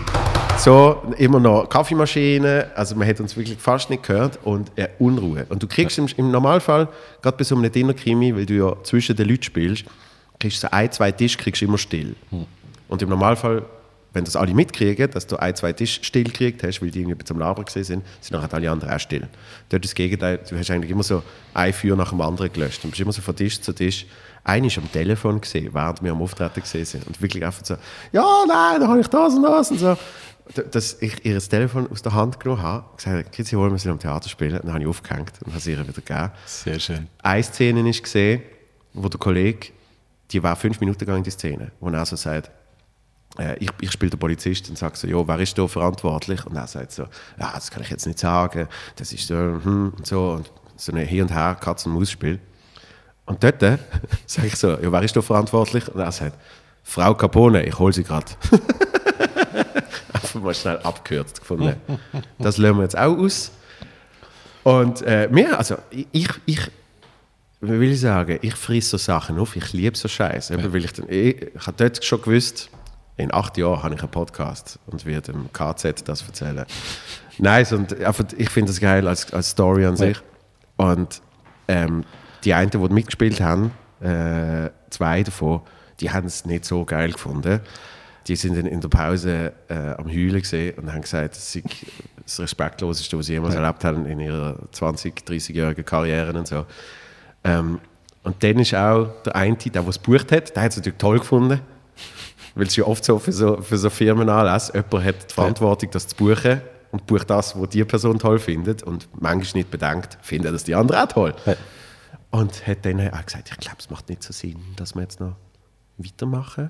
So, 0.58 1.02
immer 1.18 1.40
noch 1.40 1.70
Kaffeemaschine. 1.70 2.72
Also 2.76 2.96
man 2.96 3.08
hat 3.08 3.20
uns 3.20 3.38
wirklich 3.38 3.58
fast 3.60 3.90
nicht 3.90 4.04
gehört 4.04 4.40
und 4.44 4.72
äh, 4.76 4.90
Unruhe. 5.00 5.46
Und 5.50 5.62
du 5.62 5.68
kriegst 5.68 5.98
im, 6.00 6.08
im 6.18 6.32
Normalfall, 6.32 6.88
gerade 7.22 7.38
bei 7.38 7.44
so 7.44 7.56
einem 7.56 7.72
Dinnerkrimi, 7.72 8.36
weil 8.36 8.46
du 8.46 8.56
ja 8.56 8.76
zwischen 8.84 9.16
den 9.16 9.30
Leuten 9.30 9.44
spielst, 9.44 9.86
kriegst 10.40 10.64
du 10.64 10.68
so 10.68 10.72
ein, 10.72 10.92
zwei 10.92 11.12
Tisch 11.12 11.38
kriegst 11.38 11.62
du 11.62 11.66
immer 11.66 11.78
still. 11.78 12.16
Und 12.88 13.02
im 13.02 13.10
Normalfall, 13.10 13.64
wenn 14.14 14.26
das 14.26 14.36
alle 14.36 14.54
mitkriegen, 14.54 15.10
dass 15.10 15.26
du 15.28 15.38
ein, 15.38 15.56
zwei 15.56 15.74
Tisch 15.74 16.00
still 16.04 16.26
gekriegt 16.26 16.64
hast, 16.64 16.82
weil 16.82 16.92
die 16.92 17.02
irgendwie 17.02 17.24
zum 17.24 17.40
Labern 17.40 17.66
gesehen 17.66 17.84
sind, 17.84 18.06
sind 18.20 18.34
nachher 18.34 18.54
alle 18.54 18.70
anderen 18.70 18.94
auch 18.94 19.00
still. 19.00 19.28
Dort 19.70 19.86
ist 19.86 19.92
das 19.92 19.96
Gegenteil, 19.96 20.40
du 20.50 20.58
hast 20.58 20.70
eigentlich 20.70 20.92
immer 20.92 21.04
so 21.04 21.24
ein 21.54 21.72
Feuer 21.72 21.96
nach 21.96 22.10
dem 22.10 22.22
anderen 22.22 22.52
gelöscht. 22.52 22.84
Du 22.84 22.90
bist 22.90 23.00
immer 23.00 23.14
so 23.14 23.22
von 23.22 23.36
Tisch 23.36 23.62
zu 23.62 23.74
Tisch. 23.74 24.06
Einer 24.44 24.68
ist 24.68 24.78
am 24.78 24.92
Telefon 24.92 25.40
gesehen, 25.40 25.74
während 25.74 26.04
wir 26.04 26.12
am 26.12 26.22
Auftreten 26.22 26.62
gesehen 26.62 26.86
sind. 26.86 27.08
Und 27.08 27.22
wirklich 27.22 27.46
einfach 27.46 27.64
so, 27.64 27.76
ja, 28.12 28.44
nein, 28.48 28.82
da 28.82 28.88
habe 28.88 29.00
ich 29.00 29.08
das 29.08 29.34
und 29.36 29.44
das 29.44 29.72
und 29.72 29.80
so. 29.80 29.98
Dass 30.72 31.02
ich 31.02 31.24
ihr 31.24 31.36
das 31.36 31.48
Telefon 31.48 31.90
aus 31.90 32.02
der 32.02 32.14
Hand 32.14 32.40
genommen 32.40 32.62
habe, 32.62 32.86
gesagt, 32.98 33.32
Kitzi, 33.32 33.56
holen 33.56 33.72
wir 33.72 33.80
sie 33.80 33.90
am 33.90 34.00
Theater 34.00 34.28
spielen. 34.28 34.60
Dann 34.62 34.74
habe 34.74 34.84
ich 34.84 34.90
aufgehängt 34.90 35.32
und 35.46 35.52
habe 35.52 35.60
es 35.60 35.68
ihr 35.68 35.80
wieder 35.80 35.94
gegeben. 35.94 36.32
Sehr 36.46 36.80
schön. 36.80 37.08
Eine 37.22 37.44
Szene 37.44 37.88
ist 37.90 38.04
gesehen, 38.04 38.42
wo 38.94 39.08
der 39.08 39.20
Kollege, 39.20 39.68
die 40.32 40.44
war 40.44 40.56
fünf 40.56 40.80
Minuten 40.82 41.00
gegangen, 41.00 41.24
die 41.24 41.30
Szene, 41.30 41.72
wo 41.80 41.90
er 41.90 42.06
so 42.06 42.16
sagt, 42.18 42.52
äh, 43.42 43.56
ich, 43.60 43.70
ich 43.82 43.92
spiele 43.92 44.12
den 44.12 44.20
Polizist 44.20 44.70
und 44.70 44.78
sage 44.78 44.96
so, 44.98 45.08
ja, 45.08 45.28
wer 45.28 45.40
ist 45.40 45.58
da 45.58 45.68
verantwortlich? 45.68 46.46
Und 46.46 46.56
er 46.56 46.68
sagt 46.68 46.92
so, 46.92 47.04
ja, 47.40 47.52
das 47.54 47.72
kann 47.72 47.82
ich 47.84 47.90
jetzt 47.90 48.06
nicht 48.06 48.20
sagen, 48.20 48.68
das 48.96 49.12
ist 49.14 49.28
so, 49.28 49.36
hm, 49.36 49.94
und 49.98 50.06
so, 50.08 50.32
und 50.32 50.52
so 50.78 50.92
ein 50.92 50.98
Hin 51.06 51.24
und 51.24 51.32
Her, 51.34 51.58
Katz-und-Maus-Spiel. 51.60 52.40
Und 53.26 53.44
dort 53.44 53.62
äh, 53.64 53.78
sage 54.26 54.48
ich 54.48 54.56
so, 54.56 54.70
ja, 54.78 54.92
wer 54.92 55.02
ist 55.04 55.16
da 55.16 55.22
verantwortlich? 55.22 55.88
Und 55.90 56.00
er 56.00 56.12
sagt, 56.12 56.38
Frau 56.84 57.14
Capone, 57.14 57.64
ich 57.66 57.78
hole 57.78 57.94
sie 57.94 58.04
gerade. 58.04 58.26
Einfach 60.14 60.42
mal 60.42 60.54
schnell 60.54 60.78
abgekürzt 60.80 61.40
gefunden. 61.40 61.76
Das 62.40 62.58
lassen 62.58 62.78
wir 62.78 62.84
jetzt 62.84 62.98
auch 62.98 63.18
aus. 63.18 63.52
Und 64.64 65.02
äh, 65.04 65.28
mir, 65.32 65.58
also 65.58 65.78
ich, 66.12 66.30
ich, 66.46 66.60
will 67.62 67.92
ich 67.92 68.02
sagen, 68.02 68.40
ich 68.42 68.56
friss 68.56 68.90
so 68.90 68.98
Sachen 68.98 69.40
auf, 69.40 69.56
ich 69.56 69.74
liebe 69.74 69.98
so 69.98 70.08
Scheiße. 70.08 70.56
Ja. 70.56 70.74
Weil 70.74 70.86
ich, 70.86 70.94
dann- 70.94 71.10
ich, 71.10 71.42
ich 71.56 71.68
habe 71.68 71.78
dort 71.78 72.04
schon 72.04 72.22
gewusst, 72.22 72.70
in 73.22 73.34
acht 73.34 73.58
Jahren 73.58 73.84
habe 73.84 73.96
ich 73.96 74.02
einen 74.02 74.12
Podcast 74.12 74.80
und 74.88 75.06
werde 75.06 75.32
dem 75.32 75.52
KZ 75.54 76.08
das 76.08 76.22
erzählen. 76.24 76.66
Nice, 77.38 77.74
und 77.74 77.96
ich 78.38 78.50
finde 78.50 78.72
das 78.72 78.80
geil 78.80 79.08
als, 79.08 79.32
als 79.34 79.52
Story 79.52 79.86
an 79.86 79.96
sich. 79.96 80.18
Und 80.78 81.22
ähm, 81.68 82.04
die 82.44 82.54
einen, 82.54 82.72
die 82.72 82.78
mitgespielt 82.78 83.40
haben, 83.42 83.72
äh, 84.02 84.70
zwei 84.90 85.24
davon, 85.24 85.62
die 86.00 86.12
haben 86.12 86.28
es 86.28 86.46
nicht 86.46 86.66
so 86.66 86.86
geil 86.86 87.12
gefunden. 87.12 87.62
Die 88.28 88.36
sind 88.36 88.56
in, 88.58 88.66
in 88.66 88.82
der 88.82 88.90
Pause 88.90 89.54
äh, 89.68 89.94
am 89.98 90.08
Heulen 90.08 90.42
gesehen 90.42 90.78
und 90.78 90.92
haben 90.92 91.02
gesagt, 91.02 91.36
es 91.36 91.54
sei 91.54 91.64
das 92.24 92.40
Respektloseste, 92.40 93.18
was 93.18 93.26
sie 93.26 93.34
jemals 93.34 93.56
erlebt 93.56 93.84
haben 93.84 94.06
in 94.06 94.20
ihrer 94.20 94.58
20-, 94.74 95.26
30-jährigen 95.26 95.86
Karriere 95.86 96.38
und 96.38 96.48
so. 96.48 96.66
Ähm, 97.44 97.80
und 98.24 98.44
dann 98.44 98.60
ist 98.60 98.76
auch 98.76 99.08
der 99.26 99.36
eine, 99.36 99.56
der, 99.56 99.72
der 99.72 99.88
es 99.88 100.02
gebucht 100.02 100.32
hat, 100.32 100.56
der 100.56 100.64
hat 100.64 100.72
es 100.72 100.78
natürlich 100.78 101.00
toll 101.00 101.20
gefunden. 101.20 101.60
Weil 102.56 102.68
es 102.68 102.76
ja 102.76 102.86
oft 102.86 103.04
so 103.04 103.18
für 103.20 103.32
so, 103.32 103.62
für 103.62 103.78
so 103.78 103.90
Firmen 103.90 104.30
anlässt, 104.30 104.74
jemand 104.74 105.06
hat 105.06 105.30
die 105.30 105.34
Verantwortung, 105.34 105.90
das 105.92 106.08
zu 106.08 106.16
buchen 106.16 106.62
und 106.92 107.06
bucht 107.06 107.30
das, 107.30 107.60
was 107.60 107.70
die 107.70 107.84
Person 107.86 108.20
toll 108.20 108.40
findet 108.40 108.84
und 108.84 109.08
manchmal 109.20 109.62
nicht 109.62 109.72
bedenkt, 109.72 110.18
findet 110.22 110.54
das 110.54 110.64
die 110.64 110.76
andere 110.76 111.04
auch 111.04 111.08
toll. 111.08 111.34
Ja. 111.46 111.56
Und 112.32 112.66
hat 112.68 112.86
dann 112.86 113.00
auch 113.10 113.26
gesagt, 113.26 113.50
ich 113.52 113.58
glaube, 113.58 113.78
es 113.80 113.90
macht 113.90 114.10
nicht 114.10 114.24
so 114.24 114.34
Sinn, 114.34 114.60
dass 114.76 114.96
wir 114.96 115.02
jetzt 115.02 115.20
noch 115.20 115.36
weitermachen. 115.98 116.70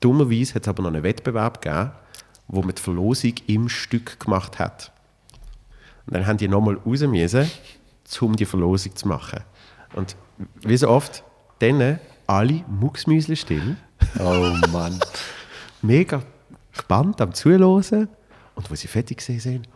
Dummerweise 0.00 0.54
hat 0.54 0.62
es 0.62 0.68
aber 0.68 0.82
noch 0.82 0.90
einen 0.90 1.02
Wettbewerb 1.02 1.60
gegeben, 1.60 1.92
wo 2.48 2.62
man 2.62 2.74
die 2.74 2.82
Verlosung 2.82 3.34
im 3.46 3.68
Stück 3.68 4.18
gemacht 4.20 4.58
hat. 4.58 4.92
Und 6.06 6.16
dann 6.16 6.26
haben 6.26 6.38
die 6.38 6.48
nochmal 6.48 6.76
raus 6.84 7.00
müssen, 7.02 7.50
um 8.20 8.36
die 8.36 8.46
Verlosung 8.46 8.96
zu 8.96 9.08
machen. 9.08 9.40
Und 9.94 10.16
wie 10.62 10.76
so 10.76 10.88
oft, 10.88 11.22
dann 11.60 11.98
alle 12.26 12.64
mucksmüsli 12.68 13.36
still, 13.36 13.76
Oh 14.18 14.56
Mann. 14.72 14.98
mega 15.82 16.22
gespannt 16.72 17.20
am 17.20 17.34
Zuhören. 17.34 18.08
Und 18.54 18.70
wo 18.70 18.74
sie 18.74 18.88
fertig 18.88 19.18
gesehen 19.18 19.40
sind, 19.40 19.68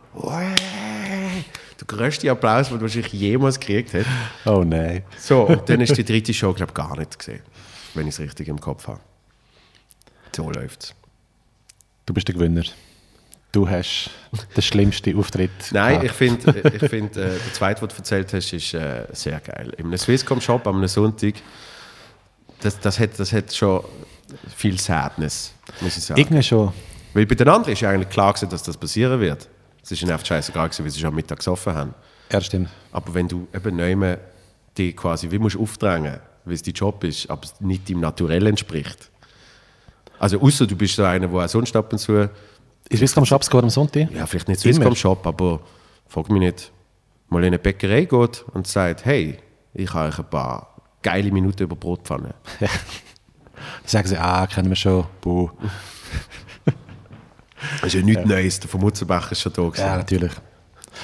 der 1.79 1.87
größte 1.87 2.29
Applaus, 2.29 2.69
den 2.69 2.77
du 2.77 2.83
wahrscheinlich 2.83 3.13
jemals 3.13 3.59
gekriegt 3.59 3.93
hast. 3.93 4.07
Oh 4.45 4.63
nein. 4.63 5.03
So, 5.17 5.43
und 5.43 5.67
dann 5.69 5.81
ist 5.81 5.97
die 5.97 6.05
dritte 6.05 6.33
Show, 6.33 6.53
glaube 6.53 6.71
ich, 6.71 6.75
gar 6.75 6.97
nicht 6.97 7.17
gesehen, 7.17 7.41
wenn 7.93 8.07
ich 8.07 8.13
es 8.13 8.19
richtig 8.19 8.47
im 8.47 8.59
Kopf 8.59 8.87
habe. 8.87 8.99
So 10.35 10.49
läuft's. 10.51 10.93
Du 12.05 12.13
bist 12.13 12.27
der 12.27 12.35
Gewinner. 12.35 12.63
Du 13.51 13.67
hast 13.67 14.11
den 14.55 14.61
schlimmsten 14.61 15.17
Auftritt. 15.17 15.49
Nein, 15.71 16.01
gehabt. 16.01 16.05
ich 16.05 16.11
finde, 16.11 16.59
ich 16.59 16.89
find, 16.89 17.17
äh, 17.17 17.39
der 17.39 17.53
zweite, 17.53 17.79
den 17.79 17.89
du 17.89 17.95
erzählt 17.95 18.33
hast, 18.33 18.53
ist 18.53 18.73
äh, 18.73 19.05
sehr 19.13 19.39
geil. 19.39 19.73
In 19.77 19.85
einem 19.85 19.97
Swisscom-Shop 19.97 20.67
am 20.67 20.85
Sonntag, 20.87 21.35
das, 22.59 22.79
das, 22.79 22.99
hat, 22.99 23.17
das 23.17 23.31
hat 23.31 23.53
schon 23.53 23.83
viel 24.55 24.79
Sadness, 24.79 25.53
muss 25.81 25.97
ich 25.97 26.03
sagen. 26.03 26.19
Irgendwie 26.19 26.43
schon. 26.43 26.73
Weil 27.13 27.25
bei 27.25 27.35
den 27.35 27.47
anderen 27.47 27.73
ist 27.73 27.81
ja 27.81 27.89
eigentlich 27.89 28.09
klar 28.09 28.33
gewesen, 28.33 28.49
dass 28.49 28.63
das 28.63 28.77
passieren 28.77 29.19
wird. 29.19 29.47
Es 29.81 29.91
ist 29.91 30.03
einfach 30.03 30.25
scheißegal 30.25 30.67
gewesen, 30.67 30.83
weil 30.83 30.91
sie 30.91 30.99
schon 30.99 31.09
am 31.09 31.15
Mittag 31.15 31.37
gesoffen 31.39 31.73
haben. 31.73 31.93
Ja, 32.31 32.41
stimmt. 32.41 32.69
Aber 32.91 33.13
wenn 33.13 33.27
du 33.27 33.47
eben 33.53 33.75
nicht 33.75 34.19
die 34.77 34.93
quasi 34.93 35.29
wie 35.31 35.39
musst 35.39 35.57
aufdrängen, 35.57 36.19
weil 36.43 36.53
es 36.53 36.61
dein 36.61 36.73
Job 36.73 37.03
ist, 37.03 37.29
aber 37.29 37.43
es 37.43 37.59
nicht 37.61 37.89
deinem 37.89 38.01
Naturell 38.01 38.45
entspricht. 38.47 39.09
Also 40.19 40.39
außer 40.41 40.67
du 40.67 40.75
bist 40.75 40.95
so 40.95 41.03
einer, 41.03 41.27
der 41.27 41.39
auch 41.39 41.47
sonst 41.47 41.75
ab 41.75 41.91
und 41.91 41.99
zu, 41.99 42.29
Ist 42.89 42.99
Swisscom 42.99 43.25
Shops 43.25 43.49
geht 43.49 43.63
am 43.63 43.69
Sonntag? 43.69 44.11
ja 44.11 44.25
vielleicht 44.25 44.47
nicht. 44.47 44.59
Swisscom 44.59 44.95
Shop, 44.95 45.25
aber 45.25 45.61
frag 46.07 46.29
mich 46.29 46.39
nicht, 46.39 46.71
mal 47.29 47.39
in 47.39 47.47
eine 47.47 47.59
Bäckerei 47.59 48.05
geht 48.05 48.45
und 48.53 48.67
sagt, 48.67 49.05
hey, 49.05 49.37
ich 49.73 49.93
habe 49.93 50.09
euch 50.09 50.19
ein 50.19 50.29
paar 50.29 50.75
geile 51.01 51.31
Minuten 51.31 51.63
über 51.63 51.75
Brotpfanne. 51.75 52.33
Dann 53.81 53.89
sagen 53.89 54.07
sie, 54.07 54.17
ah, 54.17 54.47
kennen 54.47 54.69
wir 54.69 54.75
schon. 54.75 55.05
Buh. 55.21 55.49
Das 57.81 57.87
ist 57.87 57.93
ja 57.95 58.01
nichts 58.01 58.25
Neues, 58.25 58.59
der 58.59 58.69
von 58.69 58.79
Mutzenbach 58.81 59.31
ist 59.31 59.41
schon 59.41 59.51
da 59.53 59.63
gewesen. 59.63 59.81
Ja, 59.81 59.97
natürlich. 59.97 60.31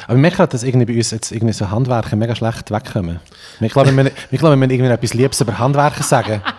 Aber 0.05 0.15
ich 0.15 0.21
merke 0.21 0.38
halt, 0.38 0.53
dass 0.53 0.61
irgendwie 0.63 0.85
bei 0.85 0.95
uns 0.95 1.09
jetzt 1.11 1.31
irgendwie 1.31 1.53
so 1.53 1.69
Handwerker 1.71 2.15
mega 2.15 2.35
schlecht 2.35 2.69
wegkommen. 2.69 3.19
Ich 3.59 3.71
glaube, 3.73 3.95
wir, 3.95 4.05
ich 4.31 4.39
glaube, 4.39 4.51
wir 4.51 4.57
müssen 4.57 4.71
irgendwie 4.71 4.91
etwas 4.91 5.13
Liebes 5.13 5.41
über 5.41 5.57
Handwerker 5.57 6.03
sagen. 6.03 6.41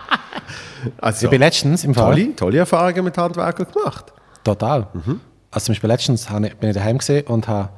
Also, 0.99 1.27
Ich 1.27 1.29
bin 1.29 1.39
letztens 1.39 1.85
im 1.85 1.93
Fall. 1.93 2.11
tolle, 2.13 2.35
tolle 2.35 2.57
Erfahrungen 2.57 3.05
mit 3.05 3.17
Handwerkern 3.17 3.67
gemacht. 3.71 4.11
Total. 4.43 4.85
Also 5.49 5.65
zum 5.67 5.73
Beispiel 5.73 5.87
letztens 5.89 6.23
ich, 6.29 6.55
bin 6.57 6.69
ich 6.71 6.75
daheim 6.75 6.97
gesehen 6.97 7.25
und 7.27 7.47
habe 7.47 7.69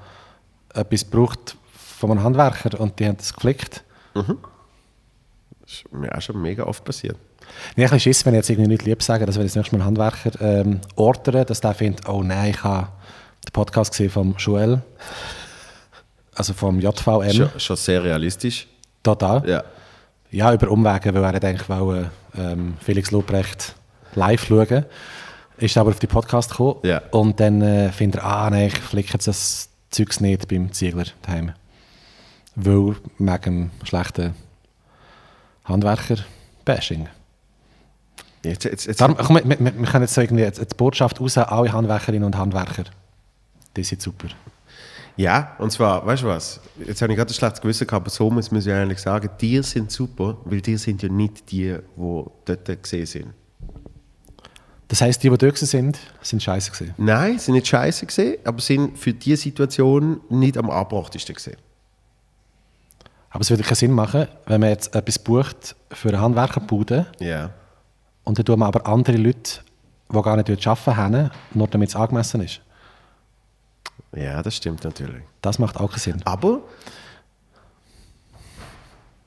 etwas 0.73 1.03
gebraucht 1.07 1.55
von 1.99 2.09
einem 2.09 2.23
Handwerker 2.23 2.79
und 2.79 2.97
die 2.99 3.05
haben 3.05 3.17
das 3.17 3.31
geflickt. 3.31 3.83
Das 4.15 4.25
ist 5.67 5.93
mir 5.93 6.17
auch 6.17 6.21
schon 6.21 6.41
mega 6.41 6.63
oft 6.63 6.83
passiert. 6.83 7.17
Habe 7.71 7.81
ein 7.81 7.83
bisschen 7.83 7.99
Schiss, 7.99 8.25
wenn 8.25 8.33
ich 8.33 8.39
jetzt 8.39 8.49
irgendwie 8.49 8.69
nicht 8.69 8.85
lieb 8.85 9.01
sage, 9.01 9.25
dass 9.25 9.35
wenn 9.37 9.45
ich 9.45 9.51
das 9.51 9.57
nächste 9.57 9.75
Mal 9.75 9.81
einen 9.81 9.87
Handwerker 9.87 10.41
ähm, 10.41 10.81
ordere, 10.95 11.45
dass 11.45 11.61
der 11.61 11.73
findet, 11.73 12.07
oh 12.07 12.23
nein, 12.23 12.51
ich 12.51 12.63
habe 12.63 12.87
den 13.45 13.51
Podcast 13.51 13.91
gesehen 13.91 14.09
vom 14.09 14.35
Joel, 14.37 14.81
also 16.35 16.53
vom 16.53 16.79
JVM. 16.79 17.31
Schon, 17.31 17.49
schon 17.57 17.75
sehr 17.75 18.03
realistisch. 18.03 18.67
Total. 19.03 19.47
Ja. 19.47 19.63
Ja, 20.31 20.53
über 20.53 20.69
Umwege, 20.69 21.13
weil 21.13 21.23
er 21.23 21.43
eigentlich 21.43 21.69
wollte, 21.69 22.11
ähm, 22.37 22.75
Felix 22.81 23.11
Lobrecht 23.11 23.75
live 24.15 24.45
schauen. 24.45 24.85
Ist 25.57 25.77
aber 25.77 25.91
auf 25.91 25.99
die 25.99 26.07
Podcast 26.07 26.51
gekommen. 26.51 26.79
Ja. 26.83 27.01
Und 27.11 27.39
dann 27.39 27.61
äh, 27.61 27.91
findet 27.91 28.21
er, 28.21 28.25
ah 28.25 28.49
nein, 28.49 28.67
ich 28.67 28.77
flicke 28.77 29.13
jetzt 29.13 29.27
das 29.27 29.69
Zeugs 29.89 30.19
nicht 30.19 30.47
beim 30.49 30.73
Ziegler 30.73 31.05
daheim. 31.21 31.53
Weil 32.55 32.95
wegen 33.17 33.41
dem 33.43 33.71
schlechten 33.83 34.33
Handwerker-Bashing. 35.65 37.07
Jetzt, 38.45 38.63
jetzt, 38.65 38.85
jetzt, 38.85 39.01
Darum, 39.01 39.17
komm, 39.17 39.37
wir, 39.37 39.49
wir, 39.49 39.59
wir 39.59 39.87
können 39.87 40.03
jetzt 40.03 40.13
so 40.13 40.21
irgendwie 40.21 40.49
die 40.49 40.75
Botschaft 40.75 41.19
raus, 41.19 41.37
alle 41.37 41.71
Handwerkerinnen 41.71 42.23
und 42.23 42.37
Handwerker. 42.37 42.85
Die 43.75 43.83
sind 43.83 44.01
super. 44.01 44.27
Ja, 45.17 45.55
und 45.59 45.71
zwar, 45.71 46.05
weißt 46.05 46.23
du 46.23 46.27
was? 46.27 46.59
Jetzt 46.85 47.01
habe 47.01 47.13
ich 47.13 47.17
gerade 47.17 47.31
ein 47.31 47.33
schlechtes 47.33 47.61
Gewissen 47.61 47.87
gehabt, 47.87 48.03
aber 48.03 48.09
so 48.09 48.29
muss 48.29 48.51
man 48.51 48.61
ja 48.61 48.81
eigentlich 48.81 48.99
sagen, 48.99 49.29
die 49.39 49.61
sind 49.63 49.91
super, 49.91 50.37
weil 50.43 50.61
die 50.61 50.77
sind 50.77 51.01
ja 51.03 51.09
nicht 51.09 51.51
die, 51.51 51.77
die 51.95 52.23
dort 52.45 52.83
gesehen 52.83 53.05
sind. 53.05 53.33
Das 54.87 55.01
heisst, 55.01 55.23
die, 55.23 55.29
die 55.29 55.37
dort 55.37 55.57
sind, 55.57 55.97
sind 56.21 56.43
scheiße 56.43 56.71
gewesen. 56.71 56.93
Nein, 56.97 57.39
sind 57.39 57.55
nicht 57.55 57.67
scheiße 57.67 58.05
gesehen, 58.05 58.37
aber 58.43 58.61
sind 58.61 58.97
für 58.99 59.13
diese 59.13 59.37
Situation 59.37 60.21
nicht 60.29 60.57
am 60.57 60.69
angebrachtesten 60.69 61.33
gesehen. 61.33 61.57
Aber 63.29 63.41
es 63.41 63.49
würde 63.49 63.63
keinen 63.63 63.75
Sinn 63.75 63.91
machen, 63.91 64.27
wenn 64.45 64.61
man 64.61 64.69
jetzt 64.69 64.95
etwas 64.95 65.17
bucht 65.19 65.75
für 65.91 66.09
eine 66.09 66.21
Handwerkerbude 66.21 67.07
Ja. 67.19 67.51
Und 68.25 68.37
dann 68.37 68.45
tun 68.45 68.59
wir 68.59 68.65
aber 68.65 68.85
andere 68.85 69.17
Leute, 69.17 69.61
die 70.11 70.21
gar 70.21 70.35
nicht 70.35 70.49
dort 70.49 70.67
arbeiten, 70.67 70.97
haben, 70.97 71.31
nur 71.53 71.67
damit 71.67 71.89
es 71.89 71.95
angemessen 71.95 72.41
ist. 72.41 72.61
Ja, 74.15 74.41
das 74.43 74.55
stimmt 74.57 74.83
natürlich. 74.83 75.23
Das 75.41 75.57
macht 75.59 75.77
auch 75.77 75.89
keinen 75.89 75.99
Sinn. 75.99 76.21
Aber 76.25 76.59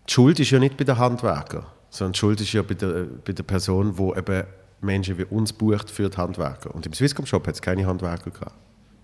die 0.09 0.13
Schuld 0.13 0.41
ist 0.41 0.51
ja 0.51 0.59
nicht 0.59 0.77
bei 0.77 0.85
den 0.85 0.97
Handwerker, 0.99 1.67
sondern 1.91 2.13
die 2.13 2.19
Schuld 2.19 2.41
ist 2.41 2.53
ja 2.53 2.63
bei 2.63 2.75
der, 2.75 3.05
bei 3.25 3.33
der 3.33 3.43
Person, 3.43 3.95
die 3.97 4.19
eben 4.19 4.45
Menschen 4.81 5.19
wie 5.19 5.25
uns 5.25 5.53
bucht 5.53 5.91
für 5.91 6.09
die 6.09 6.17
Handwerker. 6.17 6.75
Und 6.75 6.87
im 6.87 6.93
Swisscom-Shop 6.93 7.47
hat 7.47 7.55
es 7.55 7.63
keine 7.63 7.87
Handwerker 7.87 8.31
gehabt. 8.31 8.55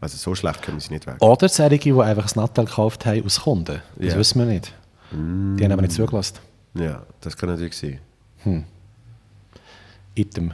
Also 0.01 0.17
so 0.19 0.35
schlecht 0.35 0.63
können 0.63 0.81
sie 0.81 0.93
nicht 0.93 1.07
weg. 1.07 1.17
Oder 1.21 1.49
solche, 1.49 1.79
die 1.79 1.93
einfach 1.93 2.27
ein 2.27 2.41
Nattel 2.41 2.65
gekauft 2.67 3.07
haben 3.07 3.25
aus 3.25 3.41
Kunden. 3.41 3.81
Das 3.97 4.13
Ja. 4.13 4.19
wissen 4.19 4.39
wir 4.39 4.47
nicht. 4.47 4.73
Die 5.11 5.65
haben 5.65 5.73
aber 5.73 5.83
nicht 5.83 5.93
zugelassen. 5.95 6.39
Ja, 6.75 7.03
das 7.21 7.37
kann 7.37 7.49
natürlich 7.49 7.77
sein. 7.77 8.65
Item. 10.15 10.53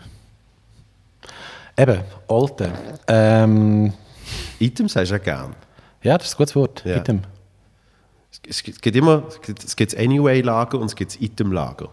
Eben, 1.76 2.00
Alte. 2.28 2.72
Ähm, 3.06 3.92
Item 4.58 4.88
sagst 4.88 5.12
du 5.12 5.16
auch 5.16 5.22
gern. 5.22 5.54
ja, 6.02 6.18
das 6.18 6.28
ist 6.28 6.34
ein 6.34 6.38
gutes 6.38 6.56
Wort. 6.56 6.84
Ja. 6.84 6.96
Item. 6.98 7.22
Es, 8.48 8.62
gibt- 8.62 8.86
immer 8.96 9.24
es 9.64 9.76
gibt, 9.76 9.96
Anyway-Lager 9.96 10.78
und 10.78 10.86
es 10.86 10.94
gibt 10.96 11.20
Item-Lager. 11.20 11.88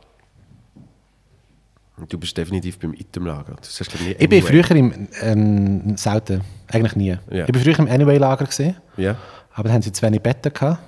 Und 1.97 2.13
du 2.13 2.17
bist 2.19 2.37
definitiv 2.37 2.77
beim 2.77 2.93
Item-Lager. 2.93 3.55
Glaub 3.55 4.01
ich, 4.07 4.17
bin 4.17 4.43
Anyway. 4.43 4.63
früher 4.63 4.71
im, 4.75 5.07
ähm, 5.21 5.97
selten, 5.97 6.41
eigentlich 6.67 6.95
nie. 6.95 7.17
Ja. 7.31 7.45
Ich 7.45 7.51
bin 7.51 7.61
früher 7.61 7.79
im 7.79 7.87
Anyway-Lager 7.87 8.45
gesehen, 8.45 8.75
Ja. 8.97 9.15
aber 9.53 9.69
da 9.69 9.73
haben 9.73 9.81
sie 9.81 9.91
zu 9.91 10.03
wenig 10.03 10.21
Betten 10.21 10.53
gehabt, 10.53 10.79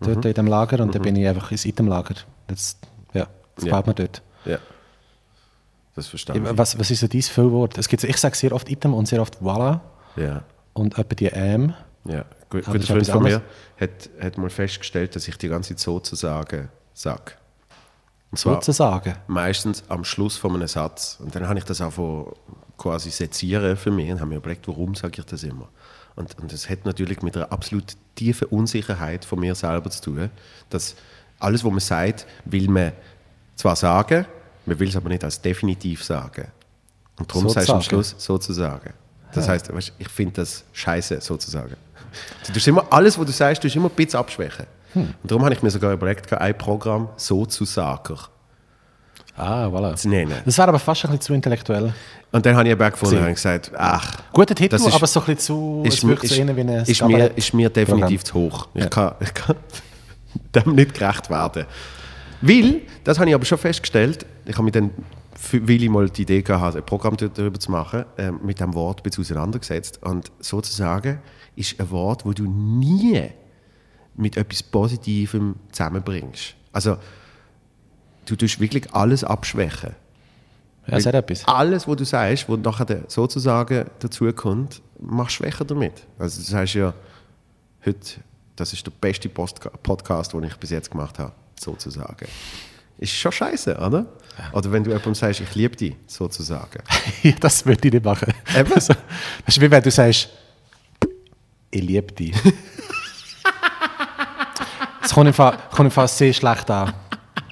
dort 0.00 0.18
Mhm. 0.24 0.28
in 0.28 0.34
dem 0.34 0.46
Lager, 0.46 0.80
und 0.82 0.94
dann 0.94 1.00
bin 1.02 1.16
ich 1.16 1.26
einfach 1.26 1.50
ins 1.52 1.64
Item-Lager. 1.64 2.16
Jetzt, 2.50 2.78
ja, 3.14 3.26
das 3.56 3.64
Ja. 3.64 3.70
baut 3.72 3.86
man 3.86 3.96
dort. 3.96 4.20
ja. 4.44 4.58
Das 5.94 6.06
verstehe 6.08 6.36
ich. 6.36 6.42
Was, 6.58 6.78
was 6.78 6.90
ist 6.90 7.00
so 7.00 7.06
dein 7.06 7.22
Füllwort? 7.22 7.76
Es 7.78 7.88
gibt, 7.88 8.02
ich 8.04 8.16
sage 8.16 8.36
sehr 8.36 8.52
oft 8.52 8.68
Item 8.70 8.94
und 8.94 9.06
sehr 9.06 9.20
oft 9.20 9.42
Voila 9.42 9.80
Ja. 10.16 10.42
und 10.72 10.98
etwa 10.98 11.14
die 11.14 11.26
M. 11.30 11.74
Ja, 12.04 12.24
gut, 12.50 12.64
guter 12.64 12.80
Freund 12.82 13.06
von 13.06 13.22
mir 13.22 13.42
hat, 13.78 14.10
hat 14.20 14.38
mal 14.38 14.50
festgestellt, 14.50 15.14
dass 15.14 15.28
ich 15.28 15.36
die 15.36 15.48
ganze 15.48 15.76
Zeit 15.76 15.80
sozusagen 15.80 16.68
sage. 16.94 17.32
Und 18.30 18.38
zwar 18.38 18.54
Sozusagen. 18.54 19.14
meistens 19.26 19.84
am 19.88 20.04
Schluss 20.04 20.38
von 20.38 20.54
einem 20.54 20.66
Satz. 20.66 21.18
Und 21.22 21.34
dann 21.34 21.46
habe 21.48 21.58
ich 21.58 21.66
das 21.66 21.82
auch 21.82 21.92
von 21.92 22.32
quasi 22.78 23.10
sezieren 23.10 23.76
für 23.76 23.90
mich 23.90 24.10
und 24.10 24.20
habe 24.20 24.30
mir 24.30 24.36
überlegt, 24.36 24.66
warum 24.66 24.94
sage 24.94 25.20
ich 25.20 25.26
das 25.26 25.42
immer. 25.42 25.68
Und, 26.16 26.38
und 26.40 26.50
das 26.52 26.68
hat 26.68 26.86
natürlich 26.86 27.20
mit 27.22 27.36
einer 27.36 27.52
absolut 27.52 27.94
tiefen 28.14 28.48
Unsicherheit 28.48 29.24
von 29.26 29.38
mir 29.38 29.54
selber 29.54 29.90
zu 29.90 30.00
tun, 30.02 30.30
dass 30.70 30.96
alles, 31.38 31.62
was 31.62 31.70
man 31.70 31.80
sagt, 31.80 32.26
will 32.46 32.68
man 32.68 32.92
zwar 33.54 33.76
sagen, 33.76 34.24
man 34.66 34.78
will 34.78 34.88
es 34.88 34.96
aber 34.96 35.08
nicht 35.08 35.24
als 35.24 35.40
definitiv 35.40 36.02
sagen. 36.04 36.48
Und 37.18 37.30
darum 37.30 37.48
sagst 37.48 37.68
du 37.68 37.74
am. 37.74 37.82
Schluss 37.82 38.14
sozusagen. 38.18 38.92
Das 39.34 39.48
heißt, 39.48 39.72
weißt, 39.74 39.92
ich 39.98 40.08
finde 40.08 40.34
das 40.42 40.64
scheiße 40.72 41.20
sozusagen. 41.20 41.76
Du 42.46 42.52
tust 42.52 42.68
immer, 42.68 42.84
alles, 42.90 43.18
was 43.18 43.24
du 43.26 43.32
sagst, 43.32 43.64
du 43.64 43.68
immer 43.68 43.88
ein 43.88 43.94
bisschen 43.94 44.18
abschwächen. 44.20 44.66
Und 44.94 45.14
darum 45.24 45.42
habe 45.44 45.54
ich 45.54 45.62
mir 45.62 45.70
sogar 45.70 45.92
überlegt, 45.92 46.30
ein 46.32 46.58
Programm 46.58 47.08
sozusagen 47.16 48.18
Ah, 49.34 49.66
voilà. 49.68 49.94
zu 49.96 50.08
nennen. 50.10 50.34
Das 50.44 50.58
wäre 50.58 50.68
aber 50.68 50.78
fast 50.78 51.04
ein 51.06 51.10
bisschen 51.12 51.20
zu 51.22 51.32
intellektuell. 51.34 51.94
Und 52.32 52.44
dann 52.44 52.54
habe 52.54 52.66
ich 52.68 52.72
eben 52.72 52.90
gefunden 52.90 53.18
und 53.24 53.34
gesagt, 53.34 53.72
ach, 53.74 54.18
Guter 54.32 54.54
Titel, 54.54 54.74
ist- 54.74 54.92
aber 54.92 55.06
so 55.06 55.20
ein 55.20 55.26
bisschen 55.26 55.38
zu. 55.38 55.82
ist, 55.86 55.98
es 55.98 56.06
wirkt 56.06 56.24
ist, 56.24 56.30
so 56.30 56.36
wie 56.36 56.42
ein 56.42 56.68
ist, 56.84 57.02
mir, 57.02 57.26
ist 57.36 57.54
mir 57.54 57.70
definitiv 57.70 58.24
Programm. 58.24 58.50
zu 58.50 58.56
hoch. 58.56 58.68
Ich, 58.74 58.82
Ja. 58.82 58.88
kann, 58.90 59.14
ich 59.20 59.32
kann 59.32 59.56
dem 60.54 60.74
nicht 60.74 60.92
gerecht 60.94 61.30
werden. 61.30 61.64
Weil, 62.42 62.82
das 63.04 63.18
habe 63.18 63.30
ich 63.30 63.34
aber 63.34 63.44
schon 63.46 63.56
festgestellt, 63.58 64.26
ich 64.44 64.54
habe 64.54 64.64
mich 64.64 64.72
dann, 64.72 64.90
weil 65.52 65.82
ich 65.82 65.88
mal 65.88 66.08
die 66.10 66.22
Idee 66.22 66.44
hatte, 66.48 66.78
ein 66.78 66.86
Programm 66.86 67.16
dar- 67.16 67.28
darüber 67.28 67.58
zu 67.58 67.70
machen, 67.70 68.04
ähm, 68.18 68.40
mit 68.42 68.60
dem 68.60 68.74
Wort 68.74 69.00
ein 69.00 69.02
bisschen 69.02 69.22
auseinandergesetzt. 69.24 70.02
Und 70.02 70.30
sozusagen 70.40 71.20
ist 71.56 71.78
ein 71.80 71.90
Wort, 71.90 72.24
wo 72.24 72.32
du 72.32 72.44
nie 72.44 73.30
mit 74.14 74.36
etwas 74.36 74.62
Positivem 74.62 75.56
zusammenbringst. 75.70 76.54
Also, 76.72 76.96
du 78.26 78.36
tust 78.36 78.60
wirklich 78.60 78.92
alles 78.94 79.24
abschwächen. 79.24 79.94
Ja, 80.86 81.00
sehr 81.00 81.14
etwas. 81.14 81.46
Alles, 81.46 81.86
was 81.86 81.96
du 81.96 82.04
sagst, 82.04 82.48
was 82.48 82.58
nachher 82.58 83.04
sozusagen 83.08 83.86
dazukommt, 84.00 84.82
machst 84.98 85.36
schwächer 85.36 85.64
damit. 85.64 86.06
Also 86.18 86.40
das 86.40 86.52
heißt 86.52 86.74
ja, 86.74 86.92
heute, 87.86 88.20
das 88.56 88.72
ist 88.72 88.84
der 88.84 88.92
beste 89.00 89.28
Postka 89.28 89.70
Podcast, 89.82 90.32
den 90.32 90.42
ich 90.42 90.56
bis 90.56 90.70
jetzt 90.70 90.90
gemacht 90.90 91.18
habe, 91.20 91.32
sozusagen. 91.58 92.26
Ist 92.98 93.12
schon 93.12 93.32
scheiße, 93.32 93.76
oder? 93.76 94.06
Oder 94.52 94.72
wenn 94.72 94.82
du 94.84 94.90
jemandem 94.90 95.14
sagst, 95.14 95.40
ich 95.40 95.54
liebe 95.54 95.76
dich, 95.76 95.94
sozusagen. 96.06 96.82
Ja, 97.22 97.32
das 97.40 97.64
würde 97.66 97.86
ich 97.88 97.92
nicht 97.94 98.04
machen. 98.04 98.32
Eben. 98.56 98.72
Also, 98.74 98.94
das 99.44 99.56
ist 99.56 99.60
wie 99.60 99.70
wenn 99.70 99.82
du 99.82 99.90
sagst, 99.90 100.28
ich 101.70 101.82
liebe 101.82 102.12
dich. 102.12 102.34
Das 105.00 105.12
kommt 105.14 105.26
im, 105.26 105.34
Fall, 105.34 105.58
kommt 105.72 105.88
im 105.88 105.90
Fall 105.90 106.06
sehr 106.08 106.32
schlecht 106.32 106.70
an. 106.70 106.94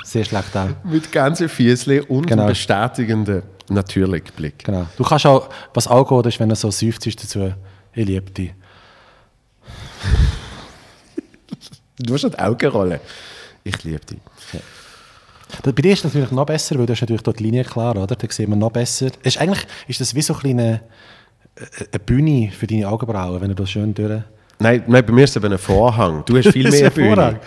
Sehr 0.05 0.25
schlecht 0.25 0.55
an. 0.57 0.77
Mit 0.85 1.11
ganzen 1.11 1.49
Füßchen 1.49 2.03
und 2.05 2.27
Genau. 2.27 2.47
bestätigenden, 2.47 3.43
natürlichen 3.69 4.31
Blick. 4.37 4.65
Genau. 4.65 4.87
Du 4.97 5.03
kannst 5.03 5.27
auch, 5.27 5.49
was 5.75 5.89
auch 5.89 6.05
geht, 6.09 6.27
ist, 6.33 6.39
wenn 6.41 6.49
du 6.49 6.55
so 6.55 6.71
seufzt 6.71 7.05
dazu, 7.07 7.53
ich 7.93 8.07
liebe 8.07 8.31
dich. 8.31 8.53
Du 11.99 12.12
musst 12.12 12.25
an 12.25 12.31
die 12.31 12.39
Augen 12.39 12.71
rollen. 12.71 13.01
Ich 13.65 13.83
liebe 13.85 13.99
dich. 14.07 14.19
Das- 15.62 15.72
Bei 15.74 15.82
dir 15.82 15.93
ist 15.93 15.98
es 16.01 16.05
natürlich 16.05 16.31
noch 16.31 16.47
besser, 16.47 16.78
weil 16.78 16.86
du 16.86 16.93
hast 16.93 17.01
natürlich 17.01 17.22
dort 17.22 17.39
die 17.39 17.44
Linie 17.44 17.64
klar, 17.64 17.97
oder? 17.97 18.06
Da 18.14 18.27
sieht 18.31 18.48
man 18.48 18.59
noch 18.59 18.70
besser. 18.70 19.09
Es 19.22 19.35
ist 19.36 19.40
eigentlich 19.40 19.66
ist 19.89 20.01
das 20.01 20.14
wie 20.14 20.22
so 20.22 20.35
eine 20.35 20.40
kleine 20.40 20.81
äh, 21.56 21.85
eine 21.93 21.98
Bühne 22.01 22.51
für 22.52 22.66
deine 22.66 22.89
Augenbrauen, 22.89 23.40
wenn 23.40 23.48
du 23.48 23.55
da 23.55 23.66
schön 23.66 23.93
durch... 23.94 24.22
Nein, 24.62 24.82
nein, 24.86 25.05
bei 25.06 25.12
mir 25.12 25.24
ist 25.24 25.31
es 25.31 25.36
eben 25.43 25.51
ein 25.52 25.59
Vorhang. 25.59 26.22
Du 26.27 26.36
hast 26.36 26.48
viel 26.52 26.64
Das 26.64 26.72
mehr 26.81 26.90
Bühne. 26.90 27.14
Vorhang. 27.16 27.40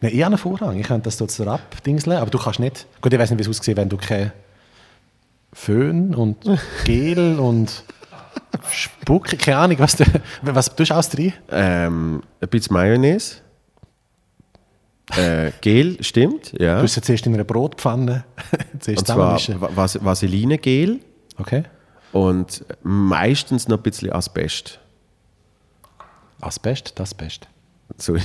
Nein, 0.00 0.12
ich 0.14 0.18
habe 0.22 0.26
einen 0.26 0.38
Vorhang. 0.38 0.78
Ich 0.78 0.86
könnte 0.86 1.04
das 1.04 1.16
dort 1.16 1.30
so 1.30 1.44
abdingseln, 1.46 2.18
aber 2.18 2.30
du 2.30 2.38
kannst 2.38 2.60
nicht... 2.60 2.86
Gut, 3.00 3.12
ich 3.12 3.18
weiß 3.18 3.30
nicht, 3.30 3.38
wie 3.38 3.42
es 3.50 3.58
aussieht, 3.58 3.76
wenn 3.76 3.88
du 3.88 3.96
kein 3.96 4.32
Föhn 5.52 6.14
und 6.14 6.36
Gel 6.84 7.38
und 7.38 7.82
Spuck, 8.70 9.26
keine 9.38 9.56
Ahnung, 9.58 9.78
was 9.78 9.96
du... 9.96 10.04
Was 10.42 10.74
tust 10.76 10.90
du 10.90 10.94
alles 10.94 11.08
drin? 11.08 11.32
Ähm, 11.50 12.22
ein 12.40 12.48
bisschen 12.48 12.74
Mayonnaise. 12.74 13.36
Äh, 15.14 15.52
Gel, 15.60 16.02
stimmt, 16.02 16.52
ja. 16.58 16.78
Du 16.78 16.82
hast 16.82 16.96
jetzt 16.96 17.06
zuerst 17.06 17.26
in 17.26 17.34
einer 17.34 17.44
Brotpfanne 17.44 18.24
zuerst 18.80 19.00
Und 19.00 19.06
zwar 19.06 19.76
Vas 19.76 19.98
Vaseline-Gel 20.04 21.00
Okay. 21.38 21.62
und 22.12 22.64
meistens 22.82 23.68
noch 23.68 23.76
ein 23.78 23.82
bisschen 23.82 24.12
Asbest. 24.12 24.80
Asbest, 26.40 26.92
das 26.96 27.14
Best. 27.14 27.46
So, 27.98 28.16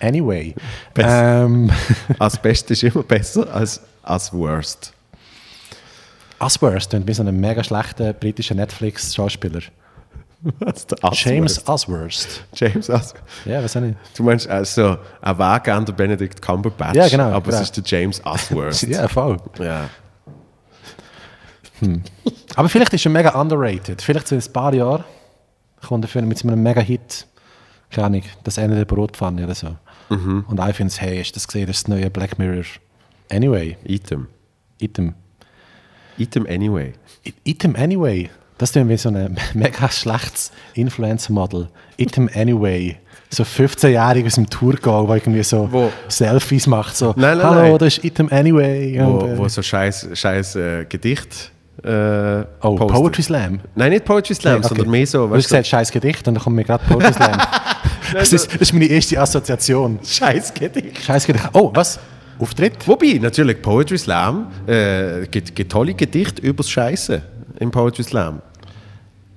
Anyway. 0.00 0.54
Ähm, 0.96 1.70
Asbest 2.18 2.70
ist 2.72 2.82
immer 2.82 3.04
besser 3.04 3.54
als 3.54 3.80
Asworst. 4.02 4.92
Asworth 6.40 6.90
klingt 6.90 7.06
wie 7.06 7.14
so 7.14 7.22
ein 7.22 7.40
mega 7.40 7.62
schlechter 7.62 8.12
britischer 8.12 8.56
Netflix-Schauspieler. 8.56 9.60
Was? 10.58 10.86
James 11.12 11.68
Asworth. 11.68 12.44
James 12.54 12.90
As 12.90 13.14
Ja, 13.44 13.62
weiß 13.62 13.76
auch 13.76 13.80
nicht. 13.82 13.96
Du 14.16 14.22
meinst 14.24 14.48
also 14.48 14.96
ein 15.20 15.38
Weg 15.38 15.68
an 15.68 15.84
der 15.84 15.92
Benedict 15.92 16.42
Cumberbatch, 16.42 16.96
Ja, 16.96 17.08
genau, 17.08 17.30
aber 17.30 17.42
genau. 17.42 17.56
es 17.56 17.62
ist 17.70 17.76
der 17.76 17.84
James 17.84 18.24
Asworst. 18.24 18.82
Ja, 18.88 19.06
voll. 19.08 19.36
ja. 19.60 19.88
Aber 22.56 22.68
vielleicht 22.68 22.92
ist 22.94 23.04
er 23.06 23.10
mega 23.10 23.40
underrated. 23.40 24.02
Vielleicht 24.02 24.28
so 24.28 24.34
in 24.36 24.40
ein 24.42 24.52
paar 24.52 24.72
Jahren 24.74 25.04
kommt 25.86 26.14
er 26.14 26.22
mit 26.22 26.38
so 26.38 26.48
einem 26.48 26.62
Mega-Hit, 26.62 27.26
keine 27.90 28.06
Ahnung, 28.06 28.22
das 28.44 28.58
Ende 28.58 28.76
der 28.76 28.84
Brotpfanne 28.84 29.44
oder 29.44 29.54
so. 29.54 29.76
Mhm. 30.08 30.44
Und 30.48 30.60
ich 30.68 30.76
finde, 30.76 30.94
hey, 30.98 31.18
hast 31.18 31.32
du 31.32 31.34
das 31.34 31.46
gesehen, 31.48 31.66
das 31.66 31.88
neue 31.88 32.10
Black 32.10 32.38
Mirror? 32.38 32.64
Anyway, 33.30 33.76
Item. 33.84 34.28
Item. 34.78 35.14
Item 36.18 36.46
anyway. 36.46 36.92
Item 37.44 37.74
Anyway. 37.76 38.30
Das 38.62 38.76
ist 38.76 38.88
wie 38.88 38.96
so 38.96 39.08
ein 39.08 39.36
mega 39.54 39.90
schlechtes 39.90 40.52
Influencer-Model. 40.74 41.66
Item 41.96 42.30
Anyway. 42.32 42.96
So 43.28 43.42
15-jährig 43.42 44.24
aus 44.26 44.36
dem 44.36 44.48
Tour 44.48 44.74
gehen, 44.74 45.06
der 45.08 45.16
irgendwie 45.16 45.42
so 45.42 45.66
Wo? 45.72 45.90
Selfies 46.06 46.68
macht. 46.68 46.96
So, 46.96 47.12
Nein, 47.16 47.38
nein, 47.38 47.46
Hallo, 47.48 47.60
nein. 47.62 47.78
das 47.78 47.98
ist 47.98 48.04
Item 48.04 48.28
Anyway. 48.30 49.00
Wo, 49.00 49.04
Und, 49.18 49.30
äh, 49.30 49.38
wo 49.38 49.48
so 49.48 49.62
scheiß, 49.62 50.10
scheiß 50.14 50.54
äh, 50.54 50.84
Gedicht 50.88 51.50
äh, 51.82 51.88
oh, 52.60 52.76
postet. 52.76 52.88
Poetry 52.88 53.22
Slam. 53.24 53.58
Nein, 53.74 53.90
nicht 53.90 54.04
Poetry 54.04 54.34
Slam, 54.36 54.58
Okay. 54.58 54.68
sondern 54.68 54.90
mehr 54.90 55.06
so, 55.08 55.26
Du 55.26 55.34
hast 55.34 55.42
gesagt, 55.42 55.66
scheiß 55.66 55.90
Gedicht 55.90 56.28
und 56.28 56.34
dann 56.34 56.44
kommt 56.44 56.54
mir 56.54 56.62
gerade 56.64 56.84
Poetry 56.84 57.12
Slam. 57.14 57.38
das, 58.12 58.32
ist, 58.32 58.46
das 58.54 58.60
ist 58.60 58.72
meine 58.74 58.84
erste 58.86 59.20
Assoziation. 59.20 59.98
scheiß 60.04 60.54
Gedicht. 60.54 61.02
Scheiß 61.02 61.26
Gedicht. 61.26 61.48
Oh, 61.52 61.72
was? 61.74 61.98
Auftritt? 62.38 62.86
Wobei, 62.86 63.18
natürlich, 63.20 63.60
Poetry 63.60 63.98
Slam 63.98 64.46
äh, 64.68 65.26
gibt, 65.26 65.52
gibt 65.56 65.72
tolle 65.72 65.94
Gedichte 65.94 66.40
übers 66.42 66.70
Scheiße 66.70 67.20
im 67.58 67.72
Poetry 67.72 68.04
Slam. 68.04 68.40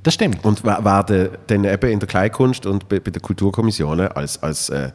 Das 0.06 0.14
stimmt. 0.14 0.46
Und 0.46 0.64
werden 0.64 1.30
dann 1.48 1.64
eben 1.66 1.90
in 1.90 2.00
der 2.00 2.08
Kleinkunst 2.08 2.68
und 2.68 2.88
bei, 2.88 3.00
bei 3.00 3.10
den 3.10 3.24
Kulturkommissionen 3.24 4.08
als, 4.10 4.42
als, 4.44 4.70
äh, 4.70 4.92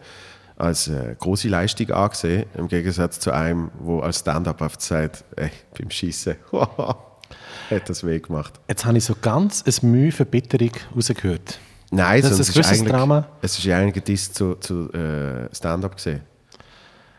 als 0.57 0.87
äh, 0.87 1.17
große 1.19 1.49
Leistung 1.49 1.91
angesehen, 1.91 2.45
im 2.57 2.69
Gegensatz 2.69 3.19
zu 3.19 3.33
einem, 3.33 3.73
wo 3.81 3.99
als 3.99 4.21
Stand-up 4.21 4.61
oft 4.63 4.81
sagt, 4.81 5.25
ey, 5.35 5.51
beim 5.77 5.91
Schießen, 5.91 6.37
hat 6.53 7.83
das 7.89 8.05
weh 8.07 8.21
gemacht. 8.21 8.61
Jetzt 8.69 8.85
habe 8.85 8.99
ich 8.99 9.05
so 9.05 9.17
ganz 9.21 9.65
ein 9.67 9.91
Mühe 9.91 10.13
Verbitterung 10.13 10.71
rausgehört. 10.95 11.59
Nein, 11.91 12.23
Das 12.23 12.39
ist 12.39 12.51
ein 12.51 12.63
gewisses 12.63 12.85
Drama. 12.85 13.27
es 13.43 13.59
ist 13.59 13.65
ja 13.65 13.79
eigentlich 13.79 13.97
ein 13.97 14.05
Diss 14.05 14.33
zu, 14.33 14.55
zu 14.55 14.93
äh, 14.93 15.53
Stand-up 15.53 15.97
gesehen. 15.97 16.21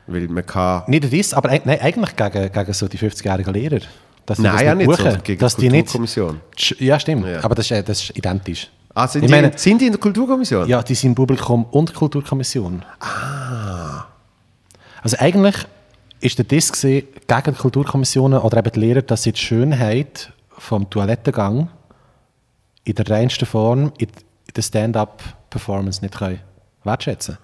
Weil 0.07 0.29
man 0.29 0.45
kann... 0.45 0.83
Nicht 0.87 1.11
das, 1.11 1.33
aber 1.33 1.49
eig- 1.49 1.63
nein, 1.65 1.79
eigentlich 1.81 2.15
gegen, 2.15 2.51
gegen 2.53 2.73
so 2.73 2.87
die 2.87 2.97
50-jährigen 2.97 3.53
Lehrer. 3.53 3.79
Dass 4.25 4.37
sie 4.37 4.43
Nein, 4.43 4.53
das 4.53 4.61
ja 4.61 4.75
nicht, 4.75 4.85
buchen, 4.87 4.97
sondern 5.03 5.23
gegen 5.23 5.39
dass 5.39 5.55
die 5.55 5.69
nicht. 5.69 6.79
Ja, 6.79 6.99
stimmt. 6.99 7.25
Ja. 7.25 7.43
Aber 7.43 7.55
das 7.55 7.65
ist, 7.65 7.71
äh, 7.71 7.83
das 7.83 8.01
ist 8.03 8.17
identisch. 8.17 8.69
Ah, 8.93 9.07
sind, 9.07 9.23
Ich 9.23 9.27
die, 9.27 9.33
meine- 9.33 9.57
sind 9.57 9.79
die 9.81 9.85
in 9.87 9.91
der 9.93 9.99
Kulturkommission? 9.99 10.67
Ja, 10.67 10.83
die 10.83 10.95
sind 10.95 11.15
Publikum 11.15 11.65
und 11.71 11.93
Kulturkommission. 11.93 12.83
Ah. 12.99 14.05
Also 15.01 15.17
eigentlich 15.19 15.55
ist 16.19 16.37
der 16.37 16.45
gewesen, 16.45 17.07
gegen 17.27 17.43
die 17.45 17.51
Kulturkommissionen 17.53 18.39
oder 18.39 18.57
eben 18.57 18.71
die 18.71 18.79
Lehrer, 18.79 19.01
dass 19.01 19.23
sie 19.23 19.31
die 19.31 19.39
Schönheit 19.39 20.31
vom 20.49 20.89
Toilettengang 20.89 21.69
in 22.83 22.95
der 22.95 23.09
reinsten 23.09 23.45
Form 23.45 23.91
in 23.97 24.07
der 24.55 24.61
Stand-up-Performance 24.61 26.01
nicht 26.01 26.17
können 26.17 26.39
wertschätzen 26.83 27.37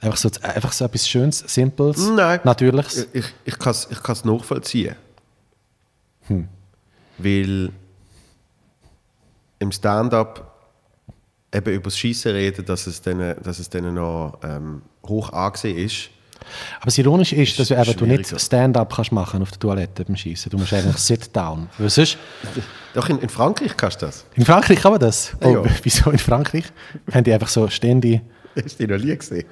Einfach 0.00 0.16
so, 0.16 0.28
einfach 0.42 0.72
so 0.72 0.84
etwas 0.84 1.08
Schönes, 1.08 1.38
Simples, 1.46 2.08
Nein. 2.08 2.40
Natürliches. 2.42 3.06
Ich, 3.12 3.24
ich 3.44 3.56
kann 3.58 3.70
es 3.70 3.86
ich 3.88 4.24
nachvollziehen. 4.24 4.96
Hm. 6.28 6.48
Weil 7.18 7.70
im 9.58 9.72
Stand-up 9.72 10.52
eben 11.54 11.74
über 11.74 11.84
das 11.84 11.98
Schießen 11.98 12.32
reden, 12.32 12.64
dass 12.64 12.86
es 12.86 13.00
denen, 13.00 13.36
dass 13.42 13.58
es 13.58 13.68
denen 13.68 13.94
noch 13.94 14.38
ähm, 14.42 14.82
hoch 15.06 15.32
angesehen 15.32 15.78
ist. 15.78 16.10
Aber 16.78 16.86
das 16.86 16.98
Ironische 16.98 17.36
ist, 17.36 17.58
dass 17.58 17.68
du, 17.68 17.74
eben, 17.74 17.96
du 17.96 18.06
nicht. 18.06 18.40
Stand-up 18.40 18.92
kannst 18.94 19.12
machen 19.12 19.42
auf 19.42 19.50
der 19.50 19.60
Toilette 19.60 20.04
beim 20.04 20.16
Schießen. 20.16 20.50
Du 20.50 20.58
musst 20.58 20.72
eigentlich 20.72 20.96
Sit-down. 20.98 21.68
Sonst, 21.78 22.18
Doch, 22.94 23.08
in, 23.08 23.18
in 23.20 23.28
Frankreich 23.28 23.76
kannst 23.76 24.02
du 24.02 24.06
das. 24.06 24.24
in 24.34 24.44
Frankreich 24.44 24.80
kann 24.80 24.92
man 24.92 25.00
das. 25.00 25.36
Oh, 25.40 25.48
Ja. 25.48 25.62
Wieso 25.82 26.10
in 26.10 26.18
Frankreich? 26.18 26.64
Haben 27.12 27.24
die 27.24 27.32
einfach 27.32 27.48
so 27.48 27.68
stehende... 27.68 28.20
Hast 28.56 28.78
du 28.80 28.86
die 28.86 28.92
noch 28.92 29.02
nie 29.02 29.16
gesehen? 29.16 29.44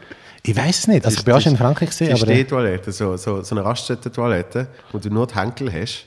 Ich 0.43 0.57
weiß 0.57 0.79
es 0.79 0.89
nicht. 0.89 1.05
Also 1.05 1.19
ich 1.19 1.25
bin 1.25 1.35
auch 1.35 1.41
schon 1.41 1.53
in 1.53 1.59
Frankreich 1.59 1.91
gesehen, 1.91 2.09
Die 2.09 2.15
aber... 2.15 2.33
Stehtoilette, 2.33 2.93
so, 2.93 3.17
so, 3.17 3.43
so 3.43 3.55
eine 3.55 3.65
Raststätten-Toilette, 3.65 4.67
wo 4.91 4.99
du 4.99 5.11
nur 5.11 5.27
die 5.27 5.35
Henkel 5.35 5.73
hast 5.73 6.07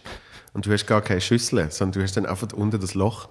und 0.54 0.66
du 0.66 0.72
hast 0.72 0.86
gar 0.86 1.02
keine 1.02 1.22
Schüssel, 1.22 1.70
sondern 1.72 2.00
du 2.00 2.04
hast 2.04 2.16
dann 2.18 2.26
einfach 2.26 2.52
unten 2.54 2.80
das 2.80 2.94
Loch. 2.94 3.30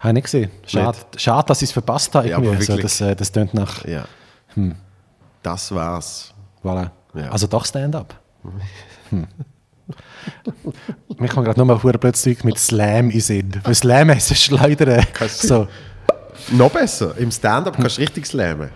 Habe 0.00 0.10
ich 0.10 0.14
nicht 0.14 0.24
gesehen. 0.24 0.50
Schade, 0.66 0.98
Schade 1.16 1.46
dass 1.48 1.62
ich 1.62 1.68
es 1.68 1.72
verpasst 1.72 2.14
habe. 2.14 2.28
Ja, 2.28 2.36
aber 2.36 2.50
also, 2.50 2.68
wirklich. 2.68 2.82
das, 2.82 3.00
äh, 3.00 3.16
das 3.16 3.32
tönt 3.32 3.54
nach... 3.54 3.84
Ja. 3.84 4.06
Das 5.42 5.74
war's. 5.74 6.32
Voilà. 6.62 6.90
Ja. 7.14 7.30
Also 7.30 7.46
doch 7.46 7.64
Stand-up. 7.64 8.14
Hm. 9.10 9.26
Mir 11.18 11.28
kommt 11.28 11.44
gerade 11.46 11.58
nur 11.58 11.66
mal 11.66 11.78
verdammt 11.78 12.00
plötzlich 12.00 12.42
mit 12.44 12.58
Slam 12.58 13.10
in 13.10 13.20
Sinn. 13.20 13.60
Weil 13.62 13.74
Slam 13.74 14.10
heisst 14.10 14.30
ja 14.30 14.36
Schleudern. 14.36 15.06
So. 15.28 15.68
Noch 16.50 16.70
besser, 16.70 17.16
im 17.18 17.30
Stand-up 17.30 17.76
kannst 17.76 17.98
du 17.98 18.02
richtig 18.02 18.26
slammen. 18.26 18.70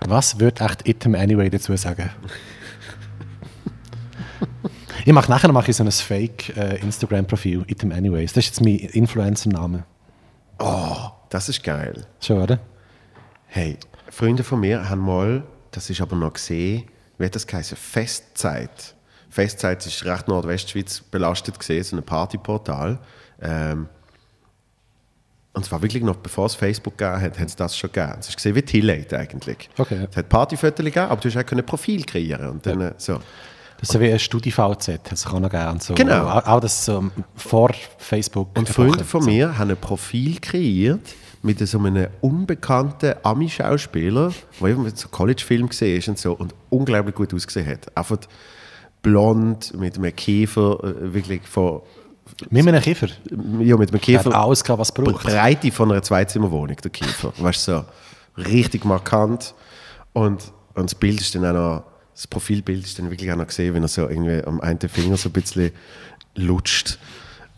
Was 0.00 0.38
würde 0.38 0.64
echt 0.64 0.88
Item 0.88 1.14
Anyway 1.14 1.50
dazu 1.50 1.76
sagen? 1.76 2.10
Ich 5.08 5.14
mache 5.14 5.30
nachher 5.30 5.50
mache 5.52 5.70
ich 5.70 5.76
so 5.78 5.82
ein 5.82 5.90
Fake 5.90 6.54
äh, 6.54 6.82
Instagram-Profil, 6.82 7.64
Item 7.68 7.92
Anyways. 7.92 8.34
Das 8.34 8.44
ist 8.44 8.50
jetzt 8.50 8.60
mein 8.60 8.76
Influencer-Name. 8.76 9.84
Das 11.30 11.48
ist 11.48 11.64
geil. 11.64 12.06
Schon, 12.20 12.42
oder? 12.42 12.58
Hey, 13.46 13.78
Freunde 14.10 14.44
von 14.44 14.60
mir 14.60 14.86
haben 14.86 15.00
mal, 15.00 15.44
das 15.70 15.88
ist 15.88 16.02
aber 16.02 16.14
noch 16.14 16.34
gesehen, 16.34 16.84
wie 17.16 17.24
hat 17.24 17.34
das 17.34 17.46
geheißen? 17.46 17.78
Festzeit. 17.78 18.94
Festzeit 19.30 19.86
ist 19.86 20.04
recht 20.04 20.28
Nordwestschweiz 20.28 21.00
belastet 21.00 21.58
gesehen, 21.58 21.84
so 21.84 21.96
ein 21.96 22.02
Partyportal. 22.02 22.98
Ähm, 23.40 23.88
und 25.54 25.64
zwar 25.64 25.80
wirklich 25.80 26.02
noch 26.02 26.16
bevor 26.16 26.44
es 26.44 26.54
Facebook 26.54 26.98
gegeben 26.98 27.22
hat, 27.22 27.38
hat 27.38 27.48
es 27.48 27.56
das 27.56 27.78
schon 27.78 27.90
gegeben. 27.92 28.16
Es 28.20 28.28
ist 28.28 28.36
gesehen 28.36 28.54
wie 28.56 28.62
Tillate 28.62 29.18
eigentlich. 29.18 29.70
Okay. 29.78 30.06
Es 30.10 30.18
hat 30.18 30.28
Partyfotos 30.28 30.84
gegeben, 30.84 31.06
aber 31.06 31.18
du 31.18 31.30
hast 31.30 31.36
auch 31.38 31.50
ein 31.50 31.64
Profil 31.64 32.04
kreieren 32.04 32.50
und 32.50 32.66
dann 32.66 32.82
äh, 32.82 32.92
so. 32.98 33.20
Das 33.80 33.88
ist 33.90 33.92
so 33.92 34.00
wie 34.00 34.10
ein 34.12 34.18
Studi-VZ, 34.18 35.00
das 35.08 35.24
kann 35.24 35.44
auch 35.44 35.50
gerne. 35.50 35.80
So. 35.80 35.94
Genau. 35.94 36.26
Auch, 36.28 36.60
das 36.60 36.84
so 36.84 37.04
vor 37.36 37.70
Facebook. 37.98 38.48
Und 38.58 38.68
Freunde 38.68 39.04
von 39.04 39.24
mir 39.24 39.56
haben 39.56 39.70
ein 39.70 39.76
Profil 39.76 40.38
kreiert 40.40 41.00
mit 41.42 41.66
so 41.66 41.78
einem 41.78 42.08
unbekannten 42.20 43.14
Ami-Schauspieler, 43.22 44.32
der 44.60 44.68
eben 44.68 44.90
so 44.96 45.08
College-Film 45.08 45.68
gesehen 45.68 45.98
ist 45.98 46.08
und 46.08 46.18
so 46.18 46.32
und 46.32 46.54
unglaublich 46.70 47.14
gut 47.14 47.32
ausgesehen 47.32 47.68
hat. 47.68 47.96
Einfach 47.96 48.18
blond, 49.02 49.72
mit 49.78 49.96
einem 49.96 50.14
Käfer, 50.16 50.78
äh, 50.82 51.14
wirklich 51.14 51.42
von, 51.46 51.82
Mit 52.50 52.66
einem 52.66 52.82
Kiefer. 52.82 53.06
ja, 53.60 53.76
mit 53.76 53.90
einem 53.92 54.00
Der 54.00 54.18
hat 54.18 54.24
Käfer. 54.24 54.34
alles 54.34 54.64
gehabt, 54.64 54.80
was 54.80 54.92
braucht. 54.92 55.22
Breite 55.24 55.70
von 55.70 55.92
einer 55.92 56.02
Zweizimmerwohnung, 56.02 56.76
der 56.76 56.90
Käfer. 56.90 57.32
Weißt 57.38 57.68
du, 57.68 57.72
so 58.36 58.42
richtig 58.42 58.84
markant. 58.84 59.54
Und, 60.12 60.52
und 60.74 60.84
das 60.90 60.94
Bild 60.96 61.20
ist 61.20 61.34
dann 61.36 61.44
auch 61.46 61.52
noch, 61.52 61.84
das 62.18 62.26
Profilbild 62.26 62.84
ist 62.84 62.98
dann 62.98 63.10
wirklich 63.10 63.30
auch 63.30 63.36
noch 63.36 63.46
gesehen, 63.46 63.74
wenn 63.74 63.82
er 63.84 63.88
so 63.88 64.08
irgendwie 64.08 64.42
am 64.42 64.60
einen 64.60 64.80
Finger 64.80 65.16
so 65.16 65.28
ein 65.28 65.32
bisschen 65.32 65.70
lutscht. 66.34 66.98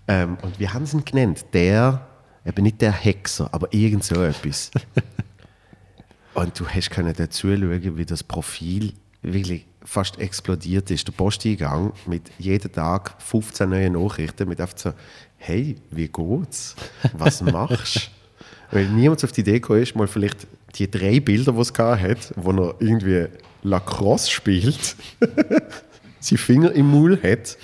Ähm, 0.07 0.37
und 0.43 0.61
wir 0.61 0.75
haben 0.75 0.83
es 0.83 0.93
ihn 0.93 1.03
genannt, 1.03 1.47
der, 1.55 2.07
eben 2.45 2.63
nicht 2.65 2.83
der 2.83 2.93
Hexer, 2.93 3.49
aber 3.53 3.73
irgend 3.73 4.05
so 4.05 4.23
etwas. 4.23 4.71
und 6.35 6.61
du 6.61 6.69
hast 6.69 6.91
können 6.91 7.15
dazu 7.17 7.49
schauen, 7.49 7.97
wie 7.97 8.05
das 8.05 8.23
Profil 8.23 8.93
wirklich 9.23 9.65
fast 9.83 10.19
explodiert 10.19 10.91
ist. 10.91 11.09
Der 11.09 11.13
Posteingang 11.13 11.95
mit 12.05 12.31
jeden 12.39 12.71
Tag 12.71 13.15
15 13.23 13.67
neuen 13.67 13.95
Nachrichten 13.95 14.47
mit 14.47 14.61
einfach 14.61 14.77
so, 14.77 14.93
hey, 15.39 15.77
wie 15.91 16.09
geht's? 16.09 16.77
Was 17.15 17.41
machst 17.41 17.97
du? 17.97 18.77
Weil 18.77 18.91
niemand 18.91 19.25
auf 19.25 19.33
die 19.33 19.41
Idee 19.41 19.55
gekommen 19.55 19.83
ist, 19.83 19.97
mal 19.97 20.07
vielleicht 20.07 20.47
die 20.75 20.91
drei 20.91 21.19
Bilder, 21.19 21.53
die 21.53 21.61
es 21.61 21.73
hat, 21.79 22.35
wo 22.37 22.51
er 22.51 22.75
irgendwie 22.79 23.27
Lacrosse 23.63 24.31
spielt, 24.31 24.97
seine 26.21 26.39
Finger 26.39 26.73
im 26.73 26.91
Maul 26.91 27.19
hat 27.23 27.57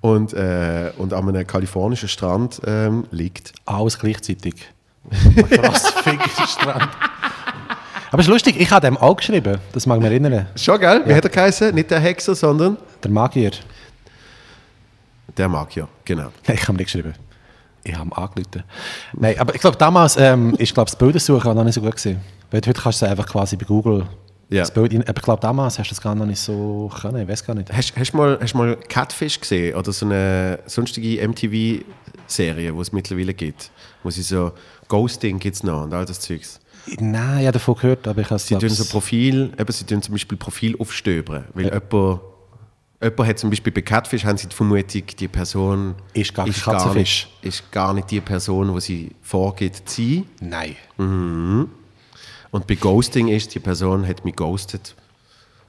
und, 0.00 0.32
äh, 0.34 0.92
und 0.98 1.12
an 1.12 1.28
einem 1.28 1.46
kalifornischen 1.46 2.08
Strand 2.08 2.60
ähm, 2.66 3.04
liegt. 3.10 3.52
Alles 3.64 3.98
gleichzeitig. 3.98 4.54
Krass, 5.50 5.90
Fingerstrand. 6.04 6.88
Aber 8.10 8.20
es 8.20 8.26
ist 8.26 8.32
lustig, 8.32 8.60
ich 8.60 8.70
habe 8.70 8.86
dem 8.86 8.96
auch 8.98 9.16
geschrieben, 9.16 9.58
das 9.72 9.86
mag 9.86 9.96
ich 9.96 10.02
mich 10.02 10.10
erinnern. 10.10 10.46
Schon, 10.54 10.78
gell? 10.78 11.02
Wie 11.06 11.14
hat 11.14 11.24
er 11.24 11.30
geheißen? 11.30 11.74
Nicht 11.74 11.90
der 11.90 11.98
Hexer, 11.98 12.34
sondern 12.34 12.76
Der 13.02 13.10
Magier. 13.10 13.52
der 15.36 15.48
Magier. 15.48 15.88
Genau. 16.04 16.28
Nein, 16.46 16.56
ich 16.60 16.68
habe 16.68 16.76
nicht 16.76 16.86
geschrieben. 16.86 17.14
Ich 17.84 17.94
habe 17.94 18.08
ihn 18.08 18.12
angerufen. 18.12 18.62
Nein, 19.14 19.38
aber 19.38 19.54
ich 19.54 19.60
glaube, 19.60 19.76
damals 19.76 20.16
ähm, 20.16 20.54
ist 20.58 20.74
glaub, 20.74 20.86
das 20.86 20.96
Bildersuchen 20.96 21.50
auch 21.50 21.54
noch 21.54 21.64
nicht 21.64 21.74
so 21.74 21.80
gut 21.80 21.96
gewesen. 21.96 22.20
Weil 22.50 22.60
heute 22.66 22.80
kannst 22.80 23.02
du 23.02 23.06
einfach 23.06 23.26
quasi 23.26 23.56
bei 23.56 23.64
Google 23.64 24.06
Ja. 24.52 24.68
Bild 24.68 24.92
ich 24.92 25.14
glaube, 25.22 25.40
damals 25.40 25.78
hast 25.78 25.88
du 25.88 25.94
das 25.94 26.00
gar 26.00 26.14
noch 26.14 26.26
nicht 26.26 26.38
so 26.38 26.90
können. 27.00 27.22
Ich 27.22 27.28
weiß 27.28 27.44
gar 27.44 27.54
nicht. 27.54 27.72
Hast, 27.72 27.96
hast, 27.96 28.12
du 28.12 28.16
mal, 28.18 28.38
hast 28.40 28.52
du 28.52 28.58
mal 28.58 28.76
Catfish 28.76 29.40
gesehen? 29.40 29.74
Oder 29.74 29.92
so 29.92 30.04
eine 30.04 30.58
sonstige 30.66 31.26
MTV-Serie, 31.26 32.72
die 32.72 32.78
es 32.78 32.92
mittlerweile 32.92 33.32
gibt? 33.32 33.70
Wo 34.02 34.10
sie 34.10 34.22
so 34.22 34.52
Ghosting 34.88 35.38
gibt 35.38 35.56
es 35.56 35.62
noch 35.62 35.84
und 35.84 35.94
all 35.94 36.04
das 36.04 36.20
Zeugs. 36.20 36.60
Nein, 36.98 37.40
ich 37.40 37.46
habe 37.46 37.52
davon 37.52 37.76
gehört, 37.76 38.06
aber 38.06 38.20
ich 38.20 38.26
habe 38.26 38.36
es 38.36 38.46
Sie 38.46 38.56
tun 38.56 38.68
so 38.68 38.84
Profil, 38.84 39.52
eben, 39.58 39.72
sie 39.72 39.84
tun 39.84 40.02
zum 40.02 40.12
Beispiel 40.12 40.36
Profil 40.36 40.76
aufstöbern. 40.78 41.44
Weil 41.54 41.66
jemand, 41.66 42.20
jemand 43.00 43.28
hat 43.28 43.38
zum 43.38 43.50
Beispiel 43.50 43.72
bei 43.72 43.82
Catfish 43.82 44.24
haben 44.24 44.36
sie 44.36 44.48
die 44.48 44.54
Vermutung, 44.54 45.02
die 45.18 45.28
Person 45.28 45.94
Ist 46.12 46.34
gar 46.34 46.44
kein 46.44 46.54
gar, 46.62 46.94
nicht, 46.94 47.28
ist 47.40 47.72
gar 47.72 47.94
nicht 47.94 48.10
die 48.10 48.20
Person, 48.20 48.74
die 48.74 48.80
sie 48.80 49.10
vorgibt 49.22 49.88
zu 49.88 50.02
sein. 50.02 50.26
Nein. 50.40 51.68
Und 52.52 52.66
bei 52.68 52.74
Ghosting 52.76 53.26
ist, 53.28 53.54
die 53.54 53.58
Person 53.58 54.06
hat 54.06 54.24
mich 54.24 54.36
ghostet, 54.36 54.94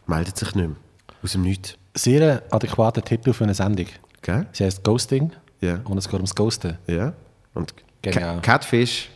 meldet 0.06 0.38
sich 0.38 0.54
nicht 0.54 0.68
mehr. 0.68 0.76
Aus 1.24 1.32
dem 1.32 1.42
Nichts. 1.42 1.76
Sehr 1.96 2.44
adäquater 2.52 3.02
Titel 3.02 3.34
für 3.34 3.46
eine 3.46 3.54
Sendung. 3.56 3.88
Gell? 4.22 4.46
Sie 4.52 4.64
heißt 4.66 4.84
Ghosting 4.84 5.32
Ja. 5.62 5.80
und 5.86 5.98
es 5.98 6.06
geht 6.06 6.16
ums 6.16 6.36
Ghosten. 6.36 6.78
Ja. 6.88 7.14
Und 7.56 7.74
Genial. 8.02 8.36
Ca- 8.36 8.42
Catfish 8.42 9.10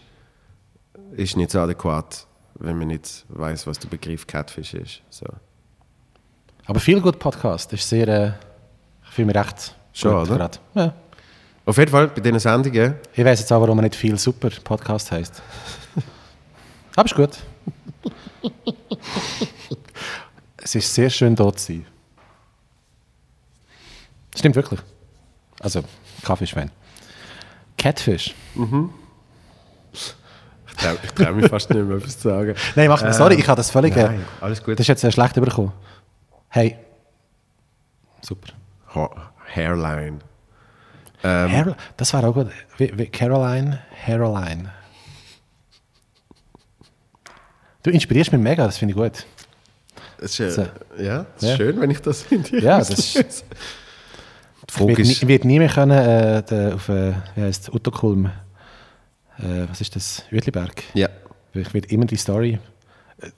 ist 1.17 1.35
nicht 1.37 1.51
so 1.51 1.59
adäquat, 1.59 2.25
wenn 2.55 2.77
man 2.77 2.87
nicht 2.87 3.25
weiß, 3.29 3.67
was 3.67 3.77
der 3.79 3.89
Begriff 3.89 4.25
Catfish 4.25 4.73
ist. 4.73 5.01
So. 5.09 5.25
Aber 6.65 6.79
viel 6.79 7.01
gut 7.01 7.19
Podcast. 7.19 7.71
Ist 7.73 7.87
sehr. 7.87 8.07
Äh, 8.07 8.31
ich 9.03 9.09
fühle 9.13 9.27
mich 9.27 9.35
recht. 9.35 9.75
Schon, 9.93 10.11
gut 10.13 10.29
oder? 10.29 10.37
gerade. 10.37 10.57
Ja. 10.75 10.93
Auf 11.65 11.77
jeden 11.77 11.91
Fall 11.91 12.07
bei 12.07 12.21
diesen 12.21 12.39
Sendungen 12.39 12.95
Ich 13.13 13.25
weiß 13.25 13.39
jetzt 13.41 13.51
auch, 13.51 13.59
warum 13.59 13.79
er 13.79 13.83
nicht 13.83 13.95
viel 13.95 14.17
super 14.17 14.49
Podcast 14.63 15.11
heißt. 15.11 15.41
Aber 16.95 17.05
ist 17.05 17.15
gut. 17.15 17.37
Es 20.57 20.75
ist 20.75 20.93
sehr 20.93 21.09
schön 21.09 21.35
dort 21.35 21.59
zu 21.59 21.73
sein. 21.73 21.85
Stimmt 24.35 24.55
wirklich. 24.55 24.79
Also, 25.59 25.83
Kaffeeschwein. 26.23 26.71
Catfish. 27.77 28.35
Ich 29.93 30.13
traue 30.77 30.97
trau 31.15 31.33
mich 31.33 31.47
fast 31.47 31.69
nicht 31.69 31.83
mehr, 31.83 31.97
etwas 31.97 32.19
zu 32.19 32.29
sagen. 32.29 32.55
Nein, 32.75 32.89
mach 32.89 33.01
nicht. 33.01 33.15
Sorry, 33.15 33.35
ich 33.35 33.47
habe 33.47 33.57
das 33.57 33.71
völlig. 33.71 33.95
Nein, 33.95 34.25
alles 34.41 34.63
gut. 34.63 34.75
Das 34.75 34.81
ist 34.81 34.87
jetzt 34.87 35.03
äh, 35.03 35.11
schlecht 35.11 35.37
überkommen. 35.37 35.71
Hey. 36.49 36.77
Super. 38.21 38.53
Ha 38.93 39.31
Hairline. 39.55 40.19
Hair, 41.23 41.75
das 41.97 42.13
war 42.13 42.23
auch 42.23 42.33
gut. 42.33 42.47
Wie, 42.77 42.95
wie 42.97 43.07
Caroline, 43.07 43.79
Hairline. 44.05 44.71
Du 47.87 47.93
inspirierst 47.93 48.33
mich 48.33 48.41
mega, 48.41 48.65
das 48.65 48.77
finde 48.77 48.91
ich 48.91 48.97
gut. 48.97 49.25
Das 50.19 50.37
ist, 50.37 50.57
äh, 50.57 50.67
ja, 50.99 51.25
das 51.35 51.43
ist 51.43 51.49
Ja. 51.51 51.55
schön, 51.55 51.79
wenn 51.79 51.89
ich 51.89 52.01
das 52.01 52.21
finde. 52.21 52.59
Ja, 52.59 52.79
das 52.79 52.89
ist- 52.89 53.15
Die 53.15 53.21
Ich 54.67 54.73
Frage 54.73 54.87
werde 54.89 55.01
nie, 55.03 55.11
ist, 55.11 55.23
ich 55.23 55.43
nie 55.45 55.59
mehr 55.59 55.69
können, 55.69 55.91
äh, 55.97 56.43
de, 56.43 56.73
auf 56.73 56.89
äh, 56.89 57.13
wie 57.35 57.41
heißt 57.43 57.73
Uttokulm. 57.73 58.25
Äh, 59.39 59.69
was 59.69 59.79
ist 59.79 59.95
das? 59.95 60.23
Uetliberg. 60.33 60.83
ja, 60.95 61.07
Ich 61.53 61.73
werde 61.73 61.87
immer 61.87 62.03
die 62.03 62.17
Story. 62.17 62.59
Äh, 63.21 63.29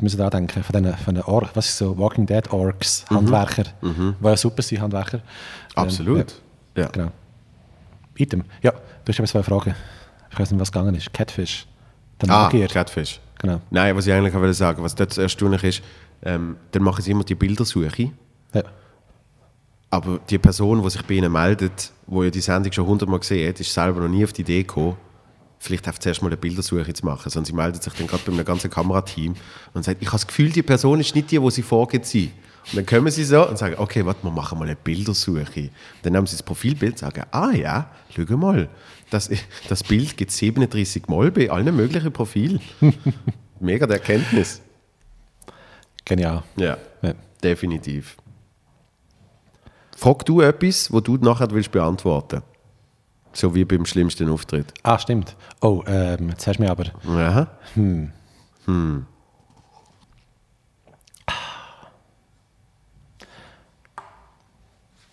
müssen 0.00 0.18
da 0.18 0.30
denken, 0.30 0.62
von 0.62 0.80
den, 0.80 0.94
von 0.98 1.16
den 1.16 1.24
Or 1.24 1.50
was 1.54 1.66
ist 1.70 1.78
so, 1.78 1.98
Walking 1.98 2.24
Dead 2.26 2.52
Orks, 2.52 3.04
Handwerker, 3.10 3.64
die 3.82 4.14
ja 4.24 4.36
super 4.36 4.62
sind, 4.62 4.80
Handwerker. 4.80 5.16
Ähm, 5.18 5.22
absolut. 5.74 6.40
Ja, 6.76 6.84
Ja. 6.84 6.88
genau. 6.90 7.10
Item. 8.16 8.44
Ja, 8.62 8.70
du 8.70 9.08
hast 9.08 9.18
aber 9.18 9.26
zwei 9.26 9.42
Fragen. 9.42 9.74
Ich 10.30 10.38
weiß 10.38 10.52
nicht, 10.52 10.60
was 10.60 10.70
gegangen 10.70 10.94
ist. 10.94 11.12
Catfish. 11.12 11.66
Der 12.20 12.30
Ah, 12.30 12.44
Magier. 12.44 12.68
Catfish. 12.68 13.18
Genau. 13.38 13.60
Nein, 13.70 13.96
was 13.96 14.06
ich 14.06 14.12
eigentlich 14.12 14.34
wollte 14.34 14.54
sagen, 14.54 14.82
was 14.82 14.94
dort 14.94 15.16
erstaunlich 15.18 15.64
ist, 15.64 15.82
ähm, 16.22 16.56
dann 16.70 16.82
machen 16.82 17.02
sie 17.02 17.10
immer 17.10 17.24
die 17.24 17.34
Bildersuche. 17.34 18.12
Ja. 18.54 18.62
Aber 19.90 20.20
die 20.30 20.38
Person, 20.38 20.82
die 20.82 20.90
sich 20.90 21.02
bei 21.02 21.14
ihnen 21.14 21.32
meldet, 21.32 21.92
die 22.06 22.22
ja 22.22 22.30
die 22.30 22.40
Sendung 22.40 22.72
schon 22.72 22.86
hundertmal 22.86 23.18
gesehen 23.18 23.48
hat, 23.48 23.60
ist 23.60 23.72
selber 23.72 24.00
noch 24.00 24.08
nie 24.08 24.24
auf 24.24 24.32
die 24.32 24.42
Idee 24.42 24.62
gekommen, 24.62 24.96
vielleicht 25.58 25.86
einfach 25.86 26.00
zuerst 26.00 26.22
mal 26.22 26.28
eine 26.28 26.36
Bildersuche 26.36 26.92
zu 26.94 27.04
machen. 27.04 27.28
Sondern 27.30 27.46
sie 27.46 27.52
meldet 27.52 27.82
sich 27.82 27.92
dann 27.92 28.06
gerade 28.06 28.22
bei 28.24 28.32
einem 28.32 28.44
ganzen 28.44 28.70
Kamerateam 28.70 29.34
und 29.74 29.84
sagt, 29.84 30.00
ich 30.00 30.08
habe 30.08 30.16
das 30.16 30.26
Gefühl, 30.26 30.50
die 30.50 30.62
Person 30.62 31.00
ist 31.00 31.14
nicht 31.14 31.30
die, 31.30 31.38
die 31.38 31.50
sie 31.50 31.62
vorgeht 31.62 32.06
sein. 32.06 32.30
Und 32.70 32.76
dann 32.76 32.86
kommen 32.86 33.10
sie 33.10 33.24
so 33.24 33.48
und 33.48 33.58
sagen, 33.58 33.74
okay, 33.78 34.06
warte, 34.06 34.22
wir 34.22 34.30
machen 34.30 34.58
mal 34.58 34.64
eine 34.66 34.76
Bildersuche. 34.76 35.70
Dann 36.02 36.12
nehmen 36.12 36.26
sie 36.26 36.36
das 36.36 36.42
Profilbild 36.42 36.92
und 36.92 36.98
sagen, 36.98 37.24
ah 37.32 37.50
ja, 37.50 37.90
schau 38.14 38.36
mal, 38.36 38.68
das, 39.10 39.30
das 39.68 39.82
Bild 39.82 40.16
gibt 40.16 40.30
37 40.30 41.08
Mal 41.08 41.30
bei 41.30 41.50
allen 41.50 41.74
möglichen 41.74 42.12
Profilen. 42.12 42.60
Mega 43.60 43.86
die 43.86 43.92
Erkenntnis. 43.94 44.60
Genial. 46.04 46.42
Ja, 46.56 46.76
Ja. 47.02 47.14
definitiv. 47.42 48.16
Frag 49.96 50.24
du 50.24 50.40
etwas, 50.40 50.92
wo 50.92 51.00
du 51.00 51.16
nachher 51.16 51.50
willst 51.50 51.70
beantworten 51.70 52.42
So 53.32 53.54
wie 53.54 53.64
beim 53.64 53.86
schlimmsten 53.86 54.28
Auftritt. 54.30 54.72
Ah, 54.82 54.98
stimmt. 54.98 55.36
Oh, 55.60 55.82
ähm, 55.86 56.30
jetzt 56.30 56.46
hast 56.46 56.56
du 56.58 56.62
mich 56.62 56.70
aber. 56.70 56.86
Aha. 57.06 57.48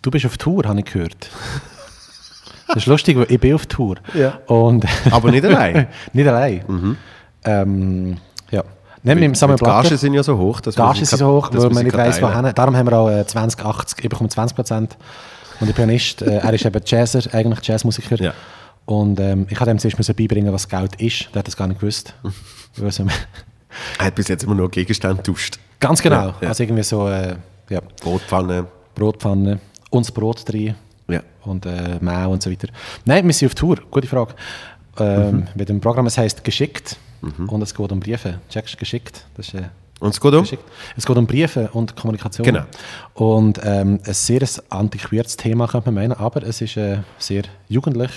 Du 0.02 0.10
bist 0.10 0.24
auf 0.26 0.38
Tour, 0.38 0.64
habe 0.64 0.78
ich 0.80 0.86
gehört. 0.86 1.30
Das 2.68 2.78
ist 2.78 2.86
lustig, 2.86 3.16
weil 3.18 3.26
ich 3.28 3.40
bin 3.40 3.54
auf 3.54 3.66
Tour. 3.66 3.96
Ja. 4.14 4.38
Und 4.46 4.86
Aber 5.10 5.30
nicht 5.30 5.44
allein. 5.44 5.88
nicht 6.12 6.26
allein. 6.26 6.96
Ähm, 7.44 8.16
ja. 8.50 8.62
Nehmen 9.02 9.20
wir 9.20 9.26
im 9.26 9.34
Samuel 9.34 9.58
Die 9.58 9.64
Gagen 9.64 9.80
Blatter. 9.82 9.96
sind 9.98 10.14
ja 10.14 10.22
so 10.22 10.38
hoch, 10.38 10.60
dass 10.60 10.76
Gagen 10.76 11.04
sind 11.04 11.18
so 11.18 11.26
hoch, 11.36 11.48
dass 11.48 11.64
weil 11.64 11.70
man 11.70 11.84
nicht 11.84 11.96
weiss, 11.96 12.20
wohin. 12.22 12.52
Darum 12.54 12.76
haben 12.76 12.88
wir 12.88 12.98
auch 12.98 13.10
äh, 13.10 13.26
2080, 13.26 14.04
ich 14.04 14.08
bekomme 14.08 14.28
20 14.28 14.54
Prozent. 14.54 14.96
Und 15.58 15.66
der 15.66 15.74
Pianist, 15.74 16.22
äh, 16.22 16.38
er 16.38 16.52
ist 16.54 16.64
eben 16.64 16.80
Jazzer, 16.84 17.22
eigentlich 17.34 17.66
Jazzmusiker. 17.66 18.16
Ja. 18.22 18.32
Und 18.86 19.20
ähm, 19.20 19.46
ich 19.50 19.60
habe 19.60 19.70
ihm 19.70 19.78
zuerst 19.78 19.98
müssen 19.98 20.14
beibringen, 20.14 20.52
was 20.52 20.68
Geld 20.68 21.00
ist. 21.00 21.28
Der 21.34 21.40
hat 21.40 21.46
das 21.46 21.56
gar 21.56 21.66
nicht 21.66 21.80
gewusst. 21.80 22.14
Er 23.98 24.06
hat 24.06 24.14
bis 24.16 24.26
jetzt 24.28 24.42
immer 24.42 24.54
nur 24.56 24.68
Gegenstände 24.70 25.22
getauscht. 25.22 25.58
Ganz 25.78 26.02
genau. 26.02 26.16
Ja, 26.16 26.34
ja. 26.40 26.48
Also 26.48 26.64
irgendwie 26.64 26.82
so 26.82 27.08
äh, 27.08 27.36
ja, 27.68 27.80
Brotpfanne. 28.02 28.66
Brotpfanne, 28.96 29.60
uns 29.90 30.10
Brot 30.12 30.48
drin 30.50 30.74
Ja. 31.08 31.22
und 31.42 31.66
äh, 31.66 31.98
Mehl 32.00 32.26
und 32.26 32.42
so 32.42 32.50
weiter. 32.50 32.68
Nein, 33.04 33.26
wir 33.26 33.32
sind 33.32 33.48
auf 33.48 33.54
Tour. 33.54 33.78
Gute 33.90 34.06
Frage. 34.06 34.34
Ähm, 34.98 35.46
Mit 35.54 35.68
dem 35.68 35.80
Programm, 35.80 36.06
es 36.06 36.18
heisst 36.18 36.42
«Geschickt» 36.44 36.96
und 37.46 37.62
es 37.62 37.74
geht 37.74 37.92
um 37.92 38.00
Briefe. 38.00 38.40
Checkst 38.48 38.74
du 38.74 38.78
«Geschickt»? 38.78 39.24
Das 39.36 39.48
ist, 39.48 39.54
äh, 39.54 39.62
Und 40.00 40.10
es 40.10 40.20
geht 40.20 40.32
um? 40.34 40.40
geschickt. 40.42 40.64
Es 40.96 41.06
geht 41.06 41.16
um 41.16 41.26
Briefe 41.26 41.68
und 41.72 41.94
Kommunikation. 41.96 42.44
Genau. 42.44 42.62
Und 43.14 43.60
ähm, 43.62 44.00
ein 44.04 44.14
sehr 44.14 44.46
antiquiertes 44.68 45.36
Thema, 45.36 45.66
könnte 45.68 45.90
man 45.90 45.94
meinen, 46.02 46.12
aber 46.12 46.42
es 46.42 46.60
ist 46.60 46.76
äh, 46.76 46.98
sehr 47.18 47.42
jugendlich 47.68 48.10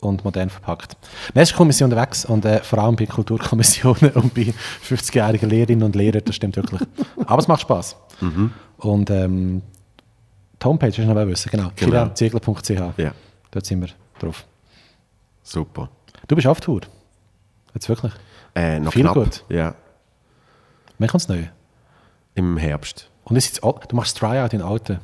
und 0.00 0.22
modern 0.24 0.50
verpackt. 0.50 0.96
Ist 1.34 1.36
eine 1.50 1.56
Kommission 1.56 1.90
unterwegs 1.90 2.24
und 2.26 2.44
äh, 2.44 2.60
vor 2.62 2.78
allem 2.78 2.96
bei 2.96 3.06
Kulturkommissionen 3.06 4.10
und 4.14 4.34
bei 4.34 4.52
50-jährigen 4.88 5.48
Lehrerinnen 5.48 5.82
und 5.84 5.96
Lehrern, 5.96 6.22
das 6.24 6.34
stimmt 6.36 6.56
wirklich. 6.56 6.80
Aber 7.26 7.38
es 7.40 7.48
macht 7.48 7.62
Spaß. 7.62 7.96
Und 8.78 9.10
ähm, 9.10 9.62
die 10.64 10.68
Homepage 10.68 10.88
ist 10.88 10.98
noch 10.98 11.14
mal 11.14 11.28
wissen, 11.28 11.50
genau. 11.50 11.70
Genau. 11.76 12.10
Ja, 12.96 13.12
Dort 13.50 13.66
sind 13.66 13.80
wir 13.82 13.88
drauf. 14.18 14.44
super. 15.42 15.88
Du 16.26 16.34
bist 16.34 16.46
auf 16.46 16.60
Tour. 16.60 16.80
Jetzt 17.74 17.88
wirklich. 17.88 18.12
Äh, 18.54 18.80
noch 18.80 18.92
Viel 18.92 19.02
knapp. 19.02 19.14
gut. 19.14 19.44
Ja, 19.48 19.74
Wann 20.98 21.08
kommt 21.08 21.22
es 21.22 21.28
neu? 21.28 21.44
im 22.36 22.56
Herbst. 22.56 23.10
Und 23.24 23.36
ist 23.36 23.46
jetzt, 23.46 23.62
du 23.62 23.96
machst 23.96 24.16
Tryout 24.18 24.52
in 24.52 24.62
Alten. 24.62 24.98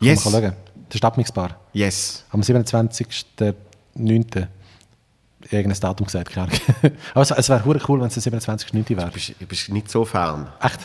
Yes. 0.00 0.24
Man 0.24 0.34
schauen. 0.42 0.52
Das 0.88 0.94
ist 0.96 1.04
abmixbar. 1.04 1.56
Yes. 1.72 2.24
Am 2.30 2.40
27.09. 2.40 4.46
Irgendein 5.50 5.80
Datum 5.80 6.06
gesagt, 6.06 6.30
keine 6.30 6.48
Ahnung. 6.48 6.60
Aber 7.12 7.22
es, 7.22 7.30
es 7.30 7.48
wäre 7.48 7.62
cool, 7.88 8.00
wenn 8.00 8.08
es 8.08 8.14
der 8.14 8.22
27.09. 8.32 8.96
wäre. 8.96 9.06
Du 9.06 9.12
bist, 9.12 9.34
du 9.38 9.46
bist 9.46 9.68
nicht 9.68 9.90
so 9.90 10.04
fern, 10.04 10.48
Echt? 10.60 10.80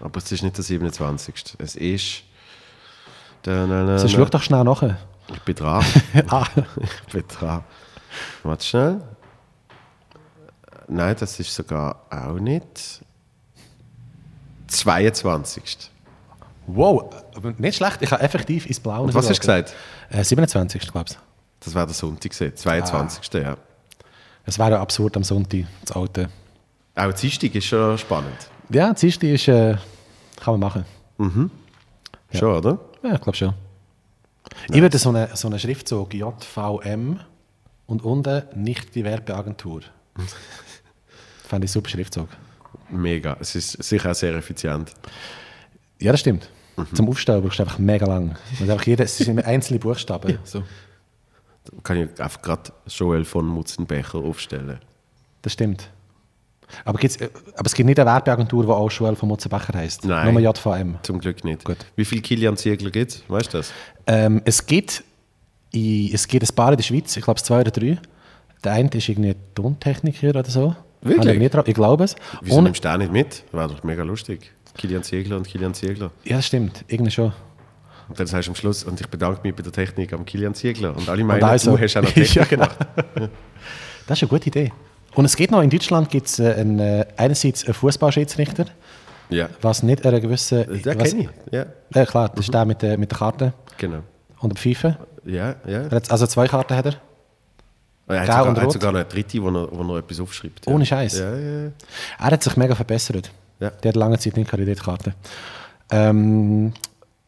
aber 0.00 0.18
es 0.18 0.32
ist 0.32 0.42
nicht 0.42 0.56
der 0.56 0.64
27. 0.64 1.56
Es 1.58 1.76
ist... 1.76 2.22
Na, 3.46 3.86
Also 3.92 4.08
schau 4.08 4.24
doch 4.24 4.42
schnell 4.42 4.64
nach. 4.64 4.82
Ich 5.32 5.42
bin 5.42 5.54
dran. 5.54 5.84
ah, 6.28 6.46
ich 7.06 7.12
bin 7.12 7.24
dran. 7.28 7.64
Warte 8.42 8.64
schnell. 8.64 9.00
Nein, 10.88 11.16
das 11.18 11.38
ist 11.38 11.54
sogar 11.54 12.02
auch 12.10 12.34
nicht. 12.34 13.00
22. 14.66 15.90
wow, 16.66 17.04
nicht 17.58 17.76
schlecht. 17.76 18.02
Ich 18.02 18.10
habe 18.10 18.22
effektiv 18.22 18.66
ins 18.66 18.80
Blaue 18.80 19.02
Und 19.02 19.14
was 19.14 19.28
hast 19.28 19.36
du 19.36 19.40
gesagt? 19.40 19.74
Äh, 20.10 20.24
27. 20.24 20.80
glaube 20.90 21.06
ich. 21.10 21.18
Das 21.60 21.74
wäre 21.74 21.86
der 21.86 21.94
Sonntag 21.94 22.30
gewesen. 22.32 22.56
22. 22.56 23.32
Ja. 23.34 23.56
Es 24.44 24.58
wäre 24.58 24.72
ja 24.72 24.80
absurd 24.80 25.16
am 25.16 25.24
Sonntag, 25.24 25.66
das 25.84 25.94
Alte. 25.96 26.28
Auch 26.96 27.12
Dienstag 27.12 27.54
ist 27.54 27.66
schon 27.66 27.96
spannend. 27.98 28.50
Ja, 28.70 28.92
das 28.92 29.02
erste 29.02 29.26
ist, 29.26 29.48
äh, 29.48 29.76
kann 30.40 30.58
man 30.58 30.60
machen. 30.60 30.84
Schon, 32.32 32.54
oder? 32.54 32.78
Ja, 33.02 33.14
ich 33.14 33.20
glaube 33.20 33.36
schon. 33.36 33.54
Ich 34.70 34.80
würde 34.80 34.98
so 34.98 35.10
einen 35.10 35.34
so 35.34 35.48
eine 35.48 35.58
Schriftzug 35.58 36.14
JVM 36.14 37.20
und 37.86 38.04
unten 38.04 38.42
nicht 38.54 38.94
die 38.94 39.04
Werbeagentur. 39.04 39.82
Fand 41.48 41.64
ich 41.64 41.72
super 41.72 41.88
Schriftzug. 41.88 42.28
Mega. 42.90 43.36
Es 43.40 43.54
ist 43.54 43.82
sicher 43.82 44.10
auch 44.10 44.14
sehr 44.14 44.34
effizient. 44.34 44.92
Ja, 46.00 46.12
das 46.12 46.20
stimmt. 46.20 46.48
Zum 46.94 47.08
Aufstellen 47.08 47.42
brauchst 47.42 47.58
du 47.58 47.64
einfach 47.64 47.78
mega 47.78 48.06
lang. 48.06 48.36
Und 48.58 48.70
einfach 48.70 48.86
jeder, 48.86 49.04
es 49.04 49.18
sind 49.18 49.28
immer 49.28 49.44
einzelne 49.44 49.78
Buchstaben. 49.78 50.38
So. 50.44 50.62
Da 51.64 51.72
kann 51.82 51.96
ich 51.98 52.20
einfach 52.20 52.40
gerade 52.40 52.72
Joel 52.86 53.24
von 53.24 53.46
Mutzenbecher 53.46 54.18
aufstellen. 54.18 54.78
Das 55.42 55.52
stimmt. 55.52 55.90
Aber, 56.84 56.98
gibt's, 56.98 57.16
äh, 57.16 57.28
aber 57.54 57.66
es 57.66 57.74
gibt 57.74 57.86
nicht 57.86 57.98
eine 57.98 58.10
Werbeagentur, 58.10 58.64
die 58.64 58.70
auch 58.70 58.90
Joel 58.90 59.16
von 59.16 59.28
Mutzenbecher 59.28 59.74
heisst. 59.74 60.04
Nein. 60.04 60.32
Nur 60.34 60.40
JVM. 60.42 60.96
Zum 61.02 61.18
Glück 61.20 61.44
nicht. 61.44 61.64
Gut. 61.64 61.78
Wie 61.96 62.04
viele 62.04 62.22
Kilian 62.22 62.56
Ziegler 62.56 62.90
gibt 62.90 63.12
es? 63.12 63.22
Weißt 63.28 63.52
du 63.52 63.58
das? 63.58 63.72
Ähm, 64.06 64.42
es, 64.44 64.64
gibt 64.66 65.04
in, 65.72 66.10
es 66.12 66.26
gibt 66.26 66.48
ein 66.48 66.54
paar 66.54 66.70
in 66.72 66.76
der 66.76 66.84
Schweiz, 66.84 67.16
ich 67.16 67.24
glaube 67.24 67.40
zwei 67.42 67.60
oder 67.60 67.70
drei. 67.70 67.98
Der 68.64 68.72
eine 68.72 68.90
ist 68.90 69.08
irgendwie 69.08 69.34
Tontechniker 69.54 70.30
oder 70.30 70.44
so. 70.44 70.74
Wirklich? 71.02 71.40
Ich, 71.40 71.68
ich 71.68 71.74
glaube 71.74 72.04
es. 72.04 72.14
Wieso 72.42 72.58
Und, 72.58 72.64
nimmst 72.64 72.84
du 72.84 72.88
den 72.88 72.98
nicht 72.98 73.12
mit? 73.12 73.44
Wäre 73.52 73.68
doch 73.68 73.82
mega 73.84 74.02
lustig. 74.02 74.52
Kilian 74.76 75.02
Ziegler 75.02 75.36
und 75.38 75.46
Kilian 75.48 75.74
Ziegler. 75.74 76.10
ja, 76.24 76.36
das 76.36 76.46
stimmt. 76.46 76.84
Irgendwie 76.88 77.10
schon. 77.10 77.32
Und 78.08 78.18
dann 78.18 78.26
sagst 78.26 78.48
du 78.48 78.50
am 78.52 78.56
Schluss, 78.56 78.82
und 78.84 79.00
ich 79.00 79.06
bedanke 79.06 79.40
mich 79.44 79.54
bei 79.54 79.62
der 79.62 79.72
Technik 79.72 80.12
am 80.12 80.24
Kilian 80.24 80.52
Ziegler. 80.54 80.96
Und 80.96 81.08
alle 81.08 81.22
meinen, 81.24 81.42
also- 81.44 81.76
du 81.76 81.82
hast 81.82 81.96
auch 81.96 82.02
noch 82.02 82.10
Technik 82.12 82.34
ja, 82.34 82.44
genau. 82.44 82.66
gemacht. 82.66 83.30
Das 84.06 84.18
ist 84.18 84.22
eine 84.24 84.28
gute 84.28 84.48
Idee. 84.48 84.72
Und 85.14 85.24
es 85.24 85.36
geht 85.36 85.50
noch, 85.50 85.62
in 85.62 85.70
Deutschland 85.70 86.08
gibt 86.10 86.26
es 86.26 86.38
äh, 86.38 86.54
einen, 86.54 86.78
äh, 86.78 87.06
einerseits 87.16 87.64
einen 87.64 87.74
Fußballschiedsrichter, 87.74 88.66
Ja, 89.28 89.48
was 89.60 89.82
nicht 89.82 90.06
einer 90.06 90.20
gewissen... 90.20 90.66
den 90.66 90.98
kenne 90.98 91.22
ich. 91.22 91.28
Ja, 91.52 91.66
Ja, 91.94 92.06
klar, 92.06 92.28
das 92.28 92.46
ist 92.46 92.54
der 92.54 92.64
mit 92.64 92.82
der, 92.82 92.96
mit 92.96 93.10
der 93.10 93.18
Karte 93.18 93.52
genau. 93.76 94.00
und 94.40 94.52
der 94.52 94.60
FIFA. 94.60 94.96
Ja, 95.24 95.56
ja. 95.66 95.88
Also 96.08 96.26
zwei 96.26 96.46
Karten 96.46 96.74
hat 96.76 96.86
er. 96.86 96.94
Er 98.08 98.20
hat 98.20 98.26
sogar, 98.26 98.48
und 98.48 98.56
er 98.56 98.62
hat 98.64 98.72
sogar 98.72 98.90
eine 98.90 99.04
dritte, 99.04 99.42
wo 99.42 99.48
er, 99.48 99.68
wo 99.70 99.94
er 99.94 99.98
etwas 100.00 100.20
aufschreibt. 100.20 100.66
Ja. 100.66 100.72
Ohne 100.72 100.84
Scheiß. 100.84 101.18
Ja, 101.18 101.36
ja, 101.36 101.62
ja. 101.64 101.70
Er 102.18 102.26
hat 102.26 102.42
sich 102.42 102.56
mega 102.56 102.74
verbessert. 102.74 103.30
Ja. 103.60 103.70
Der 103.70 103.90
hat 103.90 103.96
lange 103.96 104.18
Zeit 104.18 104.36
nicht 104.36 104.50
keine 104.50 104.74
Karte. 104.74 105.14
Ähm, 105.90 106.72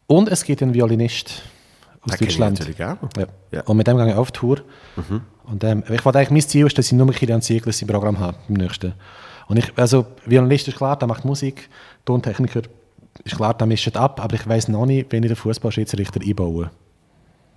und 0.06 0.28
es 0.28 0.44
gibt 0.44 0.62
einen 0.62 0.74
Violinist 0.74 1.42
aus 2.02 2.16
Deutschland. 2.18 2.58
natürlich 2.58 2.84
auch. 2.84 2.96
Ja. 3.16 3.26
Ja. 3.50 3.62
Und 3.62 3.76
mit 3.76 3.86
dem 3.86 3.96
gehe 3.96 4.08
ich 4.08 4.14
auf 4.14 4.32
Tour. 4.32 4.60
Und 5.44 5.64
ähm, 5.64 5.82
ich 5.90 6.04
wollte 6.04 6.18
eigentlich, 6.18 6.30
mein 6.30 6.48
Ziel 6.48 6.66
ist, 6.66 6.78
dass 6.78 6.86
ich 6.86 6.92
nur 6.92 7.10
Kilian 7.12 7.42
Ziegler 7.42 7.72
im 7.80 7.88
Programm 7.88 8.18
habe, 8.20 8.36
im 8.48 8.54
nächsten. 8.54 8.94
Und 9.48 9.58
ich, 9.58 9.72
also, 9.76 10.06
Violinist 10.24 10.68
ist 10.68 10.76
klar, 10.76 10.98
der 10.98 11.08
macht 11.08 11.24
Musik, 11.24 11.68
Tontechniker 12.04 12.62
ist 13.24 13.36
klar, 13.36 13.54
der 13.54 13.66
mischt 13.66 13.96
ab, 13.96 14.20
aber 14.22 14.34
ich 14.34 14.46
weiß 14.46 14.68
noch 14.68 14.86
nicht, 14.86 15.12
wenn 15.12 15.22
ich 15.22 15.30
den 15.30 15.36
Fußballschiedsrichter 15.36 16.20
einbaue. 16.22 16.70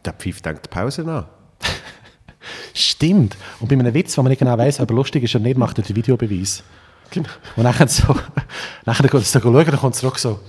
Der 0.03 0.13
Pfiff 0.13 0.41
denkt 0.41 0.65
die 0.65 0.69
Pause 0.69 1.03
nach. 1.03 1.27
Stimmt. 2.73 3.37
Und 3.59 3.69
bei 3.69 3.75
einem 3.75 3.93
Witz, 3.93 4.17
wo 4.17 4.23
man 4.23 4.29
nicht 4.29 4.39
genau 4.39 4.57
weiß, 4.57 4.79
ob 4.79 4.89
er 4.89 4.95
lustig 4.95 5.23
ist 5.23 5.35
oder 5.35 5.43
nicht, 5.43 5.57
macht 5.57 5.77
er 5.77 5.83
den 5.83 5.95
Videobeweis. 5.95 6.63
Genau. 7.11 7.29
Und 7.55 7.63
nachher 7.63 7.87
so, 7.87 8.15
nachher 8.85 9.03
geht 9.03 9.13
er 9.13 9.21
so 9.21 9.39
schauen, 9.39 9.53
dann 9.53 9.77
kommt 9.77 9.95
er 9.95 9.99
zurück 9.99 10.19
so, 10.19 10.39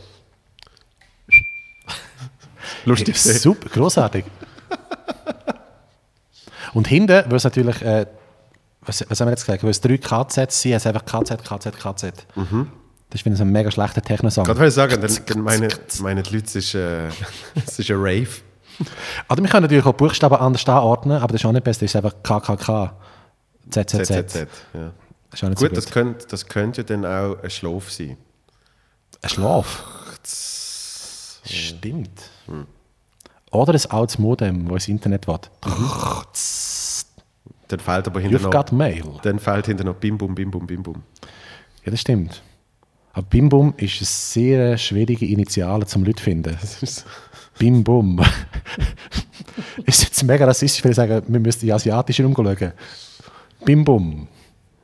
Lustig. 2.87 3.19
Super, 3.19 3.69
großartig. 3.69 4.25
Und 6.77 6.89
hinten, 6.89 7.25
weil 7.31 7.37
es 7.37 7.45
natürlich, 7.45 7.81
äh, 7.81 8.05
was, 8.83 9.03
was 9.09 9.19
haben 9.19 9.29
wir 9.29 9.31
jetzt 9.31 9.47
gesagt, 9.47 9.63
weil 9.63 9.71
es 9.71 9.81
drei 9.81 9.97
KZs 9.97 10.61
sind, 10.61 10.73
es 10.75 10.87
einfach 10.87 11.07
KZ, 11.07 11.43
KZ, 11.43 11.79
KZ. 11.79 12.27
Das 12.35 12.45
ist 13.15 13.23
finde 13.23 13.33
ich 13.33 13.39
so 13.39 13.45
ein 13.45 13.51
mega 13.51 13.71
schlechter 13.71 14.03
Techno-Song. 14.03 14.45
Gerade 14.45 14.61
wollte 14.61 14.69
ich 14.69 14.75
sagen, 14.75 15.01
dann, 15.01 15.19
dann 15.25 15.41
meinen, 15.41 15.73
meinen 16.01 16.23
die 16.23 16.35
Leute, 16.35 16.45
es 16.45 16.55
ist, 16.55 16.75
äh, 16.75 17.09
es 17.67 17.79
ist 17.79 17.91
ein 17.91 17.97
Rave. 17.97 18.29
Also 19.27 19.43
wir 19.43 19.49
können 19.49 19.63
natürlich 19.63 19.87
auch 19.87 19.95
Buchstaben 19.95 20.37
anders 20.37 20.69
anordnen, 20.69 21.17
aber 21.17 21.33
das 21.33 21.41
ist 21.41 21.47
auch 21.47 21.53
nicht 21.53 21.65
besser, 21.65 21.81
das 21.87 21.95
ist 21.95 21.97
einfach 21.97 22.13
KKK, 22.23 22.95
ZZZ. 23.71 24.07
ZZZ. 24.07 24.35
Ja. 24.75 24.93
Das 25.31 25.41
ist 25.41 25.45
auch 25.45 25.49
nicht 25.49 25.59
Gut, 25.59 25.71
so 25.71 25.75
das 25.77 25.85
gut. 25.87 25.93
könnte, 25.95 26.27
das 26.29 26.47
könnte 26.47 26.85
dann 26.85 27.07
auch 27.07 27.43
ein 27.43 27.49
Schlaf 27.49 27.91
sein. 27.91 28.19
Ein 29.23 29.29
Schlaf. 29.31 29.83
Stimmt. 31.47 32.21
Oder 33.51 33.75
ein 33.75 33.91
altes 33.91 34.19
Modem, 34.19 34.65
das 34.69 34.75
ins 34.75 34.89
Internet 34.89 35.27
will. 35.27 35.39
Dann 37.69 37.81
fällt 37.81 38.07
aber 38.07 38.21
hinter 38.21 38.39
You've 38.39 38.43
noch, 38.43 38.51
got 38.51 38.73
mail. 38.73 39.05
dann 39.23 39.39
fällt 39.39 39.67
hinter 39.67 39.85
noch 39.85 39.95
Bim 39.97 40.19
Bum, 40.19 40.35
Bim 40.35 40.51
Bum, 40.51 40.67
Bim 40.67 40.83
Bum. 40.83 41.03
Ja, 41.85 41.91
das 41.91 42.01
stimmt. 42.01 42.43
Aber 43.13 43.27
Bim 43.27 43.49
Bum 43.49 43.75
ist 43.77 43.97
eine 43.99 44.07
sehr 44.07 44.79
schwierige 44.79 45.27
Initiale 45.27 45.87
zum 45.87 46.05
Leute 46.05 46.23
finden. 46.23 46.57
Bim 47.59 47.83
Bum. 47.83 48.21
ist 49.87 50.03
jetzt 50.03 50.23
mega 50.25 50.45
rassistisch, 50.45 50.85
wenn 50.85 50.91
ich 50.93 50.97
sage, 50.97 51.23
wir 51.27 51.41
müssten 51.41 51.67
die 51.67 51.73
asiatischen 51.73 52.27
umschauen. 52.27 52.73
Bim 53.65 53.85
Bum. 53.85 54.29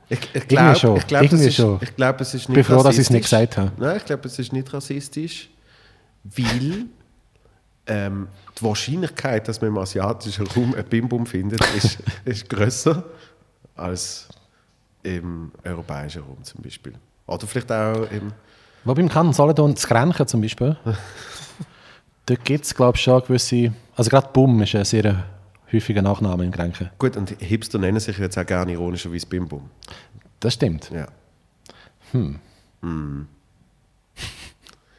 Ich, 0.09 0.19
glaube, 0.47 0.75
schon. 0.75 0.97
ich 0.97 1.07
glaub, 1.07 1.23
Irgendwie 1.23 1.43
es 1.45 1.49
ist, 1.49 1.55
schon. 1.55 1.79
ich 1.81 1.89
es 1.97 2.33
ist 2.33 2.41
Ich 2.43 2.49
nicht 2.49 2.55
bin 2.55 2.63
froh, 2.63 2.83
dass 2.83 2.95
ich 2.95 3.01
es 3.01 3.09
nicht 3.09 3.23
rassistisch. 3.23 3.55
gesagt 3.55 3.57
habe. 3.57 3.71
Nein, 3.77 3.97
ich 3.97 4.05
glaube, 4.05 4.27
es 4.27 4.37
ist 4.37 4.51
nicht 4.51 4.73
rassistisch, 4.73 5.49
weil 6.23 6.85
ähm, 7.87 8.27
die 8.63 8.69
Wahrscheinlichkeit, 8.69 9.47
dass 9.47 9.61
man 9.61 9.69
im 9.69 9.77
asiatischen 9.77 10.47
Raum 10.47 10.73
ein 10.75 10.85
Bim-Bum 10.85 11.25
findet, 11.25 11.61
ist, 11.75 11.99
ist 12.25 12.49
grösser 12.49 13.03
als 13.75 14.27
im 15.03 15.51
europäischen 15.63 16.23
Raum 16.23 16.43
zum 16.43 16.61
Beispiel. 16.61 16.93
Oder 17.27 17.45
vielleicht 17.47 17.71
auch 17.71 18.09
im... 18.11 18.31
Wo 18.85 18.93
beim 18.93 19.09
Kanton 19.09 19.33
Solothurn, 19.33 19.73
das 19.73 19.87
Grenchen 19.87 20.27
zum 20.27 20.41
Beispiel, 20.41 20.77
dort 22.25 22.45
gibt 22.45 22.65
es, 22.65 22.73
glaube 22.73 22.97
ich, 22.97 23.03
schon 23.03 23.21
gewisse... 23.21 23.73
Also 23.95 24.09
gerade 24.09 24.29
Bum 24.31 24.61
ist 24.61 24.75
ein 24.75 24.85
sehr 24.85 25.25
häufiger 25.71 26.01
Nachname 26.01 26.45
in 26.45 26.51
Grenchen. 26.51 26.89
Gut, 26.97 27.17
und 27.17 27.29
Hipster 27.39 27.79
nennen 27.79 27.99
sich 27.99 28.17
jetzt 28.17 28.37
auch 28.37 28.45
gerne 28.45 28.73
ironischerweise 28.73 29.25
Bim-Bum. 29.27 29.69
Das 30.39 30.53
stimmt. 30.53 30.91
Ja. 30.91 31.07
Hm. 32.11 32.39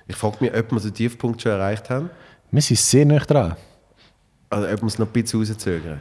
Ich 0.06 0.16
frage 0.16 0.38
mich, 0.40 0.54
ob 0.54 0.72
wir 0.72 0.80
den 0.80 0.94
Tiefpunkt 0.94 1.42
schon 1.42 1.52
erreicht 1.52 1.90
haben. 1.90 2.10
Wir 2.54 2.62
sind 2.62 2.78
sehr 2.78 3.04
nah 3.04 3.18
dran. 3.18 3.56
Oder 4.48 4.72
ob 4.74 4.82
wir 4.82 4.86
es 4.86 4.96
noch 4.96 5.08
ein 5.08 5.12
bisschen 5.12 5.40
rauszögern. 5.40 6.00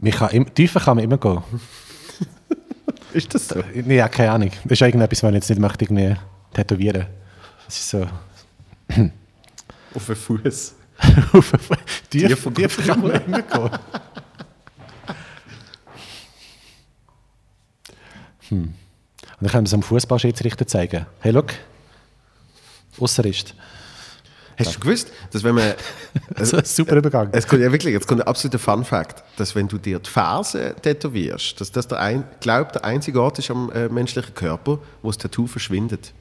Man 0.00 0.10
kann 0.10 0.30
im, 0.30 0.52
tiefer 0.52 0.80
kann 0.80 0.96
man 0.96 1.04
immer 1.04 1.18
gehen. 1.18 1.40
Ist 3.12 3.32
das 3.32 3.46
so? 3.46 3.62
Nee, 3.72 3.98
ja, 3.98 4.08
keine 4.08 4.32
Ahnung. 4.32 4.50
Das 4.64 4.72
ist 4.72 4.80
irgendetwas, 4.80 5.22
was 5.22 5.30
ich 5.30 5.34
jetzt 5.36 5.50
nicht 5.50 5.60
möchte, 5.60 5.84
irgendwie 5.84 6.16
tätowieren. 6.52 7.06
Das 7.64 7.78
ist 7.78 7.88
so... 7.90 8.08
Auf 9.94 10.06
den 10.06 10.16
Fuß. 10.16 10.74
Tief, 12.10 12.28
Tiefer 12.28 12.52
tiefer 12.52 12.82
kann 12.82 13.00
man 13.00 13.24
immer 13.24 13.42
gehen. 13.42 13.70
Hm. 18.48 18.58
Und 18.58 18.74
dann 19.40 19.50
können 19.50 19.64
wir 19.64 19.68
es 19.68 19.74
am 19.74 19.82
Fußballschiedsrichter 19.82 20.66
zeigen. 20.66 21.06
Hey, 21.20 21.30
look, 21.30 21.54
Ausserist. 22.98 23.54
Hast 24.58 24.76
du 24.76 24.80
gewusst, 24.80 25.12
dass 25.32 25.44
wenn 25.44 25.54
man... 25.54 25.74
So 26.44 26.56
ein 26.56 26.64
super 26.64 26.96
Übergang. 26.96 27.28
Es 27.32 27.46
kommt 27.46 27.62
ja 27.62 27.70
wirklich, 27.70 27.92
jetzt 27.92 28.06
kommt 28.06 28.22
ein 28.22 28.26
absoluter 28.26 28.58
Fun 28.58 28.84
Fact, 28.84 29.22
dass 29.36 29.54
wenn 29.54 29.68
du 29.68 29.76
dir 29.78 29.98
die 29.98 30.08
Ferse 30.10 30.74
tätowierst, 30.80 31.60
dass 31.60 31.70
das 31.72 31.88
der 31.88 32.00
ein, 32.00 32.24
glaub, 32.40 32.72
der 32.72 32.84
einzige 32.84 33.20
Ort 33.22 33.38
ist 33.38 33.50
am 33.50 33.70
äh, 33.72 33.88
menschlichen 33.88 34.34
Körper, 34.34 34.78
wo 35.02 35.08
das 35.08 35.18
Tattoo 35.18 35.46
verschwindet. 35.46 36.12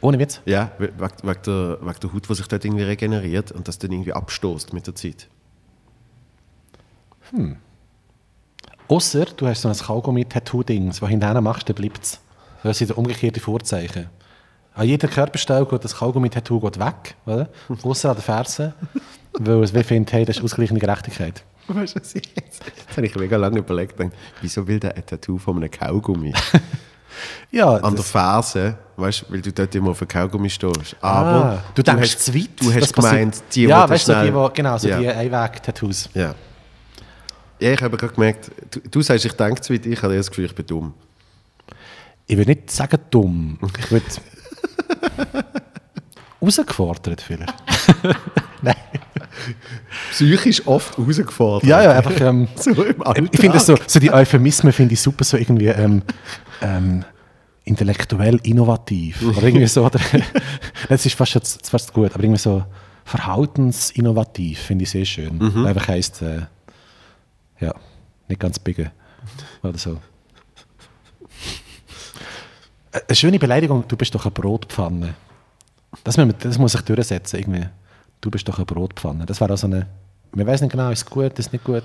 Ohne 0.00 0.18
Witz. 0.18 0.40
Ja, 0.46 0.72
we- 0.78 0.90
wegen, 0.98 1.42
der, 1.46 1.78
wegen 1.80 2.00
der 2.02 2.12
Haut, 2.12 2.28
die 2.28 2.34
sich 2.34 2.48
dort 2.48 2.64
irgendwie 2.64 2.82
regeneriert 2.84 3.52
und 3.52 3.68
das 3.68 3.78
dann 3.78 3.92
irgendwie 3.92 4.12
abstoßt 4.12 4.72
mit 4.72 4.86
der 4.86 4.94
Zeit. 4.94 5.28
Außer 8.88 9.24
du 9.36 9.46
hast 9.46 9.62
so 9.62 9.68
ein 9.68 9.76
Kaugummi-Tattoo-Dings, 9.76 11.00
das 11.00 11.08
hinterher 11.08 11.40
machst, 11.40 11.68
dann 11.68 11.76
bleibt 11.76 12.02
es. 12.04 12.20
Das 12.62 12.78
sind 12.78 12.90
umgekehrte 12.96 13.40
Vorzeichen. 13.40 14.08
An 14.74 14.86
jeder 14.86 15.08
Körperstelle 15.08 15.66
geht 15.66 15.84
das 15.84 15.96
Kaugummi-Tattoo 15.96 16.60
geht 16.60 16.78
weg, 16.78 17.14
oder? 17.26 17.48
Außer 17.82 18.10
an 18.10 18.16
der 18.16 18.22
Ferse, 18.24 18.74
weil 19.34 19.62
es 19.62 19.74
wie 19.74 19.82
findet, 19.82 20.12
hey, 20.12 20.24
das 20.24 20.38
ist 20.38 20.44
ausgleichende 20.44 20.80
Gerechtigkeit. 20.80 21.44
Weißt 21.68 21.94
du, 21.96 22.00
was 22.00 22.14
ich 22.14 22.26
jetzt? 22.34 22.62
Jetzt 22.64 22.96
habe 22.96 23.06
ich 23.06 23.14
mega 23.14 23.36
lange 23.36 23.58
überlegt, 23.58 23.96
gedacht, 23.96 24.16
wieso 24.40 24.66
will 24.66 24.80
der 24.80 24.96
ein 24.96 25.04
Tattoo 25.06 25.38
von 25.38 25.56
einem 25.56 25.70
Kaugummi? 25.70 26.32
Ja, 27.50 27.74
An 27.74 27.82
der 27.82 27.90
das, 27.98 28.10
Ferse, 28.10 28.78
weißt 28.96 29.22
du, 29.28 29.32
weil 29.32 29.42
du 29.42 29.52
dort 29.52 29.74
immer 29.74 29.90
auf 29.90 30.00
einen 30.00 30.08
Kaugummi 30.08 30.48
stehst. 30.48 30.96
Aber 31.02 31.44
ah, 31.44 31.62
du 31.74 31.82
denkst 31.82 32.14
hast, 32.14 32.24
zu 32.24 32.34
weit. 32.34 32.48
Du 32.58 32.72
hast 32.72 32.80
das 32.80 32.92
gemeint, 32.94 33.42
die, 33.54 33.64
ja, 33.64 33.84
die 33.86 33.92
weißt 33.92 34.08
du, 34.08 34.24
die, 34.24 34.34
wo, 34.34 34.48
genau, 34.52 34.78
so 34.78 34.88
Ja. 34.88 34.98
die 34.98 35.08
Einweg-Tattoos. 35.08 36.08
Ja. 36.14 36.34
ja, 37.60 37.72
ich 37.72 37.82
habe 37.82 37.96
gerade 37.96 38.14
gemerkt, 38.14 38.50
du, 38.70 38.80
du 38.80 39.02
sagst, 39.02 39.26
ich 39.26 39.32
denke 39.34 39.60
zu 39.60 39.74
weit, 39.74 39.84
ich 39.84 40.02
habe 40.02 40.16
das 40.16 40.30
Gefühl, 40.30 40.46
ich 40.46 40.54
bin 40.54 40.66
dumm. 40.66 40.94
Ich 42.26 42.36
würde 42.36 42.52
nicht 42.52 42.70
sagen 42.70 42.98
dumm. 43.10 43.58
Ich 43.78 43.90
würde 43.90 44.06
herausgefordert 46.42 47.22
vielleicht. 47.22 47.54
Nein. 48.62 48.74
Psychisch 50.10 50.66
oft 50.66 50.98
herausgefordert. 50.98 51.64
Ja, 51.68 51.82
ja, 51.82 51.92
einfach. 51.92 52.20
Ähm, 52.20 52.48
So 52.56 52.70
im 52.84 53.02
Alltag. 53.02 53.28
ich 53.32 53.40
finde 53.40 53.54
das 53.56 53.66
so, 53.66 53.76
so 53.86 53.98
die 53.98 54.12
Euphemismen 54.12 54.72
finde 54.72 54.92
ich 54.94 55.00
super, 55.00 55.24
so 55.24 55.36
irgendwie 55.38 55.68
ähm, 55.68 56.02
ähm, 56.60 57.04
intellektuell 57.64 58.38
innovativ. 58.42 59.22
Oder 59.26 59.42
irgendwie 59.44 59.66
so. 59.66 59.84
Oder, 59.86 59.98
das 60.88 61.06
ist 61.06 61.14
fast, 61.14 61.32
zu- 61.44 61.58
fast 61.64 61.92
gut, 61.92 62.12
aber 62.14 62.22
irgendwie 62.22 62.40
so 62.40 62.64
verhaltensinnovativ 63.04 64.58
finde 64.60 64.84
ich 64.84 64.90
sehr 64.90 65.04
schön. 65.04 65.38
Mhm. 65.38 65.66
Einfach 65.66 65.88
heisst, 65.88 66.22
äh, 66.22 66.42
ja, 67.60 67.74
nicht 68.28 68.40
ganz 68.40 68.58
bigge. 68.58 68.92
Oder 69.62 69.78
so. 69.78 69.98
Äh, 72.92 73.00
Eine 73.08 73.16
schöne 73.16 73.38
Beleidigung, 73.38 73.84
du 73.88 73.96
bist 73.96 74.14
doch 74.14 74.24
eine 74.24 74.30
Brotpfanne. 74.32 75.14
Das, 76.04 76.16
das 76.38 76.58
muss 76.58 76.72
sich 76.72 76.80
durchsetzen, 76.82 77.38
irgendwie. 77.38 77.66
Du 78.20 78.30
bist 78.30 78.48
doch 78.48 78.56
eine 78.56 78.64
Brotpfanne. 78.66 79.26
Das 79.26 79.40
wäre 79.40 79.52
auch 79.52 79.58
so 79.58 79.66
eine. 79.66 79.86
Man 80.34 80.46
weiß 80.46 80.62
nicht 80.62 80.70
genau, 80.70 80.90
ist 80.90 81.00
es 81.00 81.06
gut, 81.06 81.38
ist 81.38 81.46
es 81.46 81.52
nicht 81.52 81.64
gut. 81.64 81.82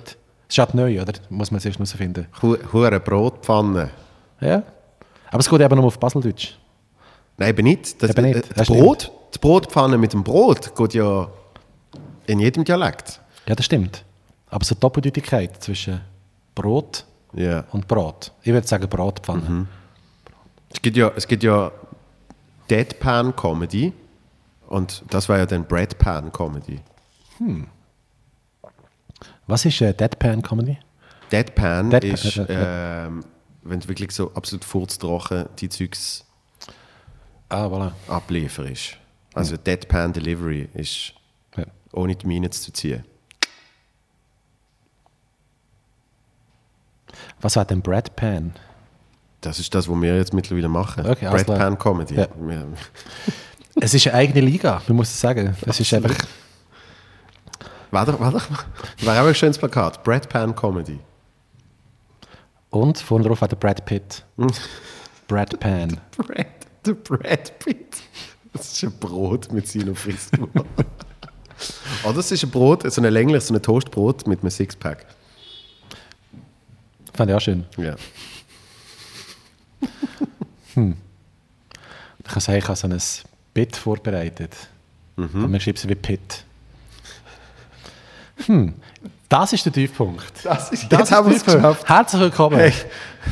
Es 0.48 0.56
ist 0.56 0.58
halt 0.60 0.74
neu, 0.74 1.02
oder? 1.02 1.14
Muss 1.30 1.52
man 1.52 1.60
zuerst 1.60 1.78
herausfinden. 1.78 2.28
Hu- 2.42 2.58
Hure 2.72 3.00
Brotpfanne. 3.00 3.90
Ja. 4.40 4.64
Aber 5.30 5.40
es 5.40 5.50
geht 5.50 5.60
eben 5.60 5.76
nur 5.76 5.86
auf 5.86 6.00
Baseldeutsch. 6.00 6.54
Nein, 7.38 7.50
eben 7.50 7.64
nicht. 7.66 8.02
Das, 8.02 8.12
Eben 8.12 8.22
nicht, 8.26 8.38
äh, 8.38 8.42
das 8.42 8.50
das 8.56 8.68
Brot, 8.68 9.12
die 9.36 9.40
Brotpfanne 9.40 9.98
mit 9.98 10.14
dem 10.14 10.24
Brot 10.24 10.74
geht 10.76 10.94
ja 10.94 11.28
in 12.28 12.40
jedem 12.40 12.64
Dialekt. 12.64 13.20
Ja, 13.46 13.56
das 13.56 13.66
stimmt. 13.66 14.04
Aber 14.50 14.64
so 14.64 14.74
die 14.76 14.80
Doppeldeutigkeit 14.80 15.62
zwischen 15.62 16.00
Brot 16.56 17.04
Ja. 17.34 17.66
und 17.72 17.88
Brot. 17.88 18.32
Ich 18.44 18.54
würde 18.54 18.66
sagen 18.66 18.88
Bratpfanne. 18.88 19.68
Es 20.74 20.82
gibt 20.82 20.96
ja, 20.96 21.12
es 21.16 21.28
gibt 21.28 21.44
ja 21.44 21.72
Deadpan-Comedy 22.70 23.94
und 24.68 25.04
das 25.10 25.30
war 25.30 25.38
ja 25.38 25.46
dann 25.46 25.66
Breadpan-Comedy. 25.66 26.80
Was 29.48 29.66
ist 29.66 29.80
äh, 29.82 29.94
Deadpan 29.94 30.42
Comedy? 30.42 30.78
Deadpan, 31.32 31.90
Deadpan, 31.90 32.12
ist, 32.12 32.36
ja, 32.36 32.46
ja. 32.50 33.06
ähm, 33.08 33.24
wenn 33.64 33.80
du 33.80 33.88
wirklich 33.88 34.12
so 34.12 34.34
absolut 34.34 34.66
furztrocken 34.66 35.48
die 35.60 35.70
Zeugs 35.70 36.26
Ah, 37.50 37.66
voilà. 37.68 37.92
ablieferst. 38.08 38.98
Also 39.34 39.56
Deadpan 39.58 40.12
Delivery 40.14 40.68
ist 40.74 41.14
Ja. 41.56 41.66
ohne 41.94 42.16
die 42.16 42.26
Mine 42.28 42.50
zu 42.50 42.72
ziehen. 42.74 43.04
Was 47.42 47.56
war 47.56 47.66
denn 47.66 47.82
Breadpan? 47.82 48.54
Das 49.42 49.60
ist 49.60 49.74
das, 49.74 49.88
was 49.88 50.02
wir 50.02 50.16
jetzt 50.16 50.34
mittlerweile 50.34 50.68
machen. 50.68 51.06
Okay, 51.06 51.28
alles 51.28 51.44
klar. 51.44 51.58
Breadpan 51.58 51.78
Comedy. 51.78 52.16
Ja. 52.16 52.28
Es 53.80 53.94
ist 53.94 54.08
eine 54.08 54.16
eigene 54.16 54.42
Liga, 54.42 54.82
man 54.88 54.98
muss 54.98 55.10
es 55.10 55.22
sagen. 55.22 55.56
Es 55.64 55.80
ist 55.80 55.94
einfach. 55.94 56.16
War 57.92 58.08
doch, 58.08 58.20
war 58.20 58.34
auch 58.34 59.28
ein 59.28 59.36
schönes 59.36 59.60
Plakat. 59.60 60.04
Breadpan 60.04 60.56
Comedy. 60.56 61.00
Und 62.70 62.98
vorne 62.98 63.26
drauf 63.26 63.42
hat 63.42 63.52
der 63.52 63.56
Brad 63.58 63.86
Pitt. 63.86 64.24
Brad 65.28 65.60
Pan. 65.60 66.00
Brad, 66.18 66.48
der 66.86 66.94
Brad 66.94 67.60
Pitt. 67.60 67.98
Das 68.54 68.72
ist 68.74 68.84
ein 68.84 68.92
Brot 69.00 69.52
mit 69.52 69.68
seiner 69.68 69.96
Frisur. 69.96 70.50
oh, 72.04 72.12
das 72.12 72.32
ist 72.32 72.44
ein 72.44 72.50
Brot, 72.50 72.92
so 72.92 73.02
ein 73.02 73.12
längliches, 73.12 73.48
so 73.48 73.54
ein 73.54 73.62
Toastbrot 73.62 74.26
mit 74.28 74.42
einem 74.42 74.50
Sixpack. 74.50 75.06
Fand 77.14 77.30
ich 77.30 77.36
auch 77.36 77.42
schön. 77.42 77.66
Ja. 77.78 77.96
Ich 80.78 82.32
kann 82.32 82.42
sagen, 82.42 82.58
ich 82.60 82.68
habe 82.68 82.76
so 82.78 82.88
ein 82.88 83.02
Bit 83.54 83.76
vorbereitet. 83.76 84.56
Mhm. 85.16 85.44
Und 85.46 85.52
man 85.52 85.60
schreibt 85.60 85.80
es 85.80 85.88
wie 85.88 85.96
Pitt. 85.96 86.44
Hm. 88.46 88.74
Das 89.30 89.52
ist 89.52 89.66
der 89.66 89.74
Tiefpunkt. 89.74 90.32
Das 90.44 90.70
ist, 90.72 90.92
Das 90.92 91.00
jetzt 91.00 91.12
haben 91.12 91.28
wir 91.28 91.36
ist 91.36 91.40
es 91.40 91.44
der 91.46 91.54
Tiefpunkt. 91.56 91.80
geschafft. 91.80 91.90
Herzlich 91.90 92.22
willkommen. 92.22 92.58
Hey, 92.60 92.74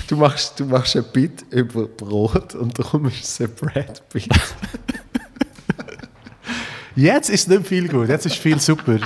du, 0.07 0.15
machst, 0.17 0.59
du 0.59 0.65
machst 0.65 0.95
ein 0.97 1.05
Bit 1.13 1.45
über 1.51 1.85
Brot 1.87 2.55
und 2.55 2.77
darum 2.77 3.05
ist 3.05 3.23
es 3.23 3.39
ein 3.41 3.53
Brad 3.55 4.01
Pitt. 4.09 4.27
Jetzt 6.95 7.29
ist 7.29 7.47
nicht 7.49 7.67
viel 7.67 7.87
gut, 7.89 8.07
jetzt 8.09 8.25
ist 8.25 8.37
viel 8.37 8.59
super. 8.59 8.97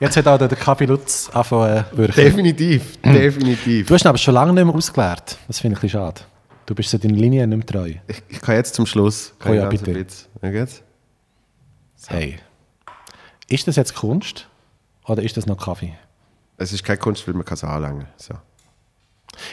Jetzt 0.00 0.16
hat 0.16 0.26
auch 0.26 0.36
der 0.38 0.48
Kaffee 0.48 0.86
Lutz 0.86 1.30
angefangen 1.32 1.84
zu 1.90 1.96
wirken. 1.98 2.14
definitiv, 2.16 3.00
definitiv. 3.02 3.86
Du 3.86 3.94
hast 3.94 4.04
ihn 4.04 4.08
aber 4.08 4.18
schon 4.18 4.34
lange 4.34 4.52
nicht 4.52 4.64
mehr 4.64 4.74
ausgeleert. 4.74 5.38
Das 5.46 5.60
finde 5.60 5.74
ich 5.74 5.78
ein 5.78 5.82
bisschen 5.82 6.00
schade. 6.00 6.20
Du 6.72 6.76
bist 6.76 6.88
so 6.88 6.96
deiner 6.96 7.18
Linie 7.18 7.46
nicht 7.46 7.58
mehr 7.58 7.66
treu. 7.66 7.92
Ich, 8.06 8.22
ich 8.30 8.40
kann 8.40 8.54
jetzt 8.54 8.74
zum 8.74 8.86
Schluss. 8.86 9.34
Kann 9.38 9.52
Oh 9.52 9.54
ja, 9.54 9.68
bitte. 9.68 10.06
Ja, 10.40 10.50
geht's? 10.50 10.82
Hey. 12.06 12.38
Ist 13.46 13.68
das 13.68 13.76
jetzt 13.76 13.94
Kunst 13.94 14.48
oder 15.04 15.22
ist 15.22 15.36
das 15.36 15.44
noch 15.44 15.58
Kaffee? 15.58 15.92
Es 16.56 16.72
ist 16.72 16.82
keine 16.82 16.96
Kunst, 16.96 17.28
weil 17.28 17.34
man 17.34 17.44
kann 17.44 17.56
es 17.56 17.64
anlangen. 17.64 18.06
So. 18.16 18.32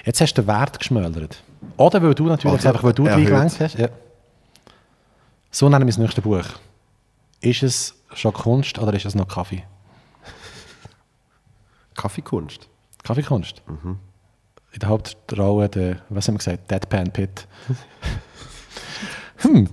Jetzt 0.05 0.21
hast 0.21 0.33
du 0.35 0.43
den 0.43 0.47
Wert 0.47 0.79
geschmälert. 0.79 1.43
Oder 1.75 2.01
weil 2.01 2.13
du 2.13 2.27
natürlich 2.27 2.57
Oder 2.57 2.69
einfach, 2.69 2.83
weil 2.83 2.93
du 2.93 3.05
reingelenkt 3.05 3.59
hast. 3.59 3.77
Ja. 3.77 3.89
So 5.51 5.67
nennen 5.67 5.87
wir 5.87 5.91
das 5.91 5.97
nächste 5.97 6.21
Buch. 6.21 6.45
Ist 7.41 7.63
es 7.63 7.95
schon 8.13 8.31
Kunst 8.31 8.79
oder 8.79 8.93
ist 8.93 9.05
es 9.05 9.13
noch 9.13 9.27
Kaffee? 9.27 9.65
Kaffeekunst. 11.95 12.69
Kaffeekunst. 13.03 13.61
Mhm. 13.67 13.99
In 14.71 14.79
der 14.79 14.89
Hauptrolle 14.89 15.69
der, 15.69 15.97
was 16.09 16.27
haben 16.27 16.35
wir 16.35 16.39
gesagt, 16.39 16.69
Deadpan 16.69 17.11
Pit. 17.11 17.47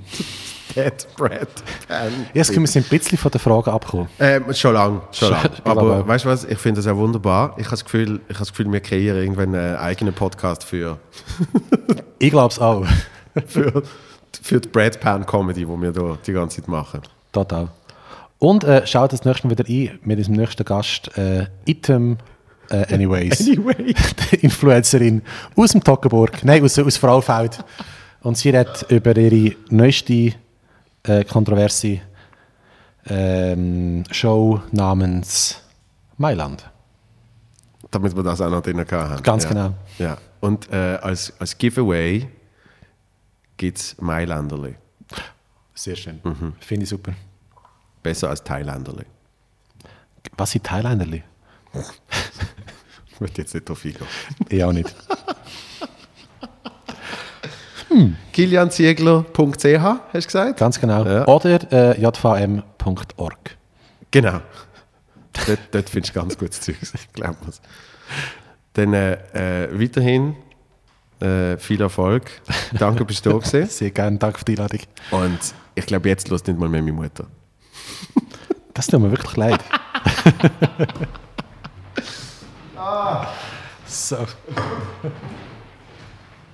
Dead 0.76 1.06
Brad 1.16 1.48
Pan. 1.88 2.12
Jetzt 2.34 2.52
können 2.52 2.66
wir 2.68 2.82
ein 2.82 2.88
bisschen 2.88 3.16
von 3.16 3.30
der 3.30 3.40
Frage 3.40 3.72
abkommen. 3.72 4.08
Ähm, 4.18 4.52
schon 4.52 4.74
lang, 4.74 5.00
schon 5.10 5.30
lang. 5.30 5.50
Aber 5.64 6.06
weißt 6.06 6.26
du 6.26 6.28
was, 6.28 6.44
ich 6.44 6.58
finde 6.58 6.82
das 6.82 6.90
auch 6.90 6.96
wunderbar. 6.96 7.54
Ich 7.56 7.64
habe 7.64 7.70
das 7.70 7.84
Gefühl, 7.84 8.20
ich 8.28 8.34
habe 8.34 8.40
das 8.40 8.50
Gefühl 8.50 8.70
wir 8.70 8.80
kreieren 8.80 9.18
irgendwann 9.18 9.54
einen 9.54 9.76
eigenen 9.76 10.12
Podcast 10.12 10.64
für, 10.64 10.98
Ich 12.18 12.30
glaube 12.30 12.52
es 12.52 12.58
auch. 12.58 12.84
für, 13.46 13.82
für 14.42 14.60
die 14.60 14.68
Brad 14.68 15.00
Pan 15.00 15.24
Comedy, 15.24 15.60
die 15.60 15.66
wir 15.66 15.92
hier 15.92 16.18
die 16.26 16.32
ganze 16.32 16.60
Zeit 16.60 16.68
machen. 16.68 17.00
Total. 17.32 17.68
Und 18.38 18.64
äh, 18.64 18.86
schaut 18.86 19.14
das 19.14 19.24
nächste 19.24 19.46
Mal 19.46 19.58
wieder 19.58 19.64
ein 19.66 19.98
mit 20.02 20.18
unserem 20.18 20.36
nächsten 20.36 20.64
Gast, 20.64 21.16
äh, 21.16 21.46
Item 21.64 22.18
äh, 22.70 22.94
Anyways. 22.94 23.40
Anyway. 23.46 23.94
die 24.32 24.36
Influencerin 24.42 25.22
aus 25.54 25.72
dem 25.72 25.82
Toggenburg, 25.82 26.44
nein, 26.44 26.62
aus, 26.64 26.78
aus 26.78 26.96
Fraufeld. 26.96 27.64
Und 28.22 28.36
sie 28.36 28.50
redet 28.50 28.86
über 28.90 29.16
ihre 29.16 29.54
neueste 29.70 30.32
äh, 31.04 31.24
kontroverse 31.24 32.00
ähm, 33.06 34.04
Show 34.10 34.60
namens 34.72 35.60
Mailand. 36.16 36.68
Damit 37.90 38.16
wir 38.16 38.22
das 38.22 38.40
auch 38.40 38.50
noch 38.50 38.62
drin 38.62 38.84
haben. 38.90 39.22
Ganz 39.22 39.44
ja. 39.44 39.48
genau. 39.48 39.74
Ja. 39.98 40.18
Und 40.40 40.70
äh, 40.72 40.98
als, 41.00 41.32
als 41.38 41.56
Giveaway 41.56 42.28
gibt 43.56 43.78
es 43.78 43.96
Mailänderli. 44.00 44.74
Sehr 45.74 45.96
schön. 45.96 46.20
Mhm. 46.24 46.54
Finde 46.58 46.84
ich 46.84 46.88
super. 46.88 47.12
Besser 48.02 48.30
als 48.30 48.42
Thailänderli. 48.42 49.04
Was 50.36 50.50
sind 50.50 50.64
Thailänderli? 50.64 51.22
Ich 53.16 53.20
möchte 53.22 53.40
jetzt 53.40 53.54
nicht 53.54 53.66
drauf 53.66 53.82
eingehen. 53.82 54.06
Ich 54.50 54.62
auch 54.62 54.72
nicht. 54.74 54.94
kilianziegler.ch, 58.32 59.34
hast 59.34 60.12
du 60.12 60.20
gesagt? 60.20 60.58
Ganz 60.58 60.78
genau. 60.78 61.02
Ja. 61.02 61.26
Oder 61.26 61.72
äh, 61.72 61.98
jvm.org. 61.98 63.56
Genau. 64.10 64.40
dort, 65.46 65.58
dort 65.70 65.88
findest 65.88 66.14
du 66.14 66.20
ganz 66.20 66.36
gutes 66.36 66.60
Zeug, 66.60 66.76
glaub 67.14 67.42
mir's. 67.42 67.62
Dann 68.74 68.92
äh, 68.92 69.64
äh, 69.64 69.80
weiterhin 69.80 70.36
äh, 71.20 71.56
viel 71.56 71.80
Erfolg. 71.80 72.30
Danke, 72.78 73.06
bist 73.06 73.24
du 73.24 73.30
da 73.30 73.38
gewesen. 73.38 73.66
Sehr 73.70 73.92
gerne, 73.92 74.18
danke 74.18 74.40
für 74.40 74.44
die 74.44 74.52
Einladung. 74.52 74.80
Und 75.12 75.54
ich 75.74 75.86
glaube, 75.86 76.10
jetzt 76.10 76.28
lässt 76.28 76.46
nicht 76.48 76.60
mal 76.60 76.68
mehr 76.68 76.82
meine 76.82 76.92
Mutter. 76.92 77.28
Das 78.74 78.88
tut 78.88 79.00
mir 79.00 79.10
wirklich 79.10 79.36
leid. 79.38 79.60
So. 83.86 84.16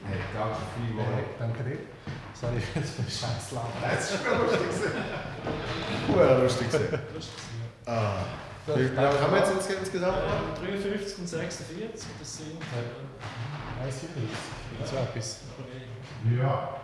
Hey, 0.05 0.19
danke 0.35 0.57
vielmals. 0.77 1.27
Danke 1.39 1.63
dir. 1.65 1.79
Sorry 2.35 2.57
jetzt 2.75 2.91
für 2.95 3.03
den 3.03 3.11
scheiß 3.11 3.53
Laden. 3.53 3.69
Das 3.83 4.11
ist 4.11 4.25
schon 4.25 4.39
lustig. 4.39 4.91
Cool, 6.09 6.41
lustig. 6.43 6.69
Ah. 7.87 8.15
Wie 8.67 8.81
lange 8.95 9.21
haben 9.21 9.33
wir 9.33 9.39
jetzt 9.41 9.53
ins- 9.53 9.67
insgesamt? 9.79 10.17
53 10.65 11.19
und 11.19 11.29
46, 11.29 12.09
das 12.19 12.37
sind. 12.37 12.63
1,40. 13.83 14.87
So 14.91 14.97
etwas. 14.97 15.41
Ja. 16.39 16.77